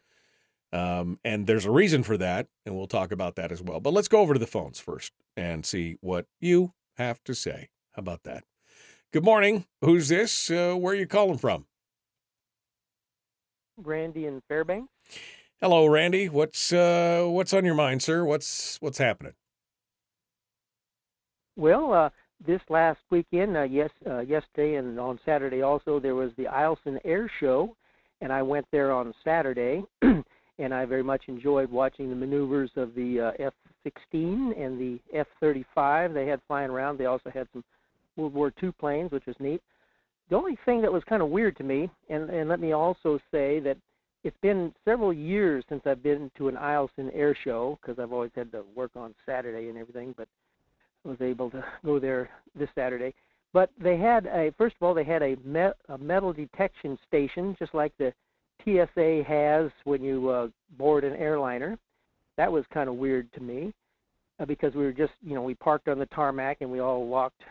um, 0.73 1.19
and 1.23 1.47
there's 1.47 1.65
a 1.65 1.71
reason 1.71 2.03
for 2.03 2.17
that, 2.17 2.47
and 2.65 2.75
we'll 2.75 2.87
talk 2.87 3.11
about 3.11 3.35
that 3.35 3.51
as 3.51 3.61
well. 3.61 3.79
But 3.79 3.93
let's 3.93 4.07
go 4.07 4.19
over 4.19 4.33
to 4.33 4.39
the 4.39 4.47
phones 4.47 4.79
first 4.79 5.11
and 5.35 5.65
see 5.65 5.97
what 6.01 6.25
you 6.39 6.73
have 6.97 7.23
to 7.25 7.33
say. 7.33 7.69
How 7.93 8.01
about 8.01 8.23
that? 8.23 8.43
Good 9.11 9.25
morning. 9.25 9.65
Who's 9.81 10.07
this? 10.07 10.49
Uh, 10.49 10.75
where 10.75 10.93
are 10.93 10.97
you 10.97 11.07
calling 11.07 11.37
from? 11.37 11.65
Randy 13.77 14.25
in 14.25 14.41
Fairbanks. 14.47 14.91
Hello, 15.59 15.85
Randy. 15.85 16.29
What's 16.29 16.71
uh, 16.71 17.25
what's 17.27 17.53
on 17.53 17.65
your 17.65 17.75
mind, 17.75 18.01
sir? 18.01 18.23
What's 18.23 18.77
what's 18.81 18.97
happening? 18.97 19.33
Well, 21.55 21.93
uh, 21.93 22.09
this 22.45 22.61
last 22.69 22.99
weekend, 23.09 23.55
uh, 23.55 23.63
yes, 23.63 23.89
uh, 24.09 24.19
yesterday 24.19 24.75
and 24.75 24.99
on 24.99 25.19
Saturday 25.25 25.61
also, 25.61 25.99
there 25.99 26.15
was 26.15 26.31
the 26.37 26.45
Eielson 26.45 26.99
Air 27.03 27.29
Show, 27.39 27.75
and 28.21 28.31
I 28.31 28.41
went 28.41 28.65
there 28.71 28.91
on 28.91 29.13
Saturday, 29.23 29.83
and 30.61 30.73
I 30.73 30.85
very 30.85 31.03
much 31.03 31.23
enjoyed 31.27 31.71
watching 31.71 32.09
the 32.09 32.15
maneuvers 32.15 32.71
of 32.75 32.93
the 32.95 33.33
uh, 33.39 33.45
F-16 33.45 34.59
and 34.59 34.79
the 34.79 34.99
F-35 35.13 36.13
they 36.13 36.27
had 36.27 36.39
flying 36.47 36.69
around. 36.69 36.97
They 36.97 37.05
also 37.05 37.29
had 37.29 37.47
some 37.51 37.63
World 38.15 38.33
War 38.33 38.53
II 38.61 38.71
planes, 38.79 39.11
which 39.11 39.25
was 39.25 39.35
neat. 39.39 39.61
The 40.29 40.35
only 40.35 40.57
thing 40.65 40.81
that 40.81 40.93
was 40.93 41.03
kind 41.09 41.21
of 41.21 41.29
weird 41.29 41.57
to 41.57 41.63
me, 41.63 41.89
and, 42.09 42.29
and 42.29 42.47
let 42.47 42.59
me 42.59 42.73
also 42.73 43.19
say 43.31 43.59
that 43.59 43.77
it's 44.23 44.37
been 44.41 44.73
several 44.85 45.11
years 45.11 45.63
since 45.67 45.81
I've 45.85 46.03
been 46.03 46.29
to 46.37 46.47
an 46.47 46.55
Eielson 46.55 47.09
air 47.13 47.35
show 47.43 47.79
because 47.81 47.99
I've 47.99 48.13
always 48.13 48.31
had 48.35 48.51
to 48.51 48.63
work 48.75 48.91
on 48.95 49.15
Saturday 49.25 49.69
and 49.69 49.77
everything, 49.77 50.13
but 50.15 50.27
I 51.05 51.09
was 51.09 51.21
able 51.21 51.49
to 51.51 51.63
go 51.85 51.99
there 51.99 52.29
this 52.57 52.69
Saturday. 52.75 53.13
But 53.53 53.71
they 53.81 53.97
had 53.97 54.27
a 54.27 54.53
first 54.57 54.75
of 54.79 54.85
all 54.85 54.93
they 54.93 55.03
had 55.03 55.23
a, 55.23 55.35
met, 55.43 55.75
a 55.89 55.97
metal 55.97 56.31
detection 56.31 56.97
station 57.07 57.55
just 57.59 57.73
like 57.73 57.91
the 57.97 58.13
TSA 58.63 59.23
has 59.27 59.71
when 59.83 60.03
you 60.03 60.29
uh, 60.29 60.47
board 60.77 61.03
an 61.03 61.15
airliner. 61.15 61.77
That 62.37 62.51
was 62.51 62.63
kind 62.73 62.89
of 62.89 62.95
weird 62.95 63.31
to 63.33 63.41
me 63.41 63.73
uh, 64.39 64.45
because 64.45 64.73
we 64.73 64.83
were 64.83 64.93
just 64.93 65.13
you 65.23 65.35
know 65.35 65.43
we 65.43 65.55
parked 65.55 65.87
on 65.87 65.99
the 65.99 66.05
tarmac 66.07 66.57
and 66.61 66.71
we 66.71 66.79
all 66.79 67.05
walked 67.05 67.41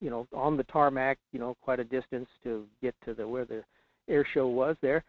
you 0.00 0.10
know 0.10 0.26
on 0.34 0.56
the 0.56 0.64
tarmac 0.64 1.18
you 1.32 1.40
know 1.40 1.56
quite 1.62 1.80
a 1.80 1.84
distance 1.84 2.28
to 2.44 2.64
get 2.82 2.94
to 3.04 3.14
the 3.14 3.26
where 3.26 3.44
the 3.44 3.62
air 4.08 4.26
show 4.32 4.46
was 4.46 4.76
there 4.82 5.04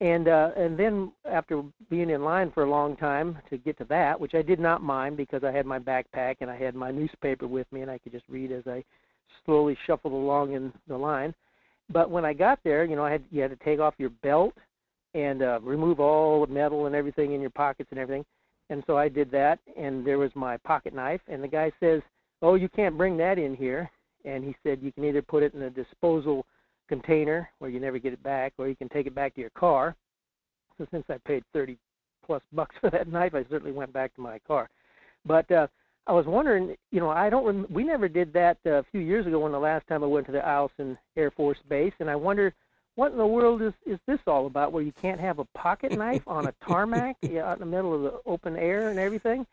and 0.00 0.28
uh, 0.28 0.50
and 0.56 0.78
then 0.78 1.10
after 1.30 1.62
being 1.88 2.10
in 2.10 2.22
line 2.22 2.50
for 2.52 2.64
a 2.64 2.70
long 2.70 2.96
time 2.96 3.38
to 3.48 3.56
get 3.56 3.78
to 3.78 3.84
that, 3.84 4.20
which 4.20 4.34
I 4.34 4.42
did 4.42 4.60
not 4.60 4.82
mind 4.82 5.16
because 5.16 5.42
I 5.42 5.52
had 5.52 5.64
my 5.64 5.78
backpack 5.78 6.36
and 6.40 6.50
I 6.50 6.56
had 6.56 6.74
my 6.74 6.90
newspaper 6.90 7.46
with 7.46 7.70
me 7.72 7.80
and 7.80 7.90
I 7.90 7.98
could 7.98 8.12
just 8.12 8.26
read 8.28 8.52
as 8.52 8.66
I 8.66 8.84
slowly 9.44 9.76
shuffled 9.86 10.12
along 10.12 10.52
in 10.52 10.72
the 10.86 10.96
line. 10.96 11.34
But 11.88 12.10
when 12.10 12.24
I 12.26 12.34
got 12.34 12.58
there, 12.62 12.84
you 12.84 12.94
know, 12.94 13.04
I 13.04 13.12
had 13.12 13.24
you 13.30 13.40
had 13.40 13.58
to 13.58 13.64
take 13.64 13.80
off 13.80 13.94
your 13.96 14.10
belt 14.10 14.52
and 15.16 15.42
uh, 15.42 15.58
remove 15.62 15.98
all 15.98 16.44
the 16.44 16.52
metal 16.52 16.86
and 16.86 16.94
everything 16.94 17.32
in 17.32 17.40
your 17.40 17.50
pockets 17.50 17.88
and 17.90 17.98
everything. 17.98 18.24
And 18.68 18.84
so 18.86 18.98
I 18.98 19.08
did 19.08 19.30
that, 19.30 19.58
and 19.76 20.06
there 20.06 20.18
was 20.18 20.30
my 20.34 20.58
pocket 20.58 20.94
knife. 20.94 21.20
And 21.28 21.42
the 21.42 21.48
guy 21.48 21.72
says, 21.80 22.02
"Oh, 22.42 22.54
you 22.54 22.68
can't 22.68 22.98
bring 22.98 23.16
that 23.16 23.38
in 23.38 23.54
here." 23.54 23.90
And 24.24 24.44
he 24.44 24.54
said 24.62 24.80
you 24.82 24.92
can 24.92 25.04
either 25.04 25.22
put 25.22 25.42
it 25.42 25.54
in 25.54 25.62
a 25.62 25.70
disposal 25.70 26.44
container 26.88 27.48
where 27.58 27.70
you 27.70 27.80
never 27.80 27.98
get 27.98 28.12
it 28.12 28.22
back, 28.22 28.52
or 28.58 28.68
you 28.68 28.76
can 28.76 28.88
take 28.88 29.06
it 29.06 29.14
back 29.14 29.34
to 29.34 29.40
your 29.40 29.50
car. 29.50 29.96
So 30.76 30.86
since 30.90 31.04
I 31.08 31.16
paid 31.26 31.42
30 31.52 31.78
plus 32.24 32.42
bucks 32.52 32.74
for 32.80 32.90
that 32.90 33.08
knife, 33.08 33.34
I 33.34 33.44
certainly 33.48 33.72
went 33.72 33.92
back 33.92 34.14
to 34.16 34.20
my 34.20 34.38
car. 34.40 34.68
But 35.24 35.50
uh, 35.50 35.68
I 36.06 36.12
was 36.12 36.26
wondering, 36.26 36.76
you 36.90 37.00
know, 37.00 37.08
I 37.08 37.30
don't. 37.30 37.46
Rem- 37.46 37.66
we 37.70 37.84
never 37.84 38.08
did 38.08 38.32
that 38.34 38.58
uh, 38.66 38.70
a 38.70 38.84
few 38.90 39.00
years 39.00 39.26
ago 39.26 39.38
when 39.38 39.52
the 39.52 39.58
last 39.58 39.86
time 39.86 40.04
I 40.04 40.08
went 40.08 40.26
to 40.26 40.32
the 40.32 40.40
Eielson 40.40 40.98
Air 41.16 41.30
Force 41.30 41.58
Base, 41.70 41.94
and 42.00 42.10
I 42.10 42.16
wonder 42.16 42.52
what 42.96 43.12
in 43.12 43.18
the 43.18 43.26
world 43.26 43.62
is 43.62 43.72
is 43.86 43.98
this 44.06 44.20
all 44.26 44.46
about? 44.46 44.72
Where 44.72 44.82
you 44.82 44.92
can't 45.00 45.20
have 45.20 45.38
a 45.38 45.44
pocket 45.56 45.92
knife 45.96 46.22
on 46.26 46.46
a 46.46 46.54
tarmac 46.66 47.16
out 47.38 47.54
in 47.54 47.60
the 47.60 47.66
middle 47.66 47.94
of 47.94 48.02
the 48.02 48.20
open 48.26 48.56
air 48.56 48.88
and 48.90 48.98
everything? 48.98 49.46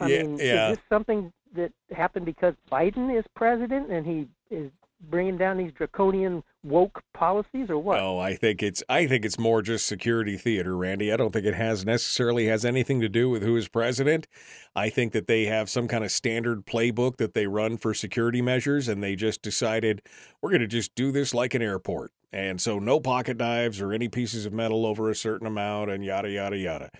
I 0.00 0.08
Yeah, 0.08 0.22
mean, 0.22 0.38
yeah. 0.38 0.70
is 0.70 0.76
this 0.76 0.84
something 0.88 1.32
that 1.56 1.72
happened 1.90 2.26
because 2.26 2.54
Biden 2.70 3.16
is 3.16 3.24
president 3.34 3.90
and 3.90 4.06
he 4.06 4.28
is 4.50 4.70
bringing 5.10 5.36
down 5.36 5.58
these 5.58 5.72
draconian 5.72 6.42
woke 6.62 7.02
policies, 7.12 7.68
or 7.68 7.78
what? 7.78 7.98
No, 7.98 8.18
I 8.18 8.34
think 8.34 8.62
it's 8.62 8.82
I 8.88 9.06
think 9.06 9.24
it's 9.24 9.38
more 9.38 9.62
just 9.62 9.86
security 9.86 10.36
theater, 10.36 10.76
Randy. 10.76 11.12
I 11.12 11.16
don't 11.16 11.32
think 11.32 11.46
it 11.46 11.54
has 11.54 11.84
necessarily 11.84 12.46
has 12.46 12.64
anything 12.64 13.00
to 13.00 13.08
do 13.08 13.28
with 13.30 13.42
who 13.42 13.56
is 13.56 13.68
president. 13.68 14.26
I 14.74 14.90
think 14.90 15.12
that 15.12 15.26
they 15.26 15.44
have 15.44 15.68
some 15.68 15.88
kind 15.88 16.04
of 16.04 16.10
standard 16.10 16.66
playbook 16.66 17.16
that 17.18 17.34
they 17.34 17.46
run 17.46 17.76
for 17.76 17.94
security 17.94 18.42
measures 18.42 18.88
and 18.88 19.02
they 19.02 19.16
just 19.16 19.42
decided 19.42 20.02
we're 20.40 20.50
going 20.50 20.60
to 20.60 20.66
just 20.66 20.94
do 20.94 21.12
this 21.12 21.34
like 21.34 21.54
an 21.54 21.62
airport. 21.62 22.12
And 22.32 22.60
so 22.60 22.78
no 22.78 22.98
pocket 22.98 23.36
knives 23.36 23.80
or 23.80 23.92
any 23.92 24.08
pieces 24.08 24.44
of 24.44 24.52
metal 24.52 24.86
over 24.86 25.08
a 25.10 25.14
certain 25.14 25.46
amount 25.46 25.90
and 25.90 26.04
yada 26.04 26.30
yada 26.30 26.56
yada. 26.56 26.90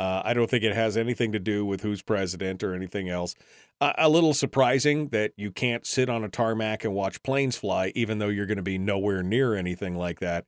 Uh, 0.00 0.22
I 0.24 0.32
don't 0.32 0.48
think 0.48 0.64
it 0.64 0.74
has 0.74 0.96
anything 0.96 1.32
to 1.32 1.38
do 1.38 1.66
with 1.66 1.82
who's 1.82 2.00
president 2.00 2.62
or 2.62 2.74
anything 2.74 3.10
else. 3.10 3.34
Uh, 3.80 3.92
a 3.96 4.08
little 4.08 4.34
surprising 4.34 5.08
that 5.08 5.32
you 5.36 5.50
can't 5.50 5.86
sit 5.86 6.10
on 6.10 6.22
a 6.22 6.28
tarmac 6.28 6.84
and 6.84 6.92
watch 6.92 7.22
planes 7.22 7.56
fly, 7.56 7.92
even 7.94 8.18
though 8.18 8.28
you're 8.28 8.46
going 8.46 8.56
to 8.56 8.62
be 8.62 8.76
nowhere 8.78 9.22
near 9.22 9.54
anything 9.54 9.94
like 9.94 10.20
that 10.20 10.44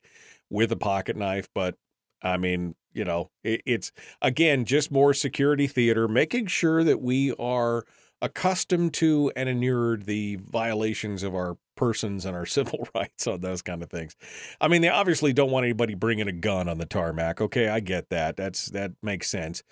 with 0.49 0.71
a 0.71 0.75
pocket 0.75 1.17
knife. 1.17 1.49
But 1.55 1.75
I 2.21 2.37
mean, 2.37 2.75
you 2.93 3.03
know, 3.03 3.31
it, 3.43 3.61
it's 3.65 3.91
again 4.21 4.65
just 4.65 4.91
more 4.91 5.13
security 5.13 5.67
theater, 5.67 6.07
making 6.07 6.47
sure 6.47 6.83
that 6.83 7.01
we 7.01 7.33
are 7.39 7.85
accustomed 8.21 8.93
to 8.93 9.31
and 9.35 9.49
inured 9.49 10.05
the 10.05 10.37
violations 10.49 11.23
of 11.23 11.35
our 11.35 11.57
persons 11.75 12.25
and 12.25 12.35
our 12.35 12.45
civil 12.47 12.87
rights 12.95 13.27
on 13.27 13.41
those 13.41 13.61
kind 13.61 13.83
of 13.83 13.89
things. 13.89 14.15
I 14.61 14.67
mean, 14.67 14.81
they 14.81 14.89
obviously 14.89 15.33
don't 15.33 15.51
want 15.51 15.65
anybody 15.65 15.95
bringing 15.95 16.27
a 16.27 16.33
gun 16.33 16.69
on 16.69 16.77
the 16.77 16.85
tarmac. 16.85 17.41
Okay, 17.41 17.67
I 17.67 17.79
get 17.79 18.09
that. 18.09 18.37
That's 18.37 18.67
that 18.67 18.91
makes 19.03 19.29
sense. 19.29 19.63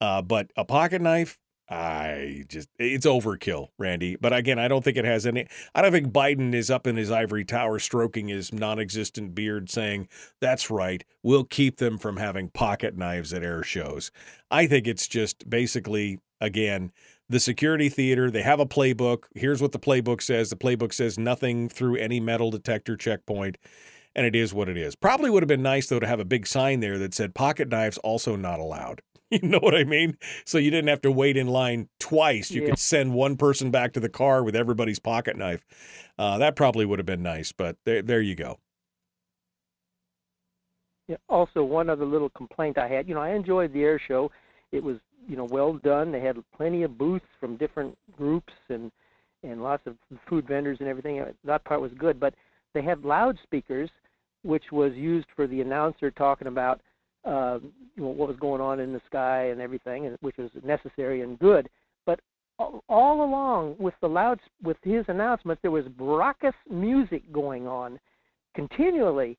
Uh, 0.00 0.20
but 0.20 0.50
a 0.56 0.64
pocket 0.64 1.00
knife, 1.00 1.38
I 1.74 2.44
just 2.46 2.68
it's 2.78 3.04
overkill, 3.04 3.68
Randy. 3.78 4.14
But 4.14 4.32
again, 4.32 4.60
I 4.60 4.68
don't 4.68 4.84
think 4.84 4.96
it 4.96 5.04
has 5.04 5.26
any. 5.26 5.48
I 5.74 5.82
don't 5.82 5.90
think 5.90 6.12
Biden 6.12 6.54
is 6.54 6.70
up 6.70 6.86
in 6.86 6.96
his 6.96 7.10
ivory 7.10 7.44
tower 7.44 7.80
stroking 7.80 8.28
his 8.28 8.52
non-existent 8.52 9.34
beard, 9.34 9.68
saying, 9.68 10.06
"That's 10.40 10.70
right, 10.70 11.02
we'll 11.24 11.42
keep 11.42 11.78
them 11.78 11.98
from 11.98 12.18
having 12.18 12.48
pocket 12.50 12.96
knives 12.96 13.32
at 13.32 13.42
air 13.42 13.64
shows." 13.64 14.12
I 14.52 14.68
think 14.68 14.86
it's 14.86 15.08
just 15.08 15.50
basically 15.50 16.20
again 16.40 16.92
the 17.28 17.40
security 17.40 17.88
theater. 17.88 18.30
They 18.30 18.42
have 18.42 18.60
a 18.60 18.66
playbook. 18.66 19.24
Here's 19.34 19.60
what 19.60 19.72
the 19.72 19.80
playbook 19.80 20.22
says. 20.22 20.50
The 20.50 20.56
playbook 20.56 20.92
says 20.92 21.18
nothing 21.18 21.68
through 21.68 21.96
any 21.96 22.20
metal 22.20 22.52
detector 22.52 22.96
checkpoint. 22.96 23.58
And 24.14 24.24
it 24.24 24.36
is 24.36 24.54
what 24.54 24.68
it 24.68 24.76
is. 24.76 24.94
Probably 24.94 25.28
would 25.28 25.42
have 25.42 25.48
been 25.48 25.62
nice 25.62 25.88
though 25.88 25.98
to 25.98 26.06
have 26.06 26.20
a 26.20 26.24
big 26.24 26.46
sign 26.46 26.78
there 26.78 26.98
that 26.98 27.14
said 27.14 27.34
pocket 27.34 27.68
knives 27.68 27.98
also 27.98 28.36
not 28.36 28.60
allowed. 28.60 29.02
You 29.42 29.48
know 29.48 29.58
what 29.58 29.74
I 29.74 29.84
mean? 29.84 30.16
So 30.44 30.58
you 30.58 30.70
didn't 30.70 30.88
have 30.88 31.00
to 31.02 31.10
wait 31.10 31.36
in 31.36 31.48
line 31.48 31.88
twice. 31.98 32.54
You 32.54 32.60
Yeah. 32.60 32.66
could 32.66 32.78
send 32.78 33.14
one 33.14 33.36
person 33.36 33.70
back 33.70 33.92
to 33.94 34.00
the 34.00 34.08
car 34.08 34.44
with 34.44 34.54
everybody's 34.56 34.98
pocket 34.98 35.36
knife. 35.36 35.64
Uh, 36.18 36.38
that 36.38 36.56
probably 36.56 36.84
would 36.86 36.98
have 36.98 37.06
been 37.06 37.22
nice, 37.22 37.52
but 37.52 37.76
there, 37.84 38.02
there 38.02 38.20
you 38.20 38.34
go. 38.36 38.58
Yeah, 41.08 41.16
also, 41.28 41.62
one 41.62 41.90
other 41.90 42.06
little 42.06 42.30
complaint 42.30 42.78
I 42.78 42.88
had. 42.88 43.08
You 43.08 43.14
know, 43.14 43.20
I 43.20 43.30
enjoyed 43.30 43.72
the 43.72 43.82
air 43.82 44.00
show. 44.08 44.30
It 44.72 44.82
was, 44.82 44.96
you 45.28 45.36
know, 45.36 45.44
well 45.44 45.74
done. 45.74 46.12
They 46.12 46.20
had 46.20 46.36
plenty 46.56 46.82
of 46.82 46.96
booths 46.96 47.26
from 47.40 47.56
different 47.56 47.96
groups 48.16 48.52
and 48.68 48.90
and 49.42 49.62
lots 49.62 49.86
of 49.86 49.96
food 50.26 50.48
vendors 50.48 50.78
and 50.80 50.88
everything. 50.88 51.20
Uh, 51.20 51.32
That 51.44 51.64
part 51.64 51.82
was 51.82 51.92
good. 51.98 52.18
But 52.18 52.34
they 52.72 52.80
had 52.82 53.04
loudspeakers, 53.04 53.90
which 54.42 54.72
was 54.72 54.94
used 54.94 55.26
for 55.36 55.46
the 55.46 55.60
announcer 55.60 56.10
talking 56.10 56.48
about 56.48 56.80
uh, 57.24 57.58
what 57.96 58.28
was 58.28 58.36
going 58.40 58.60
on 58.60 58.80
in 58.80 58.92
the 58.92 59.00
sky 59.06 59.48
and 59.48 59.60
everything, 59.60 60.06
and 60.06 60.16
which 60.20 60.36
was 60.36 60.50
necessary 60.62 61.22
and 61.22 61.38
good. 61.38 61.68
But 62.06 62.20
all, 62.58 62.82
along 62.88 63.76
with 63.78 63.94
the 64.00 64.08
loud 64.08 64.40
with 64.62 64.76
his 64.82 65.04
announcements, 65.08 65.62
there 65.62 65.70
was 65.70 65.84
raucous 65.98 66.54
music 66.70 67.22
going 67.32 67.66
on 67.66 67.98
continually 68.54 69.36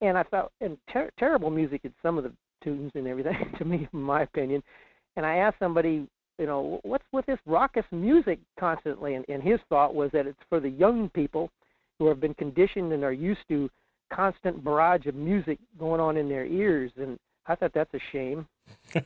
and 0.00 0.18
I 0.18 0.24
felt 0.24 0.52
and 0.60 0.76
ter- 0.92 1.10
terrible 1.18 1.50
music 1.50 1.82
in 1.84 1.92
some 2.02 2.18
of 2.18 2.24
the 2.24 2.32
tunes 2.62 2.92
and 2.94 3.06
everything 3.06 3.36
to 3.58 3.64
me, 3.64 3.88
in 3.92 4.00
my 4.00 4.22
opinion. 4.22 4.62
And 5.16 5.24
I 5.24 5.36
asked 5.36 5.58
somebody, 5.58 6.06
you 6.38 6.46
know, 6.46 6.80
what's 6.82 7.04
with 7.12 7.26
this 7.26 7.38
raucous 7.46 7.84
music 7.90 8.38
constantly? 8.58 9.14
And, 9.14 9.24
and 9.28 9.42
his 9.42 9.58
thought 9.68 9.94
was 9.94 10.10
that 10.12 10.26
it's 10.26 10.38
for 10.48 10.60
the 10.60 10.68
young 10.68 11.08
people 11.10 11.50
who 11.98 12.06
have 12.08 12.20
been 12.20 12.34
conditioned 12.34 12.92
and 12.92 13.02
are 13.02 13.12
used 13.12 13.40
to 13.48 13.70
constant 14.12 14.64
barrage 14.64 15.06
of 15.06 15.14
music 15.14 15.58
going 15.78 16.00
on 16.00 16.16
in 16.16 16.28
their 16.28 16.46
ears. 16.46 16.92
And 16.96 17.18
I 17.46 17.54
thought 17.54 17.72
that's 17.74 17.94
a 17.94 18.00
shame. 18.12 18.46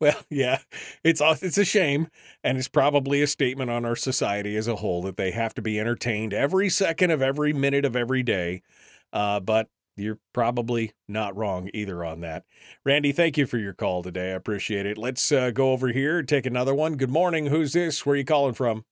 Well, 0.00 0.20
yeah, 0.30 0.60
it's 1.04 1.20
it's 1.20 1.58
a 1.58 1.64
shame, 1.64 2.08
and 2.42 2.56
it's 2.56 2.68
probably 2.68 3.20
a 3.22 3.26
statement 3.26 3.70
on 3.70 3.84
our 3.84 3.96
society 3.96 4.56
as 4.56 4.68
a 4.68 4.76
whole 4.76 5.02
that 5.02 5.16
they 5.16 5.32
have 5.32 5.54
to 5.54 5.62
be 5.62 5.78
entertained 5.78 6.32
every 6.32 6.68
second 6.68 7.10
of 7.10 7.20
every 7.20 7.52
minute 7.52 7.84
of 7.84 7.96
every 7.96 8.22
day. 8.22 8.62
Uh, 9.12 9.40
but 9.40 9.68
you're 9.96 10.18
probably 10.32 10.92
not 11.08 11.36
wrong 11.36 11.68
either 11.74 12.04
on 12.04 12.20
that. 12.20 12.44
Randy, 12.84 13.12
thank 13.12 13.36
you 13.36 13.46
for 13.46 13.58
your 13.58 13.74
call 13.74 14.02
today. 14.02 14.30
I 14.32 14.36
appreciate 14.36 14.86
it. 14.86 14.96
Let's 14.96 15.30
uh, 15.32 15.50
go 15.50 15.72
over 15.72 15.88
here 15.88 16.22
take 16.22 16.46
another 16.46 16.74
one. 16.74 16.96
Good 16.96 17.10
morning. 17.10 17.46
Who's 17.46 17.72
this? 17.72 18.06
Where 18.06 18.14
are 18.14 18.16
you 18.16 18.24
calling 18.24 18.54
from? 18.54 18.84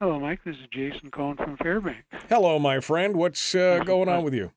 Hello, 0.00 0.18
Mike. 0.18 0.40
This 0.44 0.56
is 0.56 0.66
Jason 0.72 1.10
calling 1.10 1.36
from 1.36 1.56
Fairbanks. 1.56 2.02
Hello, 2.28 2.58
my 2.58 2.80
friend. 2.80 3.16
What's 3.16 3.54
uh, 3.54 3.80
going 3.86 4.08
on 4.08 4.24
with 4.24 4.34
you? 4.34 4.50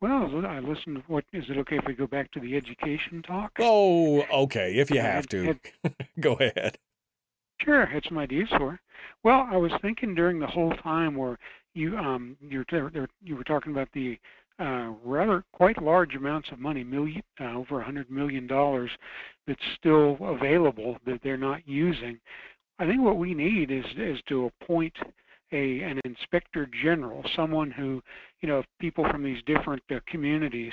Well, 0.00 0.44
I 0.46 0.58
listened. 0.58 0.96
to 0.96 1.02
What 1.06 1.24
is 1.32 1.44
it 1.48 1.56
okay 1.58 1.76
if 1.76 1.84
we 1.86 1.94
go 1.94 2.06
back 2.06 2.30
to 2.32 2.40
the 2.40 2.56
education 2.56 3.22
talk? 3.22 3.52
Oh, 3.60 4.22
okay. 4.44 4.74
If 4.76 4.90
you 4.90 5.00
have 5.00 5.26
to, 5.28 5.58
go 6.20 6.34
ahead. 6.34 6.76
Sure, 7.60 7.86
had 7.86 8.04
some 8.06 8.18
ideas 8.18 8.48
for. 8.58 8.74
it. 8.74 8.80
Well, 9.22 9.48
I 9.50 9.56
was 9.56 9.72
thinking 9.80 10.14
during 10.14 10.40
the 10.40 10.46
whole 10.46 10.74
time 10.82 11.14
where 11.16 11.38
you 11.72 11.96
um, 11.96 12.36
you're, 12.40 12.66
you 13.22 13.36
were 13.36 13.44
talking 13.44 13.72
about 13.72 13.88
the 13.94 14.18
uh, 14.58 14.92
rather 15.04 15.44
quite 15.52 15.82
large 15.82 16.14
amounts 16.14 16.48
of 16.52 16.58
money, 16.58 16.84
million 16.84 17.22
uh, 17.40 17.54
over 17.54 17.80
a 17.80 17.84
hundred 17.84 18.10
million 18.10 18.46
dollars, 18.46 18.90
that's 19.46 19.60
still 19.78 20.18
available 20.20 20.98
that 21.06 21.20
they're 21.22 21.36
not 21.36 21.66
using. 21.66 22.18
I 22.78 22.86
think 22.86 23.02
what 23.02 23.18
we 23.18 23.34
need 23.34 23.70
is 23.70 23.84
is 23.96 24.18
to 24.28 24.50
appoint 24.62 24.94
a 25.52 25.80
an 25.82 26.00
inspector 26.04 26.68
general, 26.82 27.22
someone 27.36 27.70
who, 27.70 28.02
you 28.40 28.48
know, 28.48 28.62
people 28.80 29.06
from 29.10 29.22
these 29.22 29.42
different 29.46 29.82
uh, 29.90 30.00
communities, 30.06 30.72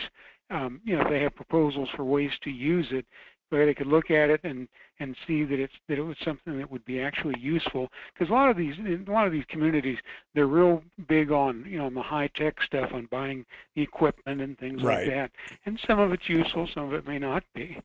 um, 0.50 0.82
you 0.84 0.96
know, 0.96 1.04
if 1.04 1.10
they 1.10 1.22
have 1.22 1.36
proposals 1.36 1.90
for 1.96 2.04
ways 2.04 2.32
to 2.44 2.50
use 2.50 2.88
it, 2.92 3.06
where 3.50 3.66
they 3.66 3.74
could 3.74 3.88
look 3.88 4.10
at 4.10 4.30
it 4.30 4.40
and 4.44 4.68
and 5.00 5.16
see 5.28 5.44
that 5.44 5.60
it's 5.60 5.74
that 5.88 5.98
it 5.98 6.04
was 6.04 6.16
something 6.24 6.58
that 6.58 6.72
would 6.72 6.86
be 6.86 7.00
actually 7.02 7.40
useful. 7.40 7.90
Because 8.14 8.32
a 8.32 8.34
lot 8.34 8.50
of 8.50 8.58
these 8.58 8.76
a 8.80 9.12
lot 9.12 9.28
of 9.28 9.34
these 9.34 9.46
communities 9.50 9.98
they're 10.34 10.48
real 10.48 10.84
big 11.08 11.32
on 11.32 11.66
you 11.68 11.78
know 11.78 11.86
on 11.86 11.94
the 11.94 12.02
high 12.02 12.30
tech 12.36 12.56
stuff 12.66 12.90
on 12.94 13.08
buying 13.12 13.46
the 13.76 13.82
equipment 13.82 14.42
and 14.42 14.58
things 14.58 14.82
right. 14.82 15.06
like 15.06 15.16
that. 15.16 15.32
And 15.66 15.80
some 15.86 16.00
of 16.00 16.12
it's 16.12 16.28
useful 16.28 16.68
some 16.74 16.86
of 16.86 16.94
it 16.94 17.08
may 17.08 17.20
not 17.20 17.44
be 17.54 17.78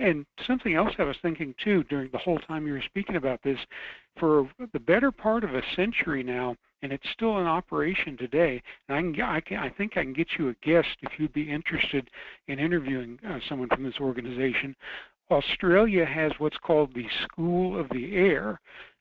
and 0.00 0.24
something 0.46 0.74
else 0.74 0.92
I 0.98 1.04
was 1.04 1.16
thinking 1.22 1.54
too 1.62 1.84
during 1.84 2.10
the 2.10 2.18
whole 2.18 2.38
time 2.38 2.66
you 2.66 2.72
were 2.72 2.82
speaking 2.86 3.16
about 3.16 3.40
this, 3.42 3.58
for 4.18 4.50
the 4.72 4.80
better 4.80 5.10
part 5.12 5.44
of 5.44 5.54
a 5.54 5.62
century 5.76 6.22
now, 6.22 6.56
and 6.82 6.92
it's 6.92 7.08
still 7.12 7.38
in 7.38 7.46
operation 7.46 8.16
today. 8.16 8.62
And 8.88 8.96
I 8.96 9.00
can, 9.00 9.22
I, 9.22 9.40
can, 9.40 9.56
I 9.58 9.68
think 9.70 9.96
I 9.96 10.02
can 10.02 10.12
get 10.12 10.28
you 10.38 10.48
a 10.48 10.54
guest 10.66 10.88
if 11.02 11.12
you'd 11.18 11.32
be 11.32 11.50
interested 11.50 12.08
in 12.48 12.58
interviewing 12.58 13.18
uh, 13.28 13.38
someone 13.48 13.68
from 13.68 13.84
this 13.84 14.00
organization. 14.00 14.74
Australia 15.30 16.04
has 16.04 16.32
what's 16.38 16.58
called 16.58 16.92
the 16.94 17.06
School 17.22 17.78
of 17.78 17.88
the 17.90 18.16
Air, 18.16 18.60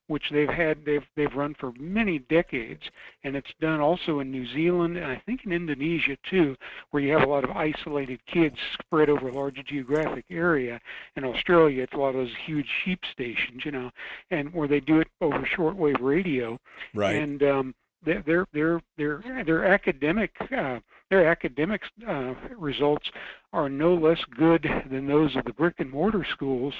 which 0.09 0.23
they've 0.31 0.49
had 0.49 0.83
they've 0.85 1.05
they've 1.15 1.33
run 1.35 1.55
for 1.59 1.71
many 1.79 2.19
decades 2.19 2.81
and 3.23 3.35
it's 3.35 3.53
done 3.61 3.79
also 3.79 4.19
in 4.19 4.31
New 4.31 4.45
Zealand 4.53 4.97
and 4.97 5.05
I 5.05 5.21
think 5.25 5.41
in 5.45 5.51
Indonesia 5.51 6.17
too 6.29 6.55
where 6.89 7.01
you 7.01 7.13
have 7.13 7.27
a 7.27 7.31
lot 7.31 7.43
of 7.43 7.51
isolated 7.51 8.19
kids 8.25 8.55
spread 8.73 9.09
over 9.09 9.29
a 9.29 9.33
large 9.33 9.63
geographic 9.65 10.25
area. 10.31 10.81
In 11.15 11.23
Australia 11.23 11.83
it's 11.83 11.93
a 11.93 11.97
lot 11.97 12.09
of 12.09 12.15
those 12.15 12.35
huge 12.45 12.67
sheep 12.83 12.99
stations 13.13 13.63
you 13.63 13.71
know 13.71 13.91
and 14.31 14.51
where 14.53 14.67
they 14.67 14.79
do 14.79 14.99
it 14.99 15.07
over 15.21 15.47
shortwave 15.55 16.01
radio. 16.01 16.59
Right. 16.95 17.15
And 17.15 17.43
um 17.43 17.75
their 18.05 18.23
their 18.25 18.45
their 18.53 18.81
their, 18.97 19.43
their 19.45 19.65
academic 19.65 20.31
uh, 20.57 20.79
their 21.09 21.27
academic 21.27 21.81
uh, 22.07 22.33
results 22.57 23.09
are 23.51 23.67
no 23.67 23.95
less 23.95 24.19
good 24.37 24.65
than 24.91 25.07
those 25.07 25.35
of 25.35 25.43
the 25.45 25.53
brick 25.53 25.75
and 25.79 25.89
mortar 25.89 26.25
schools 26.31 26.73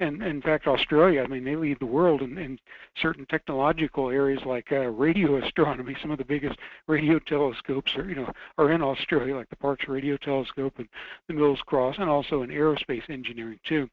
and 0.00 0.22
in 0.22 0.42
fact, 0.42 0.66
Australia, 0.66 1.22
I 1.22 1.26
mean, 1.28 1.44
they 1.44 1.54
lead 1.54 1.78
the 1.78 1.86
world 1.86 2.22
in, 2.22 2.36
in 2.36 2.58
certain 3.00 3.24
technological 3.26 4.10
areas 4.10 4.40
like 4.44 4.72
uh, 4.72 4.88
radio 4.88 5.36
astronomy. 5.44 5.96
Some 6.00 6.10
of 6.10 6.18
the 6.18 6.24
biggest 6.24 6.58
radio 6.88 7.18
telescopes 7.20 7.94
are, 7.96 8.08
you 8.08 8.16
know, 8.16 8.32
are 8.58 8.72
in 8.72 8.82
Australia, 8.82 9.36
like 9.36 9.50
the 9.50 9.56
Parkes 9.56 9.88
Radio 9.88 10.16
Telescope 10.16 10.74
and 10.78 10.88
the 11.28 11.34
Mills 11.34 11.60
Cross, 11.66 11.96
and 11.98 12.10
also 12.10 12.42
in 12.42 12.50
aerospace 12.50 13.08
engineering 13.08 13.60
too. 13.66 13.88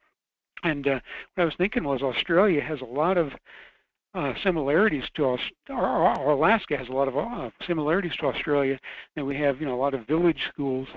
And 0.63 0.87
uh, 0.87 0.99
what 1.35 1.43
I 1.43 1.45
was 1.45 1.55
thinking 1.57 1.83
was 1.83 2.01
Australia 2.01 2.61
has 2.61 2.81
a 2.81 2.85
lot 2.85 3.17
of 3.17 3.31
uh, 4.13 4.33
similarities 4.43 5.03
to 5.15 5.29
us, 5.29 5.39
or, 5.69 5.85
Alaska 6.13 6.75
has 6.75 6.89
a 6.89 6.93
lot 6.93 7.07
of 7.07 7.17
uh, 7.17 7.49
similarities 7.67 8.15
to 8.19 8.25
Australia, 8.25 8.79
and 9.15 9.25
we 9.25 9.37
have, 9.37 9.59
you 9.59 9.67
know, 9.67 9.75
a 9.75 9.79
lot 9.79 9.93
of 9.93 10.07
village 10.07 10.41
schools, 10.51 10.87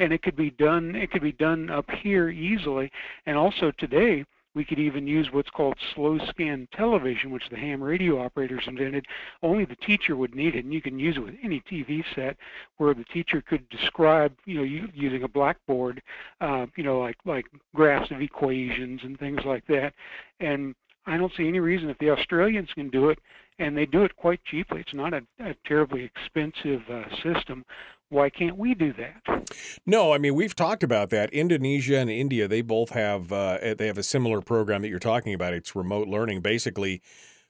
and 0.00 0.12
it 0.12 0.22
could 0.22 0.36
be 0.36 0.50
done. 0.50 0.96
It 0.96 1.10
could 1.12 1.22
be 1.22 1.32
done 1.32 1.70
up 1.70 1.88
here 1.90 2.28
easily, 2.28 2.90
and 3.26 3.36
also 3.36 3.70
today 3.78 4.24
we 4.56 4.64
could 4.64 4.78
even 4.78 5.06
use 5.06 5.28
what's 5.32 5.50
called 5.50 5.76
slow 5.94 6.18
scan 6.30 6.66
television, 6.74 7.30
which 7.30 7.48
the 7.50 7.56
ham 7.56 7.82
radio 7.82 8.24
operators 8.24 8.64
invented. 8.66 9.04
Only 9.42 9.66
the 9.66 9.76
teacher 9.76 10.16
would 10.16 10.34
need 10.34 10.56
it, 10.56 10.64
and 10.64 10.72
you 10.72 10.80
can 10.80 10.98
use 10.98 11.18
it 11.18 11.20
with 11.20 11.34
any 11.44 11.62
TV 11.70 12.02
set, 12.14 12.38
where 12.78 12.94
the 12.94 13.04
teacher 13.04 13.42
could 13.42 13.68
describe, 13.68 14.34
you 14.46 14.54
know, 14.54 14.62
using 14.94 15.24
a 15.24 15.28
blackboard, 15.28 16.02
uh, 16.40 16.64
you 16.74 16.82
know, 16.82 16.98
like 16.98 17.16
like 17.26 17.44
graphs 17.74 18.10
of 18.10 18.22
equations 18.22 19.02
and 19.04 19.18
things 19.18 19.40
like 19.44 19.66
that. 19.66 19.92
And 20.40 20.74
I 21.06 21.16
don't 21.16 21.32
see 21.36 21.48
any 21.48 21.60
reason 21.60 21.88
if 21.88 21.98
the 21.98 22.10
Australians 22.10 22.68
can 22.74 22.90
do 22.90 23.10
it, 23.10 23.18
and 23.58 23.76
they 23.76 23.86
do 23.86 24.04
it 24.04 24.16
quite 24.16 24.40
cheaply. 24.44 24.80
It's 24.80 24.94
not 24.94 25.14
a, 25.14 25.22
a 25.40 25.54
terribly 25.64 26.04
expensive 26.04 26.82
uh, 26.90 27.04
system 27.22 27.64
why 28.08 28.30
can't 28.30 28.56
we 28.56 28.74
do 28.74 28.92
that? 28.94 29.46
No, 29.84 30.12
I 30.12 30.18
mean 30.18 30.34
we've 30.34 30.54
talked 30.54 30.82
about 30.82 31.10
that. 31.10 31.32
Indonesia 31.32 31.98
and 31.98 32.10
India, 32.10 32.46
they 32.46 32.62
both 32.62 32.90
have 32.90 33.32
uh, 33.32 33.58
they 33.76 33.86
have 33.86 33.98
a 33.98 34.02
similar 34.02 34.40
program 34.40 34.82
that 34.82 34.88
you're 34.88 34.98
talking 34.98 35.34
about. 35.34 35.54
It's 35.54 35.74
remote 35.74 36.08
learning, 36.08 36.40
basically 36.40 37.02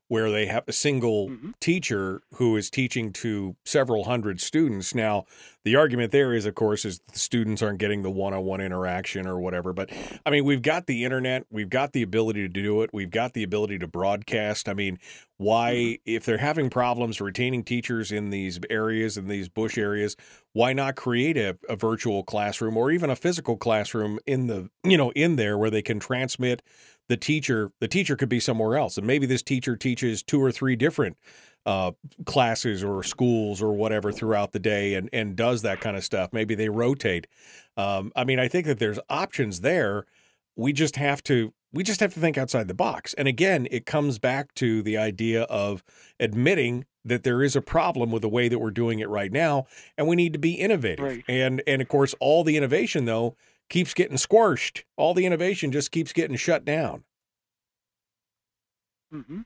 where 0.08 0.30
they 0.30 0.46
have 0.46 0.64
a 0.68 0.72
single 0.72 1.28
mm-hmm. 1.28 1.50
teacher 1.60 2.22
who 2.34 2.56
is 2.56 2.70
teaching 2.70 3.12
to 3.12 3.56
several 3.64 4.04
hundred 4.04 4.40
students. 4.40 4.94
Now, 4.94 5.24
the 5.64 5.74
argument 5.74 6.12
there 6.12 6.32
is, 6.32 6.46
of 6.46 6.54
course, 6.54 6.84
is 6.84 7.00
the 7.12 7.18
students 7.18 7.60
aren't 7.60 7.78
getting 7.78 8.02
the 8.02 8.10
one-on-one 8.10 8.60
interaction 8.60 9.26
or 9.26 9.40
whatever. 9.40 9.72
But 9.72 9.90
I 10.24 10.30
mean, 10.30 10.44
we've 10.44 10.62
got 10.62 10.86
the 10.86 11.04
internet, 11.04 11.44
we've 11.50 11.68
got 11.68 11.92
the 11.92 12.02
ability 12.02 12.42
to 12.42 12.48
do 12.48 12.82
it, 12.82 12.90
we've 12.92 13.10
got 13.10 13.32
the 13.32 13.42
ability 13.42 13.80
to 13.80 13.88
broadcast. 13.88 14.68
I 14.68 14.74
mean, 14.74 14.98
why, 15.38 15.72
mm-hmm. 15.74 16.02
if 16.04 16.24
they're 16.24 16.38
having 16.38 16.70
problems 16.70 17.20
retaining 17.20 17.64
teachers 17.64 18.12
in 18.12 18.30
these 18.30 18.60
areas, 18.70 19.16
in 19.16 19.26
these 19.26 19.48
bush 19.48 19.76
areas, 19.76 20.16
why 20.52 20.72
not 20.72 20.94
create 20.94 21.36
a, 21.36 21.58
a 21.68 21.74
virtual 21.74 22.22
classroom 22.22 22.76
or 22.76 22.92
even 22.92 23.10
a 23.10 23.16
physical 23.16 23.56
classroom 23.56 24.20
in 24.24 24.46
the, 24.46 24.70
you 24.84 24.96
know, 24.96 25.10
in 25.10 25.34
there 25.34 25.58
where 25.58 25.70
they 25.70 25.82
can 25.82 25.98
transmit 25.98 26.62
the 27.08 27.16
teacher 27.16 27.70
the 27.80 27.88
teacher 27.88 28.16
could 28.16 28.28
be 28.28 28.40
somewhere 28.40 28.76
else. 28.76 28.96
And 28.98 29.06
maybe 29.06 29.26
this 29.26 29.42
teacher 29.42 29.76
teaches 29.76 30.22
two 30.22 30.42
or 30.42 30.50
three 30.52 30.76
different 30.76 31.16
uh, 31.64 31.92
classes 32.24 32.84
or 32.84 33.02
schools 33.02 33.60
or 33.60 33.72
whatever 33.72 34.12
throughout 34.12 34.52
the 34.52 34.58
day 34.58 34.94
and 34.94 35.08
and 35.12 35.36
does 35.36 35.62
that 35.62 35.80
kind 35.80 35.96
of 35.96 36.04
stuff. 36.04 36.32
Maybe 36.32 36.54
they 36.54 36.68
rotate. 36.68 37.26
Um, 37.76 38.10
i 38.16 38.24
mean 38.24 38.38
i 38.38 38.48
think 38.48 38.66
that 38.66 38.78
there's 38.78 38.98
options 39.10 39.60
there. 39.60 40.06
We 40.56 40.72
just 40.72 40.96
have 40.96 41.22
to 41.24 41.52
we 41.72 41.82
just 41.82 42.00
have 42.00 42.14
to 42.14 42.20
think 42.20 42.38
outside 42.38 42.68
the 42.68 42.74
box. 42.74 43.14
And 43.14 43.28
again 43.28 43.68
it 43.70 43.86
comes 43.86 44.18
back 44.18 44.54
to 44.54 44.82
the 44.82 44.96
idea 44.96 45.42
of 45.44 45.82
admitting 46.18 46.86
that 47.04 47.22
there 47.22 47.42
is 47.42 47.54
a 47.54 47.60
problem 47.62 48.10
with 48.10 48.22
the 48.22 48.28
way 48.28 48.48
that 48.48 48.58
we're 48.58 48.70
doing 48.70 48.98
it 48.98 49.08
right 49.08 49.30
now 49.30 49.66
and 49.96 50.08
we 50.08 50.16
need 50.16 50.32
to 50.32 50.38
be 50.38 50.54
innovative. 50.54 51.04
Right. 51.04 51.24
and 51.28 51.62
and 51.66 51.82
of 51.82 51.88
course 51.88 52.14
all 52.20 52.44
the 52.44 52.56
innovation 52.56 53.04
though 53.04 53.36
keeps 53.68 53.94
getting 53.94 54.16
squashed. 54.16 54.84
All 54.96 55.14
the 55.14 55.26
innovation 55.26 55.72
just 55.72 55.90
keeps 55.90 56.12
getting 56.12 56.36
shut 56.36 56.64
down. 56.64 57.04
Mm-hmm. 59.12 59.40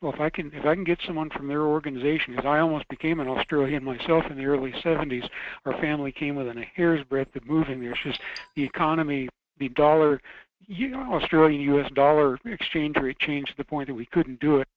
Well, 0.00 0.14
if 0.14 0.20
I 0.20 0.30
can, 0.30 0.50
if 0.54 0.64
I 0.64 0.74
can 0.74 0.84
get 0.84 0.98
someone 1.06 1.28
from 1.28 1.46
their 1.46 1.62
organization, 1.62 2.34
because 2.34 2.46
I 2.46 2.60
almost 2.60 2.88
became 2.88 3.20
an 3.20 3.28
Australian 3.28 3.84
myself 3.84 4.24
in 4.30 4.38
the 4.38 4.46
early 4.46 4.72
'70s. 4.72 5.28
Our 5.66 5.78
family 5.78 6.10
came 6.10 6.36
within 6.36 6.56
a 6.56 6.64
hair's 6.64 7.04
breadth 7.04 7.36
of 7.36 7.46
moving 7.46 7.80
there. 7.80 7.92
It's 7.92 8.02
just 8.02 8.20
the 8.56 8.64
economy, 8.64 9.28
the 9.58 9.68
dollar, 9.68 10.22
Australian 10.70 11.60
U.S. 11.62 11.90
dollar 11.92 12.38
exchange 12.46 12.96
rate 12.96 13.18
changed 13.18 13.50
to 13.50 13.56
the 13.58 13.64
point 13.64 13.88
that 13.88 13.94
we 13.94 14.06
couldn't 14.06 14.40
do 14.40 14.56
it. 14.56 14.68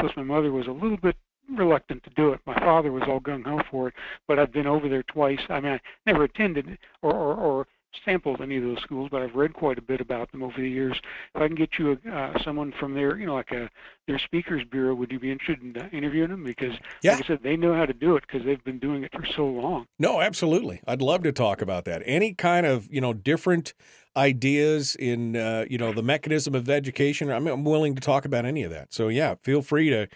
Plus, 0.00 0.10
my 0.16 0.24
mother 0.24 0.50
was 0.50 0.66
a 0.66 0.72
little 0.72 0.96
bit 0.96 1.16
reluctant 1.52 2.02
to 2.04 2.10
do 2.10 2.32
it. 2.32 2.40
My 2.46 2.58
father 2.58 2.90
was 2.90 3.04
all 3.06 3.20
gung 3.20 3.44
ho 3.44 3.60
for 3.70 3.88
it, 3.88 3.94
but 4.26 4.38
I've 4.38 4.52
been 4.52 4.66
over 4.66 4.88
there 4.88 5.02
twice. 5.04 5.40
I 5.48 5.60
mean, 5.60 5.74
I 5.74 5.80
never 6.06 6.24
attended 6.24 6.78
or, 7.02 7.12
or, 7.12 7.34
or 7.34 7.66
sampled 8.04 8.40
any 8.40 8.56
of 8.56 8.62
those 8.62 8.80
schools, 8.82 9.08
but 9.10 9.22
I've 9.22 9.34
read 9.34 9.54
quite 9.54 9.78
a 9.78 9.82
bit 9.82 10.00
about 10.00 10.30
them 10.32 10.42
over 10.42 10.60
the 10.60 10.68
years. 10.68 10.96
If 11.34 11.42
I 11.42 11.46
can 11.46 11.56
get 11.56 11.78
you 11.78 11.98
a, 12.04 12.10
uh, 12.10 12.42
someone 12.42 12.72
from 12.78 12.94
their, 12.94 13.16
you 13.16 13.26
know, 13.26 13.34
like 13.34 13.50
a 13.52 13.70
their 14.06 14.18
speakers 14.18 14.62
bureau, 14.70 14.94
would 14.94 15.10
you 15.10 15.18
be 15.18 15.30
interested 15.30 15.62
in 15.62 15.80
uh, 15.80 15.88
interviewing 15.92 16.30
them? 16.30 16.44
Because, 16.44 16.74
yeah. 17.02 17.14
like 17.14 17.24
I 17.24 17.26
said, 17.26 17.42
they 17.42 17.56
know 17.56 17.74
how 17.74 17.86
to 17.86 17.92
do 17.92 18.16
it 18.16 18.24
because 18.26 18.44
they've 18.44 18.62
been 18.64 18.78
doing 18.78 19.04
it 19.04 19.12
for 19.12 19.24
so 19.34 19.46
long. 19.46 19.86
No, 19.98 20.20
absolutely. 20.20 20.80
I'd 20.86 21.02
love 21.02 21.22
to 21.22 21.32
talk 21.32 21.62
about 21.62 21.84
that. 21.86 22.02
Any 22.04 22.34
kind 22.34 22.66
of, 22.66 22.88
you 22.90 23.00
know, 23.00 23.12
different 23.12 23.74
ideas 24.16 24.94
in, 24.96 25.36
uh, 25.36 25.64
you 25.68 25.78
know, 25.78 25.92
the 25.92 26.02
mechanism 26.02 26.54
of 26.54 26.68
education. 26.68 27.30
I'm, 27.30 27.46
I'm 27.46 27.64
willing 27.64 27.94
to 27.94 28.00
talk 28.00 28.24
about 28.24 28.44
any 28.44 28.62
of 28.62 28.70
that. 28.70 28.92
So 28.92 29.08
yeah, 29.08 29.34
feel 29.42 29.62
free 29.62 29.90
to 29.90 30.08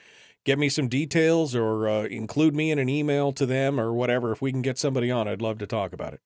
get 0.45 0.59
me 0.59 0.69
some 0.69 0.89
details 0.89 1.55
or 1.55 1.89
uh, 1.89 2.05
include 2.05 2.55
me 2.55 2.71
in 2.71 2.79
an 2.79 2.89
email 2.89 3.33
to 3.33 3.45
them 3.45 3.81
or 3.81 3.93
whatever. 3.93 4.33
If 4.33 4.41
we 4.41 4.53
can 4.53 4.63
get 4.63 4.79
somebody 4.79 5.11
on, 5.11 5.29
I'd 5.29 5.43
love 5.43 5.59
to 5.59 5.67
talk 5.67 5.93
about 5.93 6.15
it. 6.15 6.21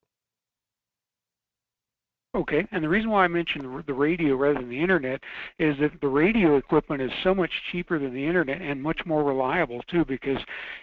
Okay, 2.34 2.66
and 2.72 2.82
the 2.82 2.88
reason 2.88 3.10
why 3.10 3.24
I 3.24 3.28
mentioned 3.28 3.84
the 3.86 3.92
radio 3.92 4.36
rather 4.36 4.58
than 4.58 4.70
the 4.70 4.80
internet 4.80 5.20
is 5.58 5.76
that 5.80 5.90
the 6.00 6.08
radio 6.08 6.56
equipment 6.56 7.02
is 7.02 7.10
so 7.22 7.34
much 7.34 7.50
cheaper 7.70 7.98
than 7.98 8.14
the 8.14 8.26
internet 8.26 8.62
and 8.62 8.82
much 8.82 9.00
more 9.04 9.22
reliable 9.22 9.82
too. 9.90 10.06
Because 10.06 10.38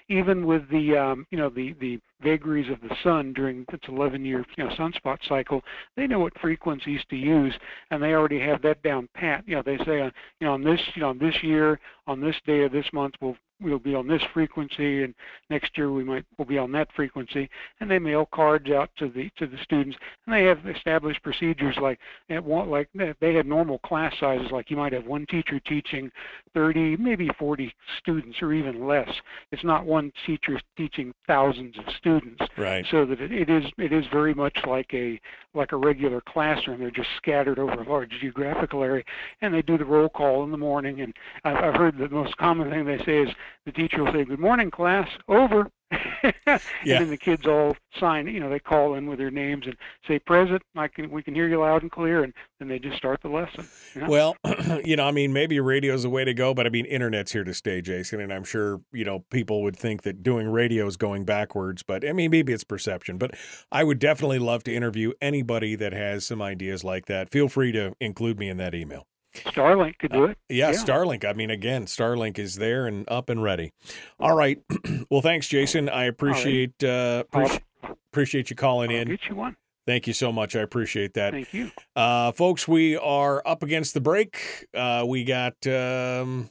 even 0.09 0.45
with 0.45 0.69
the 0.69 0.95
um, 0.95 1.25
you 1.31 1.39
know 1.39 1.49
the 1.49 1.73
the 1.81 1.99
vagaries 2.21 2.69
of 2.69 2.81
the 2.81 2.95
sun 3.03 3.33
during 3.33 3.65
its 3.71 3.85
11-year 3.85 4.45
you 4.57 4.63
know 4.63 4.69
sunspot 4.75 5.17
cycle, 5.27 5.63
they 5.95 6.07
know 6.07 6.19
what 6.19 6.37
frequencies 6.39 7.01
to 7.09 7.15
use, 7.15 7.53
and 7.91 8.01
they 8.01 8.13
already 8.13 8.39
have 8.39 8.61
that 8.61 8.81
down 8.83 9.07
pat. 9.13 9.43
You 9.47 9.55
know, 9.55 9.63
they 9.65 9.77
say 9.85 10.01
uh, 10.01 10.11
you 10.39 10.47
know 10.47 10.53
on 10.53 10.63
this 10.63 10.79
you 10.95 11.01
know 11.01 11.09
on 11.09 11.19
this 11.19 11.35
year 11.43 11.79
on 12.07 12.19
this 12.19 12.35
day 12.45 12.63
of 12.63 12.71
this 12.71 12.85
month 12.93 13.15
we'll 13.21 13.35
we'll 13.61 13.79
be 13.79 13.95
on 13.95 14.07
this 14.07 14.21
frequency, 14.33 15.03
and 15.03 15.13
next 15.49 15.77
year 15.77 15.91
we 15.91 16.03
might 16.03 16.25
we'll 16.37 16.47
be 16.47 16.57
on 16.57 16.71
that 16.71 16.87
frequency. 16.95 17.49
And 17.79 17.89
they 17.89 17.99
mail 17.99 18.27
cards 18.33 18.69
out 18.69 18.89
to 18.97 19.09
the 19.09 19.29
to 19.37 19.47
the 19.47 19.57
students, 19.63 19.97
and 20.25 20.33
they 20.33 20.43
have 20.43 20.65
established 20.67 21.21
procedures 21.23 21.75
like 21.81 21.99
at 22.29 22.43
one, 22.43 22.69
like 22.69 22.89
they 23.19 23.33
have 23.33 23.45
normal 23.45 23.79
class 23.79 24.13
sizes, 24.19 24.51
like 24.51 24.69
you 24.69 24.77
might 24.77 24.93
have 24.93 25.05
one 25.05 25.25
teacher 25.27 25.59
teaching 25.59 26.11
30, 26.53 26.97
maybe 26.97 27.29
40 27.37 27.73
students, 27.99 28.41
or 28.41 28.53
even 28.53 28.87
less. 28.87 29.09
It's 29.51 29.63
not 29.63 29.85
one 29.85 30.11
teacher 30.25 30.59
teaching 30.77 31.13
thousands 31.27 31.77
of 31.77 31.83
students. 31.85 32.08
Right. 32.57 32.85
So 32.91 33.05
that 33.05 33.21
it, 33.21 33.31
it 33.31 33.49
is 33.49 33.65
it 33.77 33.93
is 33.93 34.05
very 34.11 34.33
much 34.33 34.57
like 34.67 34.93
a 34.93 35.19
like 35.53 35.71
a 35.71 35.77
regular 35.77 36.21
classroom. 36.21 36.79
They're 36.79 36.91
just 36.91 37.09
scattered 37.17 37.59
over 37.59 37.73
a 37.73 37.89
large 37.89 38.11
geographical 38.19 38.83
area, 38.83 39.03
and 39.41 39.53
they 39.53 39.61
do 39.61 39.77
the 39.77 39.85
roll 39.85 40.09
call 40.09 40.43
in 40.43 40.51
the 40.51 40.57
morning. 40.57 41.01
And 41.01 41.13
I've, 41.43 41.57
I've 41.57 41.75
heard 41.75 41.97
the 41.97 42.09
most 42.09 42.35
common 42.37 42.69
thing 42.69 42.85
they 42.85 43.03
say 43.05 43.23
is 43.23 43.29
the 43.65 43.71
teacher 43.71 44.03
will 44.03 44.13
say, 44.13 44.25
"Good 44.25 44.39
morning, 44.39 44.71
class. 44.71 45.07
Over." 45.27 45.69
and 45.91 46.61
Yeah. 46.83 46.99
then 46.99 47.09
the 47.09 47.17
kids 47.17 47.45
all 47.47 47.75
sign. 47.99 48.27
You 48.27 48.39
know, 48.39 48.49
they 48.49 48.59
call 48.59 48.95
in 48.95 49.07
with 49.07 49.17
their 49.19 49.31
names 49.31 49.65
and 49.65 49.75
say, 50.07 50.19
"Present. 50.19 50.61
I 50.75 50.87
can. 50.87 51.09
We 51.09 51.23
can 51.23 51.33
hear 51.35 51.47
you 51.47 51.59
loud 51.59 51.81
and 51.81 51.91
clear." 51.91 52.23
And 52.23 52.33
then 52.59 52.67
they 52.67 52.79
just 52.79 52.97
start 52.97 53.21
the 53.21 53.29
lesson. 53.29 53.67
you 53.95 54.01
know? 54.01 54.07
Well, 54.09 54.35
you 54.85 54.95
know, 54.95 55.07
I 55.07 55.11
mean, 55.11 55.33
maybe 55.33 55.59
radio's 55.59 56.03
the 56.03 56.09
way 56.09 56.25
to 56.25 56.33
go, 56.33 56.53
but 56.53 56.65
I 56.67 56.69
mean, 56.69 56.85
internet's 56.85 57.31
here 57.31 57.43
to 57.43 57.53
stay, 57.53 57.81
Jason. 57.81 58.19
And 58.21 58.31
I'm 58.33 58.43
sure, 58.43 58.81
you 58.91 59.05
know, 59.05 59.25
people 59.31 59.63
would 59.63 59.75
think 59.77 60.03
that 60.03 60.23
doing 60.23 60.49
radio 60.49 60.85
is 60.87 60.97
going 60.97 61.25
backwards, 61.25 61.83
but 61.83 62.07
I 62.07 62.13
mean, 62.13 62.31
maybe 62.31 62.53
it's 62.53 62.63
perception. 62.63 63.17
But 63.17 63.35
I 63.71 63.83
would 63.83 63.99
definitely 63.99 64.39
love 64.39 64.63
to 64.65 64.73
interview 64.73 65.13
anybody 65.21 65.75
that 65.75 65.93
has 65.93 66.25
some 66.25 66.41
ideas 66.41 66.83
like 66.83 67.07
that. 67.07 67.31
Feel 67.31 67.49
free 67.49 67.71
to 67.73 67.93
include 67.99 68.39
me 68.39 68.49
in 68.49 68.57
that 68.57 68.75
email. 68.75 69.05
Starlink 69.35 69.97
could 69.99 70.11
do 70.11 70.25
it. 70.25 70.37
Yeah, 70.49 70.71
Yeah. 70.71 70.77
Starlink. 70.77 71.23
I 71.23 71.33
mean, 71.33 71.49
again, 71.49 71.85
Starlink 71.85 72.39
is 72.39 72.55
there 72.55 72.87
and 72.87 73.05
up 73.09 73.29
and 73.29 73.41
ready. 73.43 73.71
All 74.19 74.35
right. 74.35 74.59
well, 75.09 75.21
thanks, 75.21 75.47
Jason. 75.47 75.87
I 75.89 76.05
appreciate 76.05 76.83
uh, 76.83 77.23
appreciate, 77.27 77.63
appreciate 78.11 78.49
you 78.49 78.55
calling 78.55 78.89
I'll 78.91 78.97
in. 78.97 79.07
get 79.07 79.27
you 79.29 79.35
one. 79.35 79.55
Thank 79.85 80.05
you 80.07 80.13
so 80.13 80.31
much. 80.31 80.55
I 80.55 80.59
appreciate 80.61 81.13
that. 81.15 81.33
Thank 81.33 81.53
you. 81.53 81.71
Uh, 81.95 82.31
folks, 82.31 82.67
we 82.67 82.95
are 82.97 83.41
up 83.45 83.63
against 83.63 83.93
the 83.95 84.01
break. 84.01 84.67
Uh, 84.73 85.03
we 85.07 85.23
got 85.23 85.55
um, 85.67 86.49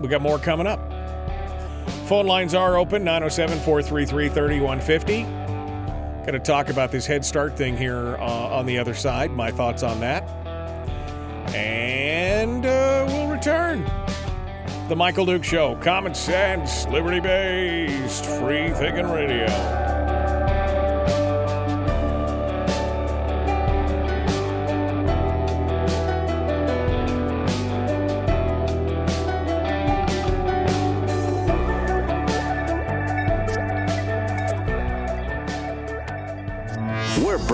we 0.00 0.08
got 0.08 0.20
more 0.22 0.38
coming 0.38 0.66
up. 0.66 0.80
Phone 2.08 2.26
lines 2.26 2.54
are 2.54 2.76
open 2.78 3.04
907 3.04 3.58
433 3.60 4.28
3150. 4.28 5.22
Going 5.22 6.32
to 6.32 6.38
talk 6.40 6.68
about 6.68 6.92
this 6.92 7.06
Head 7.06 7.24
Start 7.24 7.56
thing 7.56 7.76
here 7.76 8.16
uh, 8.18 8.20
on 8.56 8.66
the 8.66 8.78
other 8.78 8.92
side. 8.94 9.30
My 9.30 9.50
thoughts 9.50 9.82
on 9.82 10.00
that. 10.00 10.24
And 11.54 12.64
uh, 12.64 13.04
we'll 13.08 13.28
return. 13.28 13.84
The 14.88 14.96
Michael 14.96 15.26
Duke 15.26 15.44
Show. 15.44 15.76
Common 15.82 16.14
sense, 16.14 16.86
liberty 16.88 17.20
based, 17.20 18.24
free 18.24 18.70
thinking 18.70 19.06
radio. 19.06 19.97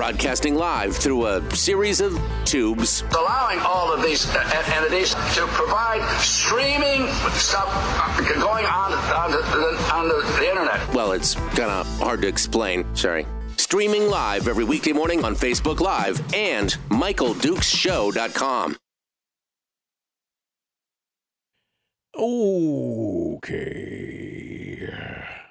Broadcasting 0.04 0.54
live 0.54 0.94
through 0.94 1.24
a 1.24 1.56
series 1.56 2.02
of 2.02 2.20
tubes. 2.44 3.02
allowing 3.16 3.58
all 3.60 3.90
of 3.90 4.02
these 4.02 4.28
uh, 4.28 4.62
entities 4.74 5.14
to 5.34 5.46
provide 5.46 6.02
streaming 6.20 7.08
stuff 7.30 7.70
uh, 7.72 8.20
going 8.34 8.66
on 8.66 8.92
on 8.92 9.30
the, 9.30 9.42
on 9.94 10.06
the, 10.08 10.22
the 10.38 10.46
internet. 10.46 10.78
Well, 10.92 11.12
it's 11.12 11.36
kind 11.56 11.70
of 11.70 11.86
hard 12.00 12.20
to 12.20 12.28
explain. 12.28 12.84
Sorry. 12.94 13.26
Streaming 13.56 14.10
live 14.10 14.46
every 14.46 14.64
weekday 14.64 14.92
morning 14.92 15.24
on 15.24 15.34
Facebook 15.34 15.80
Live 15.80 16.20
and 16.34 16.76
MichaelDukesShow.com. 16.90 18.76
Okay. 23.34 24.86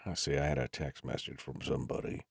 Let's 0.05 0.21
see. 0.21 0.37
I 0.37 0.45
had 0.45 0.59
a 0.59 0.67
text 0.67 1.03
message 1.03 1.41
from 1.41 1.59
somebody. 1.63 2.21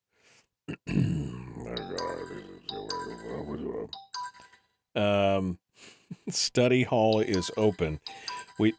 Um, 4.95 5.59
study 6.29 6.83
hall 6.85 7.21
is 7.21 7.51
open. 7.57 8.01
We, 8.59 8.75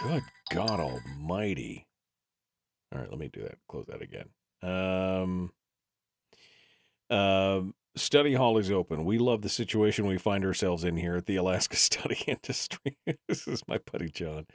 good 0.00 0.22
God 0.52 0.80
Almighty! 0.80 1.86
All 2.92 3.00
right, 3.00 3.10
let 3.10 3.18
me 3.18 3.28
do 3.32 3.42
that. 3.42 3.58
Close 3.68 3.86
that 3.86 4.02
again. 4.02 4.28
Um, 4.62 5.52
um, 7.10 7.74
study 7.96 8.34
hall 8.34 8.58
is 8.58 8.70
open. 8.70 9.04
We 9.04 9.18
love 9.18 9.42
the 9.42 9.48
situation 9.48 10.06
we 10.06 10.18
find 10.18 10.44
ourselves 10.44 10.84
in 10.84 10.96
here 10.96 11.16
at 11.16 11.26
the 11.26 11.36
Alaska 11.36 11.76
Study 11.76 12.18
Industry. 12.26 12.98
this 13.28 13.46
is 13.48 13.62
my 13.66 13.78
buddy 13.90 14.10
John. 14.10 14.46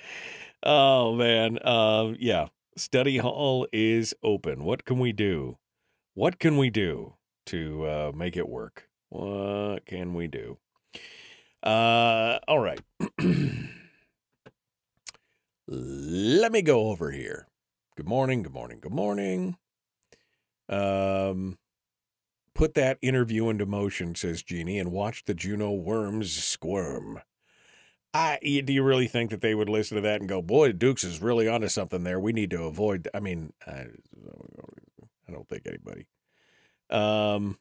Oh 0.63 1.15
man, 1.15 1.59
um, 1.65 2.15
yeah. 2.19 2.47
Study 2.77 3.17
hall 3.17 3.67
is 3.73 4.13
open. 4.23 4.63
What 4.63 4.85
can 4.85 4.99
we 4.99 5.11
do? 5.11 5.57
What 6.14 6.40
can 6.40 6.57
we 6.57 6.69
do 6.69 7.14
to 7.48 7.86
uh, 7.86 8.11
make 8.15 8.36
it 8.36 8.49
work? 8.49 8.90
What 9.10 9.86
can 9.86 10.14
we 10.14 10.27
do? 10.27 10.57
Uh, 11.64 12.40
all 12.48 12.60
right. 12.60 12.81
Let 15.68 16.52
me 16.52 16.61
go 16.61 16.90
over 16.90 17.11
here. 17.11 17.48
Good 17.95 18.07
morning. 18.07 18.44
Good 18.44 18.53
morning. 18.53 18.80
Good 18.81 18.94
morning. 18.94 19.57
Um, 20.68 21.57
put 22.53 22.73
that 22.76 22.98
interview 23.02 23.49
into 23.49 23.65
motion, 23.65 24.15
says 24.15 24.41
Jeannie, 24.44 24.80
and 24.80 24.91
watch 24.91 25.26
the 25.26 25.34
Juneau 25.34 25.73
worms 25.73 26.31
squirm. 26.31 27.22
I 28.14 28.40
do 28.41 28.73
you 28.73 28.84
really 28.84 29.07
think 29.07 29.30
that 29.30 29.41
they 29.41 29.53
would 29.53 29.69
listen 29.69 29.95
to 29.95 30.02
that 30.02 30.19
and 30.19 30.30
go, 30.30 30.41
"Boy, 30.41 30.72
Dukes 30.72 31.03
is 31.03 31.22
really 31.22 31.48
onto 31.48 31.68
something 31.68 32.03
there. 32.03 32.19
We 32.19 32.34
need 32.34 32.49
to 32.52 32.64
avoid." 32.64 33.07
I 33.14 33.19
mean, 33.19 33.53
I, 33.68 33.88
I 35.30 35.34
don't 35.34 35.47
think 35.47 35.68
anybody. 35.68 36.07
Um. 36.89 37.57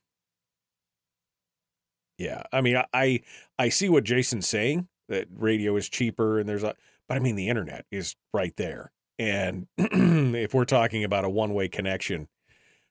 Yeah, 2.16 2.42
I 2.52 2.62
mean, 2.62 2.82
I, 2.92 3.20
I 3.60 3.68
see 3.68 3.88
what 3.88 4.02
Jason's 4.02 4.48
saying 4.48 4.88
that 5.08 5.28
radio 5.32 5.76
is 5.76 5.88
cheaper 5.88 6.40
and 6.40 6.48
there's 6.48 6.64
a, 6.64 6.74
but 7.08 7.16
I 7.16 7.20
mean 7.20 7.36
the 7.36 7.48
internet 7.48 7.86
is 7.92 8.16
right 8.34 8.54
there, 8.56 8.90
and 9.18 9.68
if 9.78 10.52
we're 10.52 10.64
talking 10.64 11.04
about 11.04 11.24
a 11.24 11.30
one 11.30 11.54
way 11.54 11.68
connection 11.68 12.28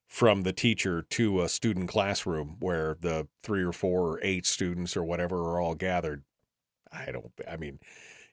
from 0.07 0.43
the 0.43 0.53
teacher 0.53 1.05
to 1.09 1.41
a 1.41 1.49
student 1.49 1.89
classroom 1.89 2.55
where 2.59 2.95
the 3.01 3.27
three 3.43 3.63
or 3.63 3.73
four 3.73 4.13
or 4.13 4.19
eight 4.23 4.45
students 4.45 4.95
or 4.95 5.03
whatever 5.03 5.37
are 5.37 5.59
all 5.59 5.75
gathered, 5.75 6.23
I 6.91 7.11
don't. 7.11 7.31
I 7.49 7.57
mean, 7.57 7.79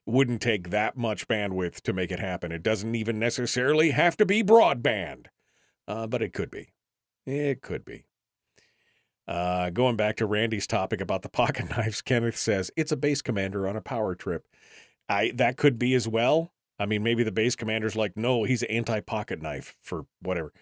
it 0.07 0.11
wouldn't 0.11 0.41
take 0.41 0.71
that 0.71 0.97
much 0.97 1.27
bandwidth 1.27 1.81
to 1.83 1.93
make 1.93 2.12
it 2.12 2.21
happen. 2.21 2.53
It 2.53 2.62
doesn't 2.62 2.95
even 2.95 3.19
necessarily 3.19 3.91
have 3.91 4.16
to 4.19 4.27
be 4.27 4.45
broadband, 4.45 5.27
uh, 5.89 6.06
but 6.06 6.23
it 6.23 6.32
could 6.32 6.51
be. 6.51 6.69
It 7.27 7.62
could 7.62 7.85
be. 7.85 8.05
Uh, 9.27 9.70
going 9.70 9.97
back 9.97 10.16
to 10.16 10.27
Randy's 10.27 10.66
topic 10.66 11.01
about 11.01 11.23
the 11.23 11.28
pocket 11.31 11.70
knives, 11.70 12.02
Kenneth 12.02 12.36
says 12.36 12.70
it's 12.77 12.93
a 12.93 12.97
base 12.97 13.23
commander 13.23 13.66
on 13.66 13.77
a 13.77 13.81
power 13.81 14.15
trip. 14.15 14.47
I 15.09 15.32
that 15.35 15.56
could 15.56 15.78
be 15.78 15.94
as 15.94 16.09
well. 16.09 16.52
I 16.78 16.86
mean, 16.86 17.02
maybe 17.02 17.23
the 17.23 17.32
base 17.32 17.55
commander's 17.55 17.97
like, 17.97 18.16
no, 18.16 18.44
he's 18.44 18.62
anti 18.65 19.01
pocket 19.01 19.40
knife 19.40 19.77
for 19.82 20.06
whatever 20.20 20.52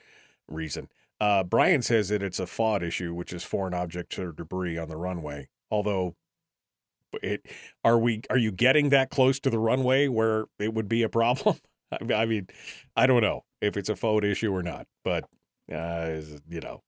reason. 0.49 0.89
Uh, 1.21 1.45
Brian 1.45 1.83
says 1.83 2.09
that 2.09 2.23
it's 2.23 2.41
a 2.41 2.47
FOD 2.47 2.83
issue, 2.83 3.15
which 3.15 3.33
is 3.33 3.45
foreign 3.45 3.75
objects 3.75 4.19
or 4.19 4.33
debris 4.33 4.77
on 4.77 4.89
the 4.89 4.97
runway. 4.97 5.49
Although, 5.71 6.17
it 7.23 7.47
are 7.85 7.99
we 7.99 8.23
are 8.31 8.39
you 8.39 8.53
getting 8.53 8.89
that 8.89 9.11
close 9.11 9.39
to 9.41 9.51
the 9.51 9.59
runway 9.59 10.09
where 10.09 10.47
it 10.59 10.75
would 10.75 10.89
be 10.89 11.03
a 11.03 11.09
problem? 11.09 11.57
I 12.15 12.27
mean, 12.27 12.49
I 12.97 13.07
don't 13.07 13.23
know 13.23 13.45
if 13.61 13.77
it's 13.77 13.89
a 13.89 13.97
phone 13.97 14.25
issue 14.25 14.53
or 14.55 14.63
not, 14.63 14.87
but 15.05 15.25
uh, 15.73 16.21
you 16.49 16.61
know, 16.61 16.83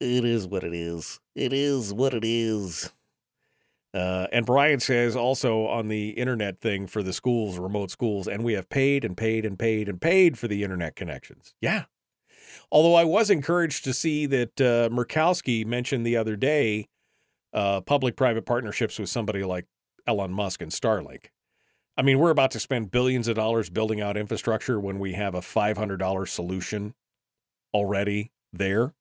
it 0.00 0.24
is 0.24 0.46
what 0.46 0.64
it 0.64 0.74
is. 0.74 1.20
It 1.34 1.52
is 1.52 1.92
what 1.92 2.14
it 2.14 2.24
is. 2.24 2.92
Uh, 3.94 4.26
and 4.32 4.44
Brian 4.44 4.80
says 4.80 5.16
also 5.16 5.66
on 5.66 5.88
the 5.88 6.10
internet 6.10 6.60
thing 6.60 6.86
for 6.86 7.02
the 7.02 7.12
schools, 7.12 7.58
remote 7.58 7.90
schools, 7.90 8.28
and 8.28 8.44
we 8.44 8.52
have 8.52 8.68
paid 8.68 9.04
and 9.04 9.16
paid 9.16 9.44
and 9.44 9.58
paid 9.58 9.88
and 9.88 10.00
paid 10.00 10.38
for 10.38 10.46
the 10.46 10.62
internet 10.62 10.94
connections. 10.94 11.54
Yeah. 11.60 11.84
Although 12.70 12.94
I 12.94 13.04
was 13.04 13.30
encouraged 13.30 13.84
to 13.84 13.94
see 13.94 14.26
that 14.26 14.60
uh, 14.60 14.88
Murkowski 14.90 15.64
mentioned 15.64 16.04
the 16.04 16.16
other 16.16 16.36
day 16.36 16.88
uh, 17.54 17.80
public 17.80 18.14
private 18.14 18.44
partnerships 18.44 18.98
with 18.98 19.08
somebody 19.08 19.42
like 19.42 19.66
Elon 20.06 20.32
Musk 20.32 20.60
and 20.60 20.70
Starlink. 20.70 21.26
I 21.98 22.02
mean, 22.02 22.18
we're 22.18 22.30
about 22.30 22.52
to 22.52 22.60
spend 22.60 22.90
billions 22.90 23.28
of 23.28 23.36
dollars 23.36 23.68
building 23.68 24.00
out 24.00 24.16
infrastructure 24.16 24.80
when 24.80 24.98
we 24.98 25.12
have 25.12 25.34
a 25.34 25.40
$500 25.40 26.28
solution 26.28 26.94
already 27.74 28.32
there 28.52 28.94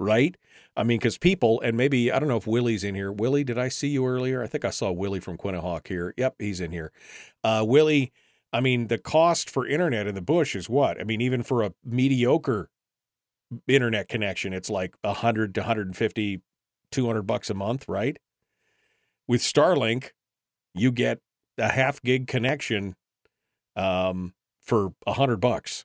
right? 0.00 0.36
I 0.76 0.82
mean, 0.82 0.98
because 0.98 1.18
people, 1.18 1.60
and 1.60 1.76
maybe, 1.76 2.10
I 2.10 2.18
don't 2.18 2.28
know 2.28 2.38
if 2.38 2.46
Willie's 2.46 2.82
in 2.82 2.94
here. 2.94 3.12
Willie, 3.12 3.44
did 3.44 3.58
I 3.58 3.68
see 3.68 3.88
you 3.88 4.06
earlier? 4.06 4.42
I 4.42 4.46
think 4.46 4.64
I 4.64 4.70
saw 4.70 4.90
Willie 4.90 5.20
from 5.20 5.36
Quinhagak 5.36 5.86
here. 5.86 6.14
Yep, 6.16 6.36
he's 6.38 6.60
in 6.60 6.72
here. 6.72 6.90
Uh, 7.44 7.64
Willie, 7.68 8.10
I 8.52 8.60
mean, 8.60 8.88
the 8.88 8.98
cost 8.98 9.50
for 9.50 9.66
internet 9.66 10.06
in 10.06 10.14
the 10.14 10.22
bush 10.22 10.56
is 10.56 10.68
what? 10.68 10.98
I 10.98 11.04
mean, 11.04 11.20
even 11.20 11.42
for 11.42 11.62
a 11.62 11.74
mediocre 11.84 12.70
internet 13.68 14.08
connection, 14.08 14.52
it's 14.54 14.70
like 14.70 14.94
100 15.02 15.54
to 15.54 15.60
150, 15.60 16.40
200 16.90 17.22
bucks 17.22 17.50
a 17.50 17.54
month, 17.54 17.86
right? 17.86 18.18
With 19.28 19.42
Starlink, 19.42 20.10
you 20.74 20.90
get 20.90 21.20
a 21.60 21.68
half 21.68 22.02
gig 22.02 22.26
connection 22.26 22.96
um, 23.76 24.34
for 24.60 24.92
100 25.04 25.36
bucks. 25.36 25.84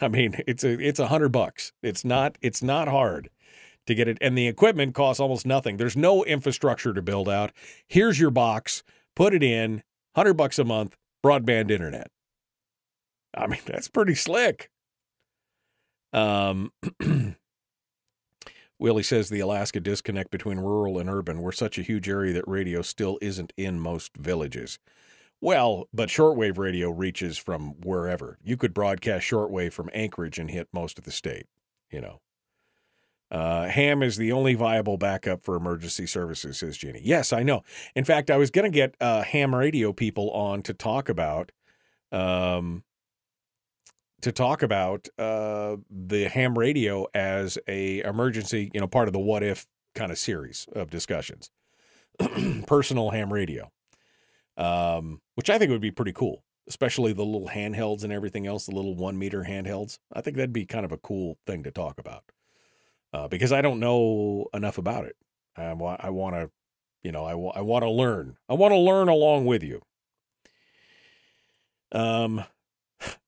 I 0.00 0.08
mean, 0.08 0.36
it's 0.46 0.64
a 0.64 0.78
it's 0.78 0.98
a 0.98 1.06
hundred 1.06 1.30
bucks. 1.30 1.72
It's 1.82 2.04
not 2.04 2.36
it's 2.40 2.62
not 2.62 2.88
hard 2.88 3.30
to 3.86 3.94
get 3.94 4.08
it, 4.08 4.18
and 4.20 4.36
the 4.36 4.48
equipment 4.48 4.94
costs 4.94 5.20
almost 5.20 5.46
nothing. 5.46 5.76
There's 5.76 5.96
no 5.96 6.24
infrastructure 6.24 6.92
to 6.92 7.02
build 7.02 7.28
out. 7.28 7.52
Here's 7.86 8.20
your 8.20 8.30
box. 8.30 8.82
Put 9.14 9.34
it 9.34 9.42
in. 9.42 9.82
Hundred 10.14 10.34
bucks 10.34 10.58
a 10.58 10.64
month. 10.64 10.96
Broadband 11.24 11.70
internet. 11.70 12.08
I 13.34 13.46
mean, 13.46 13.60
that's 13.64 13.88
pretty 13.88 14.14
slick. 14.14 14.70
Um, 16.12 16.72
Willie 18.82 19.04
says 19.04 19.28
the 19.28 19.38
Alaska 19.38 19.78
disconnect 19.78 20.32
between 20.32 20.58
rural 20.58 20.98
and 20.98 21.08
urban. 21.08 21.40
We're 21.40 21.52
such 21.52 21.78
a 21.78 21.82
huge 21.82 22.08
area 22.08 22.32
that 22.32 22.48
radio 22.48 22.82
still 22.82 23.16
isn't 23.22 23.52
in 23.56 23.78
most 23.78 24.16
villages. 24.16 24.80
Well, 25.40 25.88
but 25.94 26.08
shortwave 26.08 26.58
radio 26.58 26.90
reaches 26.90 27.38
from 27.38 27.80
wherever. 27.80 28.38
You 28.42 28.56
could 28.56 28.74
broadcast 28.74 29.24
shortwave 29.24 29.72
from 29.72 29.88
Anchorage 29.92 30.40
and 30.40 30.50
hit 30.50 30.66
most 30.72 30.98
of 30.98 31.04
the 31.04 31.12
state, 31.12 31.46
you 31.92 32.00
know. 32.00 32.22
Uh, 33.30 33.68
ham 33.68 34.02
is 34.02 34.16
the 34.16 34.32
only 34.32 34.54
viable 34.54 34.96
backup 34.96 35.44
for 35.44 35.54
emergency 35.54 36.08
services, 36.08 36.58
says 36.58 36.76
Jeannie. 36.76 37.02
Yes, 37.04 37.32
I 37.32 37.44
know. 37.44 37.62
In 37.94 38.04
fact, 38.04 38.32
I 38.32 38.36
was 38.36 38.50
going 38.50 38.70
to 38.70 38.74
get 38.74 38.96
uh, 39.00 39.22
ham 39.22 39.54
radio 39.54 39.92
people 39.92 40.28
on 40.32 40.60
to 40.62 40.74
talk 40.74 41.08
about, 41.08 41.52
um, 42.10 42.82
to 44.22 44.32
talk 44.32 44.62
about 44.62 45.08
uh, 45.18 45.76
the 45.90 46.28
ham 46.28 46.58
radio 46.58 47.06
as 47.14 47.58
a 47.68 48.00
emergency, 48.00 48.70
you 48.72 48.80
know, 48.80 48.88
part 48.88 49.08
of 49.08 49.12
the 49.12 49.20
what 49.20 49.42
if 49.42 49.66
kind 49.94 50.10
of 50.10 50.18
series 50.18 50.66
of 50.74 50.90
discussions. 50.90 51.50
Personal 52.66 53.10
ham 53.10 53.32
radio 53.32 53.70
um, 54.56 55.20
which 55.34 55.50
I 55.50 55.58
think 55.58 55.70
would 55.70 55.80
be 55.80 55.90
pretty 55.90 56.12
cool, 56.12 56.44
especially 56.68 57.12
the 57.12 57.24
little 57.24 57.48
handhelds 57.48 58.04
and 58.04 58.12
everything 58.12 58.46
else, 58.46 58.66
the 58.66 58.74
little 58.74 58.94
one 58.94 59.18
meter 59.18 59.44
handhelds. 59.48 59.98
I 60.12 60.20
think 60.20 60.36
that'd 60.36 60.52
be 60.52 60.66
kind 60.66 60.84
of 60.84 60.92
a 60.92 60.98
cool 60.98 61.38
thing 61.46 61.62
to 61.64 61.70
talk 61.70 61.98
about 61.98 62.24
uh, 63.12 63.28
because 63.28 63.52
I 63.52 63.62
don't 63.62 63.80
know 63.80 64.46
enough 64.54 64.78
about 64.78 65.04
it. 65.04 65.16
I, 65.56 65.64
I 65.64 66.10
want 66.10 66.34
to, 66.34 66.50
you 67.02 67.12
know, 67.12 67.24
I, 67.24 67.58
I 67.58 67.62
want 67.62 67.82
to 67.82 67.90
learn. 67.90 68.36
I 68.48 68.54
want 68.54 68.72
to 68.72 68.78
learn 68.78 69.08
along 69.08 69.46
with 69.46 69.62
you. 69.62 69.82
Um, 71.92 72.44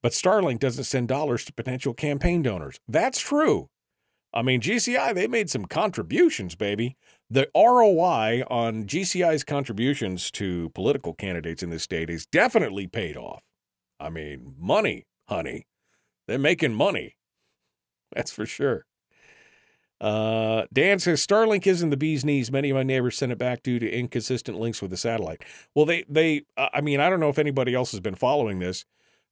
but 0.02 0.12
Starlink 0.12 0.58
doesn't 0.58 0.84
send 0.84 1.08
dollars 1.08 1.44
to 1.44 1.52
potential 1.52 1.94
campaign 1.94 2.42
donors. 2.42 2.78
That's 2.88 3.20
true. 3.20 3.68
I 4.32 4.42
mean, 4.42 4.60
GCI, 4.60 5.14
they 5.14 5.28
made 5.28 5.48
some 5.48 5.64
contributions, 5.64 6.56
baby. 6.56 6.96
The 7.30 7.48
ROI 7.54 8.42
on 8.50 8.84
GCI's 8.84 9.44
contributions 9.44 10.30
to 10.32 10.70
political 10.70 11.14
candidates 11.14 11.62
in 11.62 11.70
this 11.70 11.84
state 11.84 12.10
is 12.10 12.26
definitely 12.26 12.88
paid 12.88 13.16
off. 13.16 13.42
I 14.00 14.10
mean, 14.10 14.54
money, 14.58 15.06
honey. 15.28 15.66
They're 16.26 16.38
making 16.38 16.74
money. 16.74 17.16
That's 18.14 18.32
for 18.32 18.44
sure. 18.44 18.86
Uh, 20.00 20.66
Dan 20.72 20.98
says 20.98 21.24
Starlink 21.24 21.66
isn't 21.66 21.90
the 21.90 21.96
bee's 21.96 22.24
knees. 22.24 22.50
Many 22.50 22.70
of 22.70 22.74
my 22.74 22.82
neighbors 22.82 23.16
sent 23.16 23.32
it 23.32 23.38
back 23.38 23.62
due 23.62 23.78
to 23.78 23.90
inconsistent 23.90 24.58
links 24.58 24.82
with 24.82 24.90
the 24.90 24.96
satellite. 24.96 25.42
Well, 25.74 25.86
they 25.86 26.04
they 26.08 26.42
I 26.56 26.80
mean 26.80 27.00
I 27.00 27.08
don't 27.08 27.20
know 27.20 27.28
if 27.28 27.38
anybody 27.38 27.74
else 27.74 27.92
has 27.92 28.00
been 28.00 28.16
following 28.16 28.58
this, 28.58 28.84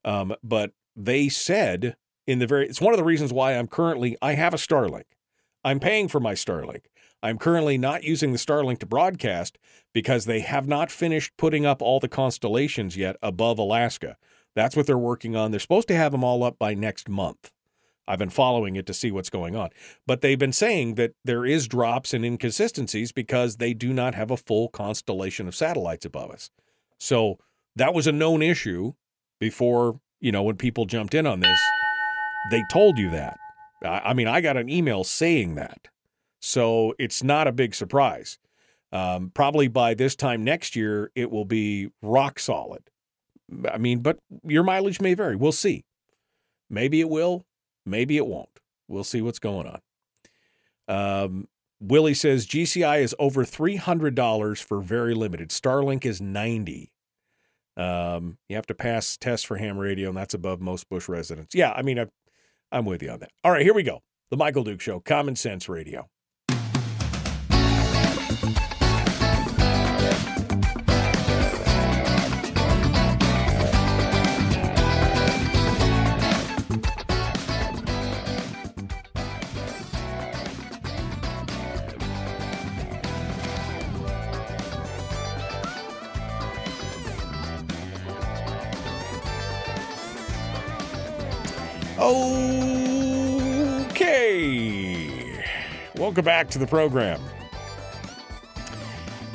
um, 0.05 0.35
but 0.43 0.73
they 0.97 1.29
said 1.29 1.97
in 2.27 2.39
the 2.39 2.47
very 2.47 2.66
it's 2.69 2.81
one 2.81 2.93
of 2.93 2.99
the 2.99 3.05
reasons 3.05 3.33
why 3.33 3.53
I'm 3.53 3.69
currently 3.69 4.16
I 4.23 4.35
have 4.35 4.55
a 4.55 4.59
Starlink. 4.59 5.05
I'm 5.65 5.81
paying 5.81 6.09
for 6.09 6.20
my 6.20 6.35
Starlink. 6.35 6.87
I'm 7.23 7.39
currently 7.39 7.79
not 7.79 8.03
using 8.03 8.33
the 8.33 8.39
Starlink 8.39 8.79
to 8.79 8.87
broadcast 8.87 9.59
because 9.93 10.24
they 10.24 10.41
have 10.41 10.66
not 10.66 10.91
finished 10.91 11.37
putting 11.37 11.65
up 11.65 11.81
all 11.81 12.01
the 12.01 12.09
constellations 12.09 12.97
yet 12.97 13.16
above 13.23 13.59
Alaska. 13.59 14.16
That's 14.57 14.74
what 14.74 14.87
they're 14.87 14.99
working 14.99 15.37
on. 15.37 15.51
They're 15.51 15.61
supposed 15.61 15.89
to 15.89 15.97
have 15.97 16.12
them 16.12 16.24
all 16.24 16.43
up 16.43 16.59
by 16.59 16.74
next 16.74 17.09
month. 17.09 17.53
I've 18.09 18.19
been 18.19 18.31
following 18.31 18.74
it 18.74 18.87
to 18.87 18.95
see 18.95 19.12
what's 19.12 19.31
going 19.31 19.55
on. 19.55 19.70
But 20.07 20.20
they've 20.20 20.39
been 20.39 20.53
saying 20.53 20.97
that 20.97 21.12
there 21.24 21.47
is 21.47 21.69
drops 21.69 22.12
and 22.12 22.24
inconsistencies 22.24 23.12
because 23.12 23.57
they 23.57 23.73
do 23.73 23.93
not 23.93 24.15
have 24.15 24.31
a 24.31 24.37
full 24.37 24.69
constellation 24.69 25.47
of 25.47 25.55
satellites 25.55 26.05
above 26.05 26.31
us. 26.31 26.51
So 26.99 27.39
that 27.77 27.95
was 27.95 28.07
a 28.07 28.12
known 28.12 28.43
issue 28.43 28.95
before, 29.43 29.98
you 30.20 30.31
know, 30.31 30.44
when 30.44 30.56
people 30.56 30.86
jumped 30.86 31.14
in 31.14 31.27
on 31.27 31.40
this 31.40 31.59
they 32.52 32.62
told 32.70 32.97
you 32.97 33.10
that. 33.10 33.39
I 33.85 34.14
mean, 34.14 34.28
I 34.28 34.40
got 34.40 34.56
an 34.56 34.69
email 34.69 35.02
saying 35.02 35.56
that. 35.56 35.89
So 36.40 36.94
it's 36.98 37.23
not 37.24 37.48
a 37.48 37.52
big 37.52 37.74
surprise. 37.74 38.39
Um, 38.93 39.32
probably 39.35 39.66
by 39.69 39.94
this 39.94 40.14
time 40.14 40.44
next 40.44 40.77
year, 40.77 41.10
it 41.14 41.31
will 41.31 41.44
be 41.44 41.90
rock 42.02 42.39
solid. 42.39 42.82
I 43.69 43.78
mean, 43.78 44.01
but 44.01 44.19
your 44.44 44.62
mileage 44.62 45.01
may 45.01 45.14
vary. 45.14 45.35
We'll 45.35 45.51
see. 45.51 45.85
Maybe 46.70 47.01
it 47.01 47.09
will. 47.09 47.44
Maybe 47.85 48.16
it 48.16 48.27
won't. 48.27 48.60
We'll 48.86 49.05
see 49.05 49.23
what's 49.23 49.39
going 49.40 49.66
on. 49.66 49.81
Um, 50.89 51.48
Willie 51.81 52.14
says 52.14 52.47
GCI 52.47 53.01
is 53.02 53.14
over 53.19 53.44
$300 53.44 54.62
for 54.62 54.81
very 54.81 55.14
limited. 55.14 55.48
Starlink 55.51 56.05
is 56.05 56.20
90 56.20 56.93
um, 57.77 58.39
you 58.49 58.57
have 58.57 58.66
to 58.66 58.74
pass 58.74 59.16
tests 59.16 59.44
for 59.44 59.57
ham 59.57 59.78
radio, 59.78 60.09
and 60.09 60.16
that's 60.16 60.35
above 60.35 60.61
most 60.61 60.89
Bush 60.89 61.09
residents. 61.09 61.55
Yeah, 61.55 61.73
I 61.73 61.82
mean, 61.82 61.99
I, 61.99 62.07
I'm 62.70 62.85
with 62.85 63.03
you 63.03 63.11
on 63.11 63.20
that. 63.20 63.31
All 63.44 63.53
right, 63.53 63.62
here 63.62 63.74
we 63.74 63.82
go. 63.82 64.01
The 64.31 64.36
Michael 64.36 64.65
Duke 64.65 64.81
Show, 64.81 65.01
Common 65.01 65.36
Sense 65.36 65.69
Radio. 65.69 66.09
Okay. 93.91 95.45
Welcome 95.97 96.25
back 96.25 96.51
to 96.51 96.59
the 96.59 96.67
program. 96.67 97.21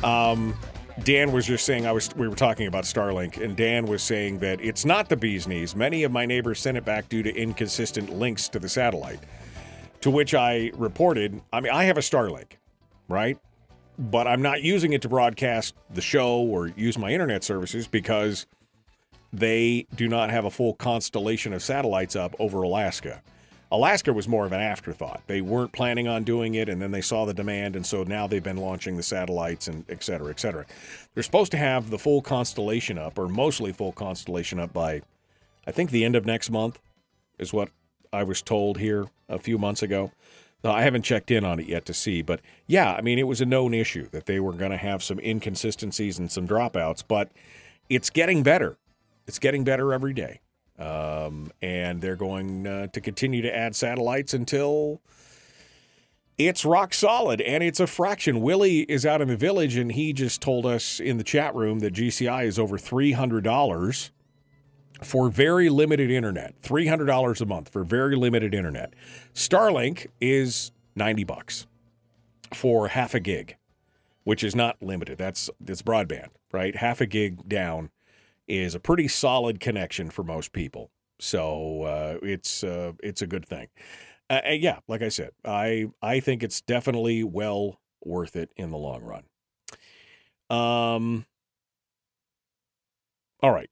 Um, 0.04 0.56
Dan 1.04 1.32
was 1.32 1.45
just 1.48 1.66
saying 1.66 1.88
I 1.88 1.91
was 1.91 2.14
we 2.16 2.28
were 2.28 2.36
talking 2.36 2.68
about 2.68 2.84
Starlink, 2.84 3.41
and 3.44 3.56
Dan 3.56 3.86
was 3.88 4.04
saying 4.04 4.40
that 4.40 4.62
it's 4.62 4.86
not 4.86 5.10
the 5.10 5.18
bee's 5.18 5.48
knees. 5.48 5.76
Many 5.76 6.04
of 6.04 6.12
my 6.12 6.26
neighbors 6.26 6.60
sent 6.60 6.78
it 6.78 6.86
back 6.86 7.10
due 7.10 7.24
to 7.24 7.34
inconsistent 7.36 8.12
links 8.12 8.49
to 8.49 8.60
the 8.60 8.70
satellite. 8.70 9.20
To 10.02 10.12
which 10.12 10.36
I 10.36 10.72
reported, 10.76 11.41
I 11.52 11.62
mean, 11.62 11.72
I 11.74 11.86
have 11.86 11.98
a 11.98 12.02
Starlink, 12.02 12.58
right? 13.08 13.40
But 13.98 14.28
I'm 14.28 14.44
not 14.44 14.62
using 14.62 14.94
it 14.94 15.02
to 15.02 15.10
broadcast 15.10 15.74
the 15.90 16.02
show 16.02 16.38
or 16.40 16.68
use 16.68 16.98
my 16.98 17.12
internet 17.12 17.44
services 17.44 17.88
because 17.88 18.45
they 19.34 19.86
do 19.95 20.08
not 20.08 20.30
have 20.30 20.45
a 20.45 20.52
full 20.52 20.74
constellation 20.74 21.54
of 21.54 21.62
satellites 21.62 22.16
up 22.16 22.36
over 22.40 22.62
Alaska. 22.62 23.22
Alaska 23.70 24.14
was 24.14 24.30
more 24.30 24.45
of 24.45 24.54
an 24.54 24.62
afterthought. 24.62 25.22
They 25.28 25.41
weren't 25.41 25.74
planning 25.74 26.08
on 26.08 26.24
doing 26.24 26.56
it, 26.56 26.70
and 26.70 26.82
then 26.82 26.91
they 26.91 27.02
saw 27.02 27.26
the 27.26 27.34
demand, 27.34 27.76
and 27.76 27.86
so 27.86 28.04
now 28.04 28.26
they've 28.26 28.41
been 28.41 28.56
launching 28.56 28.95
the 28.95 29.04
satellites 29.04 29.68
and 29.68 29.84
et 29.90 30.04
cetera, 30.04 30.30
et 30.30 30.40
cetera. 30.40 30.66
They're 31.14 31.24
supposed 31.24 31.52
to 31.52 31.58
have 31.58 31.90
the 31.90 31.99
full 31.99 32.22
constellation 32.22 32.98
up, 32.98 33.20
or 33.20 33.28
mostly 33.28 33.74
full 33.74 33.91
constellation 33.91 34.58
up 34.58 34.72
by, 34.72 35.02
I 35.66 35.72
think, 35.72 35.91
the 35.91 36.06
end 36.06 36.16
of 36.16 36.26
next 36.26 36.49
month, 36.49 36.80
is 37.38 37.52
what 37.52 37.70
I 38.14 38.24
was 38.24 38.41
told 38.41 38.78
here 38.78 39.08
a 39.28 39.38
few 39.38 39.58
months 39.58 39.84
ago. 39.84 40.14
Now, 40.64 40.72
I 40.72 40.84
haven't 40.84 41.04
checked 41.04 41.30
in 41.30 41.44
on 41.44 41.60
it 41.60 41.68
yet 41.68 41.86
to 41.86 41.94
see, 41.94 42.22
but 42.22 42.40
yeah, 42.68 42.94
I 42.94 43.02
mean, 43.02 43.20
it 43.20 43.28
was 43.28 43.41
a 43.41 43.45
known 43.45 43.74
issue 43.74 44.08
that 44.12 44.28
they 44.28 44.40
were 44.40 44.54
going 44.54 44.72
to 44.72 44.78
have 44.78 45.04
some 45.04 45.20
inconsistencies 45.20 46.18
and 46.18 46.32
some 46.32 46.48
dropouts, 46.48 47.04
but 47.06 47.32
it's 47.90 48.10
getting 48.10 48.44
better. 48.44 48.78
It's 49.28 49.40
getting 49.40 49.64
better 49.64 49.94
every 49.94 50.14
day. 50.14 50.40
Um, 50.80 51.52
and 51.62 52.02
they're 52.02 52.16
going 52.16 52.68
uh, 52.68 52.88
to 52.88 53.02
continue 53.02 53.41
to 53.41 53.56
add 53.56 53.76
satellites 53.76 54.34
until 54.34 55.02
it's 56.38 56.64
rock 56.64 56.94
solid 56.94 57.41
and 57.41 57.64
it's 57.64 57.80
a 57.80 57.88
fraction. 57.88 58.41
Willie 58.41 58.82
is 58.82 59.06
out 59.06 59.22
in 59.22 59.28
the 59.28 59.36
village 59.36 59.76
and 59.76 59.91
he 59.91 60.14
just 60.14 60.40
told 60.40 60.66
us 60.66 60.99
in 60.99 61.18
the 61.18 61.24
chat 61.24 61.56
room 61.56 61.80
that 61.80 61.94
GCI 61.94 62.45
is 62.45 62.60
over 62.60 62.78
$300 62.78 64.12
for 65.02 65.30
very 65.30 65.70
limited 65.70 66.12
internet. 66.12 66.60
$300 66.62 67.41
a 67.41 67.45
month 67.45 67.70
for 67.70 67.84
very 67.84 68.16
limited 68.16 68.54
internet. 68.54 68.94
Starlink 69.34 70.08
is 70.22 70.72
90 70.95 71.24
bucks 71.24 71.66
for 72.54 72.90
half 72.90 73.16
a 73.16 73.20
gig, 73.20 73.58
which 74.24 74.44
is 74.44 74.56
not 74.56 74.78
limited. 74.82 75.18
That's 75.18 75.49
that's 75.60 75.82
broadband, 75.82 76.30
right? 76.52 76.76
Half 76.76 77.02
a 77.02 77.06
gig 77.06 77.48
down 77.49 77.90
is 78.48 78.76
a 78.76 78.80
pretty 78.80 79.07
solid 79.07 79.60
connection 79.60 80.10
for 80.10 80.24
most 80.24 80.52
people. 80.53 80.91
So 81.19 81.84
uh, 81.84 82.18
it's 82.22 82.64
uh, 82.64 82.94
it's 83.02 83.22
a 83.22 83.28
good 83.28 83.45
thing. 83.45 83.68
Uh, 84.30 84.41
yeah, 84.52 84.80
like 84.88 85.02
I 85.02 85.10
said, 85.10 85.32
I 85.45 85.88
I 86.02 86.19
think 86.19 86.44
it's 86.44 86.61
definitely 86.61 87.24
well 87.24 87.80
worth 88.03 88.36
it 88.36 88.52
in 88.56 88.72
the 88.72 88.78
long 88.78 89.02
run. 89.02 89.24
Um. 90.49 91.26
All 93.41 93.52
right. 93.52 93.69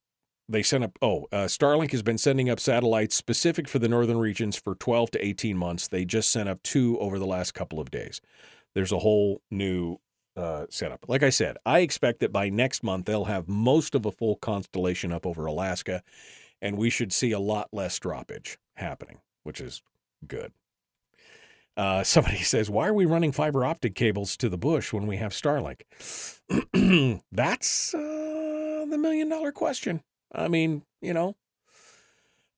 They 0.48 0.62
sent 0.62 0.84
up, 0.84 1.00
oh, 1.02 1.26
uh, 1.32 1.46
Starlink 1.46 1.92
has 1.92 2.04
been 2.04 2.20
sending 2.20 2.52
up 2.52 2.60
satellites 2.60 3.16
specific 3.16 3.68
for 3.68 3.80
the 3.80 3.90
northern 3.90 4.20
regions 4.20 4.56
for 4.56 4.76
12 4.76 5.12
to 5.12 5.26
18 5.26 5.58
months. 5.58 5.88
They 5.88 6.06
just 6.06 6.32
sent 6.32 6.48
up 6.48 6.62
two 6.62 7.00
over 7.00 7.18
the 7.18 7.26
last 7.26 7.56
couple 7.56 7.80
of 7.80 7.90
days. 7.90 8.22
There's 8.76 8.92
a 8.92 9.00
whole 9.00 9.42
new 9.50 9.98
uh, 10.36 10.66
setup. 10.70 11.06
Like 11.08 11.24
I 11.24 11.30
said, 11.30 11.58
I 11.66 11.80
expect 11.80 12.20
that 12.20 12.32
by 12.34 12.50
next 12.50 12.84
month, 12.84 13.06
they'll 13.06 13.26
have 13.26 13.48
most 13.48 13.96
of 13.96 14.06
a 14.06 14.12
full 14.12 14.36
constellation 14.36 15.12
up 15.12 15.26
over 15.26 15.46
Alaska, 15.46 16.04
and 16.62 16.78
we 16.78 16.90
should 16.90 17.14
see 17.14 17.32
a 17.32 17.40
lot 17.40 17.70
less 17.72 18.00
droppage 18.00 18.58
happening, 18.76 19.20
which 19.44 19.62
is 19.62 19.82
good. 20.28 20.52
Uh, 21.78 22.04
somebody 22.04 22.44
says, 22.44 22.70
Why 22.70 22.88
are 22.88 22.94
we 22.94 23.06
running 23.06 23.32
fiber 23.32 23.66
optic 23.66 23.96
cables 23.96 24.38
to 24.38 24.50
the 24.50 24.58
bush 24.58 24.94
when 24.94 25.08
we 25.08 25.18
have 25.18 25.32
Starlink? 25.32 25.82
That's 27.32 27.94
uh, 27.94 28.86
the 28.90 28.98
million 28.98 29.30
dollar 29.30 29.52
question. 29.52 30.02
I 30.34 30.48
mean, 30.48 30.84
you 31.02 31.14
know. 31.14 31.36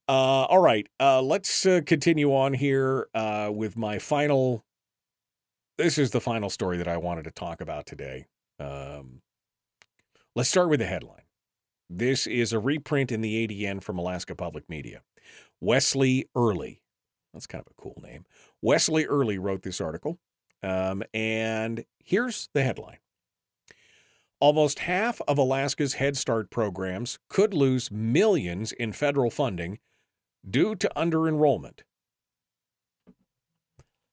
Uh, 0.08 0.46
all 0.48 0.60
right, 0.60 0.88
uh, 0.98 1.20
let's 1.20 1.66
uh, 1.66 1.82
continue 1.84 2.34
on 2.34 2.54
here 2.54 3.08
with 3.52 3.76
my 3.76 3.98
final. 3.98 4.64
This 5.78 5.96
is 5.96 6.10
the 6.10 6.20
final 6.20 6.50
story 6.50 6.76
that 6.78 6.88
I 6.88 6.96
wanted 6.96 7.22
to 7.24 7.30
talk 7.30 7.60
about 7.60 7.86
today. 7.86 8.26
Um, 8.58 9.22
let's 10.34 10.48
start 10.48 10.70
with 10.70 10.80
the 10.80 10.86
headline. 10.86 11.22
This 11.88 12.26
is 12.26 12.52
a 12.52 12.58
reprint 12.58 13.12
in 13.12 13.20
the 13.20 13.46
ADN 13.46 13.80
from 13.80 13.96
Alaska 13.96 14.34
Public 14.34 14.68
Media. 14.68 15.02
Wesley 15.60 16.26
Early. 16.34 16.82
That's 17.32 17.46
kind 17.46 17.62
of 17.64 17.70
a 17.70 17.80
cool 17.80 18.02
name. 18.02 18.24
Wesley 18.60 19.06
Early 19.06 19.38
wrote 19.38 19.62
this 19.62 19.80
article. 19.80 20.18
Um, 20.64 21.04
and 21.14 21.84
here's 22.02 22.48
the 22.54 22.64
headline 22.64 22.98
Almost 24.40 24.80
half 24.80 25.20
of 25.28 25.38
Alaska's 25.38 25.94
Head 25.94 26.16
Start 26.16 26.50
programs 26.50 27.20
could 27.28 27.54
lose 27.54 27.88
millions 27.92 28.72
in 28.72 28.92
federal 28.92 29.30
funding 29.30 29.78
due 30.48 30.74
to 30.74 30.90
underenrollment. 30.96 31.82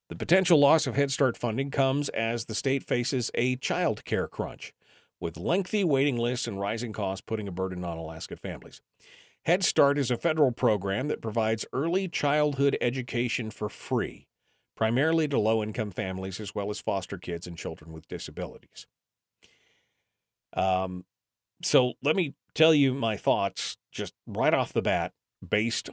The 0.07 0.15
potential 0.15 0.59
loss 0.59 0.85
of 0.85 0.95
Head 0.95 1.11
Start 1.11 1.35
funding 1.35 1.71
comes 1.71 2.09
as 2.09 2.45
the 2.45 2.53
state 2.53 2.83
faces 2.83 3.31
a 3.33 3.55
child 3.55 4.05
care 4.05 4.27
crunch, 4.27 4.71
with 5.19 5.35
lengthy 5.35 5.83
waiting 5.83 6.17
lists 6.17 6.47
and 6.47 6.59
rising 6.59 6.93
costs 6.93 7.23
putting 7.25 7.47
a 7.47 7.51
burden 7.51 7.83
on 7.83 7.97
Alaska 7.97 8.35
families. 8.35 8.81
Head 9.45 9.63
Start 9.63 9.97
is 9.97 10.11
a 10.11 10.17
federal 10.17 10.51
program 10.51 11.07
that 11.07 11.23
provides 11.23 11.65
early 11.73 12.07
childhood 12.07 12.77
education 12.81 13.49
for 13.49 13.67
free, 13.67 14.27
primarily 14.77 15.27
to 15.27 15.39
low 15.39 15.63
income 15.63 15.89
families 15.89 16.39
as 16.39 16.53
well 16.53 16.69
as 16.69 16.79
foster 16.79 17.17
kids 17.17 17.47
and 17.47 17.57
children 17.57 17.91
with 17.91 18.07
disabilities. 18.07 18.85
Um, 20.53 21.05
so 21.63 21.93
let 22.03 22.15
me 22.15 22.35
tell 22.53 22.75
you 22.75 22.93
my 22.93 23.17
thoughts 23.17 23.77
just 23.91 24.13
right 24.27 24.53
off 24.53 24.71
the 24.71 24.83
bat 24.83 25.13
based 25.47 25.89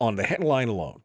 on 0.00 0.16
the 0.16 0.24
headline 0.24 0.68
alone. 0.68 1.02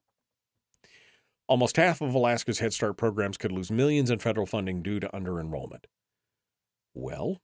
Almost 1.48 1.78
half 1.78 2.02
of 2.02 2.14
Alaska's 2.14 2.60
Head 2.60 2.74
Start 2.74 2.98
programs 2.98 3.38
could 3.38 3.52
lose 3.52 3.72
millions 3.72 4.10
in 4.10 4.20
federal 4.20 4.46
funding 4.46 4.82
due 4.82 5.00
to 5.00 5.16
under 5.16 5.40
enrollment. 5.40 5.88
Well, 6.94 7.42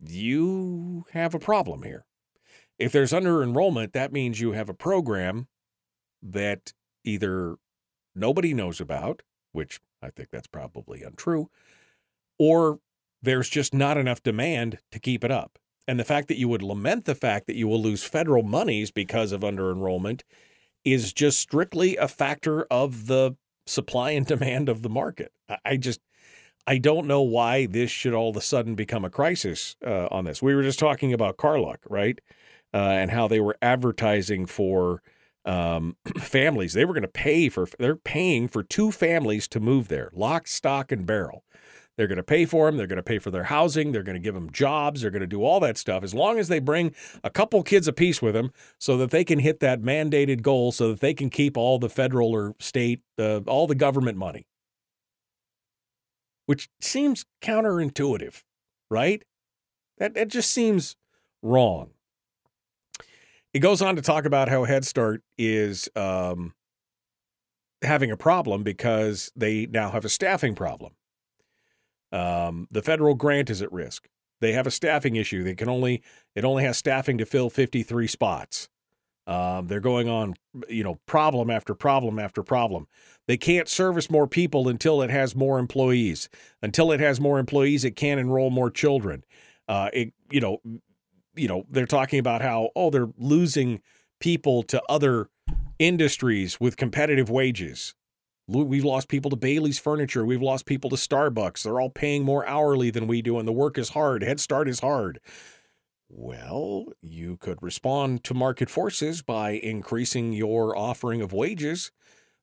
you 0.00 1.04
have 1.12 1.34
a 1.34 1.38
problem 1.38 1.82
here. 1.82 2.06
If 2.78 2.92
there's 2.92 3.12
under 3.12 3.42
enrollment, 3.42 3.92
that 3.92 4.12
means 4.12 4.40
you 4.40 4.52
have 4.52 4.68
a 4.68 4.74
program 4.74 5.48
that 6.22 6.72
either 7.04 7.56
nobody 8.14 8.54
knows 8.54 8.80
about, 8.80 9.22
which 9.52 9.80
I 10.02 10.10
think 10.10 10.30
that's 10.30 10.46
probably 10.46 11.02
untrue, 11.02 11.50
or 12.38 12.80
there's 13.22 13.48
just 13.48 13.74
not 13.74 13.96
enough 13.96 14.22
demand 14.22 14.78
to 14.90 14.98
keep 14.98 15.22
it 15.22 15.30
up. 15.30 15.58
And 15.86 16.00
the 16.00 16.04
fact 16.04 16.28
that 16.28 16.38
you 16.38 16.48
would 16.48 16.62
lament 16.62 17.04
the 17.04 17.14
fact 17.14 17.46
that 17.46 17.56
you 17.56 17.68
will 17.68 17.80
lose 17.80 18.04
federal 18.04 18.42
monies 18.42 18.90
because 18.90 19.32
of 19.32 19.44
under 19.44 19.70
enrollment 19.70 20.24
is 20.84 21.12
just 21.12 21.40
strictly 21.40 21.96
a 21.96 22.08
factor 22.08 22.64
of 22.64 23.06
the 23.06 23.36
supply 23.66 24.10
and 24.10 24.26
demand 24.26 24.68
of 24.68 24.82
the 24.82 24.88
market. 24.88 25.32
I 25.64 25.76
just, 25.76 26.00
I 26.66 26.78
don't 26.78 27.06
know 27.06 27.22
why 27.22 27.66
this 27.66 27.90
should 27.90 28.14
all 28.14 28.30
of 28.30 28.36
a 28.36 28.40
sudden 28.40 28.74
become 28.74 29.04
a 29.04 29.10
crisis 29.10 29.76
uh, 29.86 30.08
on 30.10 30.24
this. 30.24 30.42
We 30.42 30.54
were 30.54 30.62
just 30.62 30.78
talking 30.78 31.12
about 31.12 31.36
Karluk, 31.36 31.78
right? 31.88 32.20
Uh, 32.72 32.78
and 32.78 33.10
how 33.10 33.28
they 33.28 33.40
were 33.40 33.56
advertising 33.62 34.46
for 34.46 35.02
um, 35.44 35.96
families. 36.18 36.72
They 36.72 36.84
were 36.84 36.94
going 36.94 37.02
to 37.02 37.08
pay 37.08 37.48
for, 37.48 37.68
they're 37.78 37.96
paying 37.96 38.48
for 38.48 38.62
two 38.62 38.90
families 38.90 39.48
to 39.48 39.60
move 39.60 39.88
there, 39.88 40.10
lock, 40.12 40.46
stock, 40.46 40.90
and 40.90 41.06
barrel. 41.06 41.44
They're 41.96 42.08
going 42.08 42.16
to 42.16 42.24
pay 42.24 42.44
for 42.44 42.66
them. 42.66 42.76
They're 42.76 42.86
going 42.88 42.96
to 42.96 43.02
pay 43.02 43.18
for 43.18 43.30
their 43.30 43.44
housing. 43.44 43.92
They're 43.92 44.02
going 44.02 44.16
to 44.16 44.20
give 44.20 44.34
them 44.34 44.50
jobs. 44.50 45.02
They're 45.02 45.10
going 45.10 45.20
to 45.20 45.26
do 45.26 45.44
all 45.44 45.60
that 45.60 45.78
stuff 45.78 46.02
as 46.02 46.12
long 46.14 46.38
as 46.38 46.48
they 46.48 46.58
bring 46.58 46.94
a 47.22 47.30
couple 47.30 47.62
kids 47.62 47.86
apiece 47.86 48.20
with 48.20 48.34
them 48.34 48.50
so 48.78 48.96
that 48.96 49.10
they 49.10 49.24
can 49.24 49.38
hit 49.38 49.60
that 49.60 49.80
mandated 49.80 50.42
goal 50.42 50.72
so 50.72 50.88
that 50.88 51.00
they 51.00 51.14
can 51.14 51.30
keep 51.30 51.56
all 51.56 51.78
the 51.78 51.88
federal 51.88 52.32
or 52.32 52.54
state, 52.58 53.00
uh, 53.18 53.40
all 53.46 53.66
the 53.66 53.74
government 53.74 54.18
money. 54.18 54.46
Which 56.46 56.68
seems 56.80 57.24
counterintuitive, 57.40 58.42
right? 58.90 59.22
That, 59.98 60.14
that 60.14 60.28
just 60.28 60.50
seems 60.50 60.96
wrong. 61.42 61.90
It 63.54 63.60
goes 63.60 63.80
on 63.80 63.94
to 63.94 64.02
talk 64.02 64.24
about 64.24 64.48
how 64.48 64.64
Head 64.64 64.84
Start 64.84 65.22
is 65.38 65.88
um, 65.94 66.54
having 67.82 68.10
a 68.10 68.16
problem 68.16 68.64
because 68.64 69.30
they 69.36 69.66
now 69.66 69.90
have 69.90 70.04
a 70.04 70.08
staffing 70.08 70.56
problem. 70.56 70.94
Um, 72.14 72.68
the 72.70 72.82
federal 72.82 73.14
grant 73.14 73.50
is 73.50 73.60
at 73.60 73.72
risk. 73.72 74.08
They 74.40 74.52
have 74.52 74.66
a 74.66 74.70
staffing 74.70 75.16
issue. 75.16 75.42
They 75.42 75.54
can 75.54 75.68
only 75.68 76.02
it 76.34 76.44
only 76.44 76.64
has 76.64 76.78
staffing 76.78 77.18
to 77.18 77.26
fill 77.26 77.50
53 77.50 78.06
spots. 78.06 78.68
Um, 79.26 79.68
they're 79.68 79.80
going 79.80 80.08
on, 80.08 80.34
you 80.68 80.84
know, 80.84 81.00
problem 81.06 81.50
after 81.50 81.74
problem 81.74 82.18
after 82.18 82.42
problem. 82.42 82.86
They 83.26 83.38
can't 83.38 83.68
service 83.68 84.10
more 84.10 84.26
people 84.26 84.68
until 84.68 85.00
it 85.00 85.10
has 85.10 85.34
more 85.34 85.58
employees. 85.58 86.28
Until 86.62 86.92
it 86.92 87.00
has 87.00 87.20
more 87.20 87.38
employees, 87.38 87.84
it 87.84 87.96
can't 87.96 88.20
enroll 88.20 88.50
more 88.50 88.70
children. 88.70 89.24
Uh, 89.66 89.88
it, 89.92 90.12
you 90.30 90.40
know, 90.40 90.58
you 91.34 91.48
know, 91.48 91.64
they're 91.70 91.86
talking 91.86 92.18
about 92.18 92.42
how 92.42 92.70
oh 92.76 92.90
they're 92.90 93.12
losing 93.18 93.80
people 94.20 94.62
to 94.64 94.82
other 94.88 95.30
industries 95.78 96.60
with 96.60 96.76
competitive 96.76 97.30
wages. 97.30 97.94
We've 98.46 98.84
lost 98.84 99.08
people 99.08 99.30
to 99.30 99.36
Bailey's 99.36 99.78
Furniture. 99.78 100.24
We've 100.24 100.42
lost 100.42 100.66
people 100.66 100.90
to 100.90 100.96
Starbucks. 100.96 101.62
They're 101.62 101.80
all 101.80 101.90
paying 101.90 102.24
more 102.24 102.46
hourly 102.46 102.90
than 102.90 103.06
we 103.06 103.22
do, 103.22 103.38
and 103.38 103.48
the 103.48 103.52
work 103.52 103.78
is 103.78 103.90
hard. 103.90 104.22
Head 104.22 104.38
Start 104.38 104.68
is 104.68 104.80
hard. 104.80 105.18
Well, 106.10 106.86
you 107.00 107.38
could 107.38 107.62
respond 107.62 108.22
to 108.24 108.34
market 108.34 108.68
forces 108.68 109.22
by 109.22 109.52
increasing 109.52 110.34
your 110.34 110.76
offering 110.76 111.22
of 111.22 111.32
wages, 111.32 111.90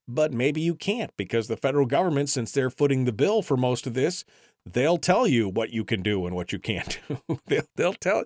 but 0.08 0.34
maybe 0.34 0.60
you 0.60 0.74
can't 0.74 1.16
because 1.18 1.48
the 1.48 1.56
federal 1.56 1.86
government, 1.86 2.30
since 2.30 2.52
they're 2.52 2.72
footing 2.72 3.06
the 3.06 3.12
bill 3.12 3.44
for 3.44 3.56
most 3.56 3.86
of 3.86 3.94
this, 3.94 4.26
they'll 4.66 4.98
tell 4.98 5.28
you 5.28 5.48
what 5.48 5.70
you 5.70 5.86
can 5.86 6.02
do 6.02 6.26
and 6.26 6.36
what 6.36 6.52
you 6.52 6.58
can't 6.58 7.00
do. 7.08 7.40
they'll, 7.46 7.68
they'll 7.76 7.94
tell, 7.94 8.24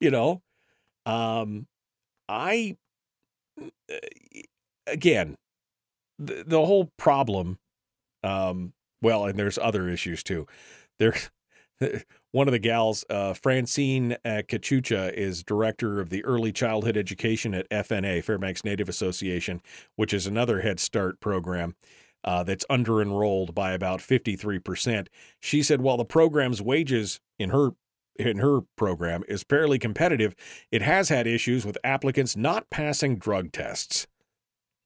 you 0.00 0.10
know, 0.10 0.42
um, 1.04 1.66
I, 2.26 2.76
uh, 3.60 3.96
again, 4.86 5.36
the, 6.18 6.58
whole 6.58 6.90
problem, 6.96 7.58
um, 8.22 8.72
well, 9.00 9.26
and 9.26 9.38
there's 9.38 9.58
other 9.58 9.88
issues 9.88 10.22
too. 10.22 10.46
There, 10.98 11.14
one 12.32 12.48
of 12.48 12.52
the 12.52 12.58
gals, 12.58 13.04
uh, 13.08 13.34
Francine 13.34 14.12
uh, 14.24 14.42
Cachucha, 14.48 15.12
is 15.12 15.42
director 15.42 16.00
of 16.00 16.10
the 16.10 16.24
early 16.24 16.52
childhood 16.52 16.96
education 16.96 17.54
at 17.54 17.68
FNA, 17.70 18.24
Fairbanks 18.24 18.64
Native 18.64 18.88
Association, 18.88 19.62
which 19.96 20.12
is 20.12 20.26
another 20.26 20.60
Head 20.60 20.80
Start 20.80 21.20
program. 21.20 21.74
Uh, 22.24 22.42
that's 22.42 22.66
under 22.68 23.00
enrolled 23.00 23.54
by 23.54 23.70
about 23.70 24.00
53%. 24.00 25.06
She 25.38 25.62
said 25.62 25.80
while 25.80 25.96
the 25.96 26.04
program's 26.04 26.60
wages 26.60 27.20
in 27.38 27.50
her 27.50 27.70
in 28.18 28.38
her 28.38 28.62
program 28.76 29.22
is 29.28 29.44
fairly 29.48 29.78
competitive, 29.78 30.34
it 30.72 30.82
has 30.82 31.08
had 31.08 31.28
issues 31.28 31.64
with 31.64 31.78
applicants 31.84 32.36
not 32.36 32.68
passing 32.70 33.16
drug 33.16 33.52
tests. 33.52 34.08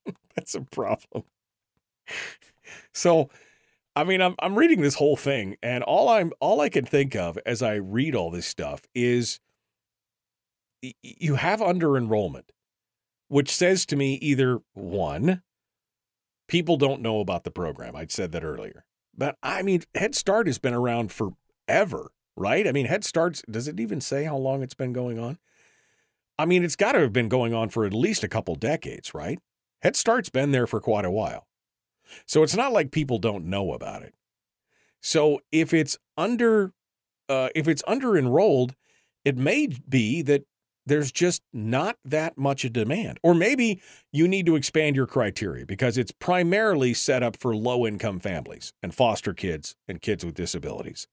That's 0.36 0.54
a 0.54 0.62
problem. 0.62 1.24
so, 2.92 3.30
I 3.94 4.04
mean, 4.04 4.20
I'm 4.22 4.34
I'm 4.38 4.56
reading 4.56 4.80
this 4.80 4.94
whole 4.94 5.16
thing, 5.16 5.56
and 5.62 5.84
all 5.84 6.08
I'm 6.08 6.32
all 6.40 6.60
I 6.60 6.68
can 6.68 6.84
think 6.84 7.14
of 7.14 7.38
as 7.44 7.62
I 7.62 7.74
read 7.74 8.14
all 8.14 8.30
this 8.30 8.46
stuff 8.46 8.86
is 8.94 9.40
you 11.02 11.36
have 11.36 11.62
under 11.62 11.96
enrollment, 11.96 12.52
which 13.28 13.54
says 13.54 13.86
to 13.86 13.96
me 13.96 14.14
either 14.14 14.60
one, 14.72 15.42
people 16.48 16.76
don't 16.76 17.02
know 17.02 17.20
about 17.20 17.44
the 17.44 17.50
program. 17.50 17.94
I'd 17.94 18.10
said 18.10 18.32
that 18.32 18.44
earlier, 18.44 18.84
but 19.16 19.36
I 19.42 19.62
mean, 19.62 19.82
Head 19.94 20.14
Start 20.14 20.46
has 20.46 20.58
been 20.58 20.74
around 20.74 21.12
forever, 21.12 22.12
right? 22.36 22.66
I 22.66 22.72
mean, 22.72 22.86
Head 22.86 23.04
Start's 23.04 23.42
does 23.50 23.68
it 23.68 23.78
even 23.78 24.00
say 24.00 24.24
how 24.24 24.36
long 24.36 24.62
it's 24.62 24.74
been 24.74 24.92
going 24.92 25.18
on? 25.18 25.38
I 26.38 26.46
mean, 26.46 26.64
it's 26.64 26.76
got 26.76 26.92
to 26.92 27.00
have 27.00 27.12
been 27.12 27.28
going 27.28 27.54
on 27.54 27.68
for 27.68 27.84
at 27.84 27.92
least 27.92 28.24
a 28.24 28.28
couple 28.28 28.54
decades, 28.54 29.14
right? 29.14 29.38
Head 29.82 29.96
Start's 29.96 30.30
been 30.30 30.52
there 30.52 30.66
for 30.66 30.80
quite 30.80 31.04
a 31.04 31.10
while. 31.10 31.46
So 32.26 32.42
it's 32.42 32.56
not 32.56 32.72
like 32.72 32.90
people 32.90 33.18
don't 33.18 33.46
know 33.46 33.72
about 33.72 34.02
it. 34.02 34.14
So 35.00 35.40
if 35.50 35.74
it's 35.74 35.98
under 36.16 36.72
uh, 37.28 37.48
if 37.54 37.66
it's 37.66 37.82
under 37.86 38.16
enrolled, 38.16 38.74
it 39.24 39.36
may 39.36 39.68
be 39.88 40.22
that 40.22 40.44
there's 40.84 41.12
just 41.12 41.42
not 41.52 41.96
that 42.04 42.36
much 42.36 42.64
of 42.64 42.70
a 42.70 42.74
demand. 42.74 43.18
Or 43.22 43.34
maybe 43.34 43.80
you 44.12 44.26
need 44.26 44.46
to 44.46 44.56
expand 44.56 44.96
your 44.96 45.06
criteria 45.06 45.64
because 45.64 45.96
it's 45.96 46.12
primarily 46.12 46.92
set 46.92 47.22
up 47.22 47.36
for 47.36 47.54
low 47.54 47.86
income 47.86 48.20
families 48.20 48.72
and 48.82 48.94
foster 48.94 49.32
kids 49.32 49.76
and 49.86 50.00
kids 50.00 50.24
with 50.24 50.34
disabilities. 50.34 51.06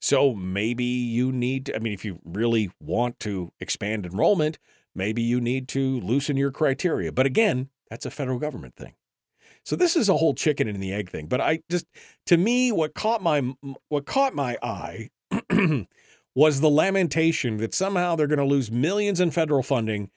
So 0.00 0.34
maybe 0.34 0.84
you 0.84 1.32
need 1.32 1.66
to, 1.66 1.76
I 1.76 1.78
mean, 1.80 1.92
if 1.92 2.04
you 2.04 2.20
really 2.24 2.70
want 2.80 3.18
to 3.20 3.52
expand 3.60 4.06
enrollment, 4.06 4.58
maybe 4.94 5.22
you 5.22 5.40
need 5.40 5.68
to 5.68 6.00
loosen 6.00 6.36
your 6.36 6.52
criteria. 6.52 7.10
But 7.10 7.26
again, 7.26 7.70
that's 7.90 8.06
a 8.06 8.10
federal 8.10 8.38
government 8.38 8.76
thing. 8.76 8.94
So 9.64 9.74
this 9.74 9.96
is 9.96 10.08
a 10.08 10.16
whole 10.16 10.34
chicken 10.34 10.68
and 10.68 10.82
the 10.82 10.92
egg 10.92 11.10
thing. 11.10 11.26
But 11.26 11.40
I 11.40 11.60
just, 11.70 11.86
to 12.26 12.36
me, 12.36 12.70
what 12.70 12.94
caught 12.94 13.22
my 13.22 13.52
what 13.88 14.06
caught 14.06 14.34
my 14.34 14.56
eye 14.62 15.10
was 16.34 16.60
the 16.60 16.70
lamentation 16.70 17.56
that 17.58 17.74
somehow 17.74 18.14
they're 18.14 18.26
going 18.26 18.38
to 18.38 18.44
lose 18.44 18.70
millions 18.70 19.20
in 19.20 19.30
federal 19.30 19.62
funding 19.62 20.10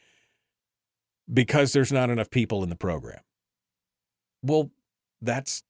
because 1.31 1.73
there's 1.73 1.91
not 1.91 2.09
enough 2.09 2.29
people 2.29 2.61
in 2.63 2.69
the 2.69 2.75
program. 2.75 3.21
Well, 4.43 4.71
that's 5.21 5.63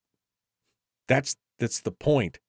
that's 1.07 1.35
that's 1.57 1.81
the 1.81 1.91
point. 1.91 2.39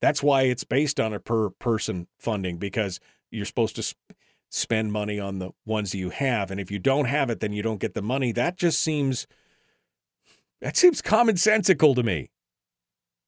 That's 0.00 0.22
why 0.22 0.42
it's 0.42 0.64
based 0.64 1.00
on 1.00 1.12
a 1.12 1.20
per 1.20 1.50
person 1.50 2.06
funding 2.18 2.58
because 2.58 3.00
you're 3.30 3.44
supposed 3.44 3.76
to 3.76 3.94
spend 4.50 4.92
money 4.92 5.18
on 5.18 5.38
the 5.38 5.50
ones 5.64 5.94
you 5.94 6.10
have 6.10 6.50
and 6.50 6.60
if 6.60 6.70
you 6.70 6.78
don't 6.78 7.06
have 7.06 7.30
it 7.30 7.40
then 7.40 7.52
you 7.52 7.62
don't 7.62 7.80
get 7.80 7.94
the 7.94 8.02
money. 8.02 8.32
That 8.32 8.56
just 8.56 8.80
seems 8.80 9.26
that 10.60 10.76
seems 10.76 11.02
commonsensical 11.02 11.94
to 11.94 12.02
me. 12.02 12.30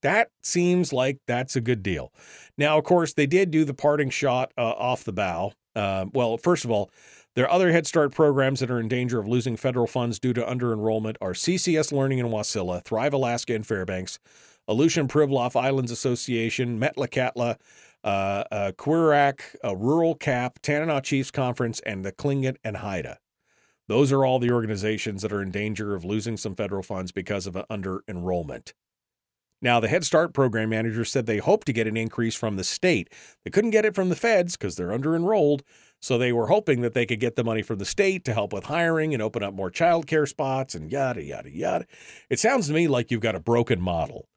That 0.03 0.29
seems 0.43 0.93
like 0.93 1.19
that's 1.27 1.57
a 1.57 1.61
good 1.61 1.83
deal. 1.83 2.13
Now, 2.57 2.79
of 2.79 2.85
course, 2.85 3.15
they 3.15 3.27
did 3.27 3.51
do 3.51 3.65
the 3.65 3.75
parting 3.75 4.11
shot 4.11 4.53
uh, 4.57 4.63
off 4.63 5.05
the 5.05 5.13
bow. 5.13 5.53
Uh, 5.75 6.07
well, 6.13 6.37
first 6.37 6.65
of 6.65 6.71
all, 6.71 6.91
there 7.35 7.45
are 7.45 7.51
other 7.51 7.71
Head 7.73 7.87
Start 7.87 8.13
programs 8.13 8.61
that 8.61 8.71
are 8.71 8.81
in 8.81 8.89
danger 8.89 9.19
of 9.19 9.29
losing 9.29 9.57
federal 9.57 9.87
funds 9.87 10.19
due 10.19 10.33
to 10.33 10.49
under 10.49 10.73
enrollment 10.73 11.17
are 11.21 11.33
CCS 11.33 11.93
Learning 11.93 12.19
in 12.19 12.27
Wasilla, 12.27 12.83
Thrive 12.83 13.13
Alaska 13.13 13.55
in 13.55 13.63
Fairbanks, 13.63 14.19
Aleutian 14.67 15.09
Pribilof 15.09 15.61
Islands 15.61 15.91
Association, 15.91 16.81
Metlakatla, 16.81 17.57
uh, 18.05 18.45
uh, 18.51 18.73
Quirinac, 18.73 19.57
uh, 19.65 19.77
Rural 19.77 20.15
CAP, 20.15 20.61
Tanana 20.61 21.01
Chiefs 21.01 21.31
Conference, 21.31 21.81
and 21.81 22.05
the 22.05 22.13
Tlingit 22.13 22.57
and 22.65 22.79
Haida. 22.79 23.19
Those 23.89 24.13
are 24.13 24.25
all 24.25 24.39
the 24.39 24.51
organizations 24.51 25.23
that 25.23 25.33
are 25.33 25.43
in 25.43 25.51
danger 25.51 25.95
of 25.95 26.05
losing 26.05 26.37
some 26.37 26.55
federal 26.55 26.83
funds 26.83 27.11
because 27.11 27.47
of 27.47 27.57
under 27.71 28.03
enrollment. 28.07 28.75
Now, 29.61 29.81
the 29.81 29.89
Head 29.89 30.05
Start 30.05 30.35
program 30.35 30.69
manager 30.69 31.05
said 31.05 31.27
they 31.27 31.39
hope 31.39 31.65
to 31.65 31.73
get 31.73 31.89
an 31.89 31.97
increase 31.97 32.37
from 32.37 32.57
the 32.57 32.65
state. 32.65 33.13
They 33.45 33.51
couldn't 33.51 33.71
get 33.71 33.85
it 33.85 33.95
from 33.95 34.09
the 34.09 34.15
feds 34.15 34.57
because 34.57 34.77
they're 34.77 34.93
under 34.93 35.17
enrolled. 35.17 35.65
So 36.01 36.17
they 36.17 36.33
were 36.33 36.47
hoping 36.47 36.81
that 36.83 36.95
they 36.95 37.07
could 37.07 37.19
get 37.19 37.35
the 37.35 37.43
money 37.43 37.63
from 37.63 37.79
the 37.79 37.85
state 37.85 38.25
to 38.27 38.35
help 38.35 38.53
with 38.53 38.65
hiring 38.65 39.15
and 39.15 39.23
open 39.23 39.43
up 39.43 39.53
more 39.53 39.71
child 39.71 40.07
care 40.07 40.27
spots 40.27 40.77
and 40.77 40.93
yada, 40.93 41.25
yada, 41.25 41.51
yada. 41.51 41.87
It 42.31 42.39
sounds 42.39 42.69
to 42.69 42.73
me 42.73 42.87
like 42.87 43.11
you've 43.11 43.21
got 43.21 43.35
a 43.35 43.41
broken 43.41 43.81
model. 43.81 44.29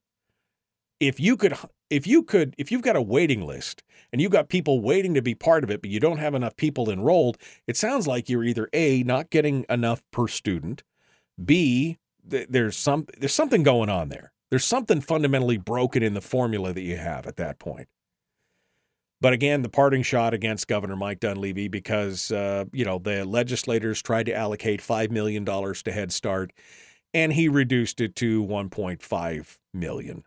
If 0.99 1.19
you 1.19 1.37
could, 1.37 1.53
if 1.91 2.07
you 2.07 2.23
could, 2.23 2.55
if 2.57 2.71
you've 2.71 2.81
got 2.81 2.95
a 2.95 3.01
waiting 3.01 3.45
list 3.45 3.83
and 4.11 4.21
you've 4.21 4.31
got 4.31 4.49
people 4.49 4.81
waiting 4.81 5.13
to 5.13 5.21
be 5.21 5.35
part 5.35 5.63
of 5.63 5.69
it, 5.69 5.81
but 5.81 5.91
you 5.91 5.99
don't 5.99 6.17
have 6.17 6.33
enough 6.33 6.55
people 6.55 6.89
enrolled, 6.89 7.37
it 7.67 7.77
sounds 7.77 8.07
like 8.07 8.29
you're 8.29 8.45
either 8.45 8.69
A, 8.73 9.03
not 9.03 9.29
getting 9.29 9.65
enough 9.69 10.01
per 10.11 10.27
student, 10.27 10.83
B, 11.43 11.97
there's 12.23 12.77
some 12.77 13.07
there's 13.17 13.33
something 13.33 13.63
going 13.63 13.89
on 13.89 14.09
there. 14.09 14.31
There's 14.49 14.65
something 14.65 15.01
fundamentally 15.01 15.57
broken 15.57 16.03
in 16.03 16.13
the 16.13 16.21
formula 16.21 16.73
that 16.73 16.81
you 16.81 16.97
have 16.97 17.25
at 17.25 17.37
that 17.37 17.59
point. 17.59 17.87
But 19.19 19.33
again, 19.33 19.61
the 19.61 19.69
parting 19.69 20.03
shot 20.03 20.33
against 20.33 20.67
Governor 20.67 20.95
Mike 20.95 21.19
Dunleavy 21.19 21.67
because, 21.67 22.31
uh, 22.31 22.65
you 22.73 22.83
know, 22.83 22.97
the 22.99 23.23
legislators 23.23 24.01
tried 24.01 24.25
to 24.25 24.33
allocate 24.33 24.81
$5 24.81 25.11
million 25.11 25.45
to 25.45 25.91
Head 25.91 26.11
Start, 26.11 26.51
and 27.13 27.33
he 27.33 27.47
reduced 27.47 28.01
it 28.01 28.15
to 28.17 28.43
$1.5 28.43 29.57
million. 29.73 30.23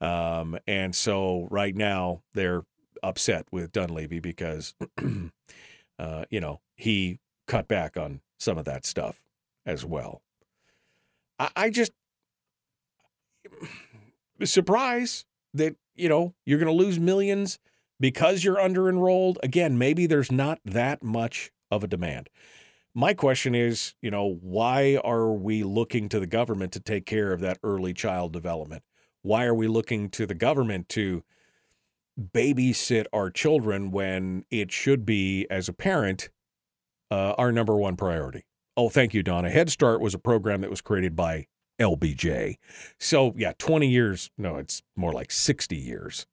Um, 0.00 0.58
and 0.66 0.94
so 0.94 1.48
right 1.50 1.74
now 1.74 2.22
they're 2.34 2.62
upset 3.02 3.46
with 3.50 3.72
Dunleavy 3.72 4.20
because, 4.20 4.74
uh, 5.98 6.24
you 6.30 6.40
know, 6.40 6.60
he 6.74 7.18
cut 7.46 7.68
back 7.68 7.96
on 7.96 8.20
some 8.38 8.58
of 8.58 8.64
that 8.66 8.84
stuff 8.84 9.20
as 9.64 9.84
well. 9.84 10.22
I, 11.38 11.50
I 11.56 11.70
just, 11.70 11.92
surprise 14.44 15.24
that 15.54 15.76
you 15.94 16.08
know 16.08 16.34
you're 16.44 16.58
going 16.58 16.74
to 16.74 16.84
lose 16.84 17.00
millions 17.00 17.58
because 17.98 18.44
you're 18.44 18.60
under 18.60 18.88
enrolled 18.88 19.38
again 19.42 19.78
maybe 19.78 20.06
there's 20.06 20.30
not 20.30 20.58
that 20.64 21.02
much 21.02 21.50
of 21.70 21.82
a 21.82 21.86
demand. 21.86 22.28
My 22.94 23.14
question 23.14 23.54
is 23.54 23.94
you 24.02 24.10
know 24.10 24.38
why 24.40 24.98
are 25.02 25.32
we 25.32 25.62
looking 25.64 26.08
to 26.10 26.20
the 26.20 26.26
government 26.26 26.72
to 26.72 26.80
take 26.80 27.06
care 27.06 27.32
of 27.32 27.40
that 27.40 27.58
early 27.62 27.92
child 27.92 28.32
development 28.32 28.82
why 29.26 29.44
are 29.44 29.54
we 29.54 29.66
looking 29.66 30.08
to 30.08 30.26
the 30.26 30.34
government 30.34 30.88
to 30.88 31.22
babysit 32.18 33.06
our 33.12 33.30
children 33.30 33.90
when 33.90 34.44
it 34.50 34.72
should 34.72 35.04
be 35.04 35.46
as 35.50 35.68
a 35.68 35.72
parent 35.72 36.30
uh, 37.10 37.32
our 37.36 37.52
number 37.52 37.76
one 37.76 37.96
priority 37.96 38.44
oh 38.76 38.88
thank 38.88 39.12
you 39.12 39.22
donna 39.22 39.50
head 39.50 39.70
start 39.70 40.00
was 40.00 40.14
a 40.14 40.18
program 40.18 40.60
that 40.60 40.70
was 40.70 40.80
created 40.80 41.14
by 41.14 41.46
LBJ. 41.78 42.56
So, 42.98 43.34
yeah, 43.36 43.52
20 43.58 43.88
years. 43.88 44.30
No, 44.38 44.56
it's 44.56 44.82
more 44.96 45.12
like 45.12 45.30
60 45.30 45.76
years. 45.76 46.26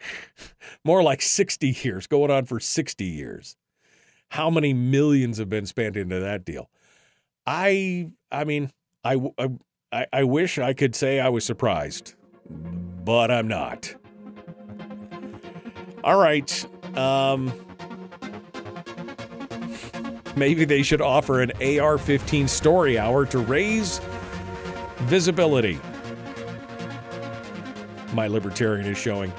more 0.84 1.02
like 1.02 1.22
60 1.22 1.78
years, 1.82 2.06
going 2.06 2.30
on 2.30 2.46
for 2.46 2.60
60 2.60 3.04
years. 3.04 3.56
How 4.30 4.48
many 4.48 4.72
millions 4.72 5.38
have 5.38 5.48
been 5.48 5.66
spent 5.66 5.96
into 5.96 6.20
that 6.20 6.44
deal? 6.44 6.70
I, 7.46 8.10
I 8.30 8.44
mean, 8.44 8.70
I, 9.02 9.16
I, 9.38 9.48
I 9.92 10.24
wish 10.24 10.58
I 10.58 10.72
could 10.72 10.94
say 10.94 11.18
I 11.20 11.28
was 11.28 11.44
surprised, 11.44 12.14
but 12.48 13.30
I'm 13.30 13.48
not. 13.48 13.94
All 16.04 16.18
right. 16.18 16.66
Um, 16.96 17.52
Maybe 20.36 20.64
they 20.64 20.82
should 20.82 21.02
offer 21.02 21.42
an 21.42 21.52
AR 21.62 21.98
15 21.98 22.48
story 22.48 22.98
hour 22.98 23.26
to 23.26 23.38
raise 23.40 24.00
visibility. 25.00 25.78
My 28.14 28.26
libertarian 28.26 28.86
is 28.86 28.96
showing. 28.96 29.32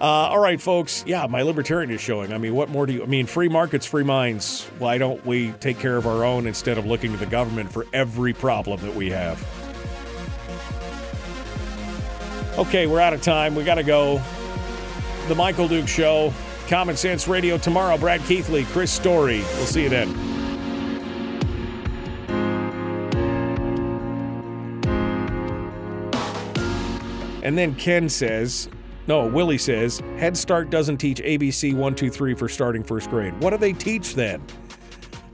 Uh, 0.00 0.04
all 0.04 0.38
right, 0.38 0.60
folks. 0.60 1.02
Yeah, 1.06 1.26
my 1.26 1.42
libertarian 1.42 1.90
is 1.90 2.00
showing. 2.00 2.32
I 2.32 2.38
mean, 2.38 2.54
what 2.54 2.68
more 2.68 2.86
do 2.86 2.92
you? 2.92 3.02
I 3.02 3.06
mean, 3.06 3.26
free 3.26 3.48
markets, 3.48 3.84
free 3.84 4.04
minds. 4.04 4.64
Why 4.78 4.96
don't 4.96 5.24
we 5.26 5.50
take 5.52 5.80
care 5.80 5.96
of 5.96 6.06
our 6.06 6.24
own 6.24 6.46
instead 6.46 6.78
of 6.78 6.86
looking 6.86 7.10
to 7.10 7.18
the 7.18 7.26
government 7.26 7.72
for 7.72 7.84
every 7.92 8.32
problem 8.32 8.80
that 8.82 8.94
we 8.94 9.10
have? 9.10 9.44
Okay, 12.58 12.88
we're 12.88 12.98
out 12.98 13.12
of 13.14 13.22
time. 13.22 13.54
We 13.54 13.62
got 13.62 13.76
to 13.76 13.84
go. 13.84 14.20
The 15.28 15.34
Michael 15.36 15.68
Duke 15.68 15.86
Show. 15.86 16.34
Common 16.66 16.96
Sense 16.96 17.28
Radio 17.28 17.56
tomorrow. 17.56 17.96
Brad 17.96 18.20
Keithley, 18.22 18.64
Chris 18.64 18.90
Story. 18.90 19.38
We'll 19.38 19.66
see 19.66 19.84
you 19.84 19.88
then. 19.88 20.08
And 27.44 27.56
then 27.56 27.76
Ken 27.76 28.08
says, 28.08 28.68
no, 29.06 29.26
Willie 29.26 29.56
says, 29.56 30.00
Head 30.16 30.36
Start 30.36 30.68
doesn't 30.68 30.96
teach 30.96 31.20
ABC 31.22 31.70
123 31.70 32.34
for 32.34 32.48
starting 32.48 32.82
first 32.82 33.08
grade. 33.08 33.40
What 33.40 33.50
do 33.50 33.58
they 33.58 33.72
teach 33.72 34.16
then? 34.16 34.42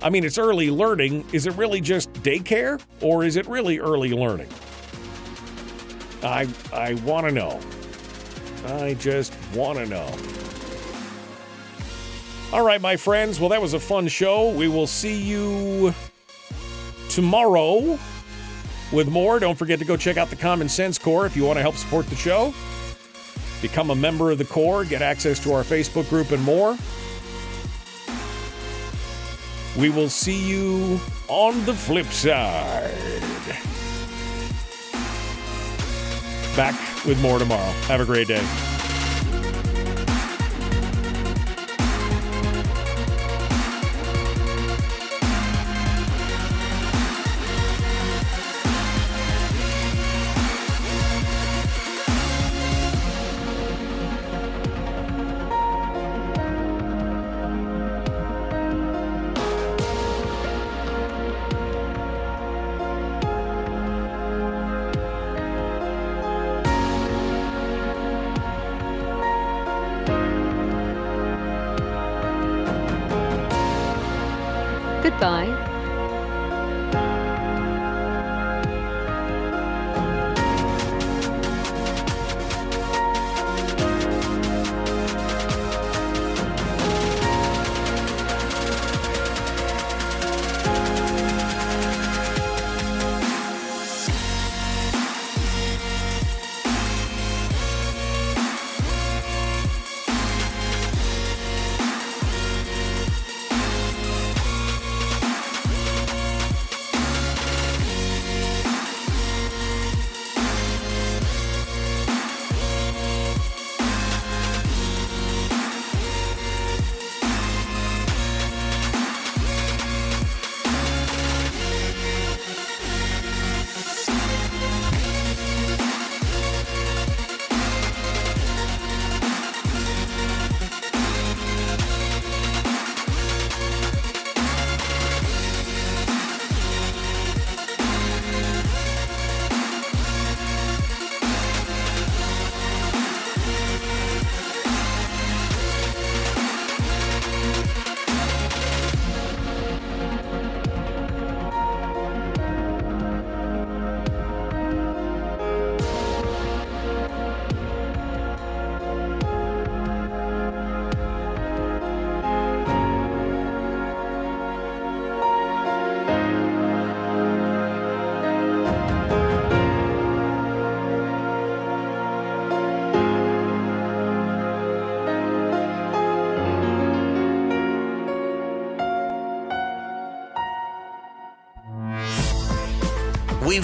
I 0.03 0.11
mean, 0.11 0.25
it's 0.25 0.37
early 0.37 0.71
learning. 0.71 1.25
Is 1.33 1.47
it 1.47 1.55
really 1.55 1.81
just 1.81 2.13
daycare 2.23 2.83
or 3.01 3.25
is 3.25 3.37
it 3.37 3.47
really 3.47 3.79
early 3.79 4.11
learning? 4.11 4.51
I 6.25 6.49
I 6.73 6.95
want 7.05 7.27
to 7.27 7.33
know. 7.33 7.61
I 8.67 8.95
just 8.95 9.35
want 9.55 9.79
to 9.79 9.87
know. 9.87 10.11
All 12.53 12.65
right, 12.65 12.81
my 12.81 12.97
friends. 12.97 13.41
Well, 13.41 13.49
that 13.51 13.61
was 13.61 13.75
a 13.75 13.81
fun 13.81 14.09
show. 14.09 14.51
We 14.51 14.69
will 14.69 14.87
see 14.87 15.21
you 15.21 15.93
tomorrow 17.11 17.99
with 18.93 19.09
more. 19.09 19.39
Don't 19.39 19.59
forget 19.59 19.79
to 19.81 19.85
go 19.85 19.97
check 19.97 20.17
out 20.17 20.31
the 20.31 20.37
Common 20.37 20.69
Sense 20.69 20.99
Core 20.99 21.27
if 21.27 21.37
you 21.37 21.45
want 21.45 21.57
to 21.57 21.63
help 21.63 21.75
support 21.75 22.07
the 22.07 22.17
show. 22.17 22.55
Become 23.61 23.91
a 23.91 23.95
member 23.95 24.31
of 24.31 24.39
the 24.39 24.45
Core, 24.45 24.85
get 24.85 25.03
access 25.03 25.43
to 25.43 25.53
our 25.53 25.63
Facebook 25.63 26.09
group, 26.09 26.31
and 26.31 26.43
more. 26.43 26.79
We 29.77 29.91
will 29.91 30.09
see 30.09 30.49
you 30.49 31.01
on 31.29 31.65
the 31.65 31.75
flip 31.75 32.07
side. 32.07 32.93
Back 36.57 37.05
with 37.05 37.21
more 37.21 37.39
tomorrow. 37.39 37.73
Have 37.89 38.01
a 38.01 38.05
great 38.05 38.29
day. 38.29 38.74